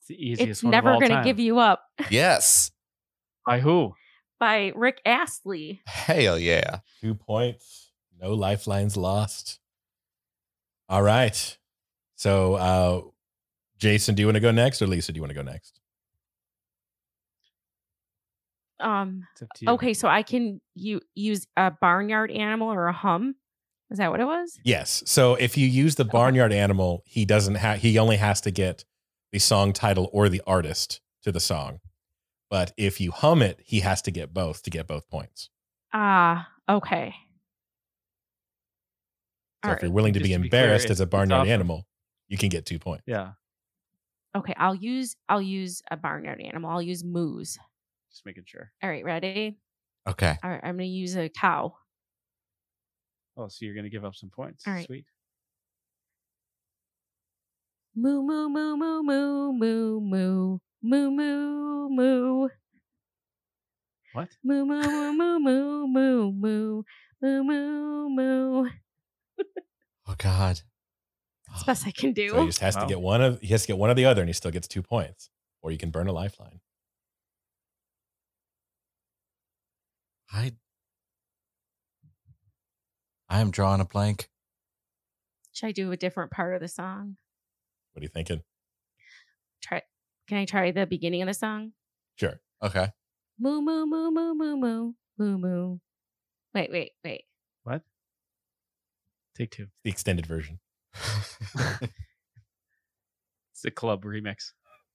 It's 0.08 0.18
the 0.18 0.24
easiest 0.24 0.50
It's 0.50 0.62
one 0.62 0.70
never 0.70 0.90
of 0.90 0.94
all 0.94 1.00
gonna 1.00 1.14
time. 1.14 1.24
give 1.24 1.40
you 1.40 1.58
up. 1.58 1.82
Yes. 2.10 2.70
By 3.44 3.58
who? 3.58 3.94
By 4.38 4.72
Rick 4.76 5.00
Astley. 5.04 5.80
Hell 5.86 6.38
yeah. 6.38 6.78
Two 7.00 7.14
points. 7.16 7.90
No 8.20 8.34
lifelines 8.34 8.96
lost. 8.96 9.58
All 10.88 11.02
right. 11.02 11.58
So, 12.14 12.54
uh, 12.54 13.00
Jason, 13.78 14.14
do 14.14 14.22
you 14.22 14.26
want 14.28 14.36
to 14.36 14.40
go 14.40 14.52
next, 14.52 14.80
or 14.80 14.86
Lisa, 14.86 15.12
do 15.12 15.16
you 15.18 15.22
want 15.22 15.30
to 15.30 15.34
go 15.34 15.42
next? 15.42 15.80
Um. 18.78 19.26
It's 19.32 19.42
up 19.42 19.48
to 19.56 19.64
you. 19.64 19.70
Okay, 19.72 19.94
so 19.94 20.06
I 20.08 20.22
can 20.22 20.60
you 20.74 21.00
use 21.14 21.46
a 21.56 21.70
barnyard 21.72 22.30
animal 22.30 22.68
or 22.72 22.86
a 22.86 22.92
hum. 22.92 23.34
Is 23.90 23.98
that 23.98 24.10
what 24.10 24.20
it 24.20 24.24
was? 24.26 24.58
Yes. 24.64 25.02
So 25.06 25.34
if 25.36 25.56
you 25.56 25.66
use 25.66 25.94
the 25.94 26.04
barnyard 26.04 26.52
animal, 26.52 27.02
he 27.06 27.24
doesn't 27.24 27.54
have. 27.56 27.78
He 27.78 27.98
only 27.98 28.16
has 28.16 28.40
to 28.42 28.50
get 28.50 28.84
the 29.36 29.40
song 29.40 29.74
title 29.74 30.08
or 30.14 30.30
the 30.30 30.40
artist 30.46 31.02
to 31.22 31.30
the 31.30 31.40
song. 31.40 31.78
But 32.48 32.72
if 32.78 33.02
you 33.02 33.10
hum 33.12 33.42
it, 33.42 33.60
he 33.62 33.80
has 33.80 34.00
to 34.02 34.10
get 34.10 34.32
both 34.32 34.62
to 34.62 34.70
get 34.70 34.86
both 34.86 35.10
points. 35.10 35.50
Ah. 35.92 36.48
okay. 36.66 37.14
So 39.62 39.68
All 39.70 39.76
if 39.76 39.82
you're 39.82 39.90
right. 39.90 39.94
willing 39.94 40.14
to 40.14 40.20
Just 40.20 40.28
be 40.30 40.32
to 40.34 40.40
be 40.40 40.48
clear, 40.48 40.62
embarrassed 40.62 40.88
as 40.88 41.00
a 41.00 41.06
barnyard 41.06 41.40
off 41.40 41.46
of- 41.48 41.50
animal, 41.52 41.86
you 42.28 42.38
can 42.38 42.48
get 42.48 42.64
two 42.64 42.78
points. 42.78 43.04
Yeah, 43.06 43.32
Okay. 44.34 44.54
I'll 44.56 44.74
use 44.74 45.16
I'll 45.28 45.42
use 45.42 45.82
a 45.90 45.98
barnyard 45.98 46.40
animal. 46.40 46.70
I'll 46.70 46.80
use 46.82 47.04
moose. 47.04 47.58
just 48.10 48.24
making 48.24 48.44
sure. 48.46 48.72
All 48.82 48.88
right. 48.88 49.04
Ready? 49.04 49.58
Okay. 50.08 50.38
All 50.42 50.48
right. 50.50 50.60
I'm 50.62 50.76
gonna 50.76 50.84
use 50.84 51.14
a 51.14 51.28
cow. 51.28 51.74
Oh, 53.36 53.48
so 53.48 53.66
you're 53.66 53.74
gonna 53.74 53.90
give 53.90 54.04
up 54.06 54.14
some 54.14 54.30
points? 54.30 54.66
All 54.66 54.72
right. 54.72 54.86
Sweet. 54.86 55.04
Moo 57.96 58.20
moo 58.22 58.48
moo 58.48 58.76
moo 58.76 59.02
moo 59.02 59.52
moo 59.52 60.00
moo 60.00 60.58
moo 60.82 61.10
moo 61.10 61.88
moo. 61.88 62.48
What? 64.12 64.28
Moo 64.44 64.64
moo 64.64 65.12
moo 65.12 65.12
moo 65.12 65.38
moo 65.38 65.86
moo 65.86 66.32
moo 66.32 66.82
moo 67.22 67.42
moo 67.42 68.08
moo. 68.10 68.68
Oh 70.08 70.14
God. 70.18 70.60
That's 71.48 71.60
the 71.60 71.64
best 71.66 71.86
I 71.86 71.90
can 71.90 72.12
do. 72.12 72.28
So 72.30 72.40
he 72.40 72.46
just 72.46 72.60
has 72.60 72.76
Wow. 72.76 72.82
to 72.82 72.86
get 72.88 73.00
one 73.00 73.22
of 73.22 73.40
he 73.40 73.48
has 73.48 73.62
to 73.62 73.68
get 73.68 73.78
one 73.78 73.90
or 73.90 73.94
the 73.94 74.04
other, 74.04 74.20
and 74.20 74.28
he 74.28 74.32
still 74.34 74.50
gets 74.50 74.68
two 74.68 74.82
points. 74.82 75.30
Or 75.62 75.70
you 75.72 75.78
can 75.78 75.90
burn 75.90 76.06
a 76.06 76.12
lifeline. 76.12 76.60
I 80.30 80.52
I 83.28 83.40
am 83.40 83.50
drawing 83.50 83.80
a 83.80 83.84
blank. 83.86 84.28
Should 85.52 85.66
I 85.68 85.72
do 85.72 85.90
a 85.92 85.96
different 85.96 86.30
part 86.30 86.54
of 86.54 86.60
the 86.60 86.68
song? 86.68 87.16
What 87.96 88.02
are 88.02 88.04
you 88.04 88.08
thinking? 88.10 88.42
Try. 89.62 89.80
Can 90.28 90.36
I 90.36 90.44
try 90.44 90.70
the 90.70 90.84
beginning 90.84 91.22
of 91.22 91.28
the 91.28 91.32
song? 91.34 91.72
Sure. 92.16 92.38
Okay. 92.62 92.88
Moo 93.40 93.62
moo 93.62 93.86
moo 93.86 94.10
moo 94.10 94.34
moo 94.34 94.56
moo 94.56 94.92
moo 95.18 95.38
moo. 95.38 95.78
Wait 96.54 96.70
wait 96.70 96.92
wait. 97.02 97.22
What? 97.62 97.80
Take 99.34 99.50
two. 99.50 99.68
The 99.82 99.88
extended 99.90 100.26
version. 100.26 100.58
It's 103.52 103.62
the 103.62 103.70
club 103.70 104.04
remix. 104.04 104.52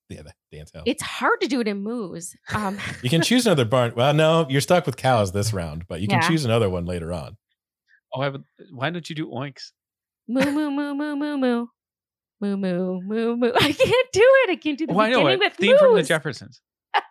Yeah, 0.10 0.22
the 0.22 0.34
dance 0.56 0.70
house. 0.72 0.84
It's 0.86 1.02
hard 1.02 1.42
to 1.42 1.48
do 1.48 1.62
it 1.62 1.68
in 1.68 1.82
moos. 1.82 2.36
Um, 2.54 2.78
You 3.02 3.10
can 3.10 3.22
choose 3.24 3.48
another 3.48 3.66
barn. 3.66 3.94
Well, 3.96 4.14
no, 4.14 4.46
you're 4.48 4.62
stuck 4.62 4.86
with 4.86 4.96
cows 4.98 5.32
this 5.32 5.52
round, 5.62 5.88
but 5.88 6.00
you 6.02 6.08
can 6.08 6.22
Yeah. 6.22 6.28
choose 6.28 6.46
another 6.46 6.70
one 6.70 6.86
later 6.86 7.12
on. 7.12 7.38
Oh, 8.14 8.22
I 8.22 8.30
would, 8.30 8.44
why 8.72 8.92
don't 8.92 9.10
you 9.10 9.16
do 9.16 9.28
oinks? 9.32 9.72
moo 10.28 10.46
moo 10.52 10.70
moo 10.70 10.94
moo 10.94 11.16
moo 11.16 11.38
moo. 11.38 11.66
Moo 12.42 12.58
moo 12.58 13.02
moo 13.02 13.36
moo. 13.36 13.52
I 13.60 13.72
can't 13.72 14.08
do 14.12 14.22
it. 14.24 14.50
I 14.50 14.56
can't 14.56 14.78
do 14.78 14.88
the 14.88 14.94
Oh, 14.94 15.00
I 15.00 15.10
know 15.10 15.18
beginning 15.20 15.34
it. 15.34 15.40
with 15.40 15.54
Theme 15.54 15.78
from 15.78 15.96
the. 15.96 16.04
Jeffersons. 16.04 16.62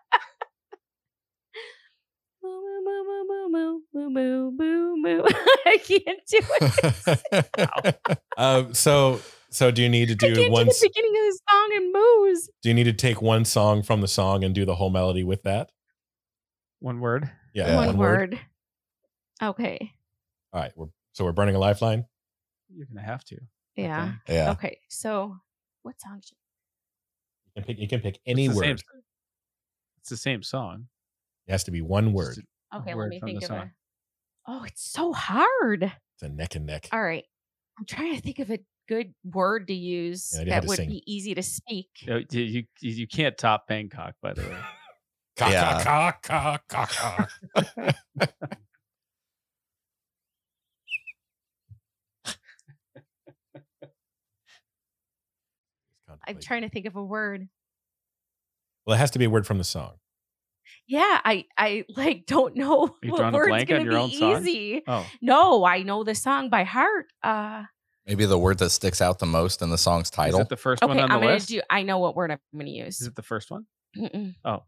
Moo 2.43 2.61
moo 2.61 2.81
moo 2.85 3.25
moo 3.29 3.49
moo 3.51 3.81
moo 3.93 4.11
moo 4.11 4.51
moo 4.51 4.97
moo. 4.97 5.23
I 5.67 5.79
can't 5.79 6.21
do 6.27 6.39
it. 6.61 8.19
Uh, 8.37 8.73
so, 8.73 9.21
so 9.51 9.71
do 9.71 9.83
you 9.83 9.89
need 9.89 10.09
to 10.09 10.27
I 10.27 10.31
do 10.31 10.35
can't 10.37 10.53
one? 10.53 10.67
do 10.67 10.73
the 10.73 10.89
beginning 10.89 11.11
of 11.19 11.25
the 11.33 11.41
song 11.51 11.73
in 11.77 11.93
moos. 11.93 12.49
Do 12.63 12.69
you 12.71 12.75
need 12.75 12.85
to 12.85 12.93
take 12.93 13.21
one 13.21 13.45
song 13.45 13.83
from 13.83 14.01
the 14.01 14.09
song 14.09 14.43
and 14.43 14.55
do 14.55 14.65
the 14.65 14.75
whole 14.75 14.91
melody 14.91 15.23
with 15.23 15.43
that? 15.43 15.71
One 16.81 17.01
word. 17.01 17.31
Yeah, 17.53 17.69
Yeah. 17.69 17.77
One 17.87 17.99
word. 17.99 18.41
Okay. 19.43 19.93
All 20.53 20.61
right, 20.61 20.73
we're 20.77 20.87
so 21.13 21.25
we're 21.25 21.33
burning 21.33 21.55
a 21.55 21.59
lifeline. 21.59 22.07
You're 22.75 22.87
gonna 22.87 23.07
have 23.07 23.23
to. 23.27 23.37
I 23.79 23.81
Yeah. 23.83 24.05
think. 24.07 24.19
yeah. 24.29 24.51
Okay. 24.53 24.79
So, 24.89 25.37
what 25.83 26.01
song 26.01 26.21
should? 26.25 26.37
You 27.57 27.63
can 27.63 27.65
pick, 27.65 27.79
you 27.79 27.89
can 27.89 28.01
pick 28.01 28.21
any 28.27 28.47
It's 28.47 28.55
word. 28.55 28.65
same- 28.65 28.77
it's 29.99 30.09
the 30.11 30.17
same 30.17 30.43
song. 30.43 30.89
It 31.47 31.53
has 31.53 31.65
to 31.65 31.71
be 31.71 31.81
one 31.83 32.13
word. 32.13 32.39
a- 32.73 32.77
a 32.77 32.81
Okay, 32.81 32.95
let 32.95 33.09
me 33.09 33.21
think 33.21 33.39
of 33.43 33.49
song. 33.49 33.59
a. 33.59 33.73
Oh, 34.47 34.65
it's 34.65 34.83
so 34.83 35.13
hard. 35.13 35.83
It's 35.83 36.23
a 36.23 36.29
neck 36.29 36.55
and 36.55 36.67
neck. 36.67 36.89
All 36.93 37.03
right. 37.03 37.25
I'm 37.79 37.85
trying 37.87 38.15
to 38.15 38.21
think 38.21 38.39
of 38.39 38.51
a 38.51 38.59
good 38.89 39.15
word 39.25 39.67
to 39.69 39.75
use 39.75 40.33
Yeah, 40.37 40.45
that 40.45 40.61
to 40.63 40.67
would 40.69 40.77
sing. 40.77 40.89
be 40.89 41.03
easy 41.07 41.35
to 41.35 41.43
speak. 41.43 41.89
Oh, 42.09 42.21
you, 42.31 42.41
you 42.43 42.65
you 42.81 43.07
can't 43.09 43.37
top 43.39 43.67
Bangkok, 43.69 44.15
by 44.23 44.33
the 44.35 44.43
way. 44.43 44.61
Caw, 45.37 45.49
Yeah. 45.51 45.83
caw, 45.85 46.13
caw, 46.23 46.59
caw, 46.69 46.87
caw, 46.87 47.27
caw. 56.27 56.33
I'm 56.33 56.41
trying 56.41 56.63
to 56.63 56.69
think 56.69 56.87
of 56.87 56.97
a 56.97 57.05
word. 57.05 57.49
Well, 58.87 58.95
it 58.95 58.99
has 58.99 59.11
to 59.13 59.19
be 59.19 59.27
a 59.27 59.31
word 59.31 59.47
from 59.47 59.59
the 59.59 59.65
song. 59.65 59.93
Yeah, 60.87 61.21
I 61.25 61.47
I 61.59 61.85
like 61.97 62.27
don't 62.27 62.55
know 62.57 62.97
you 63.03 63.11
what 63.13 63.19
drawing 63.19 63.35
a 63.35 63.39
word's 63.39 63.49
blank 63.49 63.71
on 63.71 63.77
gonna 63.79 63.85
your 63.85 63.93
be 63.93 63.99
own 63.99 64.11
song? 64.13 64.43
easy. 64.47 64.83
Oh, 64.87 65.07
No, 65.21 65.65
I 65.65 65.83
know 65.83 66.05
the 66.05 66.15
song 66.15 66.49
by 66.51 66.65
heart. 66.65 67.07
Uh 67.23 67.65
Maybe 68.07 68.25
the 68.25 68.39
word 68.39 68.59
that 68.59 68.71
sticks 68.71 69.01
out 69.01 69.19
the 69.21 69.27
most 69.27 69.63
in 69.63 69.71
the 69.71 69.79
song's 69.79 70.07
is 70.07 70.11
title. 70.11 70.41
it 70.41 70.49
the 70.49 70.57
first 70.57 70.83
okay, 70.83 70.89
one 70.89 70.99
on 70.99 71.11
I'm 71.11 71.21
the 71.21 71.27
gonna 71.27 71.35
list? 71.35 71.49
do 71.49 71.61
I 71.71 71.83
know 71.83 71.99
what 71.99 72.17
word 72.17 72.31
I'm 72.33 72.39
gonna 72.57 72.71
use. 72.71 73.01
Is 73.01 73.07
it 73.09 73.15
the 73.15 73.23
first 73.23 73.51
one? 73.51 73.67
Mm-mm. 73.97 74.35
Oh. 74.45 74.63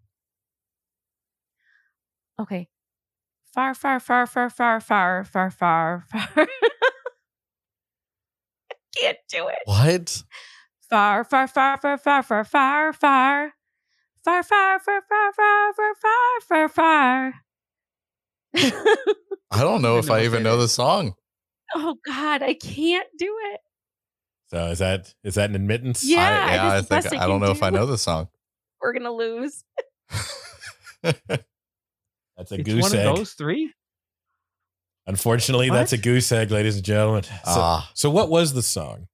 Okay. 2.41 2.69
Far, 3.55 3.75
far, 3.75 4.01
far, 4.01 4.27
far, 4.27 4.51
far, 4.51 4.81
far, 4.81 5.25
far, 5.25 5.51
far, 5.51 6.05
far. 6.11 6.29
I 6.37 6.47
can't 9.01 9.19
do 9.29 9.49
it. 9.49 9.59
what? 9.65 10.23
Far, 10.93 11.25
far, 11.25 11.49
far, 11.49 11.79
far, 11.79 11.97
far, 11.97 12.23
far, 12.23 12.45
far, 12.45 12.93
far. 12.93 13.53
Far, 14.23 14.43
far, 14.43 14.79
far, 14.79 15.01
far, 15.09 15.33
far, 15.33 15.73
far, 15.73 15.95
far, 15.95 16.69
far, 16.69 16.69
far. 16.69 17.35
I 19.51 19.61
don't 19.63 19.81
know 19.81 19.97
I 19.97 19.99
if 20.01 20.11
I 20.11 20.25
even 20.25 20.43
know 20.43 20.59
the 20.59 20.69
song. 20.69 21.15
oh 21.75 21.97
God, 22.07 22.43
I 22.43 22.53
can't 22.53 23.09
do 23.19 23.35
it. 23.53 23.61
So 24.51 24.67
is 24.67 24.81
that 24.81 25.15
is 25.25 25.37
that 25.37 25.49
an 25.49 25.57
admittance? 25.57 26.05
Yeah, 26.05 26.19
I, 26.21 26.55
yeah, 26.57 26.73
I 26.75 26.83
think 26.83 27.07
I 27.11 27.25
I 27.25 27.27
don't 27.27 27.41
can 27.41 27.47
know 27.47 27.53
if 27.53 27.63
I 27.63 27.71
know 27.71 27.87
the 27.87 27.97
song. 27.97 28.29
We're 28.83 28.93
gonna 28.93 29.13
lose. 29.13 29.65
That's 31.03 31.23
a 31.23 32.57
It's 32.57 32.65
goose 32.65 32.83
one 32.83 32.95
egg. 32.97 33.07
of 33.07 33.17
those 33.17 33.33
three. 33.33 33.73
Unfortunately, 35.07 35.71
that's 35.71 35.95
a 35.95 35.99
goose 35.99 36.31
egg, 36.33 36.51
ladies 36.51 36.77
and 36.77 36.85
gentlemen. 36.85 37.23
So, 37.23 37.31
Ah, 37.47 37.91
so 37.95 38.11
what 38.11 38.29
was 38.29 38.53
the 38.53 38.63
song? 38.63 39.09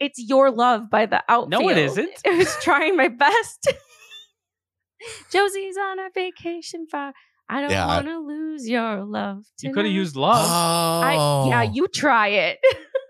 It's 0.00 0.18
your 0.18 0.50
love 0.50 0.90
by 0.90 1.06
the 1.06 1.22
outfield. 1.28 1.50
No, 1.62 1.68
it 1.70 1.78
isn't. 1.78 2.10
I 2.26 2.36
was 2.36 2.54
trying 2.62 2.96
my 2.96 3.08
best. 3.08 3.72
Josie's 5.32 5.76
on 5.76 5.98
a 5.98 6.08
vacation 6.14 6.86
far. 6.90 7.12
I 7.48 7.60
don't 7.60 7.70
Yeah, 7.70 7.86
want 7.86 8.06
to 8.06 8.18
lose 8.18 8.66
your 8.68 9.04
love. 9.04 9.44
You 9.60 9.72
could 9.72 9.84
have 9.84 9.92
used 9.94 10.16
love. 10.16 10.46
Oh. 10.48 11.06
I, 11.06 11.12
yeah, 11.48 11.68
Oh. 11.68 11.72
you 11.74 11.88
try 11.88 12.28
it. 12.28 12.58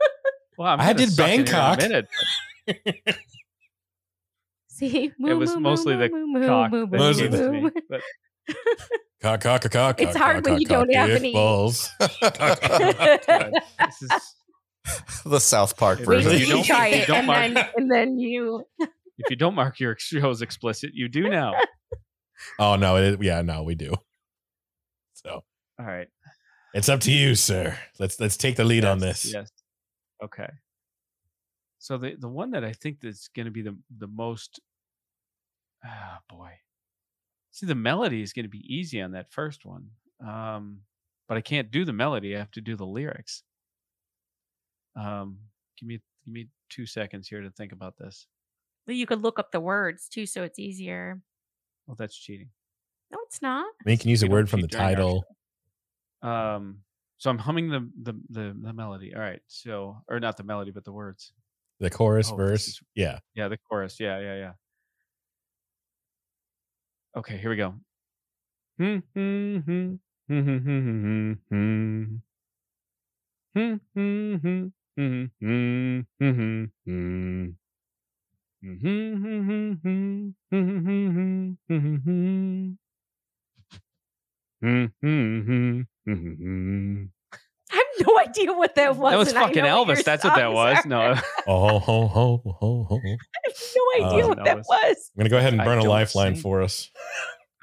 well, 0.59 0.68
I'm 0.68 0.80
I 0.80 0.93
did 0.93 1.11
suck 1.12 1.28
in 1.28 1.32
here 1.32 1.41
a 1.43 1.45
Bangkok. 1.45 1.78
minute, 1.78 2.09
See, 4.68 5.12
It 5.18 5.35
was 5.35 5.57
mostly 5.57 5.95
the 5.97 6.09
cock 6.47 6.70
that 6.72 6.89
Mostly 6.91 7.28
gave 7.28 7.41
it 7.41 7.51
me, 7.51 7.70
but 7.89 8.01
Cock, 9.22 9.41
cock, 9.41 9.62
cock, 9.62 9.70
cock, 9.70 10.01
It's 10.01 10.12
cock, 10.12 10.22
hard 10.22 10.37
cock, 10.37 10.45
when 10.45 10.55
cock, 10.55 10.61
you 10.61 10.66
don't 10.66 10.87
cock, 10.89 10.95
have 10.97 11.11
any- 11.11 11.32
balls. 11.32 11.89
God, 12.01 13.53
this 13.87 14.03
is 14.03 14.35
the 15.24 15.39
South 15.39 15.76
Park 15.76 16.01
Wait 16.01 16.09
Wait 16.09 16.22
version. 16.24 16.30
till 16.32 16.41
You 16.41 16.47
you, 16.47 16.53
don't- 16.55 16.64
try 16.64 16.89
you 16.89 16.95
it, 16.97 17.07
don't 17.07 17.16
and 17.18 17.26
mark- 17.26 17.55
then 17.55 17.68
and 17.76 17.91
then 17.91 18.18
you. 18.18 18.66
if 19.18 19.30
you 19.30 19.37
don't 19.37 19.55
mark 19.55 19.80
your 19.80 19.97
shows 19.99 20.43
explicit, 20.43 20.91
you 20.95 21.09
do 21.09 21.28
now. 21.28 21.55
Oh 22.59 22.76
no, 22.76 22.97
it, 22.97 23.22
yeah, 23.22 23.41
no, 23.43 23.62
we 23.62 23.74
do. 23.74 23.95
So 25.14 25.45
All 25.78 25.87
right. 25.87 26.09
it's 26.74 26.89
up 26.91 27.01
to 27.03 27.12
you, 27.12 27.35
sir. 27.37 27.78
Let's 27.99 28.18
let's 28.20 28.37
take 28.37 28.57
the 28.57 28.64
lead 28.64 28.85
on 28.85 28.99
this. 28.99 29.32
Yes. 29.32 29.51
Okay. 30.22 30.51
So 31.78 31.97
the 31.97 32.16
the 32.18 32.28
one 32.28 32.51
that 32.51 32.64
I 32.64 32.72
think 32.72 33.01
that's 33.01 33.28
going 33.28 33.47
to 33.47 33.53
be 33.53 33.62
the 33.62 33.78
the 33.99 34.09
most 34.09 34.61
ah 35.87 36.18
boy. 36.28 36.51
See 37.53 37.66
the 37.66 37.74
melody 37.76 38.20
is 38.20 38.32
going 38.32 38.45
to 38.47 38.51
be 38.51 38.64
easy 38.68 39.01
on 39.01 39.12
that 39.12 39.32
first 39.32 39.64
one. 39.64 39.89
Um 40.20 40.80
but 41.28 41.39
I 41.39 41.41
can't 41.41 41.70
do 41.70 41.85
the 41.87 41.93
melody. 41.95 42.35
I 42.35 42.41
have 42.41 42.51
to 42.53 42.61
do 42.61 42.76
the 42.76 42.85
lyrics. 42.85 43.43
Um 44.97 45.38
give 45.78 45.86
me 45.88 46.01
give 46.24 46.32
me 46.34 46.49
2 46.70 46.86
seconds 46.86 47.28
here 47.28 47.40
to 47.42 47.51
think 47.51 47.72
about 47.72 47.97
this. 47.99 48.26
You 48.86 49.07
could 49.07 49.22
look 49.22 49.38
up 49.38 49.51
the 49.53 49.61
words 49.61 50.09
too, 50.09 50.26
so 50.26 50.42
it's 50.42 50.59
easier. 50.59 51.20
Well, 51.86 51.97
that's 51.97 52.16
cheating. 52.16 52.51
No, 53.11 53.18
it's 53.26 53.40
not. 53.42 53.64
I 53.66 53.82
mean, 53.84 53.92
you 53.95 53.99
can 53.99 54.11
use 54.11 54.22
a 54.22 54.26
We 54.26 54.28
don't 54.28 54.34
word 54.34 54.51
from 54.51 54.61
the 54.61 54.68
cheat 54.68 54.72
during 54.78 54.84
our 54.86 54.95
title. 54.95 55.24
Um 56.22 56.78
so 57.18 57.30
I'm 57.30 57.38
humming 57.38 57.68
the, 57.70 57.90
the 58.03 58.12
the 58.30 58.57
the 58.61 58.72
melody. 58.72 59.14
All 59.14 59.20
right. 59.20 59.40
So 59.47 60.03
or 60.09 60.20
not 60.20 60.36
the 60.36 60.42
melody 60.45 60.70
but 60.70 60.84
the 60.84 60.92
words. 60.92 61.32
The 61.80 61.90
chorus, 61.90 62.30
Oh, 62.30 62.36
verse. 62.36 62.68
is- 62.68 62.80
Yeah. 62.95 63.18
Yeah, 63.34 63.49
the 63.49 63.57
chorus. 63.59 63.99
Yeah, 63.99 64.20
yeah, 64.20 64.36
yeah. 64.36 64.53
Okay, 67.16 67.36
here 67.38 67.51
we 67.51 67.57
go. 67.57 67.74
I 87.70 87.76
have 87.76 88.07
no 88.07 88.18
idea 88.18 88.53
what 88.53 88.74
that 88.76 88.97
was. 88.97 89.12
That 89.12 89.18
was 89.18 89.32
fucking 89.32 89.62
know 89.62 89.82
what 89.82 89.97
Elvis. 89.97 90.05
That's 90.05 90.24
what 90.24 90.36
that 90.36 90.53
was. 90.53 90.78
are. 90.84 90.88
No, 90.88 91.14
Oh, 91.47 91.78
ho, 91.78 92.07
ho, 92.09 92.42
ho, 92.45 92.86
ho. 92.88 93.01
I 93.05 93.09
have 93.45 93.55
no 93.76 94.07
idea 94.09 94.24
Uh, 94.24 94.28
what 94.28 94.45
that 94.45 94.57
was. 94.59 95.11
I'm 95.16 95.20
gonna 95.20 95.30
go 95.30 95.38
ahead 95.38 95.55
and 95.55 95.64
burn 95.64 95.78
a 95.78 95.84
lifeline 95.84 96.34
sing. 96.34 96.42
for 96.42 96.62
us. 96.62 96.90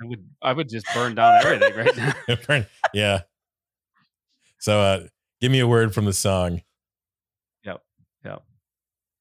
I 0.02 0.06
would 0.06 0.26
I 0.42 0.54
would 0.54 0.70
just 0.70 0.86
burn 0.94 1.16
down 1.16 1.46
everything 1.46 1.76
right 1.76 1.98
now. 1.98 2.14
Burn- 2.48 2.66
yeah. 2.94 3.22
So, 4.60 4.80
uh, 4.80 5.04
give 5.40 5.52
me 5.52 5.60
a 5.60 5.68
word 5.68 5.94
from 5.94 6.06
the 6.06 6.14
song. 6.14 6.62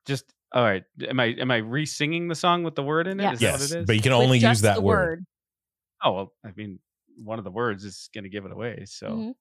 Just 0.06 0.24
all 0.52 0.62
right. 0.64 0.82
Am 1.08 1.20
I 1.20 1.26
am 1.38 1.50
I 1.50 1.58
re-singing 1.58 2.26
the 2.28 2.34
song 2.34 2.62
with 2.64 2.74
the 2.74 2.82
word 2.82 3.06
in 3.06 3.20
it? 3.20 3.22
Yes. 3.22 3.34
Is 3.34 3.40
that 3.40 3.46
Yes, 3.46 3.60
what 3.60 3.70
it 3.70 3.80
is? 3.80 3.86
but 3.86 3.96
you 3.96 4.02
can 4.02 4.12
With 4.12 4.24
only 4.24 4.38
use 4.38 4.60
that 4.62 4.76
the 4.76 4.80
word. 4.80 5.24
oh 6.02 6.12
well, 6.12 6.32
I 6.44 6.50
mean, 6.56 6.78
one 7.22 7.38
of 7.38 7.44
the 7.44 7.50
words 7.50 7.84
is 7.84 8.08
going 8.14 8.24
to 8.24 8.30
give 8.30 8.44
it 8.46 8.52
away. 8.52 8.84
So 8.86 9.34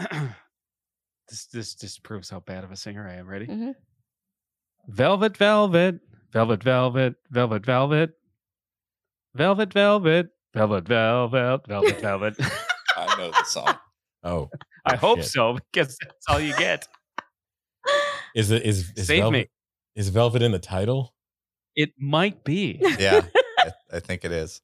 Mhm. 0.00 0.34
this 1.28 1.46
this 1.46 1.74
just 1.74 2.02
proves 2.02 2.30
how 2.30 2.40
bad 2.40 2.64
of 2.64 2.70
a 2.70 2.76
singer 2.76 3.06
I 3.06 3.14
am. 3.14 3.26
Ready? 3.26 3.46
Mhm. 3.46 3.74
Velvet, 4.86 5.36
velvet, 5.36 6.00
velvet, 6.32 6.62
velvet, 6.62 7.14
velvet, 7.30 7.66
velvet, 7.66 8.10
velvet, 9.34 9.72
velvet, 9.74 10.30
velvet, 10.54 10.88
velvet, 10.88 11.66
velvet, 11.68 12.00
velvet. 12.00 12.36
I 12.96 13.16
know 13.18 13.30
the 13.30 13.44
song. 13.44 13.74
Oh, 14.24 14.48
I 14.88 14.94
oh, 14.94 14.96
hope 14.96 15.18
shit. 15.18 15.26
so 15.26 15.54
because 15.72 15.96
that's 16.00 16.26
all 16.28 16.40
you 16.40 16.56
get. 16.56 16.88
Is 18.34 18.50
it 18.50 18.62
is, 18.62 18.92
is 18.94 19.06
Save 19.06 19.22
velvet, 19.22 19.32
me. 19.32 19.46
Is 19.96 20.10
velvet 20.10 20.42
in 20.42 20.52
the 20.52 20.58
title? 20.58 21.14
It 21.74 21.92
might 21.98 22.44
be. 22.44 22.78
Yeah, 22.98 23.22
I, 23.58 23.72
I 23.94 24.00
think 24.00 24.24
it 24.24 24.32
is. 24.32 24.60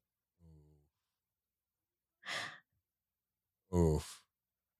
Oof. 3.75 4.20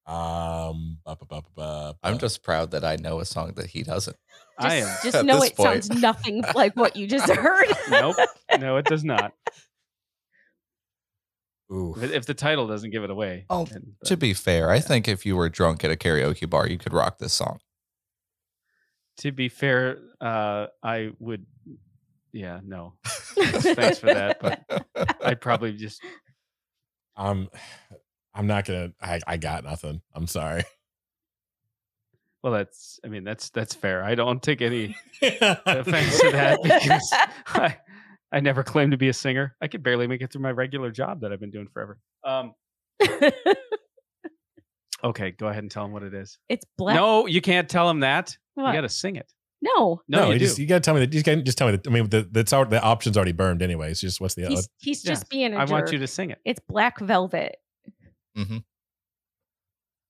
Um, 0.07 0.99
ba, 1.05 1.17
ba, 1.17 1.25
ba, 1.27 1.43
ba, 1.43 1.43
ba, 1.57 1.97
I'm 2.03 2.19
just 2.19 2.43
proud 2.43 2.73
that 2.73 2.85
I 2.85 2.97
know 2.97 3.21
a 3.21 3.25
song 3.25 3.55
that 3.57 3.67
he 3.67 3.83
doesn't. 3.83 4.17
I 4.59 4.81
Just, 4.81 5.05
am. 5.07 5.13
just 5.13 5.25
know 5.25 5.43
it 5.43 5.57
point. 5.57 5.85
sounds 5.85 6.01
nothing 6.01 6.45
like 6.55 6.77
what 6.77 6.95
you 6.95 7.07
just 7.07 7.29
heard. 7.31 7.67
Nope. 7.91 8.17
No, 8.61 8.77
it 8.77 8.85
does 8.85 9.03
not. 9.03 9.33
Oof. 11.73 12.03
If, 12.03 12.13
if 12.13 12.27
the 12.27 12.35
title 12.35 12.67
doesn't 12.67 12.91
give 12.91 13.05
it 13.05 13.11
away. 13.11 13.47
Oh, 13.51 13.65
then- 13.65 13.95
To 14.07 14.17
be 14.17 14.35
fair, 14.35 14.71
I 14.71 14.81
think 14.81 15.09
if 15.09 15.25
you 15.25 15.37
were 15.37 15.49
drunk 15.49 15.83
at 15.85 15.91
a 15.91 15.97
karaoke 15.97 16.49
bar, 16.49 16.69
you 16.69 16.79
could 16.79 16.93
rock 16.93 17.19
this 17.19 17.33
song. 17.33 17.59
to 19.19 19.33
be 19.33 19.49
fair, 19.49 19.99
uh, 20.21 20.67
I 20.83 21.11
would. 21.19 21.47
Yeah, 22.33 22.61
no. 22.65 22.95
Thanks 23.07 23.99
for 24.01 24.07
that, 24.07 24.39
but 24.41 24.65
I'd 25.25 25.41
probably 25.41 25.73
just. 25.73 26.03
I'm, 27.17 27.49
I'm 28.35 28.47
not 28.49 28.65
gonna. 28.65 28.93
I, 29.01 29.21
I 29.27 29.37
got 29.37 29.63
nothing. 29.65 30.01
I'm 30.15 30.27
sorry. 30.27 30.65
Well, 32.43 32.53
that's. 32.53 32.99
I 33.05 33.09
mean, 33.09 33.23
that's 33.25 33.51
that's 33.51 33.75
fair. 33.75 34.03
I 34.03 34.15
don't 34.17 34.43
take 34.43 34.61
any 34.63 34.97
offense 35.23 36.19
to 36.21 36.31
that 36.33 36.59
because 36.63 37.09
I, 37.47 37.77
I 38.35 38.41
never 38.41 38.63
claimed 38.63 38.91
to 38.93 38.99
be 38.99 39.09
a 39.09 39.13
singer. 39.15 39.55
I 39.63 39.69
could 39.69 39.83
barely 39.83 40.07
make 40.07 40.21
it 40.21 40.33
through 40.33 40.43
my 40.43 40.51
regular 40.51 40.91
job 40.91 41.21
that 41.23 41.33
I've 41.33 41.41
been 41.41 41.51
doing 41.53 41.69
forever. 41.73 41.99
Um. 42.25 42.55
Okay, 45.03 45.33
go 45.33 45.49
ahead 45.49 45.63
and 45.63 45.71
tell 45.71 45.85
him 45.85 45.93
what 45.93 46.03
it 46.03 46.15
is. 46.15 46.39
it's 46.49 46.65
black. 46.79 46.97
No, 46.97 47.27
you 47.27 47.43
can't 47.43 47.69
tell 47.69 47.91
him 47.91 48.01
that. 48.01 48.39
What? 48.55 48.69
You 48.69 48.73
got 48.73 48.81
to 48.83 48.89
sing 48.89 49.17
it. 49.17 49.31
No, 49.61 50.01
No, 50.09 50.29
you 50.31 50.39
you 50.39 50.49
do. 50.55 50.63
you 50.63 50.67
gotta 50.69 50.81
tell 50.81 50.95
me 50.95 51.01
that. 51.01 51.13
You 51.13 51.23
gotta 51.23 51.43
just 51.43 51.59
tell 51.59 51.67
me 51.69 51.73
that. 51.77 51.87
I 51.87 51.91
mean, 51.91 52.09
the 52.09 52.27
that's 52.31 52.53
al- 52.55 52.65
the 52.67 52.81
option's 52.83 53.17
already 53.19 53.33
burned 53.33 53.61
anyway. 53.63 53.91
It's 53.91 54.01
just 54.01 54.19
what's 54.21 54.35
the 54.35 54.47
he's 54.47 54.69
he's 54.79 55.05
Yeah. 55.05 55.11
just 55.13 55.29
being 55.29 55.53
a 55.55 55.59
I 55.59 55.65
jerk. 55.67 55.71
want 55.73 55.93
you 55.93 55.99
to 55.99 56.07
sing 56.07 56.31
it. 56.31 56.39
It's 56.47 56.61
Black 56.69 56.99
Velvet. 57.01 57.57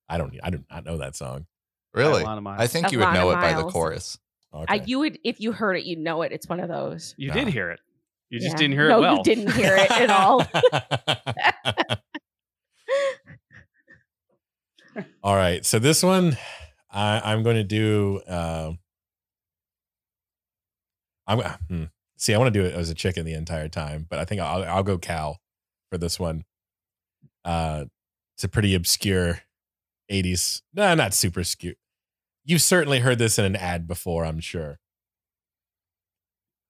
I 0.09 0.19
don't 0.19 0.39
I 0.43 0.51
do 0.51 0.63
not 0.71 0.85
know 0.85 0.99
that 0.99 1.17
song. 1.17 1.47
Really? 1.93 2.25
I 2.25 2.67
think 2.67 2.91
you 2.93 2.99
would 2.99 3.13
know 3.15 3.31
it 3.31 3.35
by 3.37 3.55
the 3.55 3.65
chorus. 3.65 4.19
Okay. 4.53 4.65
I, 4.69 4.83
you 4.87 4.99
would 5.01 5.19
if 5.25 5.41
you 5.41 5.53
heard 5.53 5.75
it, 5.77 5.85
you'd 5.85 5.99
know 5.99 6.23
it. 6.23 6.31
It's 6.33 6.49
one 6.49 6.61
of 6.61 6.69
those. 6.69 7.15
you 7.17 7.29
Nah. 7.29 7.35
did 7.35 7.49
hear 7.49 7.71
it. 7.71 7.81
You 8.31 8.41
just 8.41 8.53
Yeah. 8.53 8.57
didn't 8.57 8.73
hear 8.75 8.89
no, 8.89 8.99
it 8.99 9.01
well. 9.01 9.17
you 9.19 9.23
didn't 9.23 9.53
hear 9.53 9.77
it 9.77 9.91
at 9.91 10.11
all. 10.11 10.43
All 15.23 15.37
right. 15.37 15.65
So 15.65 15.79
this 15.79 16.03
one, 16.03 16.37
I, 16.91 17.21
I'm 17.33 17.43
going 17.43 17.57
to 17.57 17.65
do. 17.65 18.21
Um, 18.27 18.79
I'm 21.27 21.41
hmm. 21.69 21.85
see. 22.17 22.35
I 22.35 22.39
want 22.39 22.53
to 22.53 22.61
do 22.61 22.67
it 22.67 22.75
as 22.75 22.91
a 22.91 22.95
chicken 22.95 23.25
the 23.25 23.35
entire 23.35 23.69
time, 23.69 24.07
but 24.09 24.19
I 24.19 24.25
think 24.25 24.41
I'll 24.41 24.63
I'll 24.65 24.83
go 24.83 24.99
cow 24.99 25.37
for 25.91 25.99
this 25.99 26.21
one. 26.21 26.45
Uh, 27.45 27.87
it's 28.37 28.45
a 28.45 28.49
pretty 28.49 28.75
obscure 28.75 29.41
'80s. 30.11 30.63
No, 30.75 30.95
not 30.95 31.15
super 31.15 31.41
obscure. 31.41 31.75
You've 32.45 32.63
certainly 32.63 33.01
heard 33.01 33.19
this 33.19 33.39
in 33.39 33.45
an 33.47 33.57
ad 33.57 33.87
before, 33.87 34.27
I'm 34.27 34.41
sure. 34.41 34.79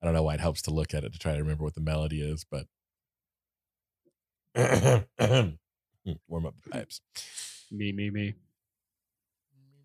I 0.05 0.07
don't 0.07 0.13
know 0.13 0.23
why 0.23 0.35
it 0.35 0.41
helps 0.41 0.61
to 0.63 0.71
look 0.71 0.93
at 0.93 1.03
it 1.03 1.15
to 1.15 1.19
try 1.19 1.33
to 1.33 1.39
remember 1.39 1.65
what 1.65 1.73
the 1.73 1.81
melody 1.81 2.21
is, 2.21 2.45
but 2.45 2.67
mm, 4.55 5.57
warm 6.29 6.45
up 6.45 6.55
the 6.63 6.69
mm. 6.69 6.73
pipes. 6.73 7.01
Me, 7.73 7.91
me, 7.91 8.11
me. 8.11 8.35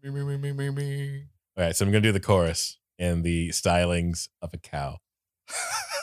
Me, 0.03 0.09
me, 0.09 0.23
me, 0.23 0.35
me, 0.35 0.51
me, 0.51 0.69
me. 0.71 1.23
All 1.57 1.63
right, 1.63 1.73
so 1.73 1.85
I'm 1.85 1.91
gonna 1.93 2.01
do 2.01 2.11
the 2.11 2.19
chorus 2.19 2.79
and 2.99 3.23
the 3.23 3.47
stylings 3.51 4.27
of 4.41 4.53
a 4.53 4.57
cow 4.57 4.97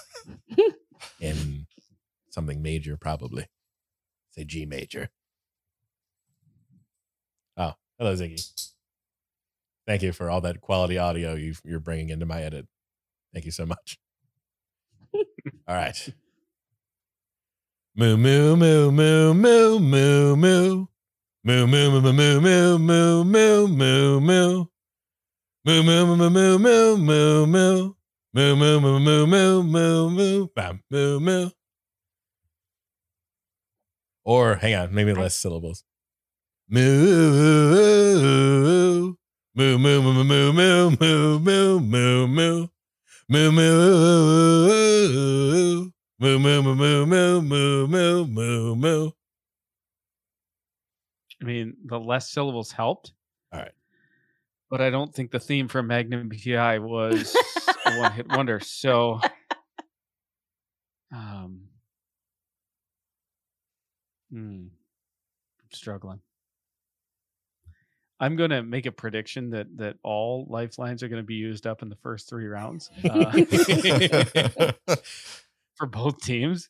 in 1.20 1.66
something 2.30 2.62
major, 2.62 2.96
probably. 2.96 3.48
Say 4.30 4.44
G 4.44 4.64
major. 4.64 5.10
Oh, 7.58 7.74
hello, 7.98 8.14
Ziggy. 8.14 8.72
Thank 9.86 10.00
you 10.00 10.14
for 10.14 10.30
all 10.30 10.40
that 10.40 10.62
quality 10.62 10.96
audio 10.96 11.34
you 11.34 11.52
you're 11.66 11.80
bringing 11.80 12.08
into 12.08 12.24
my 12.24 12.40
edit. 12.40 12.66
Thank 13.34 13.44
you 13.44 13.52
so 13.52 13.66
much. 13.66 13.98
All 15.68 15.74
right. 15.76 16.00
Moo 17.98 18.16
moo 18.16 18.56
moo 18.56 18.90
moo 18.90 19.34
moo 19.34 19.78
moo 19.78 20.36
moo. 20.36 20.88
Moo 21.44 21.66
moo 21.66 21.90
moo 21.90 22.12
moo 22.12 22.40
moo 22.40 22.78
moo 22.78 23.24
moo 23.24 23.66
moo 23.68 24.20
moo. 24.20 24.68
Moo 25.64 25.82
moo 25.82 26.02
moo 26.06 26.30
moo 26.30 26.58
moo 26.58 26.96
moo 26.96 26.96
moo 26.96 27.46
moo. 27.46 27.94
Moo 28.34 28.54
moo 28.56 28.80
moo 28.80 29.26
moo 29.26 29.62
moo 29.62 30.08
moo. 30.16 30.46
Bam 30.56 30.74
moo 30.90 31.20
moo. 31.20 31.50
Or 34.24 34.56
hang 34.56 34.74
on, 34.74 34.94
maybe 34.94 35.14
less 35.14 35.36
syllables. 35.36 35.84
Moo. 36.68 36.82
Moo 39.56 39.78
moo 39.78 40.02
moo 40.02 40.24
moo 40.24 40.52
moo 40.52 40.90
moo 41.40 41.80
moo 41.80 42.26
moo 42.26 42.68
moo 43.28 43.50
moo. 43.50 44.72
Moo 46.18 46.38
moo. 46.38 46.62
Moo 46.62 46.62
moo 46.62 47.04
moo 47.06 47.40
moo 47.42 47.86
moo 47.86 48.24
moo 48.26 48.74
moo. 48.74 49.10
I 51.40 51.44
mean, 51.44 51.76
the 51.84 52.00
less 52.00 52.30
syllables 52.30 52.72
helped. 52.72 53.12
All 53.52 53.60
right. 53.60 53.72
But 54.70 54.80
I 54.80 54.90
don't 54.90 55.14
think 55.14 55.30
the 55.30 55.38
theme 55.38 55.68
for 55.68 55.82
Magnum 55.82 56.30
PI 56.30 56.78
was 56.78 57.36
a 57.84 57.98
one 57.98 58.12
hit 58.12 58.26
wonder. 58.28 58.58
So, 58.60 59.20
um, 61.12 61.68
hmm, 64.32 64.66
I'm 64.68 65.72
struggling. 65.72 66.20
I'm 68.18 68.36
going 68.36 68.50
to 68.50 68.62
make 68.62 68.86
a 68.86 68.92
prediction 68.92 69.50
that 69.50 69.66
that 69.76 69.96
all 70.02 70.46
lifelines 70.48 71.02
are 71.02 71.08
going 71.08 71.22
to 71.22 71.26
be 71.26 71.34
used 71.34 71.66
up 71.66 71.82
in 71.82 71.88
the 71.88 71.96
first 71.96 72.28
three 72.28 72.46
rounds 72.46 72.90
uh, 73.04 73.32
for 75.76 75.86
both 75.86 76.20
teams. 76.22 76.68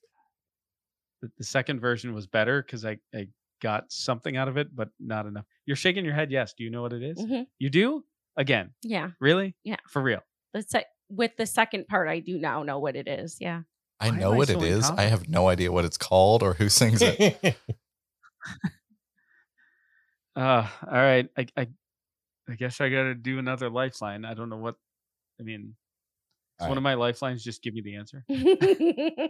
The, 1.22 1.30
the 1.38 1.44
second 1.44 1.80
version 1.80 2.12
was 2.14 2.26
better 2.26 2.62
because 2.62 2.84
I, 2.84 2.98
I 3.14 3.28
got 3.62 3.84
something 3.90 4.36
out 4.36 4.48
of 4.48 4.56
it, 4.56 4.74
but 4.74 4.88
not 5.00 5.26
enough. 5.26 5.44
You're 5.66 5.76
shaking 5.76 6.04
your 6.04 6.14
head. 6.14 6.30
Yes. 6.30 6.52
Do 6.56 6.64
you 6.64 6.70
know 6.70 6.82
what 6.82 6.92
it 6.92 7.02
is? 7.02 7.18
Mhm. 7.18 7.46
You 7.58 7.70
do? 7.70 8.04
Again. 8.36 8.74
Yeah, 8.82 9.10
Really? 9.18 9.54
Yeah. 9.64 9.76
For 9.88 10.02
real. 10.02 10.20
the 10.52 10.62
sec- 10.62 10.86
with 11.08 11.30
the 11.38 11.46
second 11.46 11.86
part, 11.88 12.06
I 12.08 12.18
do 12.18 12.38
now 12.38 12.64
know 12.64 12.78
what 12.80 12.96
it 12.96 13.08
is. 13.08 13.38
Yeah, 13.40 13.62
I 14.00 14.10
Why 14.10 14.18
know 14.18 14.28
am 14.28 14.34
I 14.34 14.36
what 14.36 14.48
so 14.48 14.58
it 14.60 14.62
is. 14.64 14.90
I 14.90 15.04
have 15.04 15.26
no 15.28 15.48
idea 15.48 15.70
what 15.72 15.84
it's 15.86 15.96
called 15.96 16.42
or 16.42 16.52
who 16.54 16.68
sings 16.68 17.00
it. 17.00 17.56
Uh, 20.36 20.68
all 20.86 20.92
right. 20.92 21.28
I, 21.36 21.46
I, 21.56 21.66
I 22.48 22.54
guess 22.54 22.80
I 22.80 22.90
got 22.90 23.04
to 23.04 23.14
do 23.14 23.38
another 23.38 23.70
lifeline. 23.70 24.24
I 24.24 24.34
don't 24.34 24.50
know 24.50 24.58
what, 24.58 24.76
I 25.40 25.42
mean, 25.42 25.74
All 26.60 26.68
one 26.68 26.76
of 26.76 26.84
my 26.84 26.94
lifelines 26.94 27.42
just 27.42 27.62
give 27.62 27.74
me 27.74 27.80
the 27.80 27.96
answer? 27.96 28.24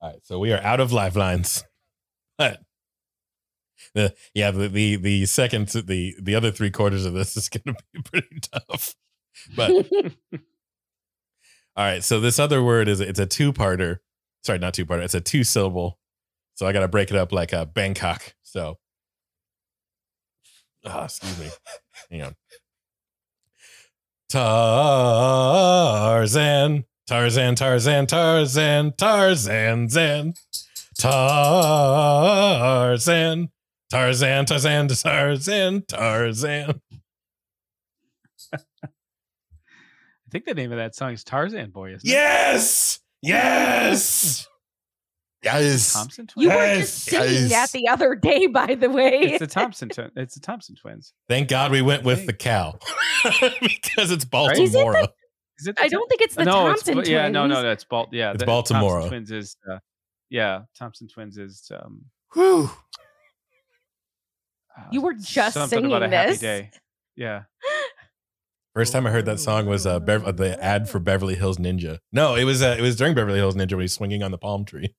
All 0.00 0.10
right, 0.10 0.20
so 0.24 0.38
we 0.38 0.52
are 0.52 0.60
out 0.60 0.80
of 0.80 0.92
lifelines. 0.92 1.64
But 2.36 2.60
the 3.94 4.12
yeah, 4.34 4.50
the 4.50 4.68
the, 4.68 4.96
the 4.96 5.26
second 5.26 5.68
the 5.68 6.16
the 6.20 6.34
other 6.34 6.50
three 6.50 6.72
quarters 6.72 7.06
of 7.06 7.12
this 7.12 7.36
is 7.36 7.48
going 7.50 7.76
to 7.76 7.84
be 7.92 8.02
pretty 8.02 8.40
tough. 8.40 8.96
But 9.54 9.70
all 11.76 11.84
right, 11.84 12.02
so 12.02 12.18
this 12.18 12.40
other 12.40 12.60
word 12.60 12.88
is 12.88 12.98
it's 12.98 13.20
a 13.20 13.26
two 13.26 13.52
parter. 13.52 13.98
Sorry, 14.42 14.58
not 14.58 14.74
two 14.74 14.84
parter. 14.84 15.02
It's 15.04 15.14
a 15.14 15.20
two 15.20 15.44
syllable. 15.44 16.00
So 16.54 16.66
I 16.66 16.72
got 16.72 16.80
to 16.80 16.88
break 16.88 17.10
it 17.10 17.16
up 17.16 17.30
like 17.30 17.52
a 17.52 17.66
Bangkok. 17.66 18.34
So, 18.42 18.78
ah, 20.86 21.04
excuse 21.04 21.38
me. 21.38 21.50
Hang 22.10 22.22
on. 22.22 22.34
Tarzan, 24.28 25.64
Tarzan, 27.06 27.54
Tarzan, 27.54 28.06
Tarzan, 28.06 28.92
Tarzan, 28.96 29.88
Zan. 29.88 30.34
Tarzan, 30.98 32.28
Tarzan, 33.90 34.46
Tarzan, 34.46 34.88
Tarzan, 34.88 35.82
Tarzan. 35.86 36.80
I 38.52 38.58
think 40.30 40.44
the 40.46 40.54
name 40.54 40.72
of 40.72 40.78
that 40.78 40.94
song 40.96 41.12
is 41.12 41.22
Tarzan 41.22 41.70
Boy, 41.70 41.94
isn't 41.94 42.08
it? 42.08 42.12
Yes! 42.12 42.98
Yes, 43.22 44.46
yes. 45.44 45.62
Yes. 45.62 45.92
Thompson 45.92 46.26
you 46.36 46.48
twins? 46.48 46.56
were 46.58 46.80
just 46.80 47.12
Yes, 47.12 47.28
singing 47.30 47.48
that 47.50 47.70
the 47.72 47.88
other 47.88 48.14
day, 48.14 48.46
by 48.46 48.74
the 48.74 48.88
way. 48.90 49.18
It's 49.20 49.38
the 49.40 49.46
Thompson. 49.46 49.88
Twin- 49.88 50.10
it's 50.16 50.34
the 50.34 50.40
Thompson 50.40 50.74
twins. 50.76 51.12
Thank 51.28 51.48
God 51.48 51.70
we 51.70 51.82
went 51.82 52.02
with 52.04 52.26
the 52.26 52.32
cow 52.32 52.78
because 53.60 54.10
it's 54.10 54.24
Baltimora. 54.24 55.08
Is 55.58 55.66
it? 55.68 55.76
The 55.76 55.82
I 55.82 55.88
Thom- 55.88 55.90
don't 55.90 56.08
think 56.08 56.22
it's 56.22 56.34
the 56.34 56.44
no, 56.44 56.52
Thompson 56.52 56.98
it's 56.98 57.08
yeah, 57.08 57.28
no, 57.28 57.46
no, 57.46 57.54
twins. 57.56 57.62
that's 57.64 57.84
Bal- 57.84 58.08
Yeah, 58.12 58.32
It's 58.32 58.40
the 58.40 58.46
Baltimora. 58.46 58.80
Thompson 59.02 59.08
twins 59.08 59.30
is 59.30 59.56
uh, 59.70 59.78
yeah, 60.30 60.62
Thompson 60.78 61.06
twins 61.08 61.38
is 61.38 61.70
um. 61.72 62.04
Whew. 62.32 62.70
uh, 64.76 64.82
You 64.90 65.00
were 65.02 65.14
just 65.14 65.54
something 65.54 65.84
about 65.86 66.02
a 66.02 66.06
singing 66.06 66.12
happy 66.12 66.30
this? 66.32 66.40
day. 66.40 66.70
Yeah, 67.16 67.42
First 68.74 68.92
time 68.92 69.06
I 69.06 69.10
heard 69.10 69.24
that 69.26 69.38
song 69.38 69.66
was 69.66 69.86
uh, 69.86 70.00
Bev- 70.00 70.24
uh, 70.24 70.32
the 70.32 70.60
ad 70.60 70.88
for 70.88 70.98
Beverly 70.98 71.36
Hills 71.36 71.58
Ninja. 71.58 71.98
No, 72.10 72.34
it 72.34 72.42
was 72.42 72.60
uh, 72.60 72.74
it 72.76 72.82
was 72.82 72.96
during 72.96 73.14
Beverly 73.14 73.38
Hills 73.38 73.54
Ninja 73.54 73.72
when 73.74 73.82
he's 73.82 73.92
swinging 73.92 74.24
on 74.24 74.32
the 74.32 74.38
palm 74.38 74.64
tree. 74.64 74.92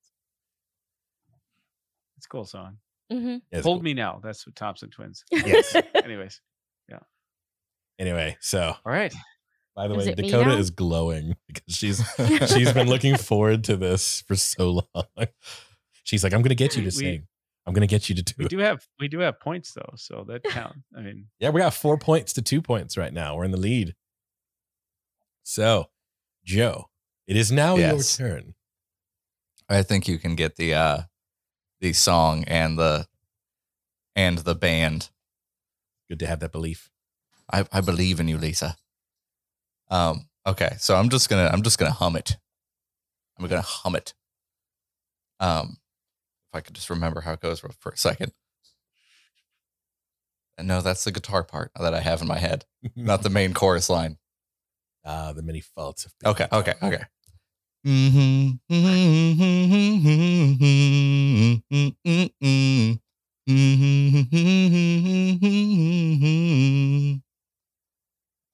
It's 2.42 2.54
a 2.54 2.58
cool 2.58 2.64
song. 2.64 2.78
Mhm. 3.12 3.42
Yeah, 3.52 3.62
Hold 3.62 3.78
cool. 3.80 3.84
me 3.84 3.94
now. 3.94 4.20
That's 4.24 4.46
what 4.48 4.56
Thompson 4.56 4.90
twins. 4.90 5.24
Yes. 5.32 5.76
Anyways, 6.04 6.42
yeah. 6.90 7.00
Anyway, 8.00 8.38
so 8.42 8.62
all 8.62 8.92
right. 8.92 9.14
by 9.76 9.88
the 9.88 9.96
Is 9.96 10.08
way, 10.08 10.14
Dakota 10.16 10.58
is 10.58 10.70
glowing 10.72 11.36
because 11.48 11.76
she's 11.76 12.02
she's 12.54 12.74
been 12.74 12.88
looking 12.90 13.16
forward 13.18 13.64
to 13.66 13.78
this 13.78 14.22
for 14.22 14.36
so 14.36 14.82
long. 14.96 15.06
She's 16.04 16.24
like, 16.24 16.34
I'm 16.34 16.44
gonna 16.44 16.54
get 16.56 16.76
you 16.76 16.82
to 16.84 16.86
We- 16.88 16.92
sing. 16.92 17.28
I'm 17.68 17.74
gonna 17.74 17.88
get 17.88 18.10
you 18.10 18.16
to 18.16 18.22
do 18.22 18.34
We 18.38 18.46
it. 18.46 18.50
do 18.50 18.60
have 18.60 18.86
we 19.00 19.08
do 19.08 19.20
have 19.20 19.40
points 19.40 19.74
though, 19.74 19.94
so 19.96 20.24
that 20.28 20.44
count. 20.44 20.76
I 20.96 21.02
mean, 21.02 21.28
Yeah, 21.40 21.50
we 21.50 21.62
got 21.62 21.74
four 21.74 21.98
points 21.98 22.34
to 22.34 22.44
two 22.44 22.62
points 22.62 22.96
right 22.96 23.12
now. 23.12 23.36
We're 23.36 23.46
in 23.46 23.50
the 23.52 23.58
lead. 23.60 23.96
So, 25.44 25.90
Joe, 26.44 26.90
it 27.28 27.36
is 27.38 27.52
now 27.52 27.76
Yes. 27.76 28.20
your 28.20 28.30
turn. 28.30 28.54
I 29.68 29.82
think 29.82 30.08
you 30.08 30.20
can 30.20 30.36
get 30.36 30.58
the 30.58 30.76
uh 30.76 31.02
the 31.82 31.94
song 31.94 32.44
and 32.46 32.78
the 32.78 33.08
and 34.16 34.40
the 34.40 34.56
band. 34.56 35.10
Good 36.10 36.20
to 36.20 36.28
have 36.28 36.40
that 36.40 36.52
belief. 36.52 36.90
I, 37.52 37.66
I 37.72 37.82
believe 37.82 38.20
in 38.20 38.28
you, 38.28 38.38
Lisa. 38.38 38.76
Um, 39.90 40.28
okay, 40.48 40.76
so 40.80 40.96
I'm 40.96 41.10
just 41.10 41.30
gonna 41.30 41.50
I'm 41.52 41.62
just 41.62 41.78
gonna 41.78 41.92
hum 41.92 42.16
it. 42.16 42.38
I'm 43.38 43.48
gonna 43.48 43.62
hum 43.62 43.96
it. 43.96 44.14
Um, 45.40 45.78
if 46.50 46.58
I 46.58 46.62
could 46.62 46.76
just 46.76 46.90
remember 46.90 47.22
how 47.22 47.34
it 47.34 47.42
goes 47.42 47.60
for, 47.60 47.70
a 47.90 47.98
second. 47.98 48.32
And 50.58 50.68
no, 50.68 50.80
that's 50.82 51.04
the 51.04 51.12
guitar 51.12 51.44
part 51.44 51.72
that 51.78 51.94
I 51.94 52.00
have 52.00 52.22
in 52.22 52.28
my 52.28 52.40
head, 52.40 52.66
not 52.96 53.24
the 53.24 53.30
main 53.32 53.54
chorus 53.54 53.90
line. 53.90 54.18
Uh, 55.04 55.34
the 55.34 55.44
many 55.44 55.60
faults 55.60 56.06
of 56.06 56.14
Okay, 56.26 56.48
okay, 56.52 56.74
okay. 56.82 57.04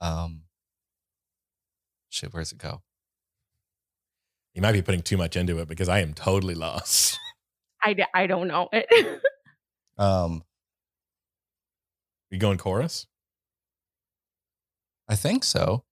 Um, 0.01 0.41
shit, 2.09 2.33
where's 2.33 2.51
it 2.51 2.57
go? 2.57 2.81
You 4.53 4.61
might 4.61 4.73
be 4.73 4.81
putting 4.81 5.01
too 5.01 5.15
much 5.15 5.37
into 5.37 5.59
it 5.59 5.67
because 5.69 5.87
I 5.87 5.99
am 5.99 6.13
totally 6.13 6.55
lost. 6.55 7.17
I, 7.83 7.93
d- 7.93 8.03
I 8.13 8.27
don't 8.27 8.47
know 8.47 8.67
it. 8.71 9.21
Um, 9.97 10.43
You 12.31 12.39
going 12.39 12.57
chorus? 12.57 13.05
I 15.07 15.15
think 15.15 15.43
so. 15.43 15.83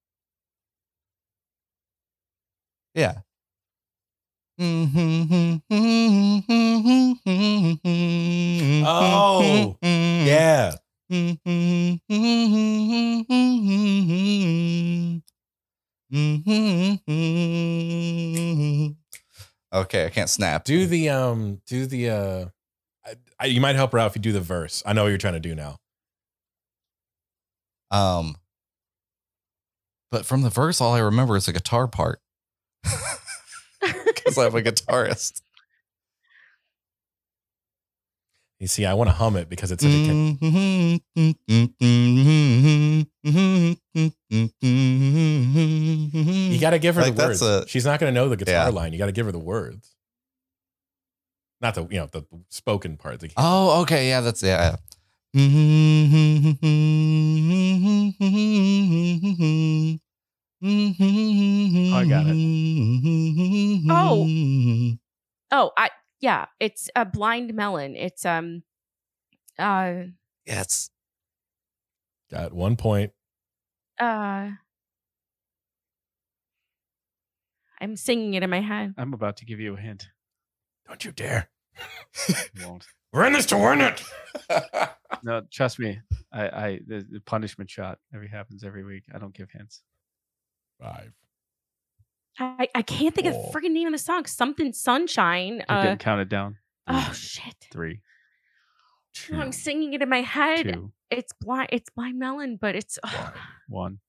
Yeah. 2.95 3.19
Oh, 8.85 9.77
Yeah. 9.81 10.75
Okay, 19.71 20.05
I 20.05 20.09
can't 20.09 20.29
snap. 20.29 20.63
Do 20.65 20.85
the 20.87 21.09
um 21.09 21.61
do 21.67 21.85
the 21.85 22.09
uh 22.09 22.45
I, 23.05 23.13
I, 23.39 23.45
you 23.45 23.61
might 23.61 23.75
help 23.75 23.91
her 23.93 23.99
out 23.99 24.07
if 24.11 24.15
you 24.15 24.21
do 24.21 24.31
the 24.31 24.41
verse. 24.41 24.83
I 24.85 24.93
know 24.93 25.03
what 25.03 25.09
you're 25.09 25.17
trying 25.17 25.33
to 25.35 25.39
do 25.39 25.55
now. 25.55 25.77
Um, 27.91 28.35
but 30.11 30.25
from 30.25 30.41
the 30.41 30.49
verse, 30.49 30.81
all 30.81 30.93
I 30.93 30.99
remember 30.99 31.35
is 31.37 31.45
the 31.45 31.53
guitar 31.53 31.87
part 31.87 32.19
because 34.29 34.53
I'm 34.53 34.55
a 34.55 34.61
guitarist. 34.61 35.41
You 38.59 38.67
see, 38.67 38.85
I 38.85 38.93
want 38.93 39.09
to 39.09 39.13
hum 39.13 39.35
it 39.37 39.49
because 39.49 39.71
it's 39.71 39.83
such 39.83 39.93
a. 39.93 41.09
You 46.51 46.59
got 46.59 46.71
to 46.71 46.79
give 46.79 46.95
her 46.95 47.01
Like, 47.01 47.15
the 47.15 47.23
words. 47.27 47.41
a- 47.41 47.67
She's 47.67 47.85
not 47.85 47.99
going 47.99 48.13
to 48.13 48.19
know 48.19 48.29
the 48.29 48.37
guitar 48.37 48.53
Yeah. 48.53 48.67
line. 48.69 48.93
You 48.93 48.99
got 48.99 49.07
to 49.07 49.11
give 49.11 49.25
her 49.25 49.31
the 49.31 49.39
words. 49.39 49.95
Not 51.61 51.75
the 51.75 51.83
you 51.89 51.99
know 51.99 52.07
the 52.11 52.23
spoken 52.49 52.97
part. 52.97 53.19
The, 53.19 53.31
Oh, 53.37 53.81
okay. 53.81 54.07
Yeah, 54.09 54.21
that's 54.21 54.41
yeah. 54.43 54.77
I 60.61 62.05
got 62.09 62.25
it. 62.27 63.85
Oh. 63.89 64.27
oh, 65.51 65.71
I 65.77 65.89
yeah, 66.19 66.47
it's 66.59 66.89
a 66.95 67.05
blind 67.05 67.53
melon. 67.53 67.95
It's 67.95 68.25
um 68.25 68.63
uh 69.57 69.93
yes. 70.45 70.89
got 72.31 72.53
one 72.53 72.75
point. 72.75 73.11
uh 73.99 74.49
I'm 77.81 77.95
singing 77.95 78.33
it 78.33 78.43
in 78.43 78.49
my 78.49 78.59
head. 78.59 78.93
I'm 78.97 79.13
about 79.13 79.37
to 79.37 79.45
give 79.45 79.61
you 79.61 79.75
a 79.75 79.79
hint. 79.79 80.09
Don't 80.87 81.05
you 81.05 81.11
dare! 81.11 81.49
You 82.53 82.67
won't. 82.67 82.85
We're 83.13 83.25
in 83.25 83.33
this 83.33 83.45
to 83.47 83.57
win 83.57 83.79
it. 83.81 84.03
No, 85.23 85.41
trust 85.51 85.79
me. 85.79 85.99
I, 86.31 86.43
I 86.47 86.79
the, 86.85 87.05
the 87.09 87.19
punishment 87.21 87.69
shot 87.69 87.99
every 88.13 88.27
happens 88.27 88.63
every 88.63 88.83
week. 88.83 89.03
I 89.13 89.17
don't 89.17 89.33
give 89.33 89.49
hints. 89.51 89.81
Five. 90.81 91.11
I, 92.39 92.69
I 92.73 92.81
can't 92.83 93.13
think 93.13 93.27
of 93.27 93.33
Oh. 93.35 93.51
the 93.51 93.59
freaking 93.59 93.71
name 93.71 93.87
of 93.87 93.91
the 93.93 93.97
song. 93.97 94.25
Something 94.25 94.71
sunshine. 94.71 95.55
You're 95.57 95.65
Uh 95.67 95.83
getting 95.83 95.97
counted 95.97 96.29
down. 96.29 96.57
oh 96.87 97.11
shit. 97.13 97.55
Three, 97.71 98.01
No, 99.29 99.41
I'm 99.41 99.51
singing 99.51 99.93
it 99.93 100.01
in 100.01 100.07
my 100.09 100.21
head. 100.21 100.63
two, 100.73 100.91
It's 101.09 101.33
blind 101.33 101.69
it's 101.73 101.89
blind 101.89 102.17
melon, 102.17 102.57
but 102.59 102.75
it's 102.75 102.97
One. 103.03 103.33
one. 103.67 103.99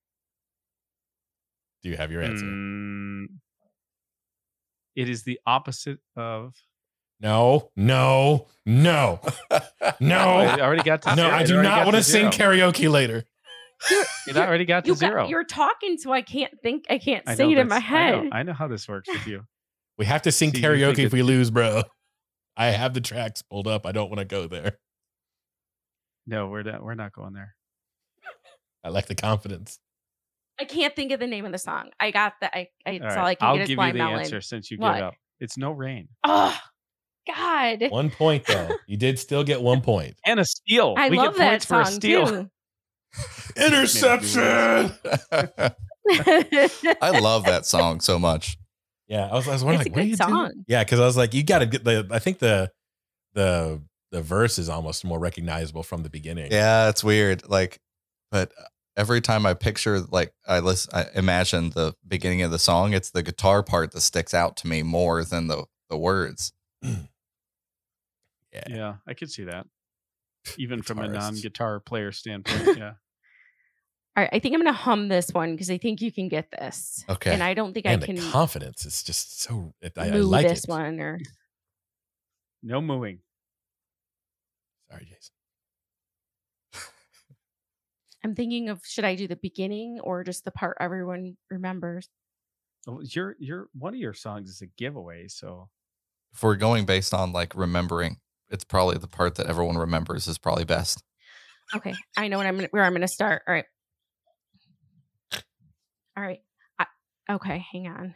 Do 1.83 1.89
you 1.89 1.97
have 1.97 2.13
your 2.13 2.23
answer? 2.23 2.45
Mm, 2.45 3.27
it 4.95 5.09
is 5.09 5.23
the 5.25 5.41
opposite 5.47 5.99
of. 6.17 6.55
No, 7.23 7.71
no, 7.77 8.47
no, 8.65 9.21
no, 10.01 10.19
I 10.39 10.61
already 10.61 10.83
got 10.83 11.03
to 11.03 11.17
no. 11.17 11.29
I 11.31 11.43
do 11.43 11.61
not 11.63 11.85
want 11.85 11.97
to 11.97 12.03
sing 12.03 12.27
karaoke 12.29 12.91
later. 12.91 13.25
It 14.27 14.37
already 14.37 14.65
got 14.65 14.85
to 14.85 14.89
you 14.89 14.95
got- 14.95 14.99
zero. 14.99 15.29
you're 15.29 15.45
talking, 15.45 15.97
so 15.99 16.13
I 16.13 16.23
can't 16.23 16.53
think 16.63 16.85
I 16.91 16.99
can't 16.99 17.25
I 17.27 17.35
say 17.35 17.51
it 17.51 17.59
in 17.59 17.69
my 17.69 17.77
that's- 17.81 17.93
I 17.93 18.11
know- 18.11 18.23
head. 18.25 18.31
I 18.33 18.43
know 18.43 18.53
how 18.53 18.69
this 18.69 18.89
works 18.89 19.09
with 19.09 19.27
you. 19.27 19.43
We 19.99 20.07
have 20.07 20.23
to 20.23 20.33
sing 20.33 20.55
See, 20.55 20.63
karaoke 20.63 21.01
if 21.01 21.13
we 21.13 21.23
lose, 21.23 21.51
bro. 21.51 21.83
I 22.57 22.67
have 22.69 22.95
the 22.95 23.03
tracks 23.03 23.43
pulled 23.43 23.67
up. 23.67 23.85
I 23.85 23.93
don't 23.93 24.09
want 24.09 24.19
to 24.21 24.25
go 24.25 24.47
there. 24.47 24.79
No, 26.27 26.49
we're 26.49 26.63
not. 26.63 26.83
We're 26.83 26.95
not 26.95 27.13
going 27.13 27.35
there. 27.35 27.55
I 28.83 28.89
like 28.89 29.07
the 29.07 29.15
confidence. 29.15 29.79
I 30.59 30.65
can't 30.65 30.97
think 30.97 31.13
of 31.13 31.21
the 31.21 31.27
name 31.27 31.45
of 31.45 31.53
the 31.53 31.59
song. 31.59 31.91
I 32.01 32.13
got 32.13 32.33
that. 32.41 32.51
I, 32.55 32.69
I 32.87 32.93
All 32.93 32.99
that's 33.01 33.03
right, 33.15 33.19
all 33.19 33.27
I 33.27 33.35
can 33.35 33.49
I'll 33.49 33.57
get 33.59 33.69
give 33.69 33.79
you 33.79 33.93
the 33.93 33.99
melon. 33.99 34.21
answer 34.21 34.41
since 34.41 34.71
you 34.71 34.79
What? 34.79 34.95
give 34.95 35.05
up. 35.05 35.15
It's 35.39 35.57
no 35.59 35.71
rain 35.73 36.09
Oh 36.25 36.59
God. 37.27 37.87
One 37.91 38.11
point 38.11 38.47
though. 38.47 38.69
You 38.87 38.97
did 38.97 39.19
still 39.19 39.45
get 39.45 39.61
one 39.61 39.81
point. 39.83 40.15
and 40.25 40.41
a 40.41 40.45
steal. 40.45 40.95
I 40.97 41.11
we 41.11 41.17
love 41.19 41.35
get 41.35 41.39
that 41.39 41.51
points 41.51 41.65
for 41.67 41.81
a 41.81 41.85
song 41.87 41.95
steal. 41.95 42.27
too. 42.27 42.51
Interception. 43.57 44.93
I 47.03 47.19
love 47.21 47.45
that 47.45 47.63
song 47.67 48.01
so 48.01 48.19
much. 48.19 48.57
Yeah, 49.09 49.27
I 49.27 49.35
was, 49.35 49.49
I 49.49 49.53
was 49.53 49.65
wondering, 49.65 49.81
It's 49.81 49.89
a 49.89 49.91
like, 49.91 49.97
what 49.97 50.01
are 50.01 50.05
good 50.05 50.11
you 50.11 50.17
doing? 50.17 50.31
song. 50.31 50.65
Yeah, 50.69 50.85
because 50.85 51.01
I 51.01 51.05
was 51.07 51.17
like, 51.17 51.35
you 51.35 51.43
got 51.43 51.59
to 51.61 51.67
get 51.67 51.85
the. 51.85 52.07
I 52.11 52.19
think 52.21 52.39
the 52.39 52.71
the 53.35 53.83
the 54.13 54.23
verse 54.23 54.59
is 54.59 54.69
almost 54.69 55.05
more 55.05 55.19
recognizable 55.19 55.83
from 55.83 56.03
the 56.03 56.11
beginning. 56.11 56.51
Yeah, 56.53 56.89
it's 56.89 57.03
weird. 57.03 57.49
Like, 57.49 57.81
but 58.31 58.53
every 58.97 59.21
time 59.21 59.47
I 59.47 59.55
picture, 59.55 60.01
like, 60.01 60.33
I 60.47 60.61
listen, 60.61 60.91
I 60.95 61.07
imagine 61.15 61.71
the 61.71 61.95
beginning 62.07 62.43
of 62.43 62.51
the 62.53 62.59
song. 62.59 62.93
It's 62.93 63.11
the 63.11 63.23
guitar 63.23 63.63
part 63.63 63.91
that 63.93 64.01
sticks 64.03 64.33
out 64.35 64.57
to 64.59 64.69
me 64.69 64.83
more 64.83 65.25
than 65.25 65.49
the 65.49 65.65
the 65.89 65.97
words. 65.99 66.53
yeah. 66.83 66.99
Yeah, 68.69 68.95
I 69.07 69.15
could 69.15 69.31
see 69.31 69.45
that. 69.45 69.67
Even 70.59 70.83
from 70.83 70.99
a 71.01 71.09
non-guitar 71.09 71.81
player 71.81 72.13
standpoint, 72.13 72.63
yeah. 72.79 72.95
All 74.17 74.25
right, 74.25 74.31
I 74.33 74.39
think 74.39 74.55
I'm 74.55 74.61
gonna 74.61 74.73
hum 74.73 75.09
this 75.09 75.31
one 75.33 75.53
because 75.53 75.71
I 75.71 75.79
think 75.79 76.01
you 76.01 76.11
can 76.11 76.29
get 76.29 76.51
this. 76.51 77.05
Okay. 77.09 77.33
And 77.33 77.43
I 77.43 77.55
don't 77.55 77.73
think 77.73 77.87
And 77.87 78.03
I 78.03 78.07
the 78.07 78.07
can 78.07 78.31
confidence 78.31 78.85
is 78.85 79.03
just 79.03 79.41
so. 79.41 79.75
I, 79.97 80.09
I 80.09 80.09
like 80.11 80.49
this 80.49 80.65
it. 80.65 80.69
one 80.71 80.99
or 81.01 81.21
No 82.63 82.81
mooing. 82.81 83.21
Sorry, 84.91 85.05
Jason. 85.05 85.33
I'm 88.25 88.35
thinking 88.35 88.69
of 88.69 88.81
should 88.85 89.05
I 89.05 89.15
do 89.15 89.29
the 89.29 89.37
beginning 89.37 90.01
or 90.03 90.25
just 90.25 90.45
the 90.45 90.51
part 90.51 90.77
everyone 90.81 91.37
remembers? 91.49 92.09
Oh, 92.89 93.01
Your 93.03 93.37
your 93.39 93.69
one 93.73 93.95
of 93.95 94.01
your 94.01 94.15
songs 94.15 94.51
is 94.51 94.61
a 94.63 94.67
giveaway, 94.67 95.29
so 95.29 95.69
If 96.33 96.43
we're 96.43 96.57
going 96.57 96.85
based 96.85 97.15
on 97.15 97.33
like 97.33 97.55
remembering, 97.55 98.19
it's 98.51 98.65
probably 98.65 98.99
the 98.99 99.09
part 99.09 99.37
that 99.37 99.47
everyone 99.47 99.77
remembers 99.79 100.27
is 100.27 100.39
probably 100.39 100.65
best. 100.65 101.03
Okay, 101.75 101.95
I 102.17 102.29
know 102.29 102.37
what 102.39 102.47
I'm 102.47 102.57
gonna, 102.57 102.69
where 102.73 102.83
I'm 102.85 102.93
going 102.93 103.03
to 103.03 103.09
start. 103.09 103.43
All 103.47 103.55
right, 103.55 103.65
all 106.17 106.23
right. 106.23 106.41
I, 106.79 106.87
okay, 107.31 107.65
hang 107.73 107.89
on. 107.89 108.15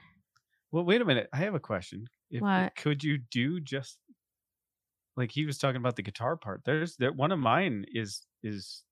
well. 0.73 0.85
Wait 0.85 1.01
a 1.01 1.05
minute. 1.05 1.29
I 1.33 1.39
have 1.39 1.55
a 1.55 1.61
question. 1.61 2.07
If, 2.31 2.43
What? 2.43 2.75
could 2.77 3.05
you 3.05 3.19
do 3.31 3.61
just 3.61 3.99
like 5.17 5.31
he 5.31 5.47
was 5.47 5.59
talking 5.59 5.77
about 5.77 5.97
the 5.97 6.03
guitar 6.03 6.37
part? 6.37 6.63
There's 6.65 6.97
there 6.97 7.13
one 7.13 7.33
of 7.33 7.39
mine 7.39 7.85
is 7.93 8.23
is 8.43 8.83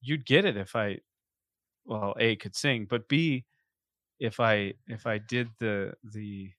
you'd 0.00 0.26
get 0.26 0.44
it 0.44 0.56
if 0.56 0.76
I 0.76 0.98
well 1.84 2.14
a 2.18 2.36
could 2.36 2.56
sing, 2.56 2.86
but 2.88 3.08
b 3.08 3.44
if 4.20 4.40
I 4.40 4.74
if 4.86 5.06
I 5.06 5.18
did 5.18 5.48
the 5.60 5.94
the 6.04 6.50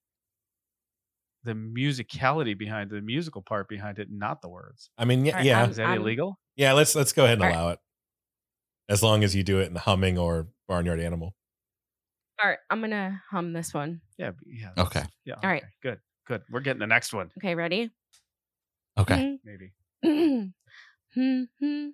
the 1.44 1.54
musicality 1.54 2.58
behind 2.58 2.90
the 2.92 3.02
musical 3.02 3.42
part 3.42 3.70
behind 3.70 4.00
it, 4.00 4.08
not 4.12 4.42
the 4.42 4.50
words. 4.50 4.90
I 4.98 5.06
mean, 5.06 5.26
yeah, 5.26 5.42
yeah. 5.42 5.68
is 5.68 5.78
that 5.78 5.88
I'm, 5.88 6.02
illegal? 6.02 6.40
Yeah, 6.56 6.74
let's 6.74 6.96
let's 6.96 7.14
go 7.14 7.26
ahead 7.26 7.42
and 7.42 7.48
allow 7.48 7.68
right. 7.68 7.74
it, 7.74 7.80
as 8.90 9.02
long 9.02 9.24
as 9.24 9.36
you 9.36 9.44
do 9.44 9.60
it 9.60 9.68
in 9.68 9.74
the 9.74 9.80
humming 9.80 10.18
or 10.18 10.48
barnyard 10.68 11.00
animal. 11.00 11.36
All 12.42 12.50
right, 12.50 12.60
I'm 12.70 12.82
gonna 12.82 13.22
hum 13.30 13.54
this 13.54 13.74
one. 13.74 14.02
Yeah, 14.18 14.32
yeah. 14.46 14.72
Okay. 14.78 15.04
Yeah. 15.26 15.34
All 15.36 15.40
okay. 15.40 15.48
right. 15.48 15.64
Good. 15.82 16.00
Good. 16.28 16.42
We're 16.50 16.62
getting 16.62 16.80
the 16.80 16.88
next 16.88 17.14
one. 17.14 17.32
Okay. 17.40 17.56
Ready? 17.56 17.92
Okay. 18.98 19.16
Mm-hmm. 19.16 19.36
Maybe. 19.44 20.54
Mm-hmm. 21.16 21.90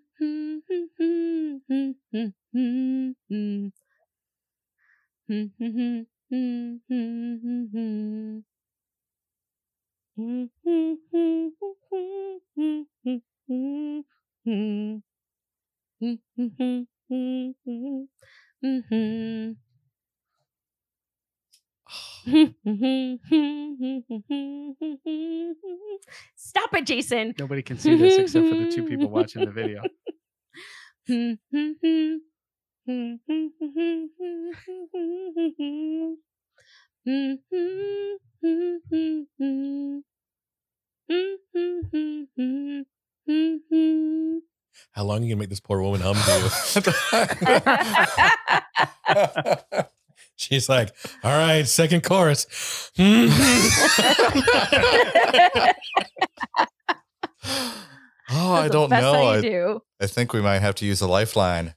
Stop 10.18 10.50
it, 26.76 26.86
Jason. 26.86 27.34
Nobody 27.38 27.62
can 27.62 27.78
see 27.78 27.96
this 27.96 28.18
except 28.18 28.48
for 28.48 28.56
the 28.56 28.72
two 28.72 28.86
people 28.86 29.10
watching 29.10 29.44
the 29.44 29.52
video. 29.52 29.82
How 37.08 37.38
long 45.04 45.20
are 45.20 45.24
you 45.24 45.30
gonna 45.30 45.36
make 45.36 45.50
this 45.50 45.60
poor 45.60 45.84
woman 45.84 46.02
hum 46.02 46.16
to 46.16 46.92
you? 49.62 49.84
She's 50.36 50.68
like, 50.68 50.96
all 51.24 51.32
right, 51.32 51.68
second 51.68 52.04
chorus. 52.04 52.92
Oh, 52.98 53.30
I 58.54 58.68
That's 58.68 58.68
the 58.68 58.74
don't 58.74 58.90
know. 58.90 59.28
I, 59.28 59.42
do. 59.42 59.82
I 60.02 60.08
think 60.08 60.34
we 60.34 60.42
might 60.42 60.60
have 60.60 60.76
to 60.76 60.86
use 60.86 61.02
a 61.02 61.08
lifeline. 61.08 61.76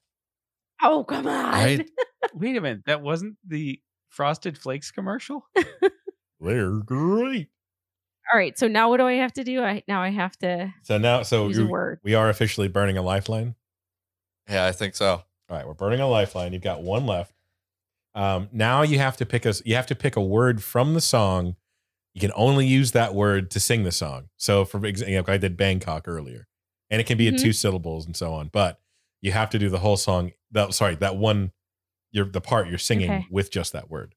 Oh, 0.82 1.04
come 1.04 1.26
on. 1.26 1.52
Right? 1.52 1.90
Wait 2.34 2.56
a 2.56 2.60
minute. 2.60 2.82
That 2.86 3.02
wasn't 3.02 3.36
the 3.46 3.80
Frosted 4.18 4.58
Flakes 4.58 4.90
commercial? 4.90 5.46
They're 6.40 6.72
great. 6.72 7.50
All 8.32 8.36
right. 8.38 8.58
So 8.58 8.66
now 8.66 8.88
what 8.88 8.96
do 8.96 9.04
I 9.06 9.12
have 9.12 9.32
to 9.34 9.44
do? 9.44 9.62
I 9.62 9.84
now 9.86 10.02
I 10.02 10.08
have 10.10 10.36
to 10.38 10.74
So 10.82 10.98
now, 10.98 11.22
so 11.22 11.46
use 11.46 11.58
a 11.58 11.62
you- 11.62 11.68
word. 11.68 12.00
we 12.02 12.14
are 12.14 12.28
officially 12.28 12.66
burning 12.66 12.96
a 12.98 13.02
lifeline. 13.02 13.54
Yeah, 14.50 14.66
I 14.66 14.72
think 14.72 14.96
so. 14.96 15.08
All 15.48 15.56
right, 15.56 15.64
we're 15.64 15.74
burning 15.74 16.00
a 16.00 16.08
lifeline. 16.08 16.52
You've 16.52 16.62
got 16.62 16.82
one 16.82 17.06
left. 17.06 17.32
Um, 18.16 18.48
now 18.50 18.82
you 18.82 18.98
have 18.98 19.16
to 19.18 19.24
pick 19.24 19.46
a 19.46 19.54
you 19.64 19.76
have 19.76 19.86
to 19.86 19.94
pick 19.94 20.16
a 20.16 20.20
word 20.20 20.64
from 20.64 20.94
the 20.94 21.00
song. 21.00 21.54
You 22.12 22.20
can 22.20 22.32
only 22.34 22.66
use 22.66 22.90
that 22.92 23.14
word 23.14 23.52
to 23.52 23.60
sing 23.60 23.84
the 23.84 23.92
song. 23.92 24.30
So, 24.36 24.64
for 24.64 24.84
example, 24.84 25.32
I 25.32 25.36
did 25.36 25.56
Bangkok 25.56 26.08
earlier, 26.08 26.48
and 26.90 27.00
it 27.00 27.06
can 27.06 27.16
be 27.18 27.28
in 27.28 27.36
Mhm. 27.36 27.40
two 27.42 27.52
syllables 27.52 28.04
and 28.04 28.16
so 28.16 28.34
on. 28.34 28.48
But 28.52 28.80
you 29.22 29.30
have 29.30 29.50
to 29.50 29.60
do 29.60 29.68
the 29.70 29.78
whole 29.78 29.96
song. 29.96 30.32
That 30.50 30.74
sorry, 30.74 30.96
that 30.96 31.16
one, 31.16 31.52
you're 32.10 32.30
the 32.30 32.40
part 32.40 32.68
you're 32.68 32.78
singing 32.78 33.10
Okay. 33.10 33.26
with 33.30 33.50
just 33.50 33.72
that 33.72 33.90
word. 33.90 34.14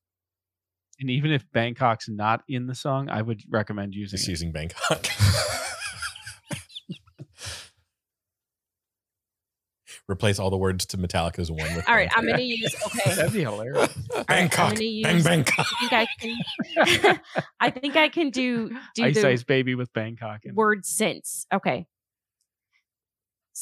And 0.99 1.09
even 1.09 1.31
if 1.31 1.45
Bangkok's 1.51 2.07
not 2.07 2.43
in 2.47 2.67
the 2.67 2.75
song, 2.75 3.09
I 3.09 3.21
would 3.21 3.41
recommend 3.49 3.95
using 3.95 4.17
Just 4.17 4.27
it. 4.27 4.31
using 4.31 4.51
Bangkok. 4.51 5.07
Replace 10.07 10.39
all 10.39 10.49
the 10.49 10.57
words 10.57 10.85
to 10.87 10.97
Metallica's 10.97 11.49
one 11.51 11.73
with. 11.75 11.87
All 11.87 11.95
right. 11.95 12.09
I'm 12.15 12.25
going 12.25 12.37
to 12.37 12.43
use, 12.43 12.73
okay. 12.87 13.15
That'd 13.15 13.33
be 13.33 13.41
hilarious. 13.41 13.93
I'm 14.15 14.23
Bangkok. 14.25 14.75
gonna 14.75 15.01
Bang 15.03 15.21
Bangkok. 15.23 15.65
I 15.81 15.87
think 15.89 15.93
I 15.93 16.07
can. 16.19 17.19
I 17.59 17.69
think 17.71 17.95
I 17.97 18.09
can 18.09 18.29
do 18.29 18.69
do 18.95 19.03
Ice 19.03 19.21
the 19.21 19.27
Ice 19.27 19.43
Baby 19.43 19.75
with 19.75 19.91
Bangkok. 19.93 20.41
in 20.45 20.55
word 20.55 20.85
sense. 20.85 21.45
Okay. 21.53 21.87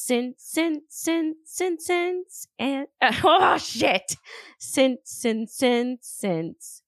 Since 0.01 0.35
since 0.39 0.85
since 0.87 1.35
since 1.43 1.85
sins, 1.85 2.47
and 2.57 2.87
uh, 3.01 3.13
oh 3.21 3.57
shit, 3.57 4.15
since 4.57 5.01
since 5.03 5.53
since 5.53 5.99
since 6.07 6.81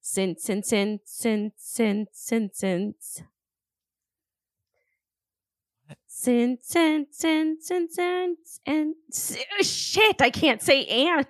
since 0.00 0.42
since 0.42 0.66
since 0.68 1.02
since 1.06 1.52
since 1.56 2.10
since 2.12 2.52
since 6.08 6.66
since 6.66 6.66
since 6.66 7.16
since 7.16 7.66
since 7.68 7.94
sins, 7.94 8.60
and 8.66 8.94
shit, 9.62 10.20
I 10.20 10.30
can't 10.30 10.60
say 10.60 10.84
and. 10.84 11.26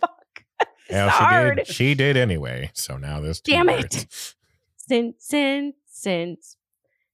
Fuck, 0.00 0.44
yeah, 0.90 1.08
she 1.08 1.54
did. 1.54 1.66
She 1.68 1.94
did 1.94 2.16
anyway. 2.16 2.72
So 2.74 2.98
now 2.98 3.20
this. 3.20 3.40
Damn 3.40 3.68
it! 3.68 4.06
since 4.76 5.14
since 5.20 5.76
since 5.86 6.56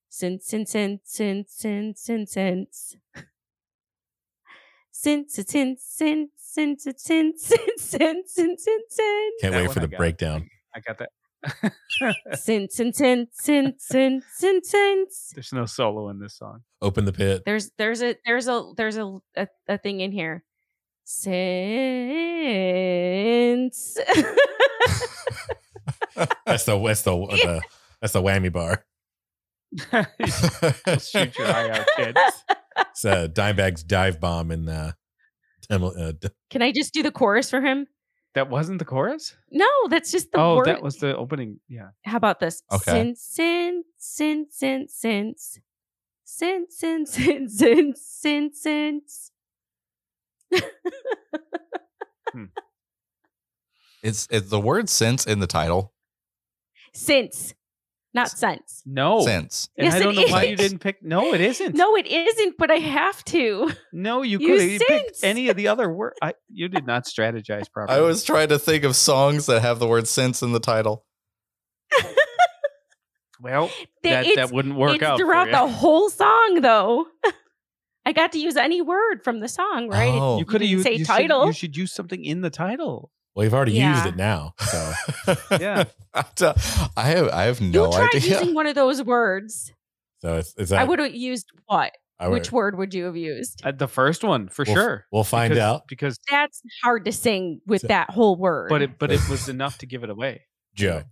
since 0.08 0.46
since 0.46 0.70
since 0.70 1.02
since 1.04 1.52
since 1.52 2.00
since 2.00 2.32
sins. 2.32 2.96
Since, 5.04 5.34
since, 5.34 5.50
since, 5.50 6.30
since, 6.38 6.82
since, 6.82 6.82
since, 6.96 7.42
since, 7.42 7.42
since, 7.76 8.32
since, 8.32 8.64
since, 8.64 8.98
Can't 9.42 9.54
wait 9.54 9.70
for 9.70 9.80
the 9.80 9.88
breakdown. 9.88 10.48
I 10.74 10.80
got 10.80 10.96
that. 10.96 11.10
since, 12.38 12.74
since, 12.74 12.96
since, 12.96 13.28
since, 13.34 13.84
since, 13.84 14.24
since, 14.32 14.70
since. 14.70 15.32
There's 15.34 15.52
no 15.52 15.66
solo 15.66 16.08
in 16.08 16.20
this 16.20 16.38
song. 16.38 16.62
Open 16.80 17.04
the 17.04 17.12
pit. 17.12 17.42
There's, 17.44 17.70
there's 17.76 18.00
a, 18.00 18.16
there's 18.24 18.48
a, 18.48 18.72
there's 18.78 18.96
a, 18.96 19.18
a, 19.36 19.46
a 19.68 19.76
thing 19.76 20.00
in 20.00 20.10
here. 20.10 20.42
Since. 21.04 21.36
That's 26.46 26.64
the 26.64 26.78
that's 26.82 27.02
the, 27.02 27.10
the 27.10 27.60
that's 28.00 28.14
the 28.14 28.22
whammy 28.22 28.50
bar. 28.50 28.86
Shoot 30.98 31.36
your 31.36 31.48
eye 31.48 31.68
out, 31.68 31.86
kid. 31.94 32.16
It's 32.76 33.04
uh, 33.04 33.28
Dimebag's 33.28 33.82
dive 33.82 34.20
bomb 34.20 34.50
in 34.50 34.68
uh, 34.68 34.92
Demo- 35.68 35.94
uh, 35.94 36.12
d- 36.12 36.28
Can 36.50 36.62
I 36.62 36.72
just 36.72 36.94
do 36.94 37.02
the 37.02 37.10
chorus 37.10 37.50
for 37.50 37.60
him? 37.60 37.86
That 38.34 38.50
wasn't 38.50 38.80
the 38.80 38.84
chorus? 38.84 39.36
No, 39.50 39.68
that's 39.88 40.10
just 40.10 40.32
the 40.32 40.38
oh, 40.38 40.56
word. 40.56 40.66
that 40.66 40.82
was 40.82 40.96
the 40.96 41.16
opening. 41.16 41.60
Yeah. 41.68 41.90
How 42.04 42.16
about 42.16 42.40
this? 42.40 42.62
Okay. 42.72 42.90
Since, 42.90 43.22
since, 43.22 43.86
since, 43.96 44.56
since, 44.56 44.94
since, 44.94 45.58
since, 46.24 46.76
since, 46.76 47.10
since, 47.14 47.56
since, 47.58 48.00
since, 48.02 48.60
since. 48.60 49.30
It's 54.02 54.28
it's 54.30 54.50
the 54.50 54.60
word 54.60 54.90
since 54.90 55.26
in 55.26 55.38
the 55.40 55.46
title. 55.46 55.94
Since, 56.92 57.54
not 58.14 58.30
sense. 58.30 58.82
No. 58.86 59.20
Since. 59.20 59.68
And 59.76 59.86
Yes, 59.86 59.94
I 59.94 59.98
don't 59.98 60.16
it 60.16 60.28
know 60.28 60.32
why 60.32 60.44
you 60.44 60.56
didn't 60.56 60.78
pick. 60.78 61.02
No, 61.02 61.34
it 61.34 61.40
isn't. 61.40 61.74
No, 61.74 61.96
it 61.96 62.06
isn't, 62.06 62.56
but 62.56 62.70
I 62.70 62.76
have 62.76 63.24
to. 63.26 63.70
No, 63.92 64.22
you 64.22 64.38
You 64.38 64.46
could 64.48 64.60
have 64.60 64.80
picked 64.86 65.24
any 65.24 65.48
of 65.48 65.56
the 65.56 65.68
other 65.68 65.92
words. 65.92 66.16
You 66.48 66.68
did 66.68 66.86
not 66.86 67.04
strategize 67.04 67.70
properly. 67.72 67.98
I 67.98 68.00
was 68.02 68.24
trying 68.24 68.48
to 68.48 68.58
think 68.58 68.84
of 68.84 68.94
songs 68.96 69.46
that 69.46 69.62
have 69.62 69.78
the 69.80 69.86
word 69.88 70.06
since 70.08 70.42
in 70.42 70.52
the 70.52 70.60
title. 70.60 71.04
well. 73.40 73.70
That 74.02 74.26
that 74.36 74.52
wouldn't 74.52 74.76
work 74.76 74.94
it's 74.96 75.02
out 75.02 75.18
for 75.18 75.24
throughout 75.24 75.46
you. 75.46 75.52
the 75.52 75.66
whole 75.66 76.10
song, 76.10 76.60
though. 76.60 77.06
I 78.06 78.12
got 78.12 78.32
to 78.32 78.38
use 78.38 78.56
any 78.56 78.82
word 78.82 79.24
from 79.24 79.40
the 79.40 79.48
song, 79.48 79.88
right? 79.88 80.12
Oh. 80.12 80.38
you 80.38 80.44
could 80.44 80.60
have 80.60 80.68
didn't 80.68 80.72
used 80.72 80.84
say 80.84 80.92
you 80.92 80.98
should- 80.98 81.06
title. 81.06 81.46
you 81.46 81.52
should 81.52 81.76
use 81.76 81.90
something 81.92 82.22
in 82.24 82.42
the 82.42 82.50
title. 82.50 83.10
Well, 83.34 83.44
you've 83.44 83.54
already 83.54 83.72
used 83.72 84.06
it 84.06 84.16
now. 84.16 84.54
So 84.58 84.92
Yeah. 85.60 85.84
I 86.14 87.02
have 87.08 87.28
I 87.28 87.42
have 87.44 87.60
no 87.60 87.66
idea. 87.66 87.66
you 87.66 87.70
no 87.72 87.90
tried 87.92 88.14
idea. 88.14 88.40
using 88.40 88.54
one 88.54 88.66
of 88.66 88.74
those 88.74 89.02
words. 89.02 89.72
so 90.20 90.36
it's, 90.38 90.54
is 90.56 90.68
that 90.70 90.80
I 90.80 90.84
would 90.84 90.98
have 90.98 91.14
used 91.14 91.46
what? 91.66 91.92
Would- 92.20 92.30
Which 92.30 92.52
word 92.52 92.78
would 92.78 92.94
you 92.94 93.04
have 93.06 93.16
used? 93.16 93.60
Uh, 93.64 93.72
the 93.72 93.88
first 93.88 94.22
one 94.24 94.48
for 94.48 94.64
we'll, 94.66 94.74
sure. 94.76 95.06
We'll 95.12 95.24
find 95.24 95.50
because, 95.50 95.62
out, 95.62 95.82
because 95.88 96.18
That's 96.30 96.62
hard 96.82 97.04
to 97.06 97.12
sing 97.12 97.60
with 97.66 97.82
So- 97.82 97.88
that 97.88 98.10
whole 98.10 98.36
word. 98.36 98.68
but 98.70 98.82
it 98.82 98.98
but 98.98 99.10
it 99.10 99.20
was 99.28 99.48
enough 99.56 99.78
to 99.78 99.86
give 99.86 100.04
it 100.04 100.10
away. 100.10 100.42
Joe. 100.74 101.02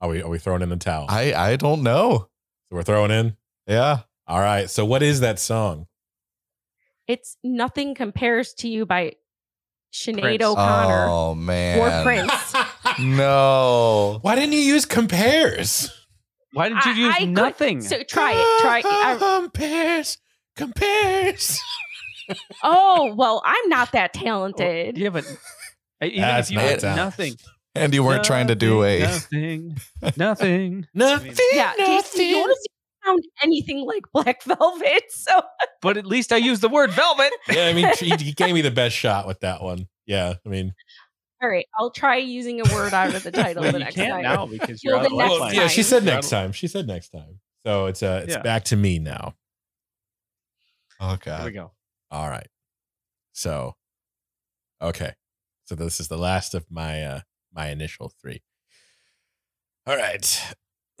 Are 0.00 0.08
we 0.08 0.22
are 0.22 0.28
we 0.28 0.38
throwing 0.38 0.62
in 0.62 0.70
the 0.70 0.76
towel? 0.76 1.06
I 1.08 1.32
I 1.34 1.56
don't 1.56 1.82
know. 1.82 2.28
so 2.68 2.76
we're 2.76 2.82
throwing 2.82 3.10
in. 3.10 3.36
Yeah. 3.66 4.00
All 4.26 4.40
right. 4.40 4.68
So 4.70 4.84
what 4.84 5.02
is 5.02 5.20
that 5.20 5.38
song? 5.38 5.86
It's 7.06 7.36
Nothing 7.44 7.94
Compares 7.94 8.54
to 8.54 8.68
You 8.68 8.86
by 8.86 9.12
Sinead 9.94 10.20
Prince. 10.22 10.42
O'Connor 10.42 11.06
Oh 11.08 11.34
man. 11.36 11.78
or 11.78 12.02
Prince. 12.04 12.32
No. 12.98 14.18
Why 14.22 14.34
didn't 14.34 14.52
you 14.52 14.58
use 14.60 14.84
compares? 14.86 15.90
Why 16.52 16.68
did 16.68 16.84
you 16.84 16.92
I- 16.92 16.94
use 16.96 17.14
I 17.14 17.18
could- 17.20 17.28
nothing? 17.30 17.80
So 17.82 18.02
try 18.02 18.32
it. 18.34 18.60
Try 18.62 18.82
it. 18.84 19.18
Compares. 19.18 20.18
Compares. 20.56 21.60
oh, 22.62 23.14
well, 23.14 23.42
I'm 23.44 23.68
not 23.68 23.92
that 23.92 24.12
talented. 24.14 24.96
yeah, 24.98 25.10
but 25.10 25.24
even 26.02 26.20
That's 26.20 26.48
if 26.48 26.52
you 26.52 26.58
not 26.60 26.82
had 26.82 26.96
nothing, 26.96 27.34
And 27.74 27.92
you 27.94 28.04
weren't 28.04 28.24
trying 28.24 28.46
to 28.48 28.54
do 28.54 28.84
a 28.84 29.00
nothing, 29.00 29.76
nothing. 30.16 30.86
Nothing. 30.94 31.34
Yeah, 31.52 31.72
Jason, 31.76 32.20
yours 32.28 32.44
didn't 32.46 32.58
sound 33.04 33.24
anything 33.42 33.84
like 33.86 34.02
Black 34.12 34.42
Velvet. 34.44 35.04
So 35.10 35.42
But 35.82 35.96
at 35.96 36.06
least 36.06 36.32
I 36.32 36.36
used 36.36 36.60
the 36.62 36.68
word 36.68 36.90
velvet. 36.90 37.32
Yeah, 37.50 37.66
I 37.66 37.72
mean, 37.72 37.88
he, 37.98 38.10
he 38.16 38.32
gave 38.32 38.54
me 38.54 38.60
the 38.62 38.70
best 38.70 38.96
shot 38.96 39.26
with 39.26 39.40
that 39.40 39.62
one. 39.62 39.88
Yeah, 40.06 40.34
I 40.44 40.48
mean, 40.48 40.74
all 41.42 41.48
right, 41.48 41.66
I'll 41.78 41.90
try 41.90 42.16
using 42.16 42.60
a 42.60 42.64
word 42.64 42.94
out 42.94 43.14
of 43.14 43.22
the 43.22 43.30
title 43.32 43.62
Well, 43.62 43.72
the 43.72 43.78
you 43.78 43.84
next 43.84 43.94
can't 43.96 44.12
time. 44.12 44.22
now 44.22 44.46
because 44.46 44.82
you're 44.82 44.96
out 44.96 45.02
the 45.02 45.06
of 45.06 45.12
next 45.18 45.30
lifeline. 45.30 45.54
yeah, 45.54 45.66
she 45.68 45.82
said 45.82 46.04
next 46.04 46.30
time. 46.30 46.52
She 46.52 46.68
said 46.68 46.86
next 46.86 47.08
time. 47.10 47.40
So 47.66 47.86
it's 47.86 48.02
uh, 48.02 48.20
it's 48.24 48.34
Yeah. 48.34 48.42
back 48.42 48.64
to 48.64 48.76
me 48.76 48.98
now. 48.98 49.34
Okay. 51.02 51.34
Here 51.36 51.44
we 51.44 51.50
go. 51.52 51.72
All 52.10 52.28
right. 52.28 52.46
So, 53.32 53.74
okay. 54.80 55.14
So 55.66 55.74
this 55.74 55.98
is 56.00 56.08
the 56.08 56.18
last 56.18 56.54
of 56.54 56.66
my 56.70 57.02
uh 57.02 57.20
my 57.52 57.68
initial 57.68 58.12
three. 58.20 58.42
All 59.86 59.96
right. 59.96 60.54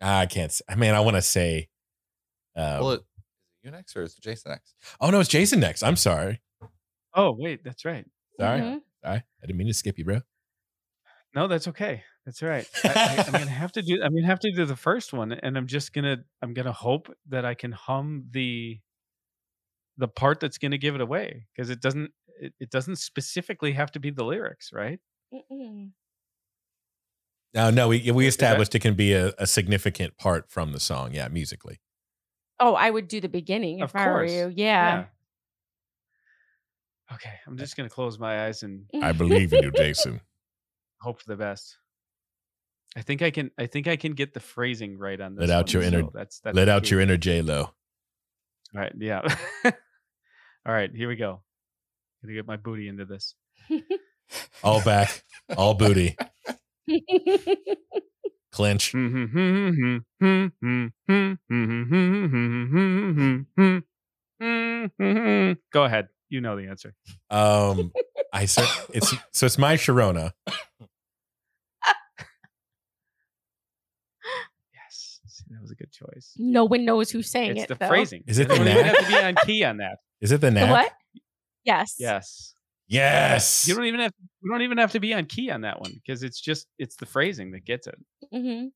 I 0.00 0.26
can't. 0.26 0.58
I 0.68 0.74
mean, 0.76 0.94
I 0.94 1.00
want 1.00 1.16
to 1.16 1.22
say. 1.22 1.68
Uh, 2.56 2.78
Well, 2.80 2.90
it, 2.92 3.00
is 3.00 3.00
it 3.00 3.66
you 3.66 3.70
next 3.70 3.96
or 3.96 4.02
is 4.02 4.14
it 4.16 4.20
Jason 4.22 4.50
next? 4.52 4.74
oh 5.00 5.10
no, 5.10 5.20
it's 5.20 5.28
Jason 5.28 5.60
next. 5.60 5.82
I'm 5.82 5.96
sorry. 5.96 6.40
Oh 7.14 7.34
wait, 7.36 7.64
that's 7.64 7.84
right. 7.84 8.04
Sorry. 8.38 8.60
Mhm. 8.60 8.80
Sorry. 9.04 9.16
I 9.42 9.46
didn't 9.46 9.56
mean 9.58 9.66
to 9.68 9.74
skip 9.74 9.98
you, 9.98 10.04
bro. 10.04 10.20
No, 11.34 11.46
that's 11.48 11.68
okay. 11.68 12.02
That's 12.24 12.42
right. 12.42 12.68
I, 12.84 12.88
I, 13.18 13.24
I'm 13.26 13.32
gonna 13.32 13.46
have 13.46 13.72
to 13.72 13.82
do. 13.82 14.00
I'm 14.02 14.14
gonna 14.14 14.26
have 14.26 14.40
to 14.40 14.52
do 14.52 14.64
the 14.64 14.76
first 14.76 15.12
one, 15.12 15.32
and 15.32 15.56
I'm 15.56 15.66
just 15.66 15.92
gonna. 15.92 16.18
I'm 16.42 16.54
gonna 16.54 16.72
hope 16.72 17.12
that 17.28 17.44
I 17.44 17.54
can 17.54 17.72
hum 17.72 18.24
the 18.30 18.78
the 19.96 20.08
part 20.08 20.40
that's 20.40 20.58
gonna 20.58 20.78
give 20.78 20.94
it 20.94 21.00
away 21.00 21.46
because 21.54 21.70
it 21.70 21.80
doesn't. 21.80 22.10
It, 22.40 22.54
it 22.60 22.70
doesn't 22.70 22.96
specifically 22.96 23.72
have 23.72 23.90
to 23.92 24.00
be 24.00 24.10
the 24.10 24.24
lyrics, 24.24 24.70
right? 24.72 25.00
Mm-mm. 25.34 25.90
No, 27.54 27.70
no, 27.70 27.88
we 27.88 28.10
we 28.10 28.26
established 28.26 28.74
it 28.74 28.80
can 28.80 28.94
be 28.94 29.14
a, 29.14 29.32
a 29.38 29.46
significant 29.46 30.16
part 30.18 30.50
from 30.50 30.72
the 30.72 30.80
song. 30.80 31.12
Yeah, 31.14 31.28
musically. 31.28 31.80
Oh, 32.60 32.74
I 32.74 32.90
would 32.90 33.08
do 33.08 33.20
the 33.20 33.28
beginning 33.28 33.82
Of 33.82 33.90
if 33.90 33.96
I 33.96 34.08
were 34.08 34.24
you. 34.24 34.52
Yeah. 34.54 35.04
Okay, 37.12 37.32
I'm 37.46 37.56
just 37.56 37.76
gonna 37.76 37.88
close 37.88 38.18
my 38.18 38.46
eyes 38.46 38.62
and 38.62 38.84
I 39.02 39.12
believe 39.12 39.52
in 39.52 39.62
you, 39.62 39.70
Jason. 39.70 40.20
hope 41.00 41.20
for 41.20 41.28
the 41.28 41.36
best. 41.36 41.78
I 42.96 43.02
think 43.02 43.22
I 43.22 43.30
can. 43.30 43.50
I 43.58 43.66
think 43.66 43.86
I 43.88 43.96
can 43.96 44.12
get 44.12 44.34
the 44.34 44.40
phrasing 44.40 44.98
right 44.98 45.20
on 45.20 45.34
this. 45.34 45.48
Let 45.48 45.50
out 45.50 45.66
one, 45.66 45.72
your 45.72 45.82
inner- 45.82 46.02
so 46.02 46.12
That's, 46.14 46.40
that's 46.40 46.54
Let 46.56 46.68
out 46.68 46.82
key. 46.84 46.90
your 46.90 47.00
inner 47.00 47.16
J 47.16 47.42
Lo. 47.42 47.60
All 47.60 47.70
right. 48.74 48.92
Yeah. 48.98 49.22
All 49.64 49.72
right. 50.66 50.90
Here 50.94 51.08
we 51.08 51.16
go. 51.16 51.40
Gonna 52.22 52.34
get 52.34 52.46
my 52.46 52.56
booty 52.56 52.88
into 52.88 53.04
this. 53.04 53.34
All 54.62 54.82
back, 54.82 55.22
all 55.56 55.72
booty, 55.72 56.14
clinch. 58.52 58.92
Go 64.40 65.84
ahead. 65.84 66.08
You 66.28 66.40
know 66.40 66.56
the 66.56 66.66
answer. 66.68 66.94
Um, 67.30 67.92
I 68.32 68.44
said 68.44 68.66
it's 68.92 69.14
so 69.32 69.46
it's 69.46 69.58
my 69.58 69.74
Sharona. 69.76 70.32
Yes. 74.74 75.20
See, 75.26 75.44
that 75.50 75.60
was 75.60 75.70
a 75.70 75.74
good 75.74 75.90
choice. 75.90 76.34
no 76.38 76.64
one 76.64 76.84
knows 76.84 77.10
who's 77.10 77.30
saying 77.30 77.52
It's 77.52 77.62
it. 77.64 77.68
the 77.68 77.74
though. 77.76 77.88
phrasing. 77.88 78.24
Is 78.26 78.38
it 78.38 78.42
You 78.42 78.48
the 78.48 78.54
don't 78.56 78.68
even 78.68 78.82
knack? 78.82 78.96
have 78.96 79.06
to 79.06 79.12
be 79.12 79.18
on 79.18 79.34
key 79.46 79.64
on 79.64 79.76
that. 79.78 79.98
Is 80.20 80.32
it 80.32 80.40
the 80.40 80.48
The 80.48 80.50
knack? 80.52 80.70
what? 80.70 80.92
Yes. 81.64 81.94
Yes. 81.98 82.54
Yes. 82.88 83.68
You 83.68 83.74
don't 83.74 83.84
even 83.84 84.00
have. 84.00 84.12
You 84.42 84.50
don't 84.50 84.62
even 84.62 84.78
have 84.78 84.92
to 84.92 85.00
be 85.00 85.12
on 85.12 85.26
key 85.26 85.50
on 85.50 85.60
that 85.60 85.80
one 85.80 85.92
because 85.94 86.22
it's 86.22 86.40
just 86.40 86.66
it's 86.78 86.96
the 86.96 87.06
phrasing 87.06 87.52
that 87.52 87.64
gets 87.64 87.86
it. 87.86 87.98
hmm 88.32 88.66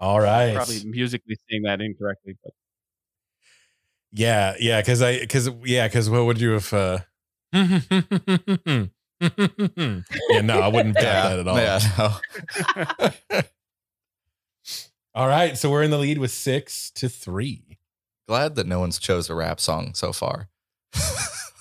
All 0.00 0.20
right. 0.20 0.54
Probably 0.54 0.80
musically 0.84 1.36
saying 1.50 1.62
that 1.64 1.80
incorrectly, 1.80 2.36
but 2.42 2.52
Yeah, 4.12 4.54
yeah, 4.58 4.80
because 4.80 5.02
I 5.02 5.20
because 5.20 5.50
yeah, 5.64 5.86
because 5.86 6.08
what 6.08 6.24
would 6.24 6.40
you 6.40 6.52
have 6.52 6.72
uh 6.72 6.98
Yeah, 7.52 7.80
no, 10.42 10.60
I 10.60 10.68
wouldn't 10.68 10.96
get 10.96 11.02
that 11.02 11.38
at 11.38 11.48
all. 11.48 11.58
Yeah, 11.58 11.80
no. 11.98 13.10
All 15.14 15.28
right, 15.28 15.56
so 15.56 15.70
we're 15.70 15.84
in 15.84 15.92
the 15.92 15.98
lead 15.98 16.18
with 16.18 16.32
six 16.32 16.90
to 16.92 17.08
three. 17.08 17.78
Glad 18.26 18.56
that 18.56 18.66
no 18.66 18.80
one's 18.80 18.98
chose 18.98 19.30
a 19.30 19.34
rap 19.34 19.60
song 19.60 19.94
so 19.94 20.12
far. 20.12 20.48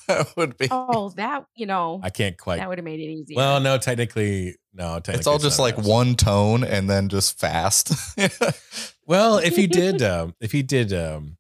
that 0.07 0.35
would 0.37 0.57
be. 0.57 0.67
Oh, 0.71 1.09
that 1.17 1.45
you 1.55 1.65
know 1.65 1.99
I 2.03 2.09
can't 2.09 2.37
quite 2.37 2.57
that 2.57 2.67
would 2.69 2.77
have 2.77 2.85
made 2.85 2.99
it 2.99 3.03
easier. 3.11 3.35
well, 3.35 3.59
no, 3.59 3.77
technically, 3.77 4.55
no, 4.73 4.95
technically 4.95 5.19
It's 5.19 5.27
all 5.27 5.39
just 5.39 5.59
like 5.59 5.77
rap. 5.77 5.85
one 5.85 6.15
tone 6.15 6.63
and 6.63 6.89
then 6.89 7.09
just 7.09 7.39
fast. 7.39 7.93
Well, 9.05 9.37
if 9.37 9.55
he 9.57 9.67
did 9.67 10.01
um 10.13 10.33
if 10.39 10.51
he 10.53 10.63
did 10.63 10.93
um 10.93 11.37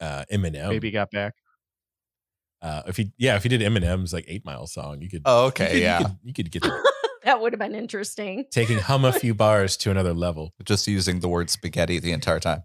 uh 0.00 0.24
Eminem 0.32 0.70
baby 0.70 0.90
got 0.90 1.10
back. 1.12 1.34
uh 2.60 2.82
if 2.86 2.96
he 2.96 3.12
yeah, 3.18 3.36
if 3.36 3.42
he 3.44 3.48
did 3.48 3.60
Eminem's 3.60 4.12
like 4.12 4.24
eight 4.26 4.44
mile 4.44 4.66
song, 4.66 5.00
you 5.00 5.08
could 5.08 5.22
oh, 5.24 5.42
you 5.42 5.48
okay, 5.48 5.68
could- 5.72 5.80
yeah. 5.80 5.98
You 6.00 6.04
could, 6.06 6.16
you 6.24 6.32
could 6.34 6.50
get 6.50 6.62
that. 6.62 6.92
that 7.24 7.40
would 7.40 7.52
have 7.52 7.60
been 7.60 7.74
interesting. 7.76 8.46
taking 8.50 8.78
hum 8.78 9.04
a 9.04 9.12
few 9.12 9.32
bars 9.34 9.76
to 9.78 9.90
another 9.92 10.12
level. 10.12 10.52
Just 10.64 10.88
using 10.88 11.20
the 11.20 11.28
word 11.28 11.50
spaghetti 11.50 12.00
the 12.00 12.10
entire 12.12 12.40
time. 12.40 12.64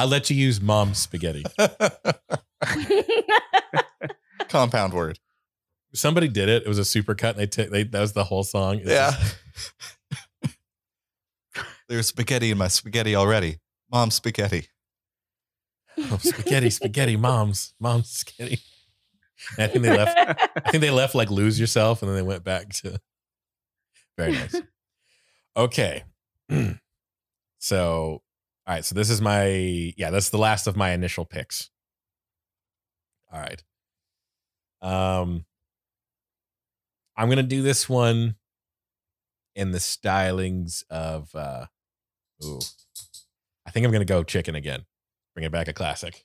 I'll 0.00 0.08
let 0.08 0.30
you 0.30 0.36
use 0.36 0.62
mom's 0.62 0.96
spaghetti. 0.96 1.44
Compound 4.48 4.94
word. 4.94 5.18
Somebody 5.92 6.26
did 6.26 6.48
it. 6.48 6.62
It 6.62 6.68
was 6.68 6.78
a 6.78 6.86
super 6.86 7.14
cut. 7.14 7.34
And 7.34 7.42
they 7.42 7.46
took 7.46 7.68
they 7.68 7.82
that 7.82 8.00
was 8.00 8.14
the 8.14 8.24
whole 8.24 8.42
song. 8.42 8.80
It's 8.82 8.88
Yeah. 8.88 9.12
There's 11.90 12.06
spaghetti 12.06 12.50
in 12.50 12.56
my 12.56 12.68
spaghetti 12.68 13.14
already. 13.14 13.58
Mom, 13.92 14.10
spaghetti. 14.10 14.68
oh, 15.98 16.18
spaghetti, 16.22 16.70
spaghetti, 16.70 17.18
mom's, 17.18 17.74
mom's 17.78 18.08
spaghetti. 18.08 18.58
And 19.58 19.64
I 19.64 19.66
think 19.66 19.84
they 19.84 19.94
left. 19.94 20.18
I 20.64 20.70
think 20.70 20.80
they 20.80 20.90
left 20.90 21.14
like 21.14 21.30
lose 21.30 21.60
yourself, 21.60 22.00
and 22.00 22.08
then 22.08 22.16
they 22.16 22.22
went 22.22 22.42
back 22.42 22.70
to. 22.70 22.98
Very 24.16 24.32
nice. 24.32 24.62
Okay, 25.56 26.04
so 27.58 28.22
all 28.70 28.76
right, 28.76 28.84
so 28.84 28.94
this 28.94 29.10
is 29.10 29.20
my 29.20 29.46
yeah, 29.96 30.10
that's 30.10 30.30
the 30.30 30.38
last 30.38 30.68
of 30.68 30.76
my 30.76 30.90
initial 30.92 31.24
picks. 31.24 31.70
All 33.32 33.40
right, 33.40 33.60
um, 34.80 35.44
I'm 37.16 37.28
gonna 37.28 37.42
do 37.42 37.62
this 37.62 37.88
one 37.88 38.36
in 39.56 39.72
the 39.72 39.78
stylings 39.78 40.84
of. 40.88 41.34
uh 41.34 41.66
Ooh, 42.44 42.60
I 43.66 43.72
think 43.72 43.84
I'm 43.84 43.90
gonna 43.90 44.04
go 44.04 44.22
chicken 44.22 44.54
again. 44.54 44.84
Bring 45.34 45.44
it 45.44 45.50
back 45.50 45.66
a 45.68 45.72
classic. 45.72 46.24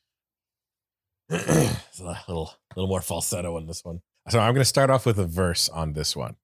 A 1.32 1.80
little, 1.98 2.54
little 2.76 2.88
more 2.88 3.02
falsetto 3.02 3.58
on 3.58 3.66
this 3.66 3.84
one. 3.84 4.02
So 4.30 4.40
I'm 4.40 4.54
going 4.54 4.62
to 4.62 4.66
start 4.66 4.92
off 4.92 5.08
with 5.08 5.18
a 5.18 5.26
verse 5.26 5.68
on 5.68 5.94
this 5.94 6.16
one, 6.16 6.36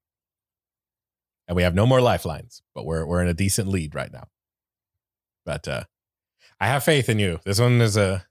and 1.46 1.54
we 1.54 1.62
have 1.62 1.76
no 1.76 1.86
more 1.86 2.00
lifelines, 2.00 2.60
but 2.74 2.84
we're 2.84 3.06
we're 3.06 3.22
in 3.22 3.28
a 3.28 3.34
decent 3.34 3.68
lead 3.68 3.94
right 3.94 4.12
now. 4.12 4.26
But 5.44 5.68
uh, 5.68 5.84
I 6.62 6.66
have 6.66 6.84
faith 6.84 7.08
in 7.08 7.18
you. 7.18 7.40
This 7.44 7.58
one 7.58 7.80
is 7.80 7.96
a, 7.96 8.24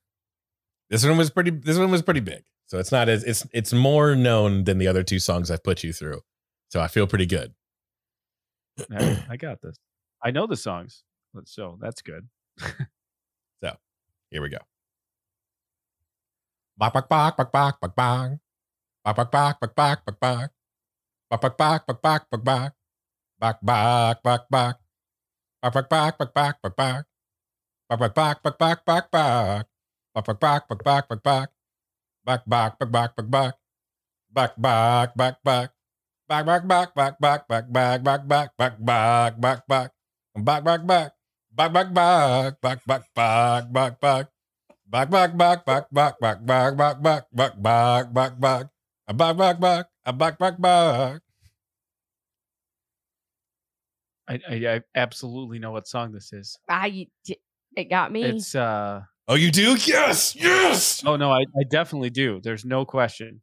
this 0.90 1.06
one 1.06 1.18
was 1.18 1.30
pretty. 1.30 1.52
This 1.52 1.78
one 1.78 1.92
was 1.92 2.02
pretty 2.02 2.22
big. 2.22 2.46
So 2.66 2.80
it's 2.80 2.90
not 2.90 3.10
as 3.10 3.26
it's 3.26 3.46
it's 3.52 3.74
more 3.74 4.16
known 4.16 4.64
than 4.64 4.78
the 4.78 4.88
other 4.88 5.04
two 5.04 5.20
songs 5.20 5.52
I've 5.52 5.66
put 5.66 5.84
you 5.84 5.92
through. 5.92 6.22
So 6.70 6.80
I 6.80 6.88
feel 6.88 7.08
pretty 7.08 7.26
good. 7.26 7.54
I, 8.90 9.26
I 9.32 9.36
got 9.36 9.62
this. 9.62 9.76
I 10.24 10.32
know 10.32 10.48
the 10.48 10.56
songs, 10.56 11.04
so 11.44 11.78
that's 11.82 12.02
good. 12.02 12.30
So 13.62 13.76
here 14.30 14.42
we 14.42 14.48
go. 14.48 14.64
Bak 16.78 16.94
bak 16.94 17.10
bak 17.10 17.36
bak 17.36 17.52
bak 17.52 17.82
bak 17.82 17.96
bak. 17.96 18.40
Bak 19.04 19.16
bak 19.18 19.32
bak 19.32 19.60
bak 19.60 19.76
bak 19.76 20.06
bak 20.06 20.20
bak. 20.22 20.52
Bak 21.30 21.42
bak 21.42 21.58
bak 21.58 21.86
bak 21.86 22.02
bak 22.02 22.24
bak 22.32 22.44
bak. 22.46 22.72
Bak 23.38 23.60
bak 23.60 24.24
bak 24.24 24.44
bak. 24.50 24.76
Bak 25.62 25.74
bak 25.74 25.90
bak 25.90 26.18
bak 26.18 26.56
bak 26.64 26.76
bak 26.80 27.11
bak. 28.00 28.14
Bak 28.16 28.38
bak 28.40 28.40
bak 28.44 28.56
bak 28.60 28.80
bak 28.86 28.86
bak 28.86 29.06
bak. 29.12 29.66
Bak 30.14 30.26
bak 30.28 30.40
bak 30.42 30.62
bak 30.70 30.80
bak 30.84 31.06
bak 31.10 31.20
bak. 31.24 31.50
Bak 32.26 32.48
bak 32.56 32.72
bak 32.72 32.72
bak 32.78 33.04
bak 33.04 33.16
bak. 33.34 33.52
Bak 34.32 34.54
bak 34.58 35.12
bak 35.18 35.36
bak. 35.44 35.68
Bak 36.28 36.44
bak 36.48 36.64
bak 36.68 36.90
bak 36.96 37.14
bak 37.20 37.44
bak 37.48 37.64
bak 37.72 38.04
bak 38.08 38.24
bak 38.30 38.52
bak 38.58 38.76
bak 38.80 39.34
bak 39.40 39.60
bak. 39.68 39.90
Bak 40.36 40.62
bak 40.64 40.82
bak. 40.88 41.10
Bak 41.52 41.70
bak 41.74 41.90
bak 41.94 42.56
bak 42.62 42.80
bak 42.88 43.04
bak 43.16 43.64
bak 43.74 43.94
bak. 44.02 44.26
Bak 44.92 45.08
bak 45.12 45.32
bak 45.36 45.60
bak 45.66 45.86
bak 45.92 46.16
bak 46.22 46.44
bak 46.48 46.74
bak 46.78 46.96
bak 47.04 47.24
bak 47.32 47.54
bak 47.64 48.06
bak 48.14 48.34
bak. 48.40 48.66
A 49.08 49.14
bak 49.14 49.34
bak 49.38 49.56
bak. 49.60 49.86
A 50.06 50.12
bak 50.12 50.36
bak 50.40 50.56
bak. 50.60 51.20
I, 54.28 54.40
I, 54.48 54.56
I 54.76 54.82
absolutely 54.96 55.60
know 55.60 55.72
what 55.72 55.88
song 55.88 56.12
this 56.14 56.32
is. 56.34 56.58
I 56.70 57.08
d- 57.26 57.40
it 57.76 57.90
got 57.90 58.12
me. 58.12 58.24
It's 58.24 58.56
uh 58.56 59.02
Oh, 59.28 59.36
you 59.36 59.52
do? 59.52 59.76
Yes, 59.86 60.36
yes. 60.36 61.04
oh 61.06 61.16
no, 61.16 61.32
I, 61.32 61.40
I 61.42 61.64
definitely 61.70 62.10
do. 62.10 62.42
There's 62.44 62.66
no 62.66 62.84
question. 62.86 63.42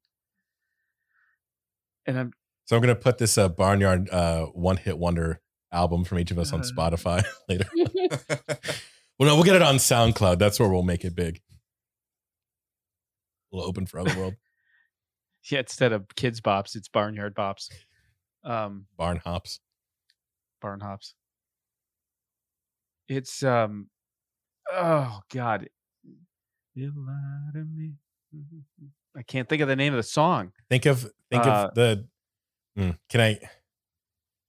And 2.07 2.19
I'm 2.19 2.33
So 2.67 2.77
I'm 2.77 2.83
gonna 2.83 2.95
put 2.95 3.19
this 3.19 3.39
uh, 3.39 3.49
Barnyard 3.49 4.09
uh, 4.11 4.47
one 4.47 4.77
hit 4.77 4.99
wonder 4.99 5.41
album 5.73 6.05
from 6.05 6.19
each 6.19 6.31
of 6.31 6.39
us 6.39 6.53
on 6.53 6.61
Uh. 6.61 6.65
Spotify 6.65 7.25
later. 7.49 7.69
Well, 9.21 9.29
no, 9.29 9.35
we'll 9.35 9.43
get 9.43 9.57
it 9.57 9.63
on 9.63 9.79
SoundCloud. 9.79 10.39
That's 10.39 10.61
where 10.61 10.69
we'll 10.69 10.85
make 10.85 11.05
it 11.05 11.17
big. 11.17 11.41
We'll 13.51 13.65
open 13.65 13.85
for 13.85 13.99
other 13.99 14.17
world. 14.17 14.35
yeah, 15.51 15.59
instead 15.59 15.93
of 15.93 16.07
Kidz 16.15 16.39
Bops, 16.41 16.77
it's 16.77 16.87
barnyard 16.87 17.35
bops. 17.35 17.69
Um 18.45 18.87
Barn 18.97 19.17
hops. 19.17 19.59
barn 20.63 20.79
hops. 20.79 21.15
It's 23.09 23.43
um 23.43 23.89
oh 24.73 25.21
god. 25.33 25.69
You 26.75 26.93
lie 26.97 27.51
to 27.55 27.65
me. 27.65 27.93
I 29.17 29.23
can't 29.23 29.49
think 29.49 29.63
of 29.63 29.69
the 29.69 29.77
name 29.77 29.93
of 29.93 29.97
the 29.97 30.03
song. 30.05 30.53
Think 30.71 30.87
of 30.87 31.01
think 31.31 31.45
Uh, 31.45 31.69
of 31.69 31.75
the. 31.75 32.07
Hmm, 32.77 32.91
can 33.09 33.21
I? 33.21 33.39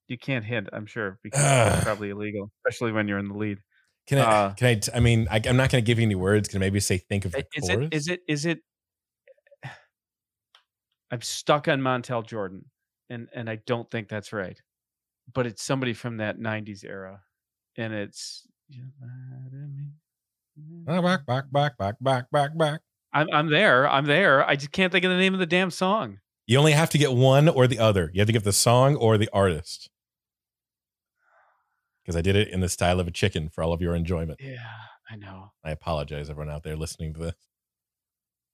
You 0.07 0.17
can't 0.17 0.43
hint, 0.45 0.69
I'm 0.73 0.85
sure, 0.85 1.19
because 1.23 1.39
it's 1.41 1.83
probably 1.83 2.09
illegal, 2.09 2.51
especially 2.65 2.91
when 2.91 3.07
you're 3.07 3.19
in 3.19 3.27
the 3.27 3.35
lead. 3.37 3.59
Can 4.07 4.17
I? 4.19 4.21
Uh, 4.21 4.53
can 4.53 4.67
I? 4.67 4.75
t- 4.75 4.91
I 4.93 4.99
mean, 4.99 5.27
I, 5.31 5.35
I'm 5.45 5.55
not 5.57 5.71
going 5.71 5.83
to 5.83 5.85
give 5.85 5.99
you 5.99 6.05
any 6.05 6.15
words. 6.15 6.49
Can 6.49 6.57
I 6.57 6.61
maybe 6.61 6.79
say 6.79 6.97
think 6.97 7.25
of 7.25 7.31
the 7.31 7.45
Is 7.55 7.69
chorus? 7.69 7.87
it 7.91 7.95
is 7.95 8.07
it 8.07 8.21
is 8.27 8.45
it 8.45 8.59
I'm 11.11 11.21
stuck 11.21 11.67
on 11.67 11.79
Montel 11.81 12.25
Jordan 12.25 12.65
and 13.09 13.27
and 13.33 13.49
I 13.49 13.57
don't 13.65 13.89
think 13.89 14.07
that's 14.09 14.31
right. 14.33 14.59
but 15.33 15.45
it's 15.47 15.63
somebody 15.63 15.93
from 15.93 16.17
that 16.17 16.37
'90s 16.39 16.83
era, 16.83 17.21
and 17.77 17.93
it's. 17.93 18.47
You 18.67 18.83
lied 19.01 19.51
to 19.51 19.57
me. 19.57 19.87
Back, 20.85 21.01
mm. 21.01 21.25
back, 21.25 21.51
back, 21.51 21.77
back, 21.77 21.97
back, 22.01 22.31
back, 22.31 22.57
back. 22.57 22.81
I'm 23.13 23.27
I'm 23.33 23.49
there. 23.49 23.89
I'm 23.89 24.05
there. 24.05 24.47
I 24.47 24.55
just 24.55 24.71
can't 24.71 24.91
think 24.91 25.05
of 25.05 25.11
the 25.11 25.17
name 25.17 25.33
of 25.33 25.39
the 25.39 25.45
damn 25.45 25.71
song. 25.71 26.19
You 26.45 26.57
only 26.57 26.71
have 26.71 26.89
to 26.91 26.97
get 26.97 27.13
one 27.13 27.47
or 27.47 27.67
the 27.67 27.79
other. 27.79 28.09
You 28.13 28.21
have 28.21 28.27
to 28.27 28.33
get 28.33 28.43
the 28.43 28.53
song 28.53 28.95
or 28.95 29.17
the 29.17 29.29
artist. 29.31 29.89
Because 32.03 32.15
I 32.15 32.21
did 32.21 32.35
it 32.35 32.47
in 32.47 32.59
the 32.59 32.69
style 32.69 32.99
of 32.99 33.07
a 33.07 33.11
chicken 33.11 33.49
for 33.49 33.63
all 33.63 33.71
of 33.71 33.81
your 33.81 33.95
enjoyment. 33.95 34.39
Yeah, 34.41 34.57
I 35.09 35.15
know. 35.15 35.51
I 35.63 35.71
apologize, 35.71 36.29
everyone 36.29 36.51
out 36.51 36.63
there 36.63 36.75
listening 36.75 37.13
to 37.15 37.19
this. 37.19 37.35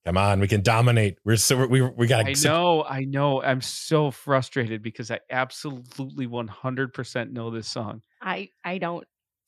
Come 0.04 0.18
on, 0.18 0.38
we 0.38 0.46
can 0.46 0.62
dominate. 0.62 1.18
We're 1.24 1.36
so 1.36 1.66
we 1.66 1.80
we 1.80 2.06
got. 2.06 2.26
I 2.26 2.34
know. 2.44 2.84
I 2.84 3.04
know. 3.04 3.42
I'm 3.42 3.60
so 3.60 4.12
frustrated 4.12 4.80
because 4.80 5.10
I 5.10 5.18
absolutely 5.30 6.28
100% 6.28 7.32
know 7.32 7.50
this 7.50 7.66
song. 7.66 8.02
I 8.22 8.50
I 8.64 8.78
don't. 8.78 9.04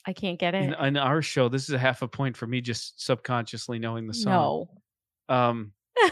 I 0.08 0.14
can't 0.14 0.38
get 0.38 0.54
In, 0.54 0.72
it. 0.72 0.80
in 0.80 0.96
our 0.96 1.20
show, 1.20 1.50
this 1.50 1.64
is 1.64 1.74
a 1.74 1.78
half 1.78 2.00
a 2.00 2.08
point 2.08 2.34
for 2.34 2.46
me 2.46 2.62
just 2.62 3.04
subconsciously 3.04 3.78
knowing 3.78 4.06
the 4.06 4.14
song. 4.14 4.66
No. 5.28 5.34
Um. 5.36 5.72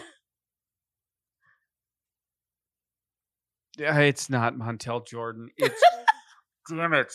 yeah, 3.79 3.99
it's 4.01 4.29
not 4.29 4.55
Montel 4.55 5.07
Jordan. 5.07 5.49
It's 5.57 5.83
damn 6.69 6.93
it. 6.93 7.11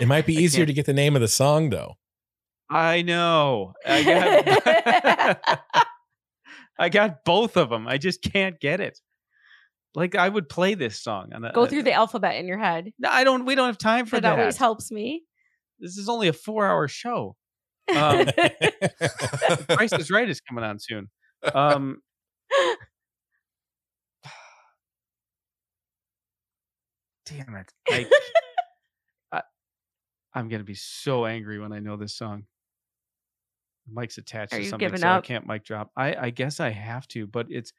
It 0.00 0.08
might 0.08 0.24
be 0.26 0.36
easier 0.36 0.64
to 0.64 0.72
get 0.72 0.86
the 0.86 0.94
name 0.94 1.14
of 1.14 1.20
the 1.20 1.28
song 1.28 1.68
though. 1.68 1.98
I 2.70 3.02
know. 3.02 3.74
I 3.86 4.02
got, 4.02 5.60
I 6.78 6.88
got 6.88 7.22
both 7.26 7.58
of 7.58 7.68
them. 7.68 7.86
I 7.86 7.98
just 7.98 8.22
can't 8.22 8.58
get 8.58 8.80
it. 8.80 8.98
Like 9.96 10.14
I 10.14 10.28
would 10.28 10.48
play 10.50 10.74
this 10.74 11.00
song. 11.00 11.30
And 11.32 11.50
Go 11.54 11.64
through 11.64 11.84
the 11.84 11.94
alphabet 11.94 12.36
in 12.36 12.46
your 12.46 12.58
head. 12.58 12.92
No, 12.98 13.08
I 13.08 13.24
don't. 13.24 13.46
We 13.46 13.54
don't 13.54 13.66
have 13.66 13.78
time 13.78 14.04
for 14.04 14.16
That 14.16 14.22
that. 14.22 14.38
always 14.38 14.58
helps 14.58 14.92
me. 14.92 15.22
This 15.80 15.96
is 15.96 16.10
only 16.10 16.28
a 16.28 16.34
four-hour 16.34 16.86
show. 16.86 17.34
Um, 17.88 18.26
Price 19.68 19.94
is 19.94 20.10
Right 20.10 20.28
is 20.28 20.42
coming 20.42 20.64
on 20.64 20.78
soon. 20.78 21.08
Um, 21.54 22.02
damn 27.24 27.54
it! 27.54 27.72
I, 27.88 28.06
I, 29.32 29.40
I'm 30.34 30.48
gonna 30.48 30.62
be 30.62 30.74
so 30.74 31.24
angry 31.24 31.58
when 31.58 31.72
I 31.72 31.78
know 31.78 31.96
this 31.96 32.14
song. 32.14 32.42
Mike's 33.90 34.18
attached 34.18 34.52
Are 34.52 34.58
to 34.58 34.68
something, 34.68 34.94
so 34.94 35.08
up? 35.08 35.24
I 35.24 35.26
can't 35.26 35.46
mic 35.46 35.64
drop. 35.64 35.90
I, 35.96 36.14
I 36.16 36.28
guess 36.30 36.60
I 36.60 36.68
have 36.68 37.08
to, 37.08 37.26
but 37.26 37.46
it's. 37.48 37.72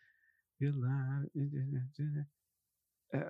You 0.59 0.73
lie- 0.75 1.25
uh, 3.13 3.17
lying. 3.17 3.29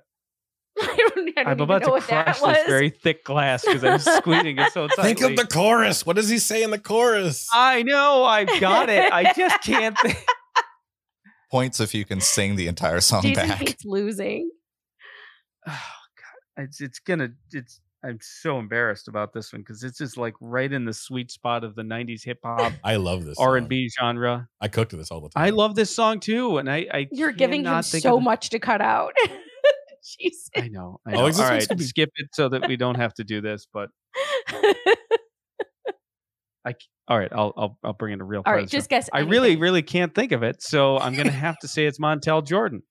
I 0.80 0.96
don't, 1.14 1.38
I 1.38 1.50
am 1.50 1.60
about 1.60 1.82
to 1.84 1.90
what 1.90 2.04
crush 2.04 2.38
this 2.40 2.66
very 2.68 2.90
thick 2.90 3.24
glass 3.24 3.64
because 3.64 3.82
I'm 3.82 3.98
squeezing 3.98 4.58
it 4.58 4.72
so 4.72 4.86
tightly. 4.86 5.04
Think 5.14 5.20
of 5.22 5.36
the 5.36 5.46
chorus. 5.52 6.06
What 6.06 6.14
does 6.16 6.28
he 6.28 6.38
say 6.38 6.62
in 6.62 6.70
the 6.70 6.78
chorus? 6.78 7.48
I 7.52 7.82
know, 7.82 8.24
I've 8.24 8.60
got 8.60 8.88
it. 8.88 9.12
I 9.12 9.32
just 9.32 9.60
can't 9.62 9.98
think. 10.02 10.24
Points 11.50 11.80
if 11.80 11.94
you 11.94 12.04
can 12.04 12.20
sing 12.20 12.56
the 12.56 12.68
entire 12.68 13.00
song 13.00 13.22
Jason 13.22 13.48
back. 13.48 13.58
hates 13.58 13.84
losing. 13.84 14.50
Oh 15.66 15.72
god, 15.72 16.64
it's 16.64 16.80
it's 16.80 16.98
gonna 17.00 17.30
it's. 17.52 17.80
I'm 18.04 18.18
so 18.20 18.58
embarrassed 18.60 19.08
about 19.08 19.32
this 19.32 19.52
one 19.52 19.62
because 19.62 19.82
it's 19.82 19.98
just 19.98 20.16
like 20.16 20.34
right 20.40 20.72
in 20.72 20.84
the 20.84 20.92
sweet 20.92 21.30
spot 21.32 21.64
of 21.64 21.74
the 21.74 21.82
'90s 21.82 22.24
hip 22.24 22.38
hop 22.44 22.72
I 22.84 22.96
love 22.96 23.24
this. 23.24 23.38
R 23.38 23.56
and 23.56 23.68
B 23.68 23.88
genre. 23.98 24.48
I 24.60 24.68
cook 24.68 24.90
to 24.90 24.96
this 24.96 25.10
all 25.10 25.20
the 25.20 25.30
time. 25.30 25.44
I 25.44 25.50
love 25.50 25.74
this 25.74 25.94
song 25.94 26.20
too, 26.20 26.58
and 26.58 26.70
I 26.70 26.86
I 26.92 27.08
You're 27.10 27.32
giving 27.32 27.60
him 27.60 27.66
cannot 27.66 27.84
think 27.86 28.04
of 28.04 28.10
so 28.10 28.14
the- 28.16 28.20
much 28.22 28.50
to 28.50 28.58
cut 28.60 28.80
out. 28.80 29.14
Jesus. 30.20 30.48
I 30.56 30.68
know. 30.68 31.00
I 31.06 31.12
Oh, 31.12 31.16
know. 31.22 31.26
is 31.26 31.36
this 31.36 31.44
All 31.44 31.50
one's 31.50 31.62
right, 31.64 31.68
gonna 31.68 31.78
be- 31.78 31.84
skip 31.84 32.10
it 32.16 32.28
so 32.32 32.48
that 32.48 32.66
we 32.68 32.76
don't 32.76 32.94
have 32.94 33.12
to 33.14 33.24
do 33.24 33.40
this. 33.40 33.66
But 33.72 33.90
I 36.64 36.72
c- 36.72 36.76
all 37.08 37.18
right, 37.18 37.32
I'll 37.32 37.52
I'll 37.56 37.78
I'll 37.82 37.92
bring 37.94 38.12
in 38.12 38.20
a 38.20 38.24
real. 38.24 38.38
All 38.40 38.44
part 38.44 38.56
right, 38.56 38.64
of 38.64 38.70
the 38.70 38.76
just 38.76 38.88
guess. 38.90 39.08
I 39.12 39.20
really 39.20 39.48
anything. 39.48 39.60
really 39.62 39.82
can't 39.82 40.14
think 40.14 40.32
of 40.32 40.42
it, 40.42 40.62
so 40.62 40.98
I'm 40.98 41.14
gonna 41.16 41.30
have 41.30 41.58
to 41.60 41.68
say 41.68 41.86
it's 41.86 41.98
Montel 41.98 42.46
Jordan. 42.46 42.82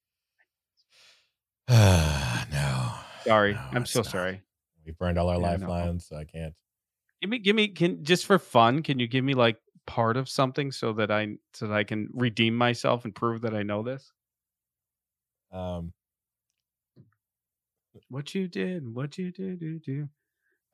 no. 1.68 2.90
Sorry, 3.24 3.54
No, 3.54 3.60
I'm 3.72 3.86
so 3.86 4.00
not. 4.00 4.06
sorry. 4.06 4.42
We 4.88 4.94
burned 4.98 5.18
all 5.18 5.28
our 5.28 5.34
Yeah, 5.38 5.56
no. 5.56 5.68
lifelines, 5.68 6.06
so 6.08 6.16
I 6.16 6.24
can't. 6.24 6.54
Give 7.20 7.28
me, 7.30 7.38
give 7.38 7.54
me, 7.54 7.68
can 7.68 8.02
just 8.04 8.24
for 8.24 8.38
fun, 8.38 8.82
can 8.82 8.98
you 8.98 9.06
give 9.06 9.22
me 9.22 9.34
like 9.34 9.58
part 9.86 10.16
of 10.16 10.28
something 10.30 10.72
so 10.72 10.94
that 10.94 11.10
I 11.10 11.36
so 11.52 11.68
that 11.68 11.74
I 11.76 11.84
can 11.84 12.08
redeem 12.14 12.56
myself 12.56 13.04
and 13.04 13.14
prove 13.14 13.42
that 13.42 13.54
I 13.54 13.62
know 13.62 13.82
this? 13.82 14.10
Um, 15.52 15.92
What 18.08 18.34
you 18.34 18.48
did, 18.48 18.94
what 18.94 19.18
you 19.18 19.30
did, 19.30 19.60
do 19.60 19.78
do. 19.78 20.08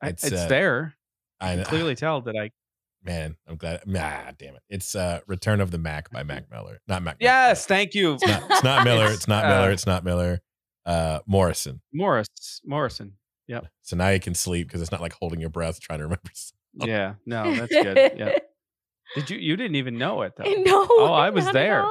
I, 0.01 0.09
It's, 0.09 0.23
it's 0.23 0.33
uh, 0.43 0.47
there. 0.47 0.95
I 1.41 1.51
I 1.51 1.55
can 1.57 1.65
clearly 1.65 1.95
tell 1.95 2.21
that 2.21 2.35
I. 2.37 2.51
man, 3.03 3.35
I'm 3.49 3.57
glad. 3.57 3.81
Ah, 3.97 4.31
damn 4.37 4.55
it! 4.55 4.63
It's 4.69 4.95
uh, 4.95 5.19
"Return 5.27 5.59
of 5.59 5.71
the 5.71 5.77
Mac" 5.77 6.09
by 6.09 6.23
Mac 6.23 6.49
Miller, 6.49 6.79
not 6.87 7.03
Mac. 7.03 7.17
Yes, 7.19 7.65
thank 7.65 7.93
you. 7.95 8.13
it's 8.13 8.25
not, 8.25 8.43
it's 8.49 8.63
not 8.63 8.83
Miller. 8.85 9.07
It's 9.11 9.27
not 9.27 9.45
Miller. 9.45 9.69
uh, 9.69 9.73
It's 9.73 9.85
not 9.85 10.05
Miller. 10.05 10.41
Uh, 10.85 11.19
Morrison. 11.25 11.81
Morris 11.91 12.61
Morrison. 12.65 13.13
So 13.81 13.95
now 13.95 14.09
you 14.09 14.19
can 14.19 14.33
sleep 14.35 14.67
because 14.67 14.81
it's 14.81 14.91
not 14.91 15.01
like 15.01 15.13
holding 15.13 15.39
your 15.39 15.49
breath 15.49 15.79
trying 15.79 15.99
to 15.99 16.05
remember. 16.05 16.21
Yeah, 16.77 17.13
no, 17.25 17.55
that's 17.55 17.71
good. 17.71 18.13
Yeah. 18.17 18.37
Did 19.15 19.29
you? 19.29 19.37
You 19.37 19.55
didn't 19.55 19.77
even 19.77 19.97
know 19.97 20.23
it 20.23 20.33
though. 20.35 20.43
no. 20.43 20.85
Oh, 20.89 21.13
I 21.13 21.29
was 21.29 21.49
there. 21.51 21.87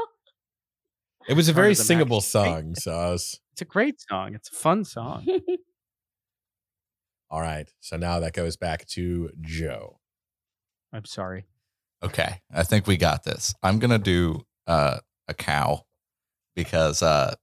It 1.26 1.34
was 1.34 1.48
a 1.48 1.54
very 1.54 1.70
of 1.72 1.78
the 1.78 1.80
Mac 1.80 1.86
singable 1.86 2.18
is 2.18 2.26
song, 2.26 2.74
so 2.74 2.92
I 2.92 3.08
was 3.10 3.40
It's 3.52 3.62
a 3.62 3.64
great 3.64 3.98
song. 4.02 4.34
It's 4.34 4.50
a 4.50 4.54
fun 4.54 4.84
song. 4.84 5.26
all 7.30 7.40
right. 7.40 7.66
So 7.80 7.96
now 7.96 8.20
that 8.20 8.34
goes 8.34 8.58
back 8.58 8.84
to 8.88 9.30
Joe. 9.40 10.00
I'm 10.92 11.06
sorry. 11.06 11.46
Okay, 12.02 12.42
I 12.52 12.62
think 12.64 12.86
we 12.86 12.98
got 12.98 13.24
this. 13.24 13.54
I'm 13.62 13.78
gonna 13.78 13.98
do 13.98 14.42
uh, 14.66 14.98
a 15.28 15.32
cow 15.34 15.86
because 16.54 17.02
uh, 17.02 17.36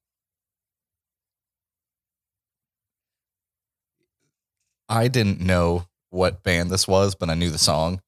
I 4.91 5.07
didn't 5.07 5.39
know 5.39 5.85
what 6.09 6.43
band 6.43 6.69
this 6.69 6.85
was, 6.87 7.15
but 7.15 7.29
I 7.29 7.33
knew 7.33 7.49
the 7.49 7.57
song. 7.57 8.01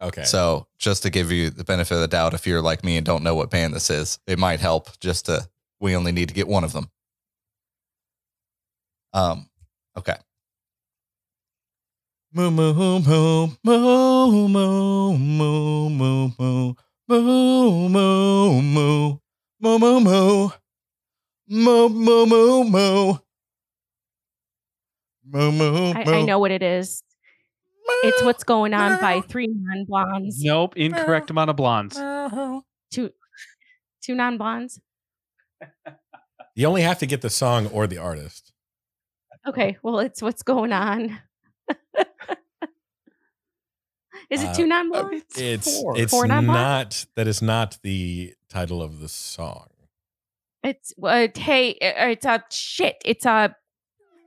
Okay. 0.00 0.22
So 0.22 0.68
just 0.78 1.02
to 1.02 1.10
give 1.10 1.32
you 1.32 1.50
the 1.50 1.64
benefit 1.64 1.94
of 1.94 2.00
the 2.00 2.08
doubt, 2.08 2.34
if 2.34 2.46
you're 2.46 2.62
like 2.62 2.84
me 2.84 2.96
and 2.96 3.04
don't 3.04 3.24
know 3.24 3.34
what 3.34 3.50
band 3.50 3.74
this 3.74 3.90
is, 3.90 4.18
it 4.28 4.38
might 4.38 4.60
help. 4.60 4.98
Just 5.00 5.26
to 5.26 5.48
we 5.80 5.96
only 5.96 6.12
need 6.12 6.28
to 6.28 6.34
get 6.34 6.46
one 6.48 6.62
of 6.64 6.72
them. 6.72 6.88
Um. 9.12 9.48
Okay. 9.98 10.14
Moo 12.32 12.50
moo 12.50 12.72
moo 12.72 13.00
moo 13.00 14.48
moo 14.48 14.48
moo 14.48 15.18
moo 15.18 15.88
moo 15.88 16.74
moo 17.08 17.88
moo 17.88 18.60
moo 18.60 19.18
moo 19.60 20.00
moo 20.00 20.50
moo 21.48 21.88
moo 21.88 22.26
moo 22.26 22.64
moo 25.32 25.50
moo 25.50 25.72
moo 25.72 25.72
moo 25.72 25.92
moo 25.94 26.12
I, 26.12 26.18
I 26.18 26.22
know 26.22 26.38
what 26.38 26.50
it 26.50 26.62
is. 26.62 27.02
It's 28.04 28.22
what's 28.22 28.44
going 28.44 28.74
on 28.74 29.00
by 29.00 29.20
three 29.22 29.48
non 29.48 29.84
blondes. 29.86 30.40
Nope. 30.42 30.76
Incorrect 30.76 31.30
amount 31.30 31.50
of 31.50 31.56
blondes. 31.56 31.96
Two 32.90 33.10
two 34.02 34.14
non 34.14 34.38
blondes. 34.38 34.80
you 36.54 36.66
only 36.66 36.82
have 36.82 36.98
to 36.98 37.06
get 37.06 37.20
the 37.22 37.30
song 37.30 37.66
or 37.68 37.86
the 37.86 37.98
artist. 37.98 38.52
Okay, 39.46 39.76
well 39.82 39.98
it's 39.98 40.22
what's 40.22 40.42
going 40.42 40.72
on. 40.72 41.18
is 44.30 44.42
it 44.42 44.48
Uh, 44.48 44.54
two 44.54 44.66
non 44.66 44.90
blondes? 44.90 45.24
It's 45.36 45.80
four. 45.80 45.96
it's 45.98 46.10
Four 46.12 46.26
non-blondes? 46.26 47.06
not 47.06 47.06
that 47.16 47.26
is 47.28 47.42
not 47.42 47.78
the 47.82 48.34
title 48.48 48.82
of 48.82 49.00
the 49.00 49.08
song. 49.08 49.68
It's 50.62 50.92
uh, 51.02 51.26
hey, 51.34 51.72
uh, 51.74 52.08
it's 52.10 52.24
a 52.26 52.44
shit. 52.50 52.96
It's 53.04 53.26
a 53.26 53.54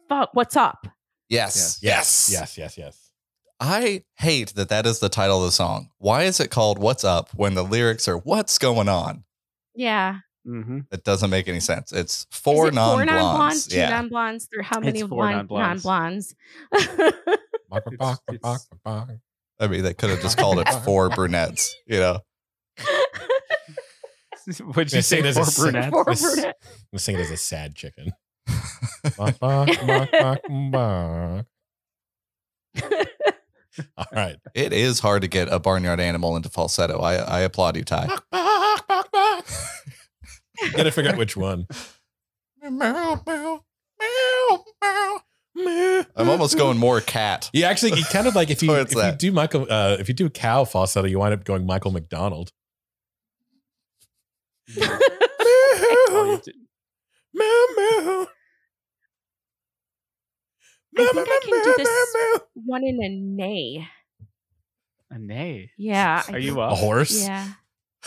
fuck. 0.10 0.30
What's 0.34 0.58
up? 0.58 0.88
Yes. 1.30 1.80
Yes. 1.82 2.30
Yes. 2.32 2.58
Yes. 2.58 2.78
Yes. 2.78 3.12
I 3.60 4.04
hate 4.18 4.54
that 4.56 4.70
that 4.70 4.86
is 4.86 5.00
the 5.00 5.10
title 5.10 5.40
of 5.40 5.46
the 5.46 5.52
song. 5.52 5.90
Why 5.98 6.24
is 6.24 6.40
it 6.40 6.50
called 6.52 6.78
What's 6.78 7.04
Up 7.04 7.30
when 7.34 7.54
the 7.54 7.64
lyrics 7.64 8.08
are 8.08 8.18
What's 8.18 8.58
Going 8.58 8.90
On? 8.90 9.24
Yeah, 9.74 10.20
Mm-hmm. 10.48 10.82
It 10.92 11.04
doesn't 11.04 11.32
make 11.32 11.48
any 11.48 11.60
sense. 11.60 11.92
It's 11.92 12.28
four 12.30 12.68
it 12.68 12.76
non 12.76 12.98
four 12.98 13.06
non 13.06 13.16
blondes, 13.18 13.38
blondes. 13.38 13.68
two 13.68 13.78
Yeah. 13.78 13.90
non 13.90 14.10
blondes. 14.10 14.48
There, 14.52 14.62
how 14.62 14.80
many 14.80 15.02
non 15.02 15.10
non-blondes. 15.10 15.82
blondes? 15.82 16.36
It's-. 16.72 18.68
I 18.86 19.68
mean, 19.68 19.82
they 19.84 19.94
could 19.96 20.12
have 20.12 20.22
just 20.22 20.38
called 20.38 20.60
it 20.60 20.70
four 20.84 21.10
brunettes, 21.10 21.76
you 21.88 22.00
know? 22.00 22.20
What'd 24.66 24.94
you 24.94 25.02
say? 25.02 25.16
sing 25.18 25.20
it 25.26 25.26
as 25.26 25.36
Four 25.38 25.46
a 25.46 25.72
brunettes? 25.72 25.90
Four 25.92 26.06
This- 26.06 26.46
I'm 26.94 27.00
singing 27.00 27.22
as 27.22 27.32
a 27.32 27.38
sad 27.38 27.74
chicken. 27.76 28.12
All 33.98 34.06
right. 34.14 34.36
It 34.54 34.72
is 34.74 35.00
hard 35.00 35.22
to 35.24 35.28
get 35.28 35.48
a 35.52 35.60
barnyard 35.60 36.00
animal 36.00 36.36
into 36.38 36.50
falsetto. 36.50 37.00
I, 37.00 37.16
I 37.16 37.40
applaud 37.42 37.76
you, 37.76 37.84
Ty. 37.84 38.08
Gotta 40.76 40.92
figure 40.92 41.12
out 41.12 41.18
which 41.18 41.36
one. 41.36 41.68
I'm 46.18 46.30
almost 46.30 46.58
going 46.58 46.78
more 46.78 47.02
cat. 47.02 47.50
You 47.54 47.64
actually, 47.66 47.98
you 48.00 48.06
kind 48.06 48.28
of 48.28 48.36
like 48.36 48.50
if 48.50 48.62
you 48.64 48.68
Towards 48.76 48.96
if 48.96 49.06
you 49.06 49.12
do 49.18 49.32
Michael, 49.32 49.68
uh, 49.70 49.98
if 50.00 50.08
you 50.08 50.14
do 50.14 50.30
cow 50.30 50.64
falsetto, 50.66 51.08
you 51.08 51.20
wind 51.20 51.34
up 51.34 51.44
going 51.44 51.66
Michael 51.66 51.92
McDonald. 51.92 52.52
You 54.68 54.82
did- 56.44 56.56
Meow, 57.34 57.66
meow. 57.76 58.28
I 60.98 61.12
think 61.14 61.28
I 61.30 61.40
can 61.44 61.64
do 61.64 61.74
this 61.78 62.42
one 62.54 62.84
in 62.84 63.02
a 63.04 63.10
neigh. 63.10 63.88
a 65.12 65.18
nay. 65.20 65.72
Yeah. 65.78 66.24
Are 66.30 66.40
you 66.40 66.62
up? 66.62 66.74
A 66.74 66.76
horse? 66.76 67.22
Yeah. 67.24 67.48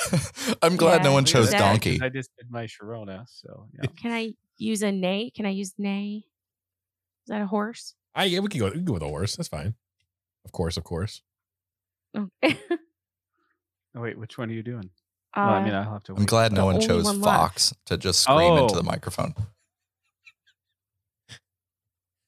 I'm 0.62 0.76
glad 0.76 1.02
no 1.02 1.12
one 1.12 1.24
chose 1.24 1.50
that. 1.50 1.58
donkey. 1.58 2.00
I 2.02 2.08
just 2.08 2.30
did 2.38 2.50
my 2.50 2.64
Sharona, 2.66 3.24
so 3.28 3.66
yeah. 3.74 3.88
Can 4.00 4.12
I 4.12 4.34
use 4.56 4.82
a 4.82 4.92
neigh? 4.92 5.30
Can 5.34 5.44
I 5.46 5.50
use 5.50 5.74
neigh? 5.78 6.24
Is 7.24 7.28
that 7.28 7.42
a 7.42 7.46
horse? 7.46 7.94
I 8.14 8.24
yeah, 8.24 8.38
we 8.40 8.48
can 8.48 8.60
go. 8.60 8.66
We 8.66 8.72
can 8.72 8.84
go 8.84 8.92
with 8.94 9.02
a 9.02 9.08
horse. 9.08 9.36
That's 9.36 9.48
fine. 9.48 9.74
Of 10.44 10.52
course, 10.52 10.76
of 10.76 10.84
course. 10.84 11.22
Okay. 12.16 12.58
Oh 13.96 14.02
wait, 14.02 14.18
which 14.18 14.36
one 14.38 14.50
are 14.50 14.52
you 14.52 14.62
doing? 14.62 14.90
well, 15.34 15.48
I 15.48 15.64
mean, 15.64 15.72
Uh, 15.74 15.82
I'll 15.82 15.92
have 15.94 16.02
to. 16.04 16.14
I'm 16.14 16.26
glad 16.26 16.52
no 16.52 16.66
one 16.66 16.78
chose 16.80 17.04
one 17.04 17.20
left. 17.20 17.38
Fox 17.38 17.74
to 17.86 17.96
just 17.96 18.20
scream 18.20 18.58
into 18.58 18.74
the 18.74 18.80
Oh. 18.80 18.84
microphone. 18.84 19.34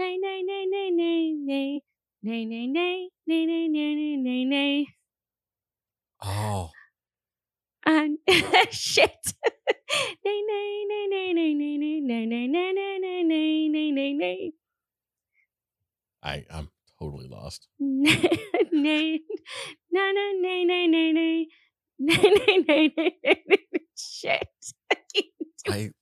nay, 0.00 0.16
nay, 0.16 0.42
nay, 0.42 0.64
nay, 0.66 0.90
nay, 0.90 1.32
nay, 1.46 1.82
nay, 2.22 2.44
nay, 2.46 2.66
nay, 2.66 3.46
nay, 3.46 3.46
nay, 3.46 3.94
nay, 3.94 4.16
nay, 4.16 4.44
nay. 4.44 4.86
Oh, 6.22 6.70
And 7.84 8.16
shit. 8.70 9.34
nay, 10.24 10.40
nay, 10.48 10.84
nay, 10.88 11.06
nay, 11.10 11.32
nay, 11.34 11.54
nay, 11.54 11.76
nay, 11.76 12.00
nay, 12.00 12.26
nay, 12.26 12.46
nay, 12.48 12.72
nay, 12.72 12.98
nay, 12.98 13.22
nay, 13.24 13.68
nay, 13.68 13.90
nay, 13.90 14.12
nay. 14.14 14.52
I 16.22 16.44
I'm 16.50 16.68
totally 16.98 17.28
lost. 17.28 17.68
Nay, 17.78 18.22
nay, 18.72 19.20
na, 19.92 20.12
na, 20.12 20.24
nay, 20.40 20.64
nay, 20.64 20.86
nay, 20.86 21.12
nay, 21.12 21.46
nay, 21.98 22.16
nay, 22.16 22.64
nay, 22.68 22.92
nay, 22.96 23.12
nay, 23.26 23.44
nay, 23.48 23.80
shit. 23.96 24.48
I 24.90 24.96
can't 25.12 25.64
do 25.64 25.72
I 25.72 25.76
it. 25.76 25.94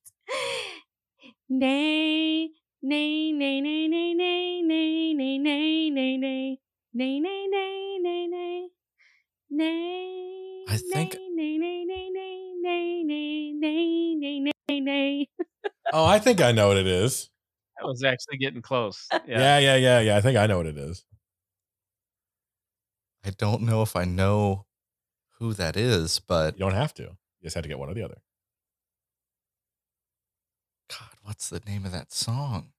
Nay, 1.48 2.50
nay, 2.82 3.32
nay, 3.32 3.60
nay, 3.60 3.88
nay, 3.88 4.14
nay, 4.14 4.62
nay, 4.62 5.12
nay, 5.14 5.38
nay, 5.38 5.90
nay, 5.90 5.90
nay, 5.90 6.58
nay, 6.94 7.20
nay, 7.20 7.20
nay, 7.20 7.98
nay, 8.00 8.26
nay, 8.28 8.68
nay. 9.50 10.64
I 10.68 10.76
think- 10.76 11.14
nay, 11.34 11.58
nay, 11.58 11.84
nay, 11.84 12.10
nay, 12.10 12.52
nay, 12.62 13.02
nay, 13.04 13.52
nay, 13.52 14.14
nay, 14.14 14.40
nay, 14.40 14.52
nay, 14.68 14.80
nay. 14.80 15.28
Oh, 15.92 16.04
I 16.04 16.18
think 16.18 16.40
I 16.40 16.52
know 16.52 16.68
what 16.68 16.76
it 16.76 16.86
is. 16.86 17.30
I 17.80 17.84
was 17.84 18.02
actually 18.04 18.38
getting 18.38 18.60
close. 18.62 19.06
Yeah. 19.12 19.20
Yeah, 19.26 19.58
yeah, 19.58 19.76
yeah, 19.76 20.00
yeah. 20.00 20.16
I 20.16 20.20
think 20.20 20.36
I 20.36 20.46
know 20.46 20.58
what 20.58 20.66
it 20.66 20.76
is. 20.76 21.04
I 23.24 23.30
don't 23.30 23.62
know 23.62 23.82
if 23.82 23.96
I 23.96 24.04
know 24.04 24.66
who 25.38 25.52
that 25.54 25.76
is, 25.76 26.20
but 26.20 26.54
You 26.54 26.60
don't 26.60 26.74
have 26.74 26.92
to. 26.94 27.02
You 27.04 27.44
just 27.44 27.54
had 27.54 27.62
to 27.62 27.68
get 27.68 27.78
one 27.78 27.88
or 27.88 27.94
the 27.94 28.02
other. 28.02 28.18
God, 30.88 31.08
what's 31.28 31.50
the 31.50 31.60
name 31.66 31.84
of 31.84 31.92
that 31.92 32.10
song? 32.10 32.72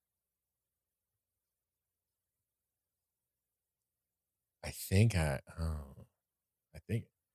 I 4.65 4.71
think 4.71 5.15
I 5.15 5.39
oh, 5.59 6.05
I 6.75 6.79
think 6.87 7.03
I 7.05 7.29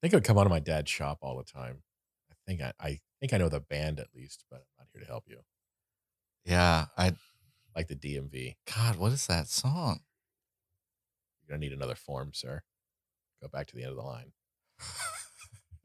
think 0.00 0.14
it 0.14 0.16
would 0.16 0.24
come 0.24 0.38
out 0.38 0.46
of 0.46 0.50
my 0.50 0.58
dad's 0.58 0.90
shop 0.90 1.18
all 1.20 1.36
the 1.36 1.44
time. 1.44 1.82
I 2.30 2.34
think 2.46 2.62
I, 2.62 2.72
I 2.80 2.98
think 3.20 3.34
I 3.34 3.36
know 3.36 3.50
the 3.50 3.60
band 3.60 4.00
at 4.00 4.08
least, 4.14 4.44
but 4.50 4.56
I'm 4.56 4.64
not 4.80 4.88
here 4.92 5.02
to 5.02 5.06
help 5.06 5.24
you. 5.28 5.40
Yeah, 6.46 6.86
I 6.96 7.12
Like 7.76 7.88
the 7.88 7.96
DMV. 7.96 8.56
God, 8.74 8.96
what 8.96 9.12
is 9.12 9.26
that 9.28 9.48
song? 9.48 10.00
You're 11.42 11.56
gonna 11.56 11.66
need 11.66 11.74
another 11.74 11.94
form, 11.96 12.32
sir. 12.34 12.62
Go 13.42 13.48
back 13.48 13.66
to 13.68 13.76
the 13.76 13.82
end 13.82 13.90
of 13.92 13.96
the 13.96 14.02
line. 14.02 14.32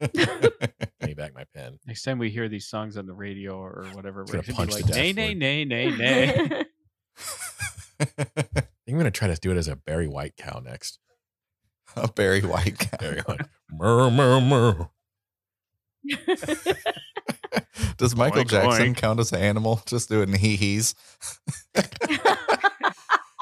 Give 1.08 1.16
me 1.16 1.22
back 1.22 1.34
my 1.34 1.44
pen. 1.54 1.78
Next 1.86 2.02
time 2.02 2.18
we 2.18 2.28
hear 2.28 2.50
these 2.50 2.66
songs 2.66 2.98
on 2.98 3.06
the 3.06 3.14
radio 3.14 3.56
or 3.56 3.86
whatever, 3.94 4.24
we're 4.26 4.42
gonna 4.42 4.42
gonna 4.42 4.46
be 4.48 4.52
punch 4.52 4.72
like, 4.72 4.84
the 4.84 4.92
nay, 4.92 5.12
nay, 5.14 5.34
dashboard. 5.34 5.38
nay, 5.38 5.64
nay, 5.64 5.90
nay. 5.96 6.64
I 8.00 8.04
think 8.04 8.68
I'm 8.88 8.98
gonna 8.98 9.10
try 9.10 9.28
to 9.28 9.36
do 9.36 9.50
it 9.50 9.56
as 9.56 9.68
a 9.68 9.76
Barry 9.76 10.06
White 10.06 10.36
cow 10.36 10.60
next. 10.62 10.98
a 11.96 12.08
Barry 12.12 12.42
White 12.42 12.78
cow. 12.78 12.98
Barry 12.98 13.20
White. 13.20 13.40
Murr, 13.70 14.10
murr, 14.10 14.40
murr. 14.40 14.88
Does 17.96 18.14
Michael 18.14 18.44
Oink, 18.44 18.50
Jackson 18.50 18.94
oink. 18.94 18.96
count 18.96 19.18
as 19.18 19.32
an 19.32 19.40
animal? 19.40 19.80
Just 19.86 20.10
doing 20.10 20.32
hee 20.34 20.56
hees. 20.56 20.94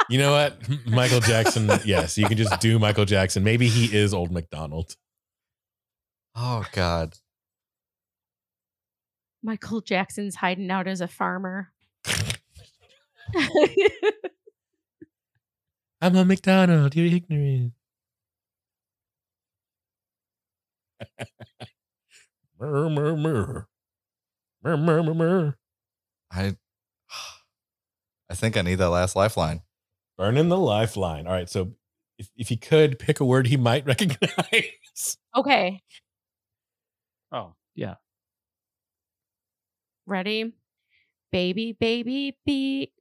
You 0.09 0.19
know 0.19 0.31
what? 0.31 0.57
Michael 0.87 1.19
Jackson, 1.19 1.69
yes, 1.85 2.17
you 2.17 2.27
can 2.29 2.37
just 2.37 2.61
do 2.61 2.79
Michael 2.79 3.05
Jackson. 3.07 3.43
Maybe 3.43 3.67
he 3.67 3.97
is 3.97 4.15
old 4.15 4.31
McDonald. 4.31 4.95
Oh 6.37 6.65
God. 6.73 7.17
Michael 9.47 9.81
Jackson's 9.81 10.35
hiding 10.35 10.73
out 10.73 10.89
as 10.89 11.01
a 11.01 11.07
farmer. 11.07 11.71
I'm 16.03 16.17
a 16.17 16.25
McDonald, 16.25 16.97
you're 16.97 17.07
ignorant. 17.07 17.73
Murr, 22.59 22.91
murr, 22.91 23.17
murr, 23.17 25.15
murr. 25.15 25.57
I 26.33 26.57
I 28.29 28.35
think 28.35 28.57
I 28.57 28.63
need 28.63 28.75
that 28.77 28.91
last 28.91 29.15
lifeline. 29.15 29.63
Burning 30.19 30.49
the 30.49 30.59
lifeline. 30.59 31.29
All 31.29 31.33
right, 31.33 31.49
so 31.49 31.73
if, 32.19 32.31
if 32.37 32.49
he 32.49 32.57
could 32.57 32.99
pick 32.99 33.21
a 33.21 33.25
word 33.25 33.47
he 33.47 33.57
might 33.57 33.87
recognize. 33.87 35.19
okay, 35.37 35.81
oh, 37.31 37.55
yeah. 37.77 37.95
Ready? 40.07 40.53
Baby, 41.33 41.77
baby, 41.79 42.37
be, 42.47 42.93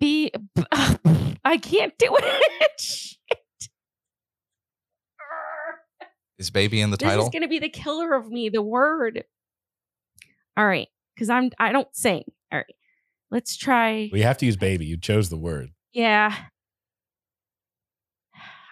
be. 0.00 0.32
I 1.44 1.58
can't 1.58 1.92
do 1.98 2.16
it. 2.18 3.16
Is 6.38 6.50
baby 6.50 6.80
in 6.80 6.90
the 6.90 6.96
This 6.96 7.08
title? 7.08 7.24
is 7.24 7.30
gonna 7.30 7.48
be 7.48 7.58
the 7.60 7.68
killer 7.68 8.14
of 8.14 8.28
me. 8.28 8.48
The 8.48 8.62
word. 8.62 9.24
All 10.56 10.66
right, 10.66 10.88
because 11.14 11.30
I'm 11.30 11.50
I 11.58 11.70
don't 11.72 11.94
sing. 11.94 12.24
All 12.50 12.58
right, 12.58 12.74
let's 13.30 13.56
try. 13.56 14.10
We 14.12 14.22
have 14.22 14.38
to 14.38 14.46
use 14.46 14.56
baby. 14.56 14.86
You 14.86 14.96
chose 14.96 15.28
the 15.28 15.36
word. 15.36 15.68
Yeah. 15.92 16.34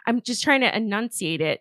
I'm 0.06 0.20
just 0.22 0.42
trying 0.42 0.62
to 0.62 0.74
enunciate 0.76 1.40
it 1.42 1.60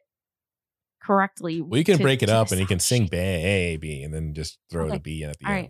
correctly. 1.04 1.62
We 1.62 1.84
can 1.84 1.98
to- 1.98 2.04
break 2.04 2.24
it 2.24 2.30
up 2.30 2.50
and 2.52 2.60
you 2.60 2.66
can 2.66 2.80
sing 2.80 3.06
baby 3.08 4.02
and 4.02 4.12
then 4.14 4.34
just 4.34 4.58
throw 4.72 4.90
the 4.90 5.00
B 5.00 5.22
in 5.22 5.30
at 5.30 5.38
the 5.38 5.46
All 5.46 5.52
right. 5.52 5.70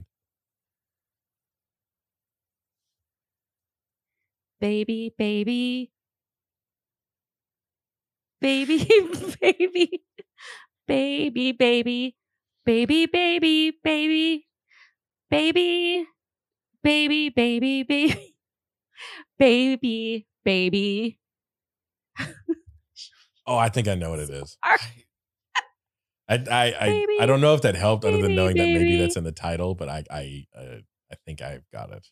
Baby, 4.62 5.14
baby. 5.18 5.92
Baby, 8.42 8.88
baby. 9.40 10.02
Baby, 10.88 11.52
baby. 11.54 12.16
Baby, 12.66 13.06
baby, 13.06 13.72
baby. 13.84 14.48
Baby. 15.30 16.08
Baby, 16.84 17.30
baby, 17.30 17.84
baby. 17.84 18.36
Baby, 19.38 20.28
baby. 20.44 21.20
Oh, 23.48 23.58
I 23.58 23.70
think 23.70 23.88
I 23.88 23.96
know 23.96 24.12
what 24.12 24.20
it 24.20 24.30
is. 24.30 24.58
I 24.64 24.78
I 26.30 26.36
I, 26.40 27.06
I 27.22 27.26
don't 27.26 27.42
know 27.42 27.54
if 27.56 27.62
that 27.62 27.76
helped 27.76 28.06
other 28.06 28.22
than 28.22 28.36
knowing 28.36 28.58
that 28.58 28.64
maybe 28.66 28.98
that's 28.98 29.16
in 29.16 29.24
the 29.24 29.32
title, 29.32 29.74
but 29.76 29.90
I 29.90 30.04
I 30.12 30.46
uh, 30.56 30.76
I 31.12 31.16
think 31.26 31.42
I've 31.42 31.64
got 31.72 31.92
it. 31.92 32.06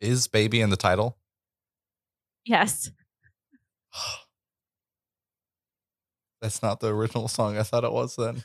Is 0.00 0.26
baby 0.26 0.60
in 0.60 0.70
the 0.70 0.76
title? 0.76 1.18
Yes. 2.44 2.90
That's 6.42 6.62
not 6.62 6.80
the 6.80 6.88
original 6.94 7.28
song 7.28 7.56
I 7.56 7.62
thought 7.62 7.84
it 7.84 7.92
was 7.92 8.16
then. 8.16 8.42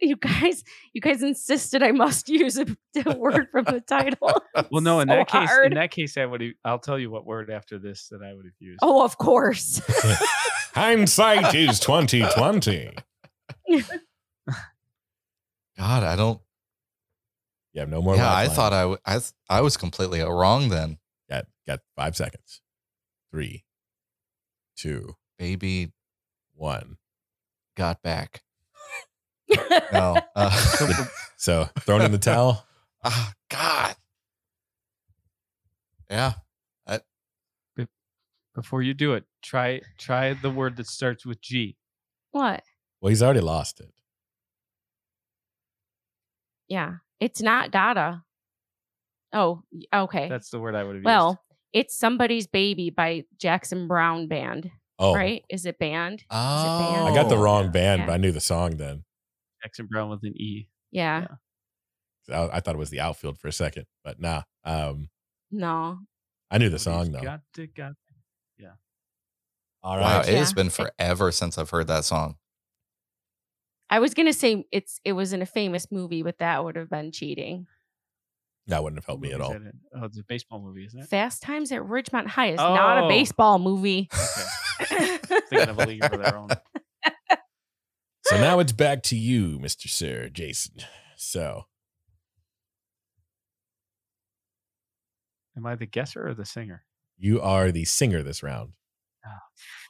You 0.00 0.16
guys, 0.16 0.62
you 0.92 1.00
guys 1.00 1.22
insisted 1.24 1.82
I 1.82 1.90
must 1.92 2.28
use 2.28 2.56
a, 2.58 2.66
a 3.04 3.16
word 3.16 3.48
from 3.50 3.64
the 3.64 3.80
title. 3.80 4.30
Well, 4.70 4.80
no, 4.80 5.00
in 5.00 5.08
So 5.08 5.14
that 5.14 5.28
case, 5.28 5.48
hard. 5.48 5.66
in 5.72 5.74
that 5.74 5.90
case, 5.92 6.16
I 6.16 6.24
would. 6.26 6.42
I'll 6.64 6.78
tell 6.80 6.98
you 6.98 7.10
what 7.10 7.24
word 7.26 7.48
after 7.50 7.78
this 7.78 8.08
that 8.08 8.22
I 8.22 8.32
would 8.34 8.44
have 8.44 8.54
used. 8.58 8.80
Oh, 8.82 9.04
of 9.04 9.18
course. 9.18 9.80
Hindsight 10.74 11.54
is 11.54 11.78
twenty 11.80 12.22
twenty. 12.34 12.92
God, 15.78 16.02
I 16.02 16.16
don't. 16.16 16.40
You 17.78 17.82
have 17.82 17.90
no 17.90 18.02
more. 18.02 18.16
yeah, 18.16 18.28
I 18.28 18.46
lifeline. 18.48 18.56
thought 18.56 18.72
I, 18.72 18.80
w- 18.80 18.98
I, 19.06 19.12
th- 19.18 19.32
I 19.48 19.60
was 19.60 19.76
completely 19.76 20.20
wrong 20.20 20.68
then. 20.68 20.98
got 21.30 21.46
got 21.64 21.78
five 21.94 22.16
seconds. 22.16 22.60
Three, 23.30 23.64
two, 24.76 25.14
Baby 25.38 25.92
one. 26.54 26.96
got 27.76 28.02
back. 28.02 28.42
No. 29.92 30.16
Uh, 30.34 31.04
So 31.36 31.68
thrown 31.80 32.02
in 32.02 32.10
the 32.10 32.18
towel. 32.18 32.66
ah, 33.04 33.32
God. 33.48 33.94
Yeah. 36.10 36.32
Before 38.56 38.82
you 38.82 38.92
do 38.92 39.12
it, 39.14 39.22
try 39.40 39.82
try 39.98 40.32
the 40.34 40.50
word 40.50 40.76
that 40.78 40.88
starts 40.88 41.24
with 41.24 41.40
G. 41.40 41.76
what? 42.32 42.64
Well, 43.00 43.10
he's 43.10 43.22
already 43.22 43.38
lost 43.40 43.78
it. 43.78 43.92
Yeah, 46.66 46.96
it's 47.20 47.40
not 47.42 47.70
Dada. 47.70 48.22
Oh, 49.32 49.62
okay. 49.94 50.28
That's 50.28 50.50
the 50.50 50.58
word 50.58 50.74
I 50.74 50.82
would 50.84 50.96
have 50.96 51.02
used. 51.02 51.04
well, 51.06 51.42
it's 51.72 51.94
somebody's 51.98 52.46
baby 52.46 52.90
by 52.90 53.24
Jackson 53.38 53.86
Browne 53.88 54.26
Band, 54.28 54.70
Oh, 54.98 55.14
right? 55.14 55.44
Is 55.50 55.66
it 55.66 55.78
band? 55.78 56.24
Oh, 56.30 56.36
I 57.06 57.12
got 57.14 57.28
the 57.28 57.36
wrong 57.38 57.64
yeah, 57.66 57.70
band, 57.70 58.00
yeah. 58.00 58.06
but 58.06 58.12
I 58.14 58.16
knew 58.16 58.32
the 58.32 58.40
song 58.40 58.76
then. 58.78 59.04
Jackson 59.62 59.86
Browne 59.90 60.08
with 60.10 60.22
an 60.22 60.32
E. 60.40 60.68
Yeah. 60.90 61.26
I, 62.32 62.48
I 62.54 62.60
thought 62.60 62.74
it 62.74 62.78
was 62.78 62.90
the 62.90 63.00
outfield 63.00 63.38
for 63.38 63.48
a 63.48 63.52
second, 63.52 63.84
but 64.04 64.18
nah. 64.20 64.42
Um, 64.64 65.08
No. 65.50 65.98
I 66.50 66.58
knew 66.58 66.70
the 66.70 66.78
song 66.78 67.12
though. 67.12 67.20
Got 67.20 67.40
to, 67.54 67.66
got 67.66 67.92
All 69.82 69.96
Wow, 69.96 70.18
right. 70.18 70.28
it 70.28 70.34
has 70.36 70.52
been 70.52 70.70
forever 70.70 71.30
since 71.30 71.56
I've 71.58 71.70
heard 71.70 71.86
that 71.86 72.04
song. 72.04 72.36
I 73.90 74.00
was 74.00 74.14
gonna 74.14 74.32
say 74.32 74.64
it's 74.70 75.00
it 75.04 75.12
was 75.12 75.32
in 75.32 75.40
a 75.42 75.46
famous 75.46 75.90
movie, 75.90 76.22
but 76.22 76.38
that 76.38 76.62
would 76.64 76.76
have 76.76 76.90
been 76.90 77.10
cheating. 77.12 77.66
That 78.66 78.82
wouldn't 78.82 78.98
have 78.98 79.06
helped 79.06 79.22
me 79.22 79.32
at 79.32 79.40
all. 79.40 79.54
movie 79.54 79.66
is 79.66 79.72
that 79.92 79.96
in? 79.96 80.02
Oh, 80.02 80.06
it's 80.06 80.18
a 80.18 80.24
baseball 80.24 80.60
movie, 80.60 80.84
isn't 80.84 81.00
it? 81.00 81.06
Fast 81.08 81.42
Times 81.42 81.72
at 81.72 81.80
Ridgemont 81.82 82.26
High 82.26 82.50
is 82.50 82.58
not 82.58 82.98
a 82.98 83.04
Oh. 83.04 83.08
baseball 83.08 83.58
movie. 83.58 84.08
Okay. 84.80 85.16
Thinking 85.50 85.68
of 85.70 85.78
a 85.80 85.86
league 85.86 86.04
of 86.04 86.12
their 86.22 86.36
own. 86.36 86.50
So 88.26 88.36
now 88.38 88.58
it's 88.60 88.70
back 88.72 89.02
to 89.04 89.16
you, 89.16 89.58
Mr. 89.58 89.88
Sir 89.88 90.28
Jason. 90.28 90.74
So 91.16 91.64
Am 95.56 95.66
I 95.66 95.74
the 95.74 95.86
guesser 95.86 96.28
or 96.28 96.34
the 96.34 96.44
singer? 96.44 96.84
you 97.16 97.40
are 97.40 97.72
the 97.72 97.84
singer 97.84 98.22
this 98.22 98.42
round. 98.44 98.74
Oh, 99.26 99.30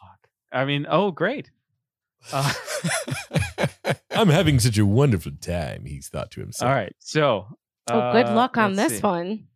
fuck. 0.00 0.28
I 0.52 0.64
mean, 0.64 0.86
oh, 0.88 1.10
great. 1.10 1.50
Uh, 2.32 2.53
I'm 4.11 4.28
having 4.28 4.59
such 4.59 4.78
a 4.78 4.86
wonderful 4.86 5.32
time, 5.40 5.85
he's 5.85 6.09
thought 6.09 6.31
to 6.32 6.40
himself. 6.40 6.69
all 6.69 6.74
right. 6.74 6.95
So, 6.99 7.47
oh, 7.90 8.12
good 8.12 8.27
uh, 8.27 8.35
luck 8.35 8.57
on 8.57 8.74
this 8.74 8.97
see. 8.97 9.01
one. 9.01 9.47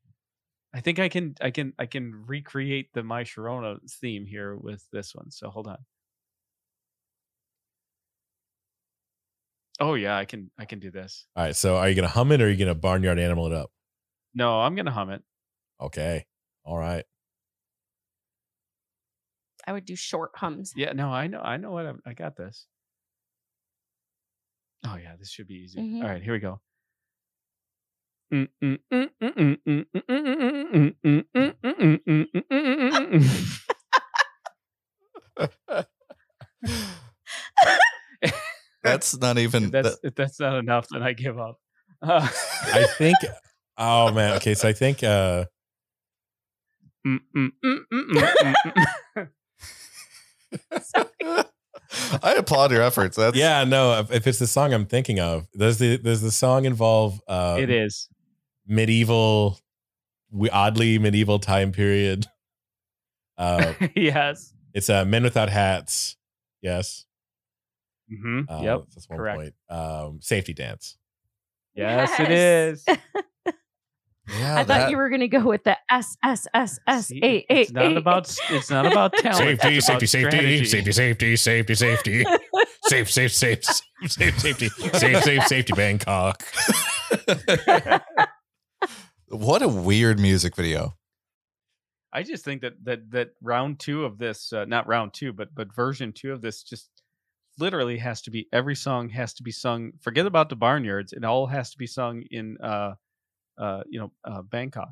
I 0.75 0.81
think 0.81 0.99
I 0.99 1.09
can, 1.09 1.35
I 1.41 1.51
can, 1.51 1.75
I 1.79 1.87
can 1.87 2.25
recreate 2.27 2.93
the 2.95 3.03
My 3.03 3.25
Sharona 3.25 3.79
theme 4.01 4.25
here 4.25 4.57
with 4.57 4.87
this 4.91 5.15
one. 5.15 5.31
So 5.31 5.51
hold 5.51 5.67
on. 5.67 5.79
Oh 9.81 9.95
yeah, 9.95 10.17
I 10.17 10.25
can, 10.25 10.51
I 10.59 10.65
can 10.65 10.79
do 10.79 10.91
this. 10.91 11.27
All 11.37 11.45
right. 11.45 11.57
So 11.57 11.77
are 11.77 11.89
you 11.89 11.95
gonna 11.95 12.09
hum 12.09 12.33
it 12.33 12.41
or 12.41 12.47
are 12.47 12.49
you 12.49 12.57
gonna 12.57 12.75
barnyard 12.75 13.19
animal 13.19 13.47
it 13.47 13.53
up? 13.53 13.71
No, 14.35 14.61
I'm 14.61 14.75
gonna 14.75 14.93
hum 14.93 15.11
it. 15.11 15.23
Okay. 15.81 16.25
All 16.65 16.79
right. 16.79 17.05
I 19.67 19.73
would 19.73 19.85
do 19.85 19.97
short 19.97 20.31
hums. 20.35 20.73
Yeah, 20.77 20.93
no, 20.93 21.11
I 21.11 21.27
know, 21.27 21.41
I 21.41 21.57
know 21.57 21.71
what 21.71 21.87
I'm, 21.87 22.01
I 22.07 22.15
got 22.15 22.37
this. 22.37 22.67
Oh 24.85 24.97
yeah, 24.97 25.15
this 25.19 25.31
should 25.31 25.47
be 25.47 25.55
easy. 25.55 25.79
Mhm. 25.81 26.03
All 26.03 26.09
right, 26.09 26.23
here 26.23 26.33
we 26.33 26.41
go. 26.41 26.61
That's 38.83 39.17
not 39.19 39.39
even. 39.39 39.65
If 39.67 39.71
that's 39.73 39.89
that- 39.91 39.99
if 40.09 40.15
that's 40.15 40.41
not 40.41 40.57
enough, 40.59 40.87
then 40.91 41.03
I 41.03 41.13
give 41.13 41.39
up. 41.39 41.59
Uh, 42.01 42.29
I 42.65 42.87
think 42.99 43.17
oh 43.79 44.11
man. 44.13 44.37
Okay, 44.37 44.55
so 44.55 44.69
I 44.69 44.73
think 44.73 45.03
uh 45.05 45.45
I 52.23 52.35
applaud 52.35 52.71
your 52.73 52.83
efforts. 52.83 53.17
That's 53.17 53.37
yeah, 53.37 53.65
no, 53.65 53.99
if, 54.01 54.11
if 54.13 54.27
it's 54.27 54.39
the 54.39 54.47
song 54.47 54.73
I'm 54.73 54.87
thinking 54.87 55.21
of, 55.21 55.47
does 55.57 55.79
the 55.79 55.99
does 55.99 56.23
the 56.23 56.31
song 56.31 56.65
involve 56.65 57.21
uh 57.29 57.59
it 57.61 57.69
is. 57.71 58.09
medieval 58.67 59.59
we 60.31 60.49
oddly 60.51 60.99
medieval 60.99 61.39
time 61.39 61.73
period? 61.73 62.27
Uh 63.37 63.75
yes. 63.97 64.55
it's 64.73 64.89
uh 64.89 65.05
Men 65.05 65.23
Without 65.23 65.51
Hats. 65.51 66.17
Yes. 66.63 67.05
Mm-hmm. 68.13 68.51
Uh, 68.53 68.63
yep. 68.63 68.81
That's 68.95 69.09
one 69.09 69.19
correct. 69.19 69.39
point. 69.39 69.55
Um 69.69 70.21
safety 70.23 70.55
dance. 70.55 70.97
Yes, 71.75 72.19
it 72.21 72.31
Yes. 72.31 72.85
is. 72.89 72.99
Yeah, 74.29 74.55
I 74.55 74.59
thought 74.59 74.67
that- 74.69 74.91
you 74.91 74.97
were 74.97 75.11
gonna 75.11 75.27
go 75.29 75.41
with 75.45 75.65
the 75.65 75.77
S 75.91 76.17
S 76.25 76.47
S 76.55 76.79
S 76.87 77.07
See, 77.09 77.21
A 77.23 77.45
A. 77.51 77.61
it's 77.63 77.73
not 77.73 77.97
about 77.97 78.35
it's 78.51 78.71
not 78.71 78.87
about 78.87 79.13
talent. 79.19 79.61
Safety, 79.61 79.77
it's 79.79 79.89
about 79.89 80.01
safety, 80.01 80.07
safety, 80.07 80.65
strategy. 80.65 80.65
safety, 80.65 80.93
safety, 81.37 81.75
safety, 81.75 81.75
safety. 81.75 82.25
Safe, 82.85 83.11
safe, 83.11 83.33
safe, 83.33 83.65
safe, 83.65 83.83
safe, 84.11 84.39
safety, 84.39 84.69
safe, 84.69 85.23
safe, 85.25 85.47
safety, 85.47 85.73
Bangkok. 85.75 86.43
What 89.29 89.63
a 89.63 89.69
weird 89.69 90.21
music 90.21 90.55
video. 90.55 90.95
I 92.13 92.23
just 92.23 92.45
think 92.45 92.61
that 92.61 92.75
that 92.85 93.11
that 93.13 93.31
round 93.41 93.81
two 93.81 94.05
of 94.05 94.19
this, 94.19 94.53
uh, 94.53 94.67
not 94.67 94.87
round 94.87 95.15
two, 95.15 95.33
but 95.33 95.55
but 95.55 95.75
version 95.75 96.13
two 96.13 96.33
of 96.33 96.43
this, 96.43 96.63
just 96.63 96.91
literally 97.59 97.97
has 97.97 98.21
to 98.23 98.31
be 98.31 98.47
every 98.53 98.75
song 98.77 99.09
has 99.09 99.33
to 99.35 99.43
be 99.43 99.51
sung. 99.51 99.93
Forget 100.03 100.27
about 100.27 100.51
the 100.51 100.57
barnyards; 100.57 101.15
it 101.15 101.25
all 101.25 101.47
has 101.47 101.71
to 101.71 101.79
be 101.79 101.87
sung 101.87 102.23
in, 102.31 102.59
uh, 102.63 102.93
uh, 103.63 103.83
you 103.89 104.01
know, 104.01 104.13
uh, 104.25 104.43
Bangkok. 104.43 104.91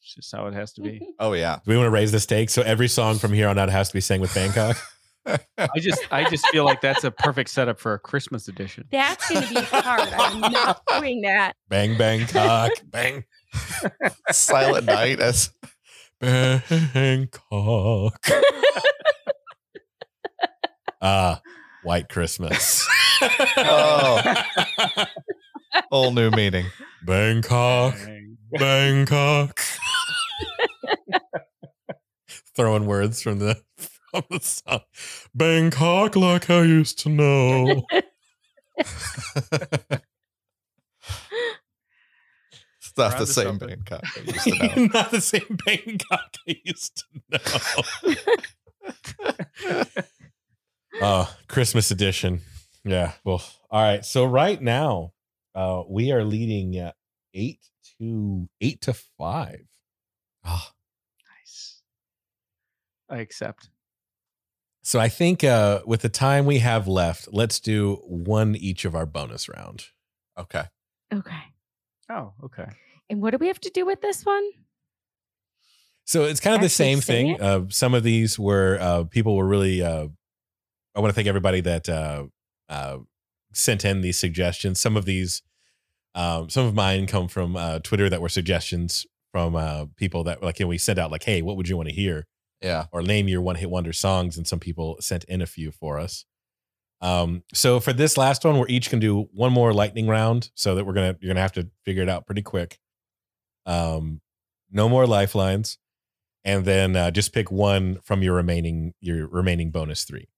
It's 0.00 0.14
just 0.14 0.34
how 0.34 0.46
it 0.46 0.54
has 0.54 0.72
to 0.74 0.80
be. 0.80 1.06
Oh 1.18 1.34
yeah. 1.34 1.56
Do 1.56 1.70
we 1.70 1.76
want 1.76 1.86
to 1.86 1.90
raise 1.90 2.12
the 2.12 2.20
stakes? 2.20 2.52
So 2.52 2.62
every 2.62 2.88
song 2.88 3.18
from 3.18 3.32
here 3.32 3.48
on 3.48 3.58
out 3.58 3.68
has 3.68 3.88
to 3.88 3.94
be 3.94 4.00
sang 4.00 4.20
with 4.20 4.34
Bangkok. 4.34 4.76
I 5.58 5.78
just 5.78 6.00
I 6.12 6.30
just 6.30 6.46
feel 6.48 6.64
like 6.64 6.80
that's 6.80 7.02
a 7.02 7.10
perfect 7.10 7.50
setup 7.50 7.80
for 7.80 7.94
a 7.94 7.98
Christmas 7.98 8.46
edition. 8.46 8.86
That's 8.92 9.28
gonna 9.28 9.48
be 9.48 9.60
hard. 9.60 10.08
I'm 10.16 10.52
not 10.52 10.80
doing 10.88 11.22
that. 11.22 11.56
Bang, 11.68 11.98
Bangkok, 11.98 12.70
bang, 12.84 13.24
Silent 14.30 14.86
Night 14.86 15.18
as 15.18 15.50
Bangkok. 16.20 17.34
Ah, 21.02 21.40
White 21.82 22.08
Christmas. 22.08 22.86
Oh. 23.56 24.22
Whole 25.90 26.12
new 26.12 26.30
meaning. 26.30 26.66
Bangkok, 27.04 27.94
Bang. 27.94 28.36
Bangkok. 28.52 29.60
Throwing 32.54 32.86
words 32.86 33.20
from 33.22 33.38
the 33.38 33.60
from 33.76 34.22
the 34.30 34.40
song. 34.40 34.80
Bangkok, 35.34 36.16
like 36.16 36.48
I 36.50 36.62
used 36.62 36.98
to 37.00 37.08
know. 37.08 37.82
It's 42.78 42.96
not 42.96 43.18
the 43.18 43.26
same. 43.26 43.58
Bangkok 43.58 44.02
I 44.16 44.20
used 44.24 44.44
to 44.44 44.54
know. 44.76 44.86
Not 44.94 45.10
the 45.10 45.20
same 45.20 45.58
Bangkok 45.66 46.30
I 46.48 46.56
used 46.64 46.96
to 46.96 47.04
know. 48.04 48.14
Oh, 51.02 51.30
Christmas 51.48 51.90
edition. 51.90 52.40
Yeah. 52.82 53.12
Well, 53.22 53.42
all 53.70 53.82
right. 53.82 54.02
So 54.02 54.24
right 54.24 54.58
now, 54.62 55.12
uh, 55.56 55.82
we 55.88 56.12
are 56.12 56.22
leading 56.22 56.78
uh, 56.78 56.92
eight 57.34 57.60
to 57.98 58.48
eight 58.60 58.80
to 58.82 58.92
five. 58.92 59.66
Oh, 60.44 60.68
Nice. 61.40 61.82
I 63.10 63.16
accept. 63.18 63.70
So 64.82 65.00
I 65.00 65.08
think 65.08 65.42
uh, 65.42 65.80
with 65.84 66.02
the 66.02 66.08
time 66.08 66.46
we 66.46 66.58
have 66.60 66.86
left, 66.86 67.28
let's 67.32 67.58
do 67.58 67.96
one 68.06 68.54
each 68.54 68.84
of 68.84 68.94
our 68.94 69.06
bonus 69.06 69.48
round. 69.48 69.86
okay. 70.38 70.64
Okay. 71.12 71.42
Oh, 72.08 72.34
okay. 72.44 72.66
And 73.10 73.20
what 73.20 73.30
do 73.30 73.38
we 73.38 73.48
have 73.48 73.60
to 73.60 73.70
do 73.70 73.84
with 73.86 74.00
this 74.00 74.24
one? 74.24 74.44
So 76.04 76.22
it's 76.24 76.38
kind 76.38 76.54
of 76.54 76.62
the 76.62 76.68
same 76.68 77.00
thing. 77.00 77.40
Uh, 77.40 77.62
some 77.68 77.94
of 77.94 78.04
these 78.04 78.38
were 78.38 78.78
uh, 78.80 79.04
people 79.04 79.34
were 79.36 79.46
really. 79.46 79.82
Uh, 79.82 80.06
I 80.94 81.00
want 81.00 81.10
to 81.10 81.14
thank 81.14 81.26
everybody 81.26 81.60
that 81.62 81.88
uh, 81.88 82.24
uh, 82.68 82.98
sent 83.52 83.84
in 83.84 84.00
these 84.02 84.18
suggestions. 84.18 84.80
Some 84.80 84.96
of 84.96 85.04
these, 85.04 85.42
um, 86.16 86.48
some 86.50 86.66
of 86.66 86.74
mine 86.74 87.06
come 87.06 87.28
from 87.28 87.54
uh, 87.56 87.78
Twitter 87.80 88.08
that 88.10 88.20
were 88.20 88.28
suggestions 88.28 89.06
from 89.32 89.54
uh, 89.54 89.84
people 89.96 90.24
that 90.24 90.42
like, 90.42 90.58
know, 90.58 90.66
we 90.66 90.78
sent 90.78 90.98
out 90.98 91.10
like, 91.12 91.22
hey, 91.22 91.42
what 91.42 91.56
would 91.56 91.68
you 91.68 91.76
want 91.76 91.88
to 91.90 91.94
hear? 91.94 92.26
Yeah. 92.62 92.86
or 92.90 93.02
name 93.02 93.28
your 93.28 93.42
one 93.42 93.56
hit 93.56 93.68
wonder 93.70 93.92
songs, 93.92 94.36
and 94.38 94.46
some 94.48 94.58
people 94.58 94.96
sent 95.00 95.24
in 95.24 95.42
a 95.42 95.46
few 95.46 95.70
for 95.70 96.00
us. 96.00 96.24
Um, 97.02 97.42
so 97.52 97.78
for 97.80 97.92
this 97.92 98.16
last 98.16 98.44
one, 98.46 98.58
we're 98.58 98.66
each 98.68 98.90
gonna 98.90 99.02
do 99.02 99.28
one 99.34 99.52
more 99.52 99.74
lightning 99.74 100.06
round, 100.08 100.50
so 100.54 100.74
that 100.74 100.86
we're 100.86 100.94
gonna 100.94 101.16
you're 101.20 101.28
gonna 101.28 101.42
have 101.42 101.52
to 101.52 101.68
figure 101.84 102.02
it 102.02 102.08
out 102.08 102.24
pretty 102.26 102.40
quick. 102.42 102.78
Um, 103.66 104.22
no 104.70 104.88
more 104.88 105.06
lifelines, 105.06 105.76
and 106.44 106.64
then 106.64 106.96
uh, 106.96 107.10
just 107.10 107.34
pick 107.34 107.50
one 107.50 107.98
from 108.02 108.22
your 108.22 108.34
remaining 108.34 108.94
your 109.00 109.28
remaining 109.28 109.70
bonus 109.70 110.04
three 110.04 110.28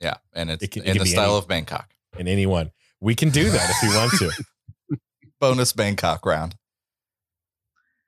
Yeah. 0.00 0.16
And 0.34 0.50
it's 0.50 0.62
It 0.64 0.72
can- 0.72 0.82
in 0.82 0.94
can 0.94 0.98
the 1.04 1.06
style 1.06 1.30
any- 1.30 1.38
of 1.38 1.46
Bangkok. 1.48 1.94
in 2.18 2.26
any 2.26 2.46
one. 2.46 2.72
We 3.00 3.14
can 3.14 3.30
do 3.30 3.48
that 3.48 3.70
if 3.70 3.82
you 3.88 3.96
want 3.96 4.12
to. 4.18 4.44
Bonus 5.40 5.72
Bangkok 5.72 6.24
round. 6.26 6.56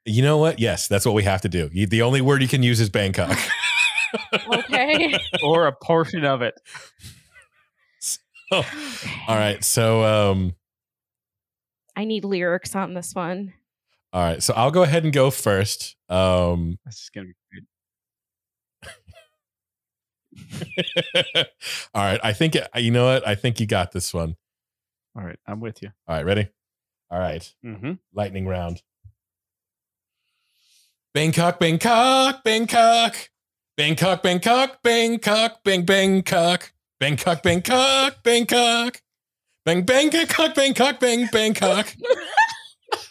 You 0.05 0.23
know 0.23 0.39
what? 0.39 0.59
Yes, 0.59 0.89
that's 0.89 1.05
what 1.05 1.15
we 1.15 1.23
have 1.25 1.43
to 1.43 1.49
do. 1.49 1.71
You, 1.73 1.87
the 1.87 2.03
only 2.03 2.21
word 2.21 2.43
you 2.43 2.49
can 2.49 2.63
use 2.63 2.81
is 2.81 2.89
Bangkok. 2.91 3.37
Okay. 4.53 5.17
or 5.45 5.69
a 5.69 5.73
portion 5.73 6.25
of 6.25 6.43
it. 6.43 6.61
all 8.51 8.65
right, 9.29 9.63
so 9.63 10.03
um, 10.03 10.57
I 11.95 12.05
need 12.05 12.25
lyrics 12.25 12.75
on 12.75 12.95
this 12.95 13.15
one. 13.15 13.53
all 14.13 14.21
right, 14.23 14.43
so 14.43 14.53
I'll 14.55 14.73
go 14.73 14.83
ahead 14.83 15.05
and 15.05 15.13
go 15.13 15.31
first. 15.31 15.95
Um, 16.09 16.77
This 16.85 16.97
is 16.97 17.11
gonna 17.15 17.29
be 17.29 17.35
good. 17.53 17.67
All 21.95 22.03
right. 22.03 22.21
I 22.23 22.33
think 22.33 22.57
you 22.77 22.91
know 22.91 23.05
what? 23.07 23.27
I 23.27 23.35
think 23.35 23.61
you 23.61 23.67
got 23.67 23.93
this 23.93 24.13
one. 24.13 24.37
All 25.17 25.23
right, 25.23 25.39
I'm 25.47 25.61
with 25.61 25.83
you. 25.83 25.91
All 26.09 26.17
right, 26.17 26.25
ready? 26.25 26.49
All 27.11 27.19
right. 27.19 27.53
Mm-hmm. 27.65 27.93
Lightning 28.15 28.47
round. 28.47 28.83
Bangkok, 31.13 31.59
Bangkok, 31.59 32.45
Bangkok. 32.45 33.31
Bangkok, 33.77 34.23
Bangkok, 34.23 34.83
Bangkok, 34.83 35.65
Bang 35.65 35.85
Bangkok. 35.85 36.73
Bangkok, 37.01 37.43
Bangkok, 37.43 38.23
Bangkok. 38.23 39.03
Bang 39.65 39.83
Bangkok, 39.83 40.55
Bangkok, 40.55 41.01
Bang 41.01 41.29
Bangkok. 41.33 41.95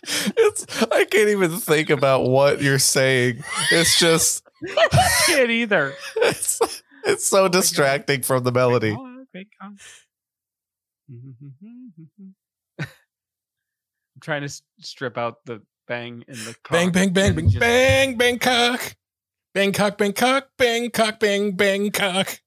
It's 0.03 0.65
I 0.91 1.05
can't 1.05 1.29
even 1.29 1.57
think 1.59 1.89
about 1.89 2.23
what 2.23 2.61
you're 2.61 2.79
saying. 2.79 3.43
It's 3.71 3.97
just 3.99 4.43
I 4.67 5.09
Can't 5.25 5.49
either. 5.49 5.93
it's, 6.17 6.59
it's 7.05 7.25
so 7.25 7.47
distracting 7.47 8.23
from 8.23 8.43
the 8.43 8.51
melody. 8.51 8.91
I'm 8.91 9.77
trying 14.29 14.47
to 14.47 14.61
strip 14.79 15.17
out 15.17 15.43
the 15.45 15.59
bang 15.87 16.23
in 16.27 16.35
the 16.35 16.55
Bang, 16.69 16.85
cock 16.85 16.93
bang, 16.93 17.13
bang, 17.13 17.27
and 17.29 17.35
bang, 17.35 17.49
just- 17.49 17.59
bang, 17.59 18.15
Bangkok. 18.17 18.95
Bangkok, 19.55 19.97
Bangkok, 19.97 20.49
Bangkok, 20.55 21.19
Bang 21.19 21.53
Bangkok. 21.53 22.39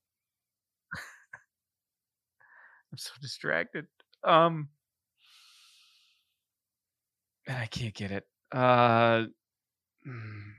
I'm 2.93 2.99
so 2.99 3.11
distracted. 3.21 3.87
Um, 4.23 4.69
and 7.49 7.57
I 7.57 7.67
can't 7.67 7.93
get 7.93 8.13
it. 8.13 8.25
Uh, 8.53 9.25
mm, 10.07 10.53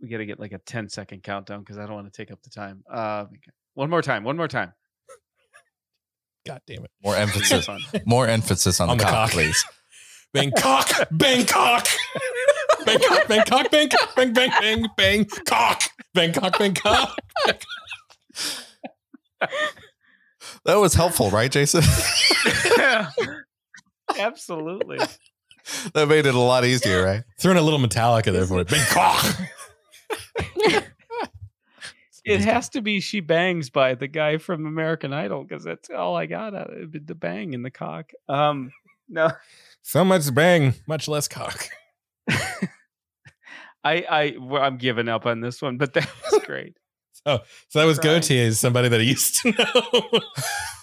we 0.00 0.08
got 0.08 0.18
to 0.18 0.26
get 0.26 0.40
like 0.40 0.52
a 0.52 0.58
10 0.58 0.88
second 0.88 1.22
countdown 1.22 1.60
because 1.60 1.76
I 1.76 1.84
don't 1.84 1.94
want 1.94 2.10
to 2.10 2.16
take 2.16 2.30
up 2.32 2.40
the 2.42 2.48
time. 2.48 2.82
Uh, 2.90 3.26
one 3.74 3.90
more 3.90 4.00
time. 4.00 4.24
One 4.24 4.38
more 4.38 4.48
time. 4.48 4.72
God 6.46 6.60
damn 6.66 6.84
it. 6.84 6.90
More 7.02 7.16
emphasis. 7.16 7.68
More 8.04 8.26
emphasis 8.26 8.80
on, 8.80 8.90
On 8.90 8.98
the, 8.98 9.04
the 9.04 9.10
cock, 9.10 9.30
cock. 9.30 9.30
please. 9.30 9.64
Bangkok, 10.32 10.88
Bangkok. 11.12 11.86
Bangkok, 12.84 13.28
Bangkok, 13.28 13.70
Bangkok, 13.70 14.14
bang, 14.16 14.32
bang, 14.32 14.50
bang, 14.60 14.86
bang, 14.96 15.24
cock. 15.46 15.82
Bangkok, 16.12 16.58
Bangkok. 16.58 17.16
That 20.64 20.74
was 20.76 20.94
helpful, 20.94 21.30
right, 21.30 21.50
Jason? 21.50 21.82
yeah. 22.78 23.10
Absolutely. 24.18 24.98
that 25.94 26.08
made 26.08 26.26
it 26.26 26.34
a 26.34 26.38
lot 26.38 26.64
easier, 26.64 27.04
right? 27.04 27.22
Throwing 27.38 27.58
a 27.58 27.62
little 27.62 27.78
Metallica 27.78 28.32
there 28.32 28.46
for 28.46 28.60
it. 28.60 28.68
Bangkok. 28.70 29.24
It 32.24 32.40
has 32.40 32.68
to 32.70 32.80
be 32.80 33.00
"She 33.00 33.20
Bangs" 33.20 33.70
by 33.70 33.94
the 33.94 34.08
guy 34.08 34.38
from 34.38 34.66
American 34.66 35.12
Idol 35.12 35.42
because 35.44 35.64
that's 35.64 35.90
all 35.90 36.16
I 36.16 36.26
got 36.26 36.54
out 36.54 36.70
of 36.72 36.94
it. 36.94 37.06
The 37.06 37.14
bang 37.14 37.52
in 37.52 37.62
the 37.62 37.70
cock. 37.70 38.12
Um, 38.28 38.72
no, 39.08 39.30
So 39.82 40.04
much 40.04 40.34
bang, 40.34 40.74
much 40.86 41.08
less 41.08 41.28
cock. 41.28 41.68
I, 43.84 44.04
I, 44.08 44.36
well, 44.40 44.62
I'm 44.62 44.78
giving 44.78 45.08
up 45.08 45.26
on 45.26 45.40
this 45.40 45.60
one, 45.60 45.76
but 45.76 45.92
that 45.92 46.08
was 46.32 46.42
great. 46.46 46.76
oh, 47.26 47.40
So 47.68 47.80
that 47.80 47.84
was 47.84 47.98
Right. 47.98 48.06
Gotye 48.22 48.36
is 48.36 48.58
somebody 48.58 48.88
that 48.88 48.98
I 49.00 49.02
used 49.02 49.42
to 49.42 49.50
know. 49.52 50.20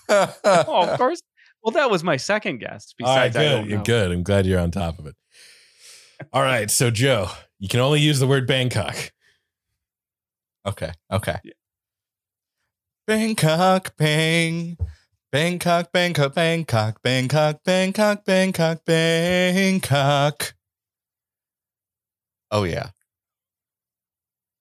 oh, 0.44 0.88
of 0.90 0.98
course. 1.00 1.22
Well, 1.64 1.72
that 1.72 1.90
was 1.90 2.04
my 2.04 2.18
second 2.18 2.60
guess. 2.60 2.94
All 3.02 3.16
right, 3.16 3.32
Besides, 3.34 3.38
I 3.38 3.62
good. 3.62 3.70
You're 3.70 3.84
good. 3.84 4.12
I'm 4.12 4.24
glad 4.24 4.46
you're 4.46 4.60
on 4.60 4.72
top 4.72 5.00
of 5.00 5.08
it. 5.08 5.16
All 6.32 6.42
right. 6.44 6.70
So, 6.70 6.92
Joe, 6.92 7.30
you 7.60 7.68
can 7.68 7.80
only 7.80 8.00
use 8.02 8.20
the 8.20 8.28
word 8.28 8.46
Bangkok. 8.48 9.12
Okay, 10.66 10.92
okay. 11.12 11.38
Yeah. 11.44 11.54
Bangkok, 13.08 13.96
bang. 13.98 14.78
Bangkok, 15.32 15.92
Bangkok, 15.92 16.34
Bangkok, 16.36 17.02
Bangkok, 17.02 17.64
Bangkok, 17.64 18.26
Bangkok, 18.26 18.86
Bangkok. 18.86 20.54
Oh 22.52 22.64
yeah. 22.64 22.90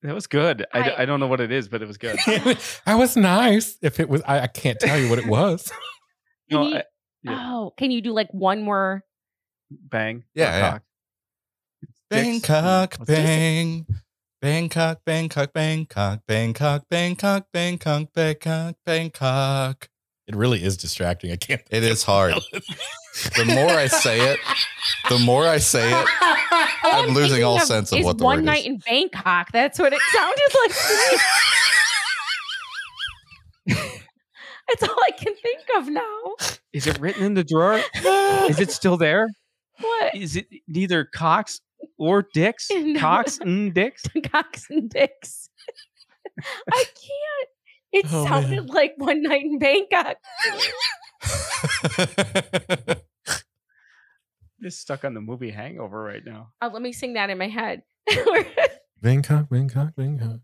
That 0.03 0.15
was 0.15 0.27
good. 0.27 0.65
I 0.73 0.95
I 1.03 1.05
don't 1.05 1.21
know 1.21 1.27
what 1.27 1.41
it 1.41 1.53
is, 1.53 1.69
but 1.69 1.83
it 1.83 1.89
was 1.89 1.99
good. 1.99 2.19
I 2.87 2.95
was 2.95 3.17
nice. 3.17 3.77
If 3.83 4.01
it 4.01 4.09
was, 4.09 4.23
I, 4.27 4.41
I 4.41 4.47
can't 4.47 4.79
tell 4.81 4.99
you 4.99 5.09
what 5.11 5.19
it 5.19 5.27
was. 5.27 5.71
No, 6.53 6.63
Can 6.65 6.69
you- 6.71 6.77
I- 6.79 6.85
Yeah. 7.23 7.53
Oh, 7.53 7.73
can 7.77 7.91
you 7.93 8.01
do 8.01 8.13
like 8.13 8.29
one 8.33 8.63
more? 8.63 9.05
bang. 9.71 10.25
Yeah, 10.35 10.49
or 10.57 10.59
yeah. 10.59 10.71
cock. 10.73 10.83
Bangkok, 12.11 12.95
What's 12.99 13.09
this? 13.09 13.19
bang. 13.25 13.87
Bangkok, 14.41 15.05
Bangkok, 15.05 15.53
Bangkok, 15.53 16.21
Bangkok, 16.27 16.85
Bangkok, 16.89 17.47
Bangkok, 17.53 18.13
Bangkok, 18.15 18.75
Bangkok. 18.87 19.89
It 20.27 20.35
really 20.35 20.65
is 20.65 20.79
distracting. 20.79 21.31
I 21.31 21.37
can't. 21.37 21.61
It 21.71 21.83
is 21.83 22.03
hard. 22.05 22.35
The 23.37 23.45
more 23.45 23.69
I 23.69 23.87
say 23.87 24.33
it, 24.33 24.41
the 25.11 25.19
more 25.19 25.47
I 25.47 25.59
say 25.59 25.91
it, 25.93 26.07
I'm 26.85 27.11
losing 27.13 27.45
all 27.45 27.59
thinking 27.59 27.67
sense 27.67 27.93
of 27.93 28.03
what 28.03 28.17
the 28.17 28.25
one 28.25 28.43
night 28.45 28.65
in 28.65 28.79
Bangkok. 28.79 29.53
That's 29.53 29.79
what 29.79 29.93
it 29.93 30.01
sounded 30.15 30.55
like. 30.63 30.73
to 30.75 31.19
me. 33.67 33.75
That's 34.69 34.83
all 34.85 34.97
I 35.05 35.11
can 35.11 35.35
think 35.35 35.65
of 35.77 35.89
now. 35.89 36.37
Is 36.73 36.87
it 36.87 36.99
written 36.99 37.25
in 37.25 37.35
the 37.35 37.45
drawer? 37.45 37.83
Is 38.49 38.59
it 38.59 38.71
still 38.71 38.97
there? 38.97 39.29
What? 39.81 40.15
Is 40.15 40.37
it 40.37 40.47
neither 40.67 41.05
cocks 41.05 41.61
or 42.01 42.27
dicks? 42.35 42.69
No. 42.75 42.99
Cocks 42.99 43.39
and 43.39 43.73
dicks? 43.75 44.03
Cocks 44.33 44.67
and 44.71 44.89
dicks. 44.91 45.49
I 46.73 46.85
can't. 46.85 47.49
It 47.93 48.07
Oh, 48.13 48.25
sounded 48.27 48.69
like 48.71 48.95
one 48.97 49.23
night 49.23 49.43
in 49.45 49.59
Bangkok. 49.59 50.17
Just 54.63 54.81
stuck 54.81 55.05
on 55.05 55.15
the 55.15 55.21
movie 55.21 55.51
Hangover 55.51 56.03
right 56.03 56.23
now. 56.25 56.53
Uh, 56.61 56.71
let 56.73 56.83
me 56.83 56.93
sing 56.93 57.15
that 57.15 57.31
in 57.31 57.39
my 57.39 57.49
head. 57.49 57.83
Bangkok, 59.03 59.49
Bangkok, 59.49 59.95
Bangkok. 59.97 60.41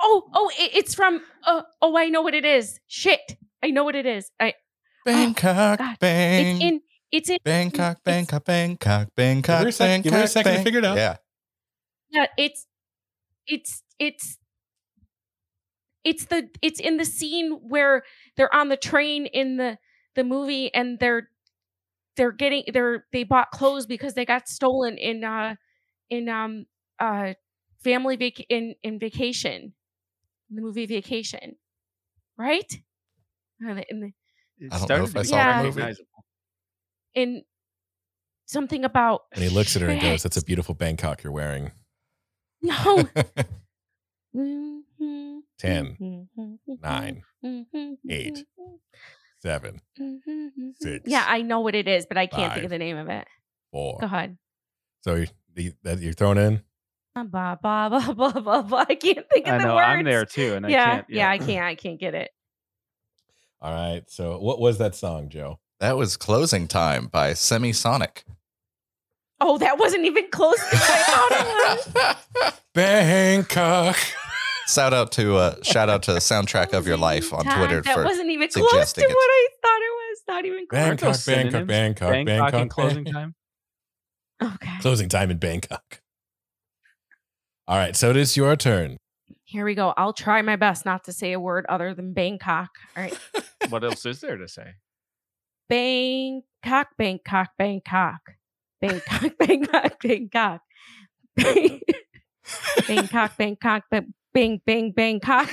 oh, 0.00 0.22
oh, 0.32 0.50
it, 0.58 0.70
it's 0.74 0.94
from. 0.94 1.20
Uh, 1.44 1.62
oh, 1.82 1.96
I 1.96 2.08
know 2.08 2.22
what 2.22 2.34
it 2.34 2.44
is. 2.44 2.78
Shit, 2.86 3.36
I 3.62 3.70
know 3.70 3.84
what 3.84 3.96
it 3.96 4.06
is. 4.06 4.30
I. 4.40 4.54
Bangkok, 5.04 5.78
God. 5.78 5.96
bang. 6.00 6.56
It's 6.56 6.64
in. 6.64 6.80
It's 7.14 7.30
in. 7.30 7.38
Bangkok, 7.44 7.98
it's- 7.98 8.02
Bangkok, 8.04 8.44
Bangkok, 8.44 9.08
Bangkok, 9.14 9.62
her 9.62 9.68
a 9.68 9.72
sec- 9.72 10.02
give 10.02 10.12
her 10.12 10.18
a 10.18 10.22
Bangkok, 10.22 10.32
second 10.32 10.56
to 10.56 10.62
figure 10.64 10.78
it 10.80 10.84
out. 10.84 10.96
Yeah. 10.96 11.16
Yeah, 12.10 12.26
it's. 12.36 12.66
It's. 13.46 13.82
It's. 14.00 14.38
It's 16.02 16.24
the. 16.24 16.48
It's 16.60 16.80
in 16.80 16.96
the 16.96 17.04
scene 17.04 17.52
where 17.62 18.02
they're 18.36 18.52
on 18.54 18.68
the 18.68 18.76
train 18.76 19.26
in 19.26 19.56
the 19.58 19.78
the 20.16 20.24
movie 20.24 20.74
and 20.74 20.98
they're 20.98 21.28
they're 22.16 22.32
getting 22.32 22.64
they're 22.72 23.04
they 23.12 23.22
bought 23.24 23.50
clothes 23.52 23.86
because 23.86 24.14
they 24.14 24.24
got 24.24 24.48
stolen 24.48 24.96
in 24.98 25.24
uh 25.24 25.54
in 26.10 26.28
um 26.28 26.66
uh 27.00 27.34
family 27.82 28.14
vac 28.16 28.38
in 28.48 28.74
in 28.84 28.98
vacation 29.00 29.72
in 30.50 30.56
the 30.56 30.62
movie 30.62 30.86
vacation 30.86 31.56
right 32.38 32.80
Uh, 33.66 33.80
in 33.88 34.00
the, 34.00 34.12
It 34.58 34.72
I 34.72 34.78
don't 34.78 34.88
know 34.88 35.04
if 35.04 35.16
I 35.16 35.22
be 35.22 35.28
saw 35.28 35.36
that 35.36 35.64
movie. 35.64 35.94
Recognizable. 37.16 37.38
in 37.38 37.44
something 38.46 38.84
about 38.84 39.22
And 39.32 39.42
he 39.42 39.50
looks 39.50 39.74
at 39.76 39.82
her 39.82 39.88
and 39.88 40.00
goes, 40.00 40.22
"That's 40.22 40.36
a 40.36 40.44
beautiful 40.44 40.74
Bangkok 40.74 41.22
you're 41.22 41.32
wearing." 41.32 41.72
no. 42.62 43.08
10, 45.58 46.28
nine, 46.82 47.22
eight, 48.10 48.44
seven, 49.40 49.80
six, 50.80 51.04
Yeah, 51.06 51.24
I 51.26 51.42
know 51.42 51.60
what 51.60 51.74
it 51.76 51.86
is, 51.86 52.06
but 52.06 52.18
I 52.18 52.26
can't 52.26 52.52
think 52.52 52.64
of 52.64 52.70
the 52.70 52.78
name 52.78 52.96
of 52.96 53.08
it. 53.08 53.26
four. 53.70 53.98
Go 54.00 54.06
ahead. 54.06 54.36
So 55.02 55.24
you, 55.56 55.72
that 55.84 56.00
you're 56.00 56.12
throwing 56.14 56.38
in? 56.38 56.62
Blah 57.14 57.54
blah 57.54 57.88
blah 57.88 58.12
blah 58.12 58.12
blah 58.12 58.40
blah. 58.40 58.62
blah. 58.62 58.84
I 58.88 58.96
can't 58.96 59.24
think 59.32 59.46
of 59.46 59.54
I 59.54 59.58
the 59.58 59.64
know 59.64 59.76
words. 59.76 59.86
I'm 59.86 60.04
there 60.04 60.24
too, 60.24 60.54
and 60.54 60.66
I 60.66 60.68
yeah, 60.70 60.84
can't. 60.96 61.06
yeah, 61.10 61.30
I 61.30 61.38
can't. 61.38 61.64
I 61.64 61.74
can't 61.76 62.00
get 62.00 62.14
it. 62.14 62.30
All 63.60 63.72
right. 63.72 64.02
So 64.08 64.38
what 64.40 64.58
was 64.60 64.78
that 64.78 64.96
song, 64.96 65.28
Joe? 65.28 65.60
That 65.84 65.98
was 65.98 66.16
Closing 66.16 66.66
Time 66.66 67.08
by 67.08 67.32
Semisonic. 67.32 68.24
Oh, 69.38 69.58
that 69.58 69.76
wasn't 69.78 70.06
even 70.06 70.30
close 70.30 70.56
to 70.56 70.76
what 70.76 70.90
I 70.90 71.02
thought 71.02 71.30
it 71.30 71.94
was. 71.94 72.52
Bangkok. 72.72 73.98
Shout 74.66 74.94
out 74.94 75.12
to 75.12 75.36
uh, 75.36 75.56
shout 75.62 75.90
out 75.90 76.02
to 76.04 76.14
the 76.14 76.20
soundtrack 76.20 76.72
of 76.72 76.86
your 76.86 76.96
life 76.96 77.34
on 77.34 77.44
Time. 77.44 77.58
Twitter 77.58 77.82
That 77.82 77.96
for 77.96 78.04
wasn't 78.04 78.30
even 78.30 78.48
close 78.48 78.64
to 78.64 78.70
suggesting 78.70 79.04
what 79.04 79.12
it. 79.12 79.14
I 79.14 79.48
thought 79.60 79.82
it 79.82 79.92
was. 79.92 80.18
Not 80.26 80.44
even 80.46 80.66
close. 80.66 80.80
Aren't 80.80 81.00
Bangkok, 81.02 81.06
those 81.16 81.26
Bangkok, 81.26 81.50
synonyms? 81.50 81.68
Bangkok, 81.68 82.10
Bangkok 82.10 82.26
Bangkok, 82.26 82.60
and 82.62 82.70
closing 82.70 83.04
Bang- 83.04 83.12
time. 83.12 83.34
Okay. 84.42 84.78
Closing 84.80 85.08
time 85.10 85.30
in 85.30 85.36
Bangkok. 85.36 86.00
All 87.68 87.76
right. 87.76 87.94
So 87.94 88.08
it 88.08 88.16
is 88.16 88.38
your 88.38 88.56
turn. 88.56 88.96
Here 89.44 89.66
we 89.66 89.74
go. 89.74 89.92
I'll 89.98 90.14
try 90.14 90.40
my 90.40 90.56
best 90.56 90.86
not 90.86 91.04
to 91.04 91.12
say 91.12 91.32
a 91.32 91.38
word 91.40 91.66
other 91.68 91.92
than 91.92 92.14
Bangkok. 92.14 92.70
All 92.96 93.02
right. 93.02 93.18
What 93.70 93.82
else 93.84 94.04
is 94.04 94.20
there 94.20 94.36
to 94.36 94.46
say? 94.48 94.74
Bangkok, 95.68 96.88
Bangkok, 96.98 97.48
Bangkok. 97.58 98.22
Bangkok, 98.80 99.32
Bangkok, 99.38 99.92
Bangkok. 100.02 100.60
Bang- 101.36 101.80
Bangkok, 102.88 103.30
Bangkok, 103.38 103.82
ba- 103.90 104.10
bang, 104.34 104.60
bang, 104.66 104.92
Bangkok. 104.92 105.48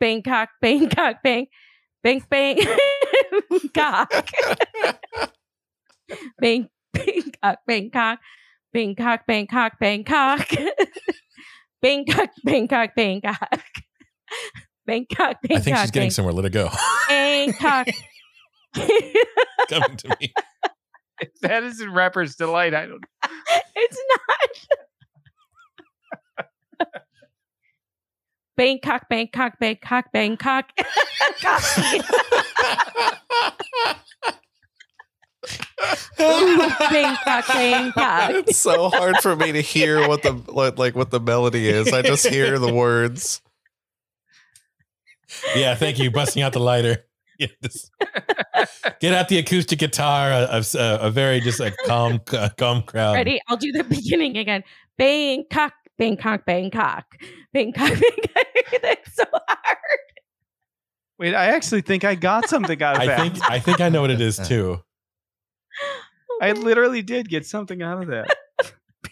Bangkok, 0.00 0.48
Bangkok, 0.62 1.16
bang, 1.22 1.46
bang, 2.02 2.20
bang, 2.30 2.56
cock. 3.74 4.10
Bang, 6.40 6.68
Bangkok, 6.94 7.58
Bangkok, 7.66 8.18
Bangkok, 8.72 9.20
Bangkok, 9.26 9.72
Bangkok. 9.80 10.46
Bangkok, 11.82 12.30
Bangkok, 12.44 12.90
Bangkok. 12.96 13.50
Bangkok, 14.86 15.42
Bangkok, 15.42 15.50
I 15.50 15.58
think 15.60 15.76
she's 15.78 15.90
getting 15.90 16.06
Bang- 16.06 16.10
somewhere. 16.10 16.32
Let 16.32 16.44
it 16.44 16.50
go. 16.50 16.70
Bangkok. 17.08 17.88
Coming 19.68 19.96
to 19.96 20.16
me. 20.20 20.32
that 21.42 21.64
is 21.64 21.80
in 21.80 21.92
rapper's 21.92 22.36
delight. 22.36 22.74
I 22.74 22.86
don't. 22.86 23.04
it's 23.74 23.98
not. 24.08 24.18
Bangkok, 28.56 29.08
Bangkok, 29.08 29.58
Bangkok, 29.58 30.12
Bangkok. 30.12 30.70
Bangkok, 36.18 37.46
Bangkok. 37.48 38.30
it's 38.30 38.56
so 38.56 38.88
hard 38.88 39.16
for 39.18 39.36
me 39.36 39.52
to 39.52 39.60
hear 39.60 40.08
what 40.08 40.22
the 40.22 40.32
like 40.76 40.94
what 40.94 41.10
the 41.10 41.20
melody 41.20 41.68
is. 41.68 41.92
I 41.92 42.02
just 42.02 42.26
hear 42.26 42.58
the 42.58 42.72
words. 42.72 43.42
Yeah. 45.54 45.74
Thank 45.74 45.98
you. 45.98 46.10
Busting 46.10 46.42
out 46.42 46.52
the 46.52 46.60
lighter. 46.60 47.04
Yeah, 47.38 47.48
this- 47.60 47.90
get 49.00 49.12
out 49.12 49.28
the 49.28 49.36
acoustic 49.36 49.78
guitar. 49.78 50.30
A, 50.32 50.62
a, 50.74 50.98
a 51.02 51.10
very 51.10 51.40
just 51.40 51.60
a 51.60 51.70
calm, 51.84 52.18
calm 52.56 52.82
crowd. 52.84 53.12
Ready? 53.12 53.42
I'll 53.46 53.58
do 53.58 53.70
the 53.72 53.84
beginning 53.84 54.38
again. 54.38 54.64
Bangkok, 54.96 55.74
Bangkok, 55.98 56.46
Bangkok. 56.46 57.04
Bangkok, 57.52 57.90
Bangkok. 57.90 58.80
That's 58.80 59.16
so 59.16 59.24
hard. 59.30 59.76
Wait, 61.18 61.34
I 61.34 61.48
actually 61.48 61.82
think 61.82 62.04
I 62.04 62.14
got 62.14 62.48
something 62.48 62.82
out 62.82 62.96
of 62.96 63.02
I 63.02 63.06
that. 63.06 63.20
think 63.20 63.50
I 63.50 63.58
think 63.58 63.82
I 63.82 63.90
know 63.90 64.00
what 64.00 64.10
it 64.10 64.22
is 64.22 64.38
too. 64.38 64.80
I 66.40 66.52
literally 66.52 67.02
did 67.02 67.28
get 67.28 67.44
something 67.44 67.82
out 67.82 68.02
of 68.02 68.08
that. 68.08 68.34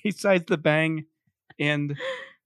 Besides 0.03 0.47
the 0.47 0.57
bang 0.57 1.05
and 1.59 1.95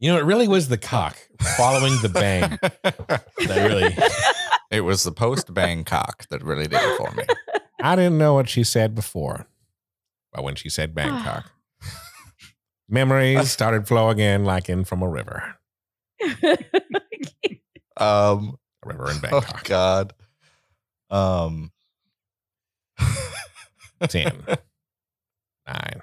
You 0.00 0.12
know, 0.12 0.18
it 0.18 0.24
really 0.24 0.46
was 0.48 0.68
the 0.68 0.78
cock 0.78 1.16
following 1.56 1.94
the 2.02 2.08
bang. 2.08 2.58
That 2.62 3.24
really. 3.48 3.96
It 4.70 4.82
was 4.82 5.02
the 5.02 5.12
post 5.12 5.54
bang 5.54 5.82
cock 5.82 6.28
that 6.28 6.44
really 6.44 6.64
did 6.68 6.78
it 6.82 6.96
for 6.98 7.10
me. 7.12 7.24
I 7.80 7.96
didn't 7.96 8.18
know 8.18 8.34
what 8.34 8.50
she 8.50 8.64
said 8.64 8.94
before, 8.94 9.46
but 10.30 10.44
when 10.44 10.56
she 10.56 10.68
said 10.68 10.94
Bangkok, 10.94 11.50
memories 12.88 13.50
started 13.50 13.88
flowing 13.88 14.18
in 14.18 14.44
like 14.44 14.68
in 14.68 14.84
from 14.84 15.02
a 15.02 15.08
river. 15.08 15.54
Um, 17.96 18.58
A 18.84 18.88
river 18.88 19.10
in 19.10 19.16
oh 19.16 19.20
Bangkok. 19.40 19.64
God. 19.64 20.14
Um, 21.10 21.72
Ten, 24.08 24.44
nine, 25.66 26.02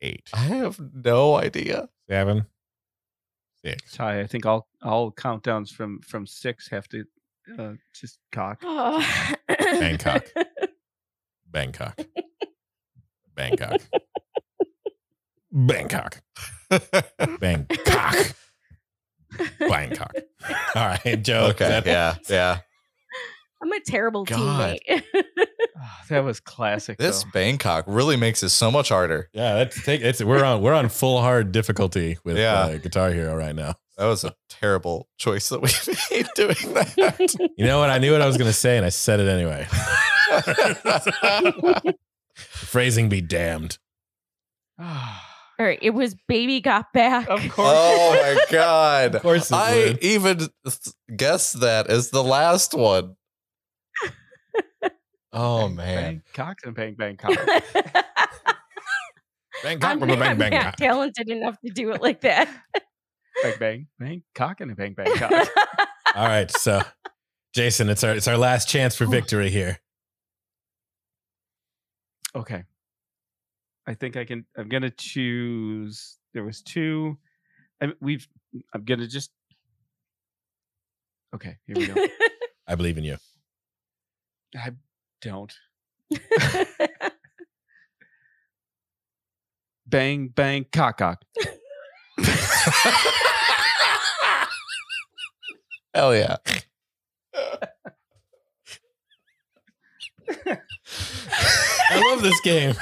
eight, 0.00 0.28
I 0.32 0.38
have 0.38 0.80
no 0.94 1.36
idea. 1.36 1.88
Seven, 2.08 2.46
six. 3.64 3.94
Ty, 3.94 4.20
I 4.20 4.26
think 4.26 4.46
all 4.46 4.68
all 4.82 5.12
countdowns 5.12 5.70
from 5.70 6.00
from 6.00 6.26
six 6.26 6.68
have 6.68 6.88
to 6.88 7.04
uh, 7.58 7.72
just 7.94 8.18
cock. 8.32 8.60
Oh. 8.62 9.04
Bangkok. 9.48 10.26
Bangkok. 11.50 11.98
Bangkok. 13.34 13.80
Bangkok. 15.50 16.20
Bangkok. 17.40 18.34
Bangkok. 19.58 20.12
All 20.74 20.86
right, 21.04 21.22
Joe. 21.22 21.46
Okay, 21.50 21.68
that- 21.68 21.86
yeah, 21.86 22.16
yeah. 22.28 22.58
I'm 23.62 23.72
a 23.72 23.80
terrible 23.80 24.24
God. 24.24 24.78
teammate. 24.88 25.02
Ah, 25.80 26.02
that 26.08 26.24
was 26.24 26.40
classic. 26.40 26.98
This 26.98 27.22
though. 27.22 27.30
Bangkok 27.32 27.84
really 27.86 28.16
makes 28.16 28.42
it 28.42 28.48
so 28.48 28.68
much 28.68 28.88
harder. 28.88 29.28
Yeah, 29.32 29.54
that's 29.54 29.80
take 29.84 30.00
it's 30.00 30.20
we're 30.22 30.42
on 30.44 30.60
we're 30.60 30.74
on 30.74 30.88
full 30.88 31.20
hard 31.20 31.52
difficulty 31.52 32.18
with 32.24 32.36
Yeah. 32.36 32.54
uh, 32.62 32.78
Guitar 32.78 33.12
Hero 33.12 33.36
right 33.36 33.54
now. 33.54 33.76
That 33.96 34.06
was 34.06 34.24
a 34.24 34.34
terrible 34.48 35.06
choice 35.18 35.48
that 35.50 35.60
we 35.62 35.68
made 36.16 36.26
doing 36.34 36.74
that. 36.74 37.36
You 37.56 37.64
know 37.66 37.78
what? 37.78 37.90
I 37.90 37.98
knew 37.98 38.10
what 38.10 38.20
I 38.22 38.26
was 38.26 38.36
going 38.36 38.50
to 38.50 38.56
say, 38.56 38.76
and 38.76 38.84
I 38.84 38.88
said 38.88 39.20
it 39.20 39.28
anyway. 39.28 39.66
Phrasing 42.36 43.08
be 43.08 43.20
damned. 43.20 43.78
All 44.80 45.66
right, 45.66 45.78
it 45.82 45.90
was 45.90 46.14
baby 46.28 46.60
got 46.60 46.92
back. 46.92 47.28
of 47.28 47.40
course. 47.50 47.68
oh 47.68 48.12
my 48.22 48.44
god! 48.50 49.16
Of 49.16 49.22
course, 49.22 49.50
it 49.50 49.54
I 49.54 49.74
would. 49.76 50.02
even 50.04 50.38
th- 50.38 50.78
guessed 51.16 51.60
that 51.60 51.88
as 51.88 52.10
the 52.10 52.22
last 52.22 52.74
one. 52.74 53.16
Oh 55.32 55.68
man! 55.68 56.04
Bang, 56.04 56.22
cocks 56.34 56.64
and 56.64 56.74
bang 56.74 56.94
bang 56.94 57.16
cock. 57.16 57.30
Bangkok, 59.62 59.90
I'm, 59.90 59.98
bang, 59.98 60.08
bang, 60.08 60.22
I'm 60.22 60.38
bang, 60.38 60.52
not 60.52 60.64
cock. 60.64 60.76
talented 60.76 61.28
enough 61.28 61.56
to 61.66 61.72
do 61.72 61.90
it 61.90 62.00
like 62.00 62.20
that. 62.22 62.48
bang 63.42 63.54
bang 63.58 63.86
bang 63.98 64.22
cock 64.34 64.60
and 64.60 64.70
a 64.70 64.74
bang 64.74 64.94
bang 64.94 65.14
cock. 65.16 65.32
All 66.14 66.26
right, 66.26 66.50
so 66.50 66.80
Jason, 67.54 67.88
it's 67.88 68.02
our 68.04 68.14
it's 68.14 68.28
our 68.28 68.38
last 68.38 68.68
chance 68.68 68.94
for 68.94 69.06
victory 69.06 69.50
here. 69.50 69.80
Okay. 72.34 72.64
I 73.86 73.94
think 73.94 74.16
I 74.16 74.24
can. 74.24 74.44
I'm 74.56 74.68
gonna 74.68 74.90
choose. 74.90 76.18
There 76.34 76.44
was 76.44 76.62
two. 76.62 77.16
I, 77.82 77.88
we've. 78.00 78.26
I'm 78.74 78.84
gonna 78.84 79.06
just. 79.06 79.30
Okay, 81.34 81.56
here 81.66 81.76
we 81.76 81.86
go. 81.86 82.06
I 82.66 82.74
believe 82.74 82.98
in 82.98 83.04
you. 83.04 83.16
I 84.56 84.72
don't. 85.20 85.52
Bang 89.86 90.28
bang 90.28 90.66
cock 90.70 90.98
cock. 90.98 91.22
Hell 95.94 96.14
yeah! 96.14 96.36
I 101.90 102.10
love 102.10 102.22
this 102.22 102.38
game. 102.42 102.74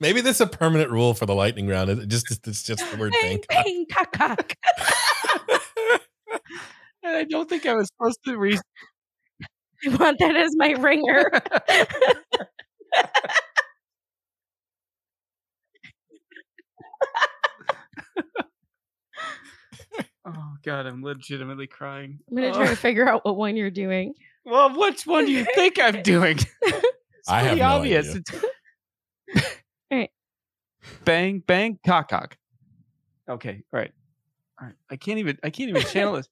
Maybe 0.00 0.20
this 0.20 0.36
is 0.36 0.40
a 0.40 0.46
permanent 0.46 0.90
rule 0.90 1.12
for 1.12 1.26
the 1.26 1.34
lightning 1.34 1.66
round. 1.66 1.90
It 1.90 2.08
just 2.08 2.30
it's 2.46 2.62
just 2.62 2.90
the 2.90 2.96
word 2.96 3.12
bang, 3.20 3.40
Bangkok. 3.48 3.64
bang, 3.64 3.86
cock, 3.90 4.12
cock. 4.12 4.54
And 7.08 7.16
I 7.16 7.24
don't 7.24 7.48
think 7.48 7.64
I 7.64 7.74
was 7.74 7.88
supposed 7.88 8.18
to 8.26 8.36
re. 8.36 8.58
I 9.86 9.96
want 9.96 10.18
that 10.18 10.36
as 10.36 10.50
my 10.56 10.70
ringer. 10.72 11.30
oh 20.26 20.54
God, 20.64 20.86
I'm 20.86 21.02
legitimately 21.02 21.66
crying. 21.66 22.18
I'm 22.28 22.36
gonna 22.36 22.48
Oh. 22.48 22.54
try 22.54 22.66
to 22.66 22.72
oh. 22.72 22.76
figure 22.76 23.08
out 23.08 23.24
what 23.24 23.36
one 23.36 23.56
you're 23.56 23.70
doing. 23.70 24.14
Well, 24.44 24.78
which 24.78 25.06
one 25.06 25.26
do 25.26 25.32
you 25.32 25.46
think 25.54 25.78
I'm 25.78 26.02
doing? 26.02 26.38
It's 26.62 27.28
I 27.28 27.40
have 27.40 27.46
pretty 27.48 27.60
no 27.60 27.66
obvious. 27.66 28.08
idea. 28.10 28.22
It's- 29.36 29.52
Alright. 29.92 30.10
Bang 31.04 31.40
bang 31.46 31.78
cock 31.84 32.08
cock. 32.08 32.36
Okay. 33.28 33.62
All 33.72 33.80
right. 33.80 33.92
All 34.60 34.66
right. 34.66 34.76
I 34.90 34.96
can't 34.96 35.18
even. 35.18 35.38
I 35.42 35.50
can't 35.50 35.68
even 35.70 35.82
channel 35.82 36.14
this. 36.14 36.28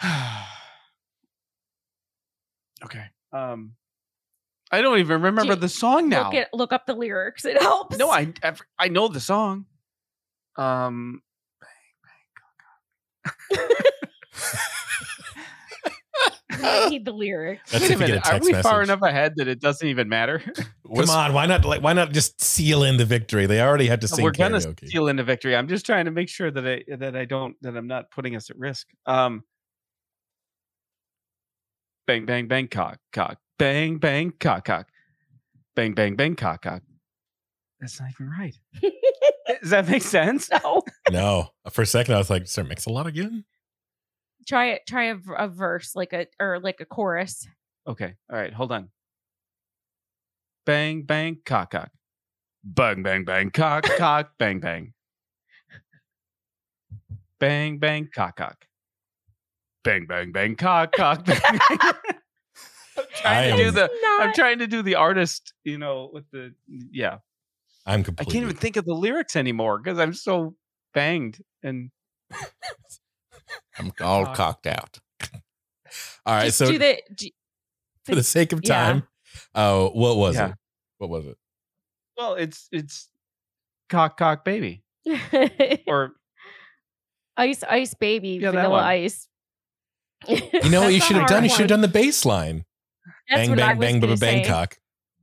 okay. 2.84 3.04
Um, 3.32 3.72
I 4.70 4.80
don't 4.80 4.98
even 4.98 5.22
remember 5.22 5.54
Gee, 5.54 5.60
the 5.60 5.68
song 5.68 6.08
now. 6.08 6.24
Look 6.24 6.34
at 6.34 6.48
look 6.52 6.72
up 6.72 6.86
the 6.86 6.94
lyrics. 6.94 7.44
It 7.44 7.60
helps. 7.60 7.96
no, 7.98 8.10
I 8.10 8.32
I 8.42 8.54
I 8.78 8.88
know 8.88 9.08
the 9.08 9.20
song. 9.20 9.66
Um, 10.56 11.22
You 16.56 16.62
might 16.62 16.88
need 16.90 17.04
the 17.04 17.12
lyrics. 17.12 17.72
Let's 17.72 17.82
wait 17.82 17.88
see 17.88 17.94
a 17.94 17.96
if 17.96 18.00
we 18.00 18.06
get 18.06 18.10
a 18.10 18.12
minute. 18.12 18.26
Are 18.26 18.30
text 18.32 18.46
we 18.52 18.62
far 18.62 18.82
enough 18.82 19.02
ahead 19.02 19.34
that 19.36 19.48
it 19.48 19.60
doesn't 19.60 19.86
even 19.86 20.08
matter? 20.08 20.38
Come 20.94 21.10
on, 21.10 21.32
why 21.32 21.46
not? 21.46 21.64
Like, 21.64 21.82
why 21.82 21.92
not 21.92 22.12
just 22.12 22.40
seal 22.40 22.82
in 22.84 22.96
the 22.96 23.04
victory? 23.04 23.46
They 23.46 23.60
already 23.60 23.86
had 23.86 24.00
to 24.02 24.08
sing 24.08 24.24
We're 24.24 24.30
gonna 24.30 24.58
karaoke. 24.58 24.88
steal 24.88 25.08
into 25.08 25.24
victory. 25.24 25.56
I'm 25.56 25.68
just 25.68 25.84
trying 25.84 26.06
to 26.06 26.10
make 26.10 26.28
sure 26.28 26.50
that 26.50 26.66
I 26.66 26.82
that 26.96 27.16
I 27.16 27.24
don't 27.24 27.56
that 27.62 27.76
I'm 27.76 27.86
not 27.86 28.10
putting 28.10 28.36
us 28.36 28.48
at 28.50 28.58
risk. 28.58 28.86
Um, 29.04 29.42
bang 32.06 32.24
bang 32.26 32.46
bang 32.48 32.68
cock 32.68 32.98
cock 33.12 33.38
bang 33.58 33.98
bang 33.98 34.32
cock 34.38 34.64
cock 34.64 34.88
bang 35.74 35.92
bang 35.94 36.16
bang 36.16 36.36
cock 36.36 36.62
cock. 36.62 36.82
That's 37.80 38.00
not 38.00 38.10
even 38.10 38.30
right. 38.30 38.54
Does 39.60 39.70
that 39.70 39.88
make 39.88 40.02
sense? 40.02 40.48
no. 40.50 40.82
no, 41.10 41.48
for 41.70 41.82
a 41.82 41.86
second 41.86 42.14
I 42.14 42.18
was 42.18 42.30
like, 42.30 42.46
"Sir 42.46 42.64
Mix-a-Lot 42.64 43.06
again." 43.06 43.44
Try 44.46 44.70
it. 44.70 44.82
Try 44.88 45.04
a, 45.06 45.14
v- 45.16 45.34
a 45.36 45.48
verse 45.48 45.94
like 45.94 46.12
a 46.12 46.26
or 46.40 46.60
like 46.60 46.80
a 46.80 46.84
chorus. 46.84 47.46
Okay. 47.86 48.14
All 48.30 48.38
right. 48.38 48.52
Hold 48.52 48.72
on. 48.72 48.88
Bang 50.64 51.02
bang 51.02 51.38
cock 51.44 51.70
cock. 51.70 51.90
Bang 52.64 53.02
bang 53.02 53.24
bang 53.24 53.50
cock 53.50 53.84
cock 53.84 54.30
bang 54.38 54.60
bang. 54.60 54.92
Bang 57.38 57.78
bang 57.78 58.08
cock 58.12 58.36
cock. 58.36 58.64
Bang 59.86 60.06
bang 60.06 60.32
bang 60.32 60.56
cock 60.56 60.92
cock 60.92 61.24
bang. 61.24 61.38
bang. 61.40 61.58
I'm 62.98 63.04
trying 63.14 63.52
I 63.52 63.56
to 63.56 63.56
do 63.62 63.68
am- 63.68 63.74
the. 63.74 63.90
I'm 64.20 64.32
trying 64.34 64.58
to 64.58 64.66
do 64.66 64.82
the 64.82 64.94
artist. 64.96 65.52
You 65.64 65.78
know, 65.78 66.10
with 66.12 66.24
the 66.32 66.54
yeah. 66.66 67.18
I'm 67.86 68.02
completely 68.02 68.30
I 68.30 68.32
can't 68.32 68.44
even 68.44 68.56
think 68.56 68.76
of 68.76 68.84
the 68.84 68.94
lyrics 68.94 69.36
anymore 69.36 69.78
because 69.78 69.98
I'm 70.00 70.12
so 70.12 70.56
banged 70.92 71.38
and 71.62 71.90
I'm 73.78 73.92
all 74.00 74.24
Cock. 74.26 74.34
cocked 74.34 74.66
out. 74.66 74.98
All 76.24 76.34
right, 76.34 76.46
just 76.46 76.58
so 76.58 76.66
do 76.70 76.78
the. 76.78 77.00
d- 77.14 77.34
for 78.04 78.16
the 78.16 78.22
sake 78.24 78.52
of 78.52 78.60
Yeah. 78.64 78.68
time, 78.74 79.08
oh, 79.54 79.90
what 79.90 80.16
was 80.16 80.34
Yeah. 80.34 80.48
it? 80.50 80.54
What 80.98 81.10
was 81.10 81.26
it? 81.26 81.36
well, 82.18 82.34
it's 82.34 82.68
it's 82.72 83.08
cock 83.88 84.16
cock 84.16 84.44
baby 84.44 84.82
or 85.86 86.12
ice 87.36 87.62
ice 87.62 87.94
baby 87.94 88.30
Yeah, 88.42 88.50
vanilla 88.50 88.80
ice. 88.82 89.28
You 90.28 90.70
know 90.70 90.82
what 90.82 90.92
you 90.94 91.00
should 91.00 91.16
have 91.16 91.28
done? 91.28 91.44
You 91.44 91.50
should 91.50 91.60
have 91.60 91.68
done 91.68 91.80
the 91.82 91.88
bass 91.88 92.24
line. 92.24 92.64
That's 93.28 93.48
bang, 93.48 93.56
bang, 93.56 93.78
bang, 93.78 94.00
bang, 94.00 94.18
say. 94.18 94.44
cock. 94.44 94.76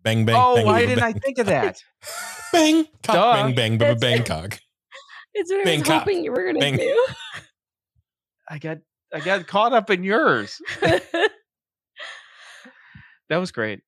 Bang, 0.04 0.26
bang, 0.26 0.36
oh, 0.38 0.56
bang, 0.56 0.66
why 0.66 0.86
didn't 0.86 1.04
I 1.04 1.14
think 1.14 1.38
of 1.40 1.46
that? 1.48 1.82
Bang, 2.52 2.86
bang, 3.08 3.56
bang, 3.56 3.78
bang, 4.00 4.24
cock. 4.24 4.60
It's 5.34 5.50
what 5.50 5.56
I 5.56 5.60
was 5.62 5.66
Bangkok. 5.66 6.00
hoping 6.04 6.24
you 6.24 6.32
were 6.32 6.46
gonna 6.54 6.78
do. 6.78 7.06
I 8.50 8.60
got 8.60 8.78
I 9.14 9.20
got 9.22 9.48
caught 9.48 9.74
up 9.74 9.90
in 9.90 10.04
yours. 10.04 10.62
That 13.30 13.38
was 13.38 13.52
great. 13.52 13.80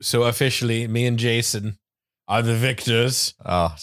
So 0.00 0.22
officially, 0.22 0.86
me 0.86 1.06
and 1.06 1.18
Jason 1.18 1.78
are 2.28 2.40
the 2.42 2.54
victors. 2.54 3.34
Oh, 3.44 3.74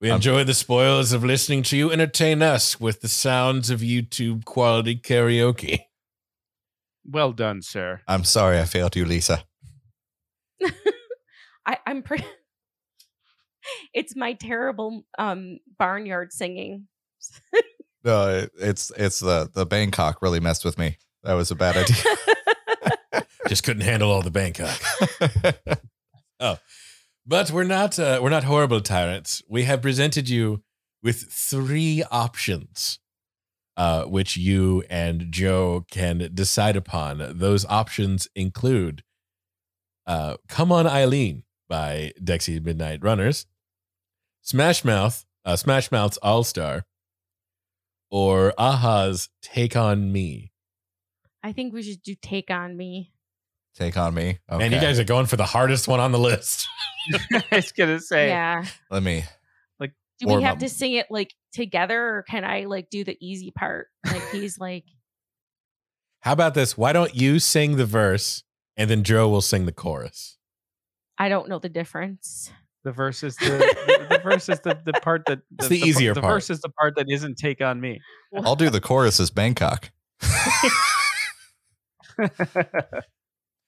We 0.00 0.10
Um, 0.10 0.16
enjoy 0.16 0.44
the 0.44 0.54
spoils 0.54 1.12
of 1.12 1.24
listening 1.24 1.62
to 1.64 1.76
you 1.76 1.90
entertain 1.90 2.42
us 2.42 2.78
with 2.80 3.00
the 3.00 3.08
sounds 3.08 3.70
of 3.70 3.80
YouTube 3.80 4.44
quality 4.44 4.96
karaoke. 4.96 5.84
Well 7.04 7.32
done, 7.32 7.62
sir. 7.62 8.00
I'm 8.06 8.24
sorry 8.24 8.58
I 8.58 8.64
failed 8.64 8.96
you, 8.96 9.04
Lisa. 9.04 9.44
I, 11.66 11.78
I'm 11.86 12.02
pretty. 12.02 12.24
It's 13.92 14.16
my 14.16 14.32
terrible 14.32 15.04
um 15.18 15.58
barnyard 15.78 16.32
singing. 16.32 16.88
No, 18.04 18.28
it- 18.38 18.52
it's 18.58 18.90
it's 18.96 19.18
the 19.18 19.50
the 19.52 19.66
Bangkok 19.66 20.22
really 20.22 20.40
messed 20.40 20.64
with 20.64 20.78
me. 20.78 20.96
That 21.24 21.34
was 21.34 21.50
a 21.50 21.54
bad 21.56 21.76
idea. 21.76 23.24
Just 23.48 23.64
couldn't 23.64 23.82
handle 23.82 24.10
all 24.10 24.22
the 24.22 24.30
Bangkok. 24.30 24.80
Oh, 26.40 26.58
but 27.26 27.50
we're 27.50 27.64
not 27.64 27.98
uh, 27.98 28.20
we're 28.22 28.30
not 28.30 28.44
horrible 28.44 28.80
tyrants. 28.80 29.42
We 29.48 29.64
have 29.64 29.82
presented 29.82 30.28
you 30.28 30.62
with 31.02 31.24
three 31.30 32.04
options, 32.10 33.00
uh, 33.78 34.02
which 34.04 34.36
you 34.36 34.82
and 34.90 35.30
Joe 35.30 35.86
can 35.90 36.28
decide 36.34 36.76
upon. 36.76 37.38
Those 37.38 37.64
options 37.66 38.28
include 38.34 39.04
uh, 40.06 40.36
"Come 40.48 40.72
On 40.72 40.86
Eileen" 40.86 41.44
by 41.68 42.12
Dexy 42.22 42.62
Midnight 42.62 43.02
Runners, 43.02 43.46
Smash 44.42 44.84
Mouth, 44.84 45.24
uh, 45.44 45.54
Smash 45.56 45.90
Mouth's 45.92 46.16
All 46.18 46.42
Star, 46.42 46.84
or 48.10 48.52
a-ha's 48.58 49.28
"Take 49.42 49.76
on 49.76 50.12
Me." 50.12 50.52
I 51.42 51.52
think 51.52 51.72
we 51.72 51.82
should 51.82 52.02
do 52.02 52.14
"Take 52.20 52.50
on 52.50 52.76
Me." 52.76 53.12
Take 53.76 53.96
on 53.96 54.12
me. 54.12 54.38
Okay. 54.50 54.58
Man, 54.58 54.72
you 54.72 54.80
guys 54.80 54.98
are 54.98 55.04
going 55.04 55.26
for 55.26 55.36
the 55.36 55.44
hardest 55.44 55.86
one 55.86 56.00
on 56.00 56.10
the 56.10 56.18
list. 56.18 56.66
I 57.32 57.44
was 57.52 57.70
gonna 57.70 58.00
say 58.00 58.26
Yeah. 58.28 58.64
Let 58.90 59.04
me. 59.04 59.22
Like, 59.78 59.92
Do 60.18 60.26
we 60.26 60.42
have 60.42 60.54
up. 60.54 60.58
to 60.60 60.68
sing 60.68 60.94
it 60.94 61.06
like 61.10 61.32
together, 61.52 62.16
or 62.16 62.22
can 62.22 62.44
I 62.44 62.64
like 62.64 62.90
do 62.90 63.04
the 63.04 63.16
easy 63.20 63.50
part? 63.50 63.88
Like 64.06 64.28
he's 64.30 64.58
like, 64.58 64.84
How 66.20 66.32
about 66.32 66.54
this? 66.54 66.76
Why 66.76 66.92
don't 66.92 67.14
you 67.14 67.38
sing 67.38 67.76
the 67.76 67.86
verse 67.86 68.42
and 68.76 68.88
then 68.90 69.02
Joe 69.04 69.28
will 69.28 69.40
sing 69.42 69.66
the 69.66 69.72
chorus? 69.72 70.36
I 71.18 71.28
don't 71.28 71.48
know 71.48 71.58
the 71.58 71.68
difference. 71.68 72.50
the 72.84 72.92
verse 72.92 73.22
is 73.22 73.36
the, 73.36 73.46
the, 73.86 74.06
the 74.16 74.18
verse 74.22 74.48
is 74.48 74.60
the, 74.60 74.78
the 74.84 74.92
part 75.02 75.24
that 75.26 75.40
It's 75.58 75.68
the 75.68 75.78
easier 75.80 76.14
the 76.14 76.20
part. 76.20 76.34
verse 76.34 76.50
is 76.50 76.60
the 76.60 76.68
part 76.70 76.94
that 76.96 77.06
isn't 77.10 77.36
take 77.38 77.60
on 77.60 77.80
me. 77.80 78.00
I'll 78.44 78.54
do 78.56 78.70
the 78.70 78.80
chorus 78.80 79.18
as 79.20 79.30
Bangkok. 79.30 79.90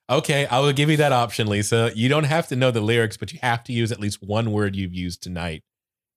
Okay, 0.09 0.44
I 0.47 0.59
will 0.59 0.73
give 0.73 0.90
you 0.90 0.97
that 0.97 1.12
option, 1.12 1.47
Lisa. 1.47 1.93
You 1.94 2.09
don't 2.09 2.24
have 2.24 2.48
to 2.48 2.57
know 2.57 2.73
the 2.73 2.81
lyrics, 2.81 3.16
but 3.16 3.32
you 3.32 3.39
have 3.43 3.62
to 3.65 3.73
use 3.73 3.93
at 3.93 4.01
least 4.01 4.20
one 4.20 4.51
word 4.51 4.74
you've 4.74 4.93
used 4.93 5.23
tonight 5.23 5.62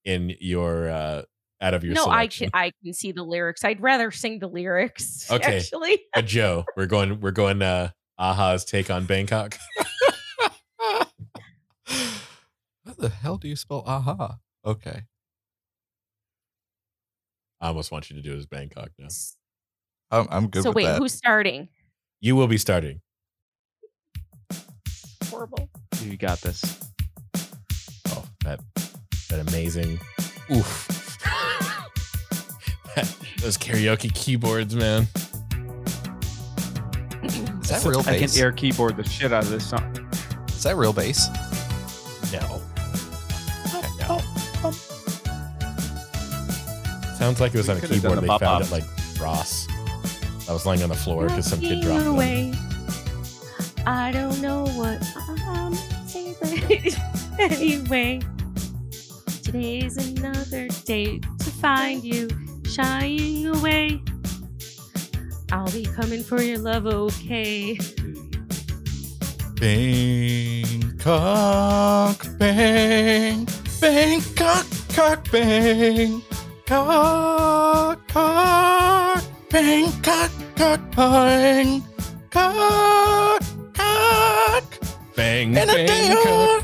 in 0.03 0.35
your 0.39 0.89
uh 0.89 1.21
out 1.63 1.73
of 1.73 1.83
your 1.83 1.95
no, 1.95 2.05
I 2.07 2.27
can 2.27 2.49
I 2.53 2.71
can 2.83 2.93
see 2.93 3.11
the 3.13 3.23
lyrics. 3.23 3.63
I'd 3.63 3.81
rather 3.81 4.11
sing 4.11 4.39
the 4.39 4.47
lyrics. 4.47 5.27
Okay. 5.31 5.57
Actually, 5.57 6.03
But 6.13 6.25
Joe, 6.25 6.65
we're 6.75 6.85
going 6.85 7.21
we're 7.21 7.31
going 7.31 7.61
uh 7.61 7.91
a-ha's 8.19 8.65
take 8.65 8.91
on 8.91 9.05
Bangkok. 9.05 9.57
How 10.77 11.05
the 12.97 13.09
hell 13.09 13.37
do 13.37 13.47
you 13.47 13.55
spell 13.55 13.83
aha? 13.87 14.37
Okay. 14.65 15.03
I 17.61 17.67
almost 17.67 17.91
want 17.91 18.09
you 18.09 18.17
to 18.17 18.21
do 18.21 18.33
it 18.33 18.37
as 18.37 18.45
Bangkok 18.45 18.89
now. 18.99 19.07
I'm, 20.11 20.27
I'm 20.29 20.47
good 20.49 20.63
so 20.63 20.69
with 20.69 20.75
wait, 20.75 20.85
that. 20.85 20.99
who's 20.99 21.13
starting? 21.13 21.69
You 22.19 22.35
will 22.35 22.47
be 22.47 22.57
starting. 22.57 22.99
Horrible. 25.25 25.69
you 26.01 26.17
got 26.17 26.41
this. 26.41 26.91
Oh, 28.09 28.25
that 28.43 28.59
that 29.29 29.39
amazing. 29.47 29.99
Oof. 30.51 31.12
Those 33.43 33.57
karaoke 33.57 34.13
keyboards, 34.13 34.73
man. 34.73 35.05
Is 37.23 37.69
that 37.69 37.83
real 37.85 38.01
bass? 38.01 38.07
I 38.07 38.17
can 38.19 38.29
air 38.41 38.51
keyboard 38.53 38.95
the 38.95 39.03
shit 39.03 39.33
out 39.33 39.43
of 39.43 39.49
this 39.49 39.69
song. 39.69 39.83
Is 40.47 40.63
that 40.63 40.77
real 40.77 40.93
bass? 40.93 41.27
No. 42.31 42.61
No. 43.99 44.19
Sounds 47.17 47.41
like 47.41 47.53
it 47.53 47.57
was 47.57 47.67
We 47.67 47.71
on 47.73 47.77
a 47.77 47.81
could've 47.81 47.89
keyboard 47.97 48.15
done 48.15 48.21
they 48.21 48.27
found 48.27 48.39
bop-bops. 48.39 48.65
at 48.65 48.71
like 48.71 48.83
Ross. 49.21 49.67
I 50.49 50.53
was 50.53 50.65
laying 50.65 50.81
on 50.83 50.89
the 50.89 50.95
floor 50.95 51.27
because 51.27 51.45
some 51.45 51.59
kid 51.59 51.75
Walking 51.75 51.81
dropped 51.83 52.03
them. 52.05 52.13
away. 52.13 52.53
I 53.85 54.11
don't 54.11 54.41
know 54.41 54.63
what 54.67 55.01
I'm 55.27 55.73
saying, 56.07 56.35
anyway, 57.39 58.21
today's 59.43 59.97
another 59.97 60.69
day 60.85 61.19
to 61.19 61.49
find 61.49 62.01
you 62.03 62.29
shying 62.73 63.45
away. 63.47 64.01
I'll 65.51 65.71
be 65.71 65.85
coming 65.85 66.23
for 66.23 66.41
your 66.41 66.57
love, 66.57 66.87
okay? 66.87 67.77
Bangkok, 71.03 72.25
bang, 72.39 73.47
Bangkok, 73.79 74.65
cock, 74.89 75.31
bang, 75.31 76.21
bang 76.21 76.21
cock, 76.65 78.07
cock, 78.07 79.31
Bangkok, 79.51 80.31
cock, 80.55 80.79
cock 80.95 80.95
bang, 80.95 81.83
cock, 82.31 83.43
cock, 83.73 84.65
Bang, 85.15 85.55
and 85.57 85.69
a 85.69 85.73
bang, 85.73 85.87
day 85.87 86.09
cock. 86.23 86.25
on 86.25 86.63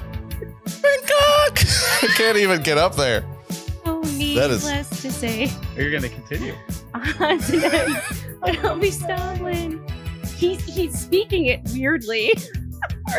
Bangkok. 0.65 1.59
I 2.03 2.07
can't 2.17 2.37
even 2.37 2.61
get 2.63 2.77
up 2.79 2.95
there. 2.95 3.23
Oh 4.37 4.49
is- 4.51 4.63
needless 4.65 4.89
to 5.01 5.11
say. 5.11 5.49
You're 5.75 5.91
gonna 5.91 6.09
continue. 6.09 6.53
on 6.93 7.39
tonight, 7.39 8.01
but 8.41 8.57
I'll 8.65 8.77
be 8.79 8.91
stolen. 8.91 9.81
He's 10.35 10.63
he's 10.65 10.97
speaking 10.99 11.45
it 11.47 11.61
weirdly. 11.73 12.33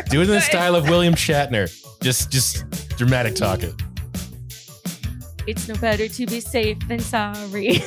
Do 0.09 0.21
it 0.21 0.25
in 0.25 0.31
the 0.35 0.41
style 0.53 0.75
of 0.77 0.89
William 0.89 1.15
Shatner. 1.15 1.69
Just, 2.03 2.31
just 2.31 2.65
dramatic 2.97 3.35
talk 3.35 3.63
it. 3.63 3.75
It's 5.47 5.69
no 5.69 5.75
better 5.77 6.09
to 6.09 6.27
be 6.27 6.41
safe 6.41 6.79
than 6.89 6.99
sorry. 7.01 7.75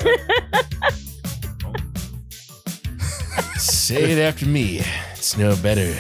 Say 3.58 4.12
it 4.12 4.20
after 4.20 4.46
me. 4.46 4.82
It's 5.14 5.38
no 5.38 5.56
better 5.58 5.94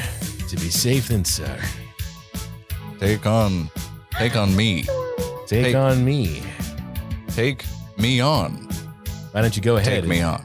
to 0.50 0.56
be 0.58 0.70
safe 0.70 1.08
than 1.08 1.26
sorry. 1.26 1.60
Take 3.00 3.26
on, 3.26 3.70
take 4.12 4.36
on 4.36 4.56
me. 4.56 4.84
Take 5.48 5.68
Hey. 5.68 5.74
on 5.76 6.04
me. 6.06 6.42
Take 7.36 7.66
me 7.98 8.20
on. 8.20 8.52
Why 9.32 9.42
don't 9.42 9.56
you 9.56 9.62
go 9.64 9.78
ahead? 9.78 10.02
Take 10.04 10.10
me 10.10 10.22
on. 10.22 10.44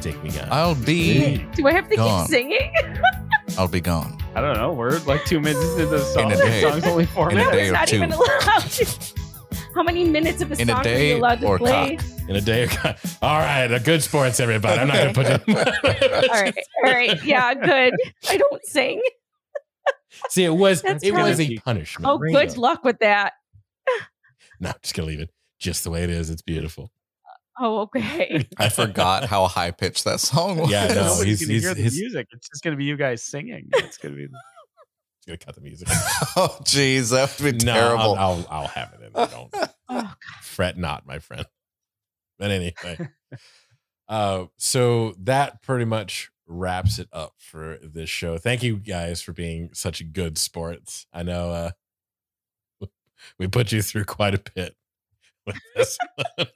Take 0.00 0.22
me 0.22 0.30
on. 0.38 0.48
I'll 0.50 0.74
be, 0.74 1.38
Do 1.54 1.66
I 1.66 1.72
have 1.72 1.88
to 1.90 1.96
Gone. 1.96 2.22
keep 2.26 2.30
singing? 2.30 2.72
I'll 3.58 3.68
be 3.68 3.80
gone. 3.80 4.16
I 4.34 4.40
don't 4.40 4.56
know. 4.56 4.72
We're 4.72 4.98
like 5.00 5.24
two 5.24 5.40
minutes 5.40 5.64
into 5.72 5.86
the 5.86 5.98
song. 6.00 6.26
In 6.26 6.32
a 6.32 6.36
The 6.36 6.42
day. 6.44 6.60
song's 6.62 6.84
only 6.86 7.06
four 7.06 7.26
minutes. 7.28 7.48
In 7.48 7.54
a 7.54 7.56
minutes. 7.56 7.62
day 7.64 7.68
or 7.68 7.72
not 7.72 7.88
two. 7.88 7.96
even 7.96 8.12
allowed 8.12 8.60
to. 8.70 9.14
How 9.74 9.82
many 9.82 10.04
minutes 10.04 10.40
of 10.42 10.50
a 10.52 10.54
In 10.60 10.70
a 10.70 10.72
song 10.72 10.86
are 10.86 10.98
you 10.98 11.16
allowed 11.16 11.40
to 11.40 11.46
or 11.46 11.58
play? 11.58 11.98
in 12.28 12.36
a 12.36 12.40
day. 12.40 12.68
All 13.20 13.38
right, 13.38 13.70
a 13.70 13.80
good 13.80 14.02
sports, 14.02 14.38
everybody. 14.40 14.80
I'm 14.80 14.88
not 14.88 14.96
going 14.96 15.14
to 15.14 15.14
put 15.14 15.26
it. 15.26 16.30
All 16.30 16.40
right, 16.40 16.56
all 16.84 16.90
right, 16.92 17.24
yeah, 17.24 17.54
good. 17.54 17.94
I 18.28 18.36
don't 18.38 18.64
sing. 18.64 19.02
See, 20.30 20.44
it 20.44 20.54
was 20.54 20.82
That's 20.82 21.04
it 21.04 21.12
was 21.12 21.38
a 21.40 21.56
punishment. 21.58 22.08
Oh, 22.08 22.18
good 22.18 22.56
luck 22.56 22.82
with 22.84 22.98
that. 23.00 23.34
No, 24.60 24.70
I'm 24.70 24.74
just 24.82 24.94
gonna 24.94 25.06
leave 25.08 25.20
it 25.20 25.30
just 25.58 25.84
the 25.84 25.90
way 25.90 26.02
it 26.04 26.10
is. 26.10 26.30
It's 26.30 26.42
beautiful. 26.42 26.90
Oh, 27.60 27.80
okay. 27.82 28.46
I 28.56 28.68
forgot 28.68 29.24
how 29.24 29.46
high 29.48 29.70
pitched 29.72 30.04
that 30.04 30.20
song 30.20 30.58
was. 30.60 30.70
Yeah, 30.70 30.88
no, 30.88 30.94
Nobody's 31.08 31.40
he's- 31.46 31.46
gonna 31.46 31.52
he's- 31.52 31.62
hear 31.64 31.74
the 31.74 31.82
his- 31.82 31.98
music. 32.00 32.28
It's 32.32 32.48
just 32.48 32.62
gonna 32.62 32.76
be 32.76 32.84
you 32.84 32.96
guys 32.96 33.22
singing. 33.22 33.68
It's 33.74 33.98
gonna 33.98 34.14
be. 34.16 34.26
Just 34.26 34.34
gonna 35.26 35.38
cut 35.38 35.54
the 35.56 35.60
music. 35.60 35.88
oh, 36.36 36.56
jeez, 36.62 37.10
that 37.10 37.38
would 37.42 37.58
be 37.60 37.64
no, 37.66 37.72
terrible. 37.74 38.00
I'll, 38.14 38.16
I'll 38.16 38.46
I'll 38.50 38.66
have 38.68 38.92
it 38.94 39.04
in. 39.06 39.12
there. 39.12 39.26
Don't 39.26 39.54
Oh, 39.90 40.12
fret 40.42 40.76
not, 40.78 41.06
my 41.06 41.18
friend. 41.18 41.46
But 42.38 42.50
anyway, 42.52 42.96
uh, 44.08 44.44
so 44.56 45.14
that 45.18 45.60
pretty 45.62 45.84
much 45.86 46.30
wraps 46.46 46.98
it 46.98 47.08
up 47.12 47.34
for 47.38 47.78
this 47.82 48.08
show. 48.08 48.38
Thank 48.38 48.62
you 48.62 48.76
guys 48.76 49.20
for 49.20 49.32
being 49.32 49.70
such 49.72 50.02
good 50.12 50.38
sports. 50.38 51.06
I 51.12 51.22
know 51.24 51.50
uh, 51.50 52.86
we 53.38 53.48
put 53.48 53.72
you 53.72 53.82
through 53.82 54.04
quite 54.04 54.34
a 54.34 54.42
bit 54.54 54.76
with 55.48 55.56
this. 55.74 55.98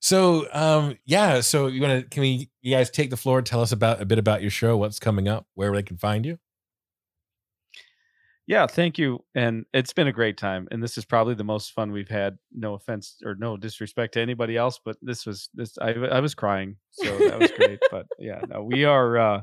so 0.00 0.46
um 0.52 0.96
yeah 1.04 1.40
so 1.40 1.66
you 1.66 1.82
want 1.82 2.00
to 2.02 2.08
can 2.08 2.22
we 2.22 2.48
you 2.62 2.74
guys 2.74 2.90
take 2.90 3.10
the 3.10 3.16
floor 3.16 3.42
tell 3.42 3.60
us 3.60 3.70
about 3.72 4.00
a 4.00 4.06
bit 4.06 4.18
about 4.18 4.40
your 4.40 4.50
show 4.50 4.76
what's 4.76 4.98
coming 4.98 5.28
up 5.28 5.46
where 5.54 5.70
they 5.72 5.82
can 5.82 5.98
find 5.98 6.24
you 6.24 6.38
Yeah, 8.46 8.66
thank 8.66 8.98
you. 8.98 9.20
And 9.36 9.64
it's 9.72 9.92
been 9.92 10.08
a 10.08 10.12
great 10.12 10.36
time. 10.36 10.66
And 10.72 10.82
this 10.82 10.98
is 10.98 11.04
probably 11.04 11.34
the 11.34 11.44
most 11.44 11.72
fun 11.72 11.92
we've 11.92 12.08
had. 12.08 12.36
No 12.52 12.74
offense 12.74 13.16
or 13.24 13.36
no 13.36 13.56
disrespect 13.56 14.14
to 14.14 14.20
anybody 14.20 14.56
else, 14.56 14.80
but 14.84 14.96
this 15.02 15.24
was 15.24 15.48
this. 15.54 15.78
I 15.78 15.90
I 15.90 16.18
was 16.18 16.34
crying, 16.34 16.76
so 16.90 17.16
that 17.18 17.38
was 17.38 17.52
great. 17.52 17.78
but 17.92 18.06
yeah, 18.18 18.40
no, 18.48 18.64
we 18.64 18.84
are. 18.84 19.18
uh 19.18 19.42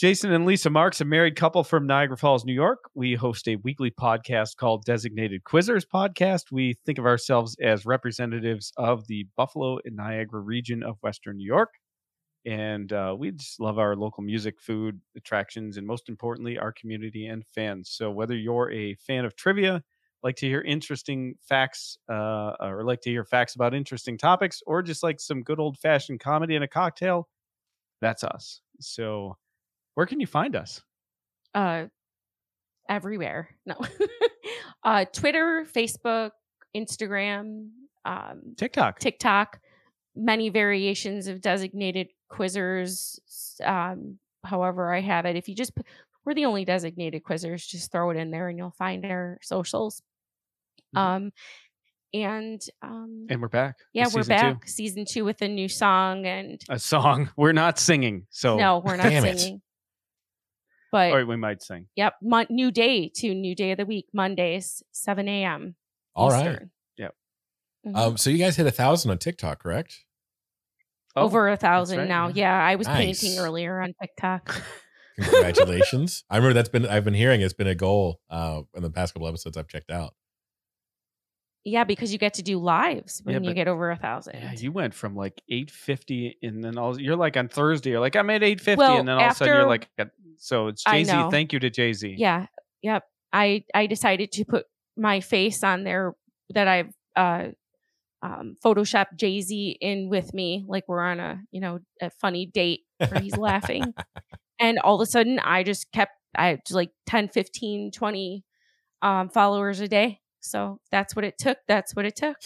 Jason 0.00 0.32
and 0.32 0.46
Lisa 0.46 0.70
Marks, 0.70 1.02
a 1.02 1.04
married 1.04 1.36
couple 1.36 1.62
from 1.62 1.86
Niagara 1.86 2.16
Falls, 2.16 2.46
New 2.46 2.54
York. 2.54 2.78
We 2.94 3.16
host 3.16 3.46
a 3.46 3.56
weekly 3.56 3.90
podcast 3.90 4.56
called 4.56 4.86
Designated 4.86 5.44
Quizzers 5.44 5.84
Podcast. 5.84 6.44
We 6.50 6.78
think 6.86 6.96
of 6.96 7.04
ourselves 7.04 7.54
as 7.62 7.84
representatives 7.84 8.72
of 8.78 9.06
the 9.08 9.26
Buffalo 9.36 9.78
and 9.84 9.96
Niagara 9.96 10.40
region 10.40 10.82
of 10.82 10.96
Western 11.02 11.36
New 11.36 11.44
York 11.44 11.74
and 12.46 12.90
uh, 12.94 13.14
we 13.18 13.32
just 13.32 13.60
love 13.60 13.78
our 13.78 13.94
local 13.94 14.22
music, 14.22 14.58
food, 14.58 15.02
attractions, 15.14 15.76
and 15.76 15.86
most 15.86 16.08
importantly, 16.08 16.58
our 16.58 16.72
community 16.72 17.26
and 17.26 17.44
fans. 17.46 17.90
So 17.90 18.10
whether 18.10 18.34
you're 18.34 18.70
a 18.70 18.94
fan 18.94 19.26
of 19.26 19.36
trivia, 19.36 19.82
like 20.22 20.36
to 20.36 20.46
hear 20.46 20.62
interesting 20.62 21.34
facts, 21.42 21.98
uh, 22.10 22.52
or 22.58 22.84
like 22.84 23.02
to 23.02 23.10
hear 23.10 23.26
facts 23.26 23.54
about 23.54 23.74
interesting 23.74 24.16
topics, 24.16 24.62
or 24.66 24.80
just 24.80 25.02
like 25.02 25.20
some 25.20 25.42
good 25.42 25.60
old 25.60 25.76
fashioned 25.76 26.20
comedy 26.20 26.54
and 26.54 26.64
a 26.64 26.68
cocktail, 26.68 27.28
that's 28.00 28.24
us. 28.24 28.62
So 28.80 29.36
where 30.00 30.06
can 30.06 30.18
you 30.18 30.26
find 30.26 30.56
us? 30.56 30.80
uh, 31.54 31.84
everywhere. 32.88 33.50
No, 33.66 33.74
uh, 34.82 35.04
Twitter, 35.12 35.66
Facebook, 35.70 36.30
Instagram, 36.74 37.68
um, 38.06 38.54
TikTok. 38.56 38.98
TikTok, 38.98 39.60
many 40.16 40.48
variations 40.48 41.26
of 41.26 41.42
designated 41.42 42.08
quizzers. 42.32 43.18
Um, 43.62 44.18
however, 44.42 44.90
I 44.90 45.02
have 45.02 45.26
it. 45.26 45.36
If 45.36 45.48
you 45.48 45.54
just, 45.54 45.72
we're 46.24 46.32
the 46.32 46.46
only 46.46 46.64
designated 46.64 47.22
quizzers. 47.22 47.68
Just 47.68 47.92
throw 47.92 48.08
it 48.08 48.16
in 48.16 48.30
there, 48.30 48.48
and 48.48 48.56
you'll 48.56 48.70
find 48.78 49.04
our 49.04 49.36
socials. 49.42 50.00
Mhm. 50.96 50.98
Um, 50.98 51.32
and 52.14 52.60
um, 52.82 53.26
and 53.28 53.40
we're 53.42 53.48
back. 53.48 53.76
yeah, 53.92 54.04
we're 54.06 54.22
season 54.22 54.36
two. 54.38 54.42
back, 54.42 54.68
season 54.68 55.04
two 55.06 55.24
with 55.26 55.42
a 55.42 55.48
new 55.48 55.68
song, 55.68 56.24
and 56.26 56.60
A 56.70 56.78
song. 56.78 57.30
We're 57.36 57.52
not 57.52 57.78
singing. 57.78 58.26
So 58.30 58.56
no, 58.56 58.78
we're 58.84 58.96
not 59.02 59.04
Damn 59.04 59.26
it. 59.26 59.60
Singing. 60.92 61.12
But 61.12 61.18
or 61.20 61.26
we 61.26 61.36
might 61.36 61.62
sing. 61.62 61.86
Yep. 61.96 62.14
Mon- 62.22 62.46
new 62.50 62.70
day 62.70 63.08
to 63.16 63.34
new 63.34 63.54
day 63.54 63.72
of 63.72 63.78
the 63.78 63.86
week, 63.86 64.06
Mondays, 64.12 64.82
7 64.92 65.28
a.m. 65.28 65.74
all 66.14 66.30
right 66.30 66.52
Eastern. 66.52 66.70
Yep. 66.98 67.14
Mhm. 67.86 67.96
um 67.96 68.16
so 68.16 68.30
you 68.30 68.38
guys 68.38 68.56
hit 68.56 68.66
a 68.66 68.70
thousand 68.70 69.10
on 69.10 69.18
tiktok 69.18 69.62
correct 69.62 70.04
Oh, 71.16 71.22
Over 71.24 71.48
a 71.48 71.56
thousand 71.56 71.98
right, 71.98 72.08
now. 72.08 72.28
yeah. 72.28 72.34
Yeah. 72.60 72.64
I 72.66 72.76
was 72.76 72.86
Nice. 72.86 73.20
painting 73.20 73.38
earlier 73.40 73.80
on 73.80 73.94
TikTok. 74.00 74.62
congratulations 75.20 76.24
i 76.30 76.36
remember 76.36 76.54
that's 76.54 76.68
been 76.70 76.86
i've 76.86 77.04
been 77.04 77.12
hearing 77.14 77.42
it's 77.42 77.52
been 77.52 77.66
a 77.66 77.74
goal 77.74 78.20
uh 78.30 78.62
in 78.74 78.82
the 78.82 78.88
past 78.90 79.12
couple 79.12 79.28
episodes 79.28 79.54
i've 79.56 79.68
checked 79.68 79.90
out 79.90 80.14
yeah, 81.62 81.84
because 81.84 82.10
you 82.10 82.18
get 82.18 82.32
to 82.34 82.42
do 82.42 82.56
lives 82.58 83.20
when 83.22 83.44
Yeah, 83.44 83.50
you 83.50 83.54
get 83.54 83.68
over 83.68 83.90
a 83.90 83.96
thousand. 83.96 84.36
Yeah, 84.40 84.52
you 84.52 84.72
went 84.72 84.94
from 84.94 85.14
like 85.14 85.42
850 85.50 86.38
and 86.42 86.64
then 86.64 86.78
all 86.78 86.98
you're 86.98 87.16
like 87.16 87.36
on 87.36 87.48
Thursday, 87.48 87.90
you're 87.90 88.00
like, 88.00 88.16
I'm 88.16 88.30
at 88.30 88.42
850, 88.42 88.78
Well, 88.78 88.98
and 88.98 89.06
then 89.06 89.18
all 89.18 89.24
of 89.26 89.32
a 89.32 89.34
sudden 89.34 89.54
you're 89.54 89.66
like 89.68 89.86
at- 89.98 90.10
so 90.40 90.68
it's 90.68 90.82
Jay 90.82 91.04
Z. 91.04 91.12
Thank 91.30 91.52
you 91.52 91.60
to 91.60 91.70
Jay 91.70 91.92
Z. 91.92 92.16
Yeah. 92.18 92.46
Yep. 92.82 93.04
I 93.32 93.64
I 93.74 93.86
decided 93.86 94.32
to 94.32 94.44
put 94.44 94.64
my 94.96 95.20
face 95.20 95.62
on 95.62 95.84
there 95.84 96.14
that 96.54 96.66
I've 96.66 96.92
uh 97.14 97.48
um 98.22 98.56
photoshopped 98.64 99.16
Jay 99.16 99.42
Z 99.42 99.76
in 99.80 100.08
with 100.08 100.32
me, 100.34 100.64
like 100.66 100.84
we're 100.88 101.00
on 101.00 101.20
a 101.20 101.42
you 101.52 101.60
know 101.60 101.78
a 102.00 102.10
funny 102.10 102.46
date 102.46 102.80
where 102.98 103.20
he's 103.20 103.36
laughing. 103.36 103.94
And 104.62 104.78
all 104.78 104.96
of 104.96 105.00
a 105.00 105.06
sudden 105.06 105.38
I 105.38 105.62
just 105.62 105.90
kept 105.90 106.12
I 106.36 106.48
had 106.48 106.60
like 106.70 106.90
10, 107.06 107.28
15, 107.28 107.92
20 107.92 108.44
um 109.00 109.30
followers 109.30 109.80
a 109.80 109.88
day. 109.88 110.20
So 110.40 110.80
that's 110.92 111.16
what 111.16 111.24
it 111.24 111.38
took. 111.38 111.56
That's 111.66 111.96
what 111.96 112.04
it 112.04 112.14
took. 112.14 112.36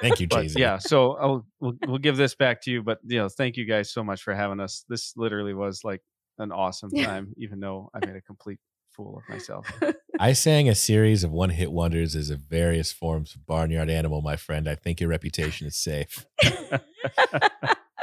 thank 0.00 0.18
you 0.20 0.26
jay-z 0.32 0.58
yeah, 0.58 0.78
so 0.78 1.12
I'll, 1.16 1.46
we'll 1.60 1.74
we'll 1.86 1.98
give 1.98 2.16
this 2.16 2.34
back 2.34 2.62
to 2.62 2.70
you. 2.70 2.82
But 2.82 3.00
you 3.04 3.18
know, 3.18 3.28
thank 3.28 3.58
you 3.58 3.66
guys 3.66 3.92
so 3.92 4.02
much 4.02 4.22
for 4.22 4.34
having 4.34 4.60
us. 4.60 4.86
This 4.88 5.12
literally 5.14 5.52
was 5.52 5.82
like 5.84 6.00
an 6.38 6.52
awesome 6.52 6.90
time, 7.04 7.32
even 7.36 7.60
though 7.60 7.90
I 7.94 8.04
made 8.04 8.16
a 8.16 8.20
complete 8.20 8.58
fool 8.90 9.18
of 9.18 9.28
myself. 9.28 9.66
i 10.20 10.32
sang 10.32 10.68
a 10.68 10.74
series 10.74 11.24
of 11.24 11.32
one-hit 11.32 11.72
wonders 11.72 12.14
as 12.14 12.30
a 12.30 12.36
various 12.36 12.92
forms 12.92 13.34
of 13.34 13.44
barnyard 13.44 13.90
animal 13.90 14.22
my 14.22 14.36
friend 14.36 14.68
i 14.68 14.74
think 14.76 15.00
your 15.00 15.10
reputation 15.10 15.66
is 15.66 15.74
safe 15.74 16.24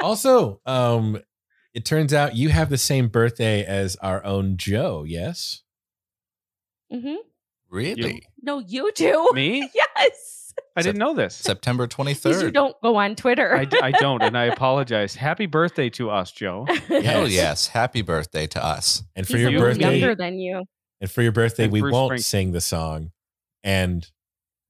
also 0.02 0.60
um 0.66 1.18
it 1.72 1.86
turns 1.86 2.12
out 2.12 2.36
you 2.36 2.50
have 2.50 2.68
the 2.68 2.76
same 2.76 3.08
birthday 3.08 3.64
as 3.64 3.96
our 4.02 4.22
own 4.24 4.58
joe 4.58 5.02
yes 5.06 5.62
Mm-hmm. 6.92 7.14
Really? 7.70 8.22
No, 8.42 8.58
you 8.58 8.92
do. 8.92 9.30
Me? 9.32 9.70
Yes. 9.74 10.21
I 10.76 10.82
didn't 10.82 10.98
know 10.98 11.14
this. 11.14 11.34
September 11.36 11.86
Because 11.86 12.16
you 12.42 12.48
23rd. 12.48 12.52
don't 12.54 12.76
go 12.82 12.96
on 12.96 13.14
Twitter. 13.16 13.54
I, 13.54 13.66
I 13.82 13.90
don't, 14.00 14.22
and 14.22 14.36
I 14.38 14.44
apologize. 14.44 15.14
Happy 15.14 15.46
birthday 15.46 15.90
to 15.90 16.10
us, 16.10 16.32
Joe. 16.32 16.64
Hell 16.88 17.28
Yes. 17.28 17.32
yes. 17.32 17.66
Happy 17.68 18.02
birthday 18.02 18.46
to 18.48 18.64
us. 18.64 19.02
and 19.14 19.26
for 19.26 19.36
He's 19.36 19.50
your 19.50 19.60
birthday 19.60 19.98
younger 19.98 20.14
than 20.14 20.38
you. 20.38 20.64
and 21.00 21.10
for 21.10 21.22
your 21.22 21.32
birthday 21.32 21.64
And 21.64 21.72
we 21.72 21.80
Bruce 21.80 21.92
won't 21.92 22.08
Spring- 22.08 22.20
sing 22.20 22.52
the 22.52 22.60
song 22.60 23.10
and 23.64 24.06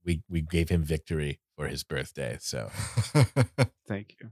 we 0.05 0.23
we 0.29 0.43
gave 0.43 0.69
him 0.69 0.83
victory 0.83 1.39
for 1.57 1.69
his 1.69 1.85
birthday 1.85 2.37
so 2.41 2.69
Thank 3.89 4.17
you. 4.21 4.31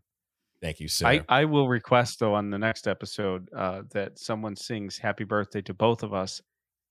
thank 0.60 0.80
you 0.80 0.88
sir 0.88 1.06
I, 1.06 1.20
I 1.28 1.44
will 1.44 1.68
request 1.68 2.18
though 2.18 2.34
on 2.34 2.50
the 2.50 2.58
next 2.58 2.88
episode 2.88 3.48
uh, 3.56 3.82
that 3.92 4.18
someone 4.18 4.56
sings 4.56 4.98
"Happy 4.98 5.24
Birthday" 5.24 5.62
to 5.62 5.74
both 5.74 6.02
of 6.02 6.12
us 6.12 6.40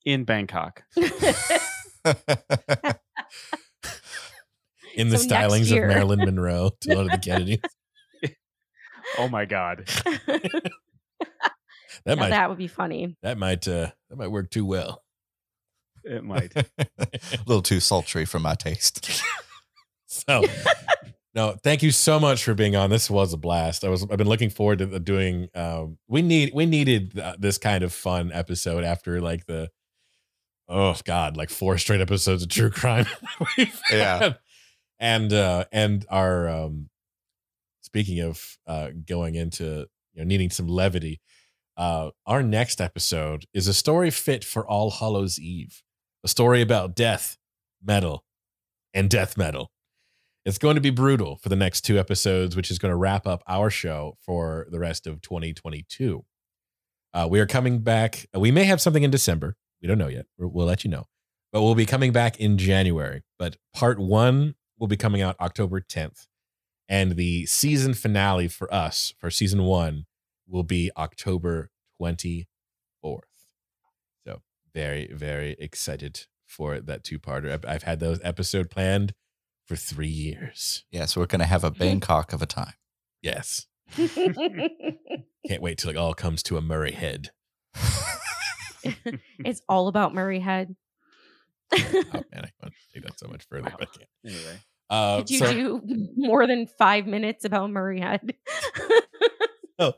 in 0.05 0.23
Bangkok. 0.23 0.83
In 4.99 5.09
the 5.09 5.17
So 5.17 5.27
stylings 5.29 5.71
of 5.71 5.87
Marilyn 5.87 6.19
Monroe 6.25 6.71
to 6.81 6.95
one 6.95 7.05
of 7.05 7.11
the 7.11 7.17
Kennedys. 7.17 7.59
Oh 9.17 9.27
my 9.27 9.45
God! 9.45 9.89
That 12.05 12.15
Now 12.15 12.21
might 12.21 12.29
that, 12.29 12.37
that 12.37 12.49
would 12.49 12.57
be 12.57 12.67
funny. 12.67 13.17
That 13.23 13.37
might 13.37 13.67
uh 13.67 13.91
that 14.09 14.15
might 14.17 14.29
work 14.29 14.49
too 14.49 14.65
well. 14.65 15.03
It 16.03 16.23
might. 16.23 16.55
a 16.55 16.65
little 17.45 17.61
too 17.61 17.79
sultry 17.79 18.25
for 18.25 18.39
my 18.39 18.55
taste. 18.55 19.21
So, 20.05 20.43
no, 21.35 21.55
thank 21.61 21.83
you 21.83 21.91
so 21.91 22.19
much 22.19 22.43
for 22.43 22.53
being 22.53 22.75
on. 22.75 22.89
This 22.89 23.09
was 23.09 23.33
a 23.33 23.37
blast. 23.37 23.83
I 23.83 23.89
was 23.89 24.03
I've 24.03 24.17
been 24.17 24.29
looking 24.29 24.49
forward 24.49 24.79
to 24.79 24.99
doing. 24.99 25.49
Um, 25.53 25.97
we 26.07 26.21
need 26.21 26.51
we 26.53 26.65
needed 26.65 27.19
uh, 27.19 27.35
this 27.37 27.57
kind 27.57 27.83
of 27.83 27.93
fun 27.93 28.31
episode 28.31 28.83
after 28.83 29.19
like 29.19 29.45
the 29.45 29.69
oh 30.67 30.95
god, 31.03 31.35
like 31.35 31.49
four 31.49 31.77
straight 31.77 32.01
episodes 32.01 32.43
of 32.43 32.49
true 32.49 32.69
crime. 32.69 33.07
we've 33.57 33.81
Yeah. 33.91 34.33
And 34.99 35.31
uh, 35.31 35.65
and 35.71 36.05
our 36.09 36.49
um, 36.49 36.89
speaking 37.81 38.19
of 38.19 38.57
uh, 38.67 38.89
going 39.07 39.35
into 39.35 39.87
you 40.13 40.21
know 40.21 40.23
needing 40.23 40.49
some 40.49 40.67
levity. 40.67 41.21
Uh, 41.77 42.11
our 42.25 42.43
next 42.43 42.81
episode 42.81 43.45
is 43.53 43.67
a 43.67 43.73
story 43.73 44.11
fit 44.11 44.43
for 44.43 44.67
All 44.67 44.91
Hallows 44.91 45.39
Eve, 45.39 45.81
a 46.25 46.27
story 46.27 46.61
about 46.61 46.93
death, 46.93 47.37
metal, 47.81 48.25
and 48.93 49.09
death 49.09 49.37
metal. 49.37 49.71
It's 50.45 50.57
going 50.57 50.75
to 50.75 50.81
be 50.81 50.89
brutal 50.89 51.37
for 51.37 51.47
the 51.47 51.55
next 51.55 51.81
two 51.81 51.97
episodes, 51.97 52.55
which 52.55 52.69
is 52.69 52.79
going 52.79 52.91
to 52.91 52.97
wrap 52.97 53.25
up 53.25 53.43
our 53.47 53.69
show 53.69 54.17
for 54.25 54.67
the 54.71 54.79
rest 54.79 55.07
of 55.07 55.21
2022. 55.21 56.25
Uh, 57.13 57.27
we 57.29 57.39
are 57.39 57.45
coming 57.45 57.79
back. 57.79 58.27
We 58.33 58.51
may 58.51 58.65
have 58.65 58.81
something 58.81 59.03
in 59.03 59.11
December. 59.11 59.55
We 59.81 59.87
don't 59.87 59.97
know 59.97 60.07
yet. 60.07 60.25
We'll 60.37 60.67
let 60.67 60.83
you 60.83 60.89
know. 60.89 61.07
But 61.51 61.61
we'll 61.61 61.75
be 61.75 61.85
coming 61.85 62.11
back 62.11 62.39
in 62.39 62.57
January. 62.57 63.23
But 63.37 63.55
part 63.73 63.99
one 63.99 64.55
will 64.79 64.87
be 64.87 64.97
coming 64.97 65.21
out 65.21 65.35
October 65.39 65.81
10th. 65.81 66.27
And 66.87 67.15
the 67.15 67.45
season 67.45 67.93
finale 67.93 68.47
for 68.47 68.73
us, 68.73 69.13
for 69.19 69.29
season 69.29 69.63
one, 69.63 70.05
will 70.47 70.63
be 70.63 70.89
October 70.97 71.69
24th. 72.01 72.45
So 74.25 74.41
very, 74.73 75.11
very 75.13 75.55
excited 75.59 76.25
for 76.47 76.79
that 76.79 77.03
two 77.03 77.19
parter. 77.19 77.51
I've, 77.51 77.65
I've 77.67 77.83
had 77.83 77.99
those 77.99 78.19
episode 78.23 78.71
planned 78.71 79.13
for 79.65 79.75
three 79.75 80.07
years. 80.07 80.83
Yeah, 80.91 81.05
so 81.05 81.21
we're 81.21 81.27
gonna 81.27 81.45
have 81.45 81.63
a 81.63 81.69
mm-hmm. 81.69 81.79
Bangkok 81.79 82.33
of 82.33 82.41
a 82.41 82.47
time. 82.47 82.73
Yes. 83.21 83.67
Can't 83.95 85.61
wait 85.61 85.77
till 85.77 85.91
it 85.91 85.97
all 85.97 86.13
comes 86.13 86.41
to 86.43 86.57
a 86.57 86.61
Murray 86.61 86.93
head. 86.93 87.31
it's 89.45 89.61
all 89.67 89.87
about 89.87 90.13
Murray 90.13 90.39
Head. 90.39 90.75
Oh 91.71 92.23
man, 92.33 92.45
I 92.45 92.51
want 92.61 92.73
to 92.73 92.93
take 92.93 93.03
that 93.03 93.19
so 93.19 93.27
much 93.27 93.45
further, 93.47 93.69
but 93.69 93.81
I 93.81 93.85
can't. 93.85 94.09
Anyway, 94.25 94.59
Uh, 94.89 95.17
Did 95.19 95.29
you 95.29 95.39
so- 95.39 95.53
do 95.53 96.07
more 96.17 96.47
than 96.47 96.65
five 96.67 97.05
minutes 97.05 97.45
about 97.45 97.69
Murray 97.69 97.99
Head? 97.99 98.33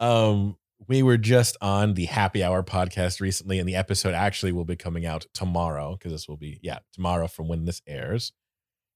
um 0.00 0.56
we 0.88 1.02
were 1.02 1.18
just 1.18 1.56
on 1.60 1.94
the 1.94 2.06
happy 2.06 2.42
hour 2.42 2.62
podcast 2.62 3.20
recently 3.20 3.58
and 3.58 3.68
the 3.68 3.76
episode 3.76 4.14
actually 4.14 4.50
will 4.50 4.64
be 4.64 4.76
coming 4.76 5.04
out 5.04 5.26
tomorrow 5.34 5.92
because 5.96 6.10
this 6.12 6.26
will 6.28 6.38
be 6.38 6.58
yeah 6.62 6.78
tomorrow 6.94 7.26
from 7.28 7.46
when 7.48 7.64
this 7.66 7.82
airs 7.86 8.32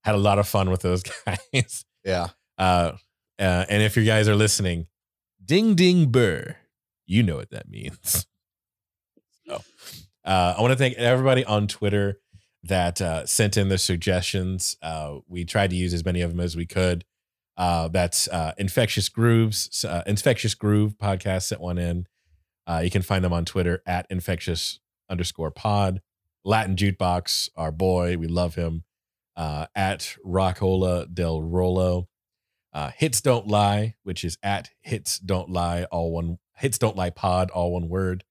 had 0.02 0.15
a 0.15 0.19
lot 0.19 0.39
of 0.39 0.48
fun 0.48 0.70
with 0.70 0.81
those 0.82 1.02
guys 1.27 1.85
Yeah. 2.05 2.28
uh, 2.59 2.93
uh 3.39 3.65
and 3.69 3.82
if 3.82 3.97
you 3.97 4.05
guys 4.05 4.28
are 4.28 4.35
listening 4.36 4.86
ding 5.44 5.74
ding 5.74 6.11
burr 6.11 6.56
you 7.06 7.23
know 7.23 7.36
what 7.36 7.51
that 7.51 7.69
means 7.69 8.27
so 9.47 9.61
uh 10.24 10.55
i 10.56 10.61
want 10.62 10.73
to 10.73 10.78
thank 10.78 10.97
everybody 10.97 11.44
on 11.44 11.66
twitter 11.69 12.19
that 12.66 13.01
uh 13.01 13.27
sent 13.27 13.57
in 13.57 13.69
their 13.69 13.78
suggestions 13.78 14.77
uh 14.82 15.19
we 15.28 15.45
tried 15.45 15.70
to 15.70 15.77
use 15.77 15.93
as 15.95 16.05
many 16.05 16.20
of 16.20 16.31
them 16.31 16.41
as 16.41 16.57
we 16.57 16.66
could 16.66 17.05
uh, 17.57 17.89
that's 17.89 18.27
uh, 18.28 18.53
Infectious 18.59 19.09
Grooves, 19.09 19.85
uh, 19.85 20.03
Infectious 20.07 20.55
Groove 20.55 20.99
podcast 20.99 21.45
sent 21.45 21.61
one 21.61 21.78
in. 21.78 22.07
Uh, 22.66 22.81
you 22.82 22.91
can 22.91 23.03
find 23.03 23.24
them 23.24 23.32
on 23.32 23.45
Twitter 23.45 23.82
at 23.86 24.07
infectious 24.11 24.81
underscore 25.09 25.51
pod. 25.51 26.01
Latin 26.45 26.77
Jukebox, 26.77 27.51
our 27.57 27.70
boy, 27.70 28.16
we 28.16 28.27
love 28.27 28.55
him. 28.55 28.85
At 29.36 30.16
Rockola 30.24 31.12
del 31.12 31.43
Rolo. 31.43 32.09
Hits 32.97 33.20
Don't 33.20 33.47
Lie, 33.47 33.95
which 34.03 34.24
is 34.24 34.39
at 34.43 34.70
Hits 34.81 35.19
Don't 35.19 35.51
Lie, 35.51 35.85
all 35.85 36.12
one 36.12 36.39
Hits 36.57 36.78
Don't 36.78 36.97
Lie 36.97 37.11
pod, 37.11 37.51
all 37.51 37.73
one 37.73 37.89
word. 37.89 38.24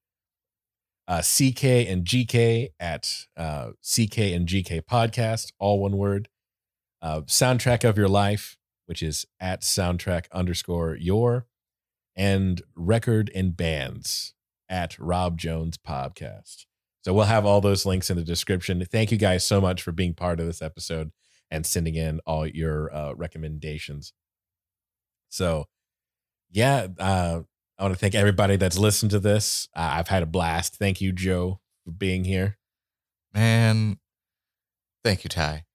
Uh, 1.08 1.22
CK 1.22 1.64
and 1.66 2.06
GK 2.06 2.70
at 2.80 3.26
uh, 3.36 3.72
CK 3.82 4.18
and 4.20 4.48
GK 4.48 4.82
podcast, 4.82 5.52
all 5.60 5.80
one 5.80 5.98
word. 5.98 6.30
Uh, 7.02 7.22
soundtrack 7.22 7.84
of 7.84 7.98
your 7.98 8.08
life, 8.08 8.56
which 8.86 9.04
is 9.04 9.26
at 9.40 9.62
soundtrack 9.62 10.26
underscore 10.32 10.96
your, 10.96 11.46
and 12.16 12.62
record 12.76 13.30
and 13.36 13.58
bands 13.58 14.34
at 14.70 14.98
Rob 14.98 15.38
Jones 15.38 15.78
Podcast. 15.78 16.66
So 17.04 17.14
we'll 17.14 17.26
have 17.26 17.46
all 17.46 17.60
those 17.60 17.86
links 17.86 18.10
in 18.10 18.16
the 18.16 18.24
description. 18.24 18.84
Thank 18.86 19.12
you 19.12 19.18
guys 19.18 19.46
so 19.46 19.60
much 19.60 19.82
for 19.82 19.92
being 19.92 20.14
part 20.14 20.40
of 20.40 20.46
this 20.46 20.62
episode 20.62 21.12
and 21.52 21.66
sending 21.66 21.96
in 21.96 22.22
all 22.26 22.48
your 22.48 22.94
uh, 22.96 23.14
recommendations. 23.14 24.14
So, 25.30 25.66
yeah, 26.50 26.88
uh, 26.98 27.42
I 27.80 27.84
want 27.84 27.94
to 27.96 28.00
thank 28.00 28.16
everybody 28.16 28.56
that's 28.56 28.78
listened 28.78 29.12
to 29.12 29.20
this. 29.20 29.68
Uh, 29.76 29.90
I've 29.94 30.08
had 30.08 30.24
a 30.24 30.28
blast. 30.28 30.76
Thank 30.76 31.02
you, 31.02 31.12
Joe, 31.12 31.60
for 31.86 31.92
being 31.92 32.24
here. 32.24 32.58
Man. 33.34 33.98
Thank 35.04 35.24
you, 35.24 35.30
Ty. 35.30 35.66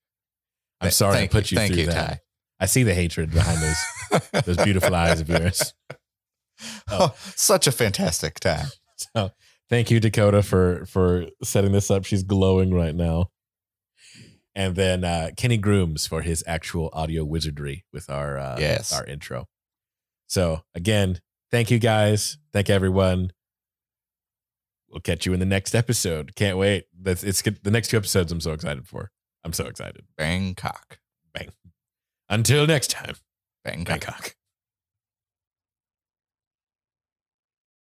I'm 0.81 0.87
Th- 0.87 0.95
sorry 0.95 1.23
to 1.27 1.29
put 1.29 1.51
you, 1.51 1.57
Thank 1.57 1.73
through 1.75 1.83
you, 1.83 1.87
that. 1.89 2.21
I 2.61 2.67
see 2.67 2.83
the 2.83 2.95
hatred 2.95 3.31
behind 3.33 3.61
those 3.61 4.45
those 4.45 4.57
beautiful 4.65 4.95
eyes 4.95 5.21
of 5.21 5.29
yours. 5.29 5.75
Oh, 6.91 7.15
such 7.37 7.69
a 7.69 7.73
fantastic 7.73 8.41
time. 8.41 8.67
So 9.15 9.31
thank 9.71 9.93
you, 9.93 10.01
Dakota, 10.01 10.43
for 10.43 10.85
for 10.87 11.27
setting 11.45 11.71
this 11.71 11.89
up. 11.89 12.05
She's 12.05 12.25
glowing 12.25 12.75
right 12.75 12.95
now. 12.97 13.31
And 14.57 14.75
then 14.75 15.05
uh, 15.05 15.31
Kenny 15.37 15.57
Grooms 15.57 16.09
for 16.09 16.23
his 16.23 16.43
actual 16.49 16.91
audio 16.93 17.25
wizardry 17.25 17.85
with 17.93 18.11
our 18.11 18.37
uh, 18.39 18.57
Yes. 18.59 18.93
our 18.93 19.07
intro. 19.07 19.47
So 20.27 20.63
again, 20.75 21.21
thank 21.51 21.71
you 21.71 21.79
guys. 21.79 22.39
Thank 22.53 22.71
everyone. 22.71 23.33
We'll 24.91 25.01
catch 25.01 25.27
you 25.27 25.35
in 25.35 25.41
the 25.41 25.47
next 25.47 25.75
episode. 25.75 26.35
Can't 26.35 26.57
wait. 26.57 26.85
That's 26.99 27.23
it's 27.23 27.43
the 27.43 27.71
next 27.71 27.89
two 27.89 27.97
episodes. 27.97 28.33
I'm 28.33 28.41
so 28.41 28.53
excited 28.53 28.87
for. 28.87 29.11
I'm 29.45 29.53
so 29.53 29.67
excited. 29.67 30.05
Bangkok. 30.17 30.99
Bang. 31.33 31.51
Until 32.29 32.67
next 32.67 32.91
time, 32.91 33.15
Bangkok. 33.65 34.01
Bangkok. 34.01 34.35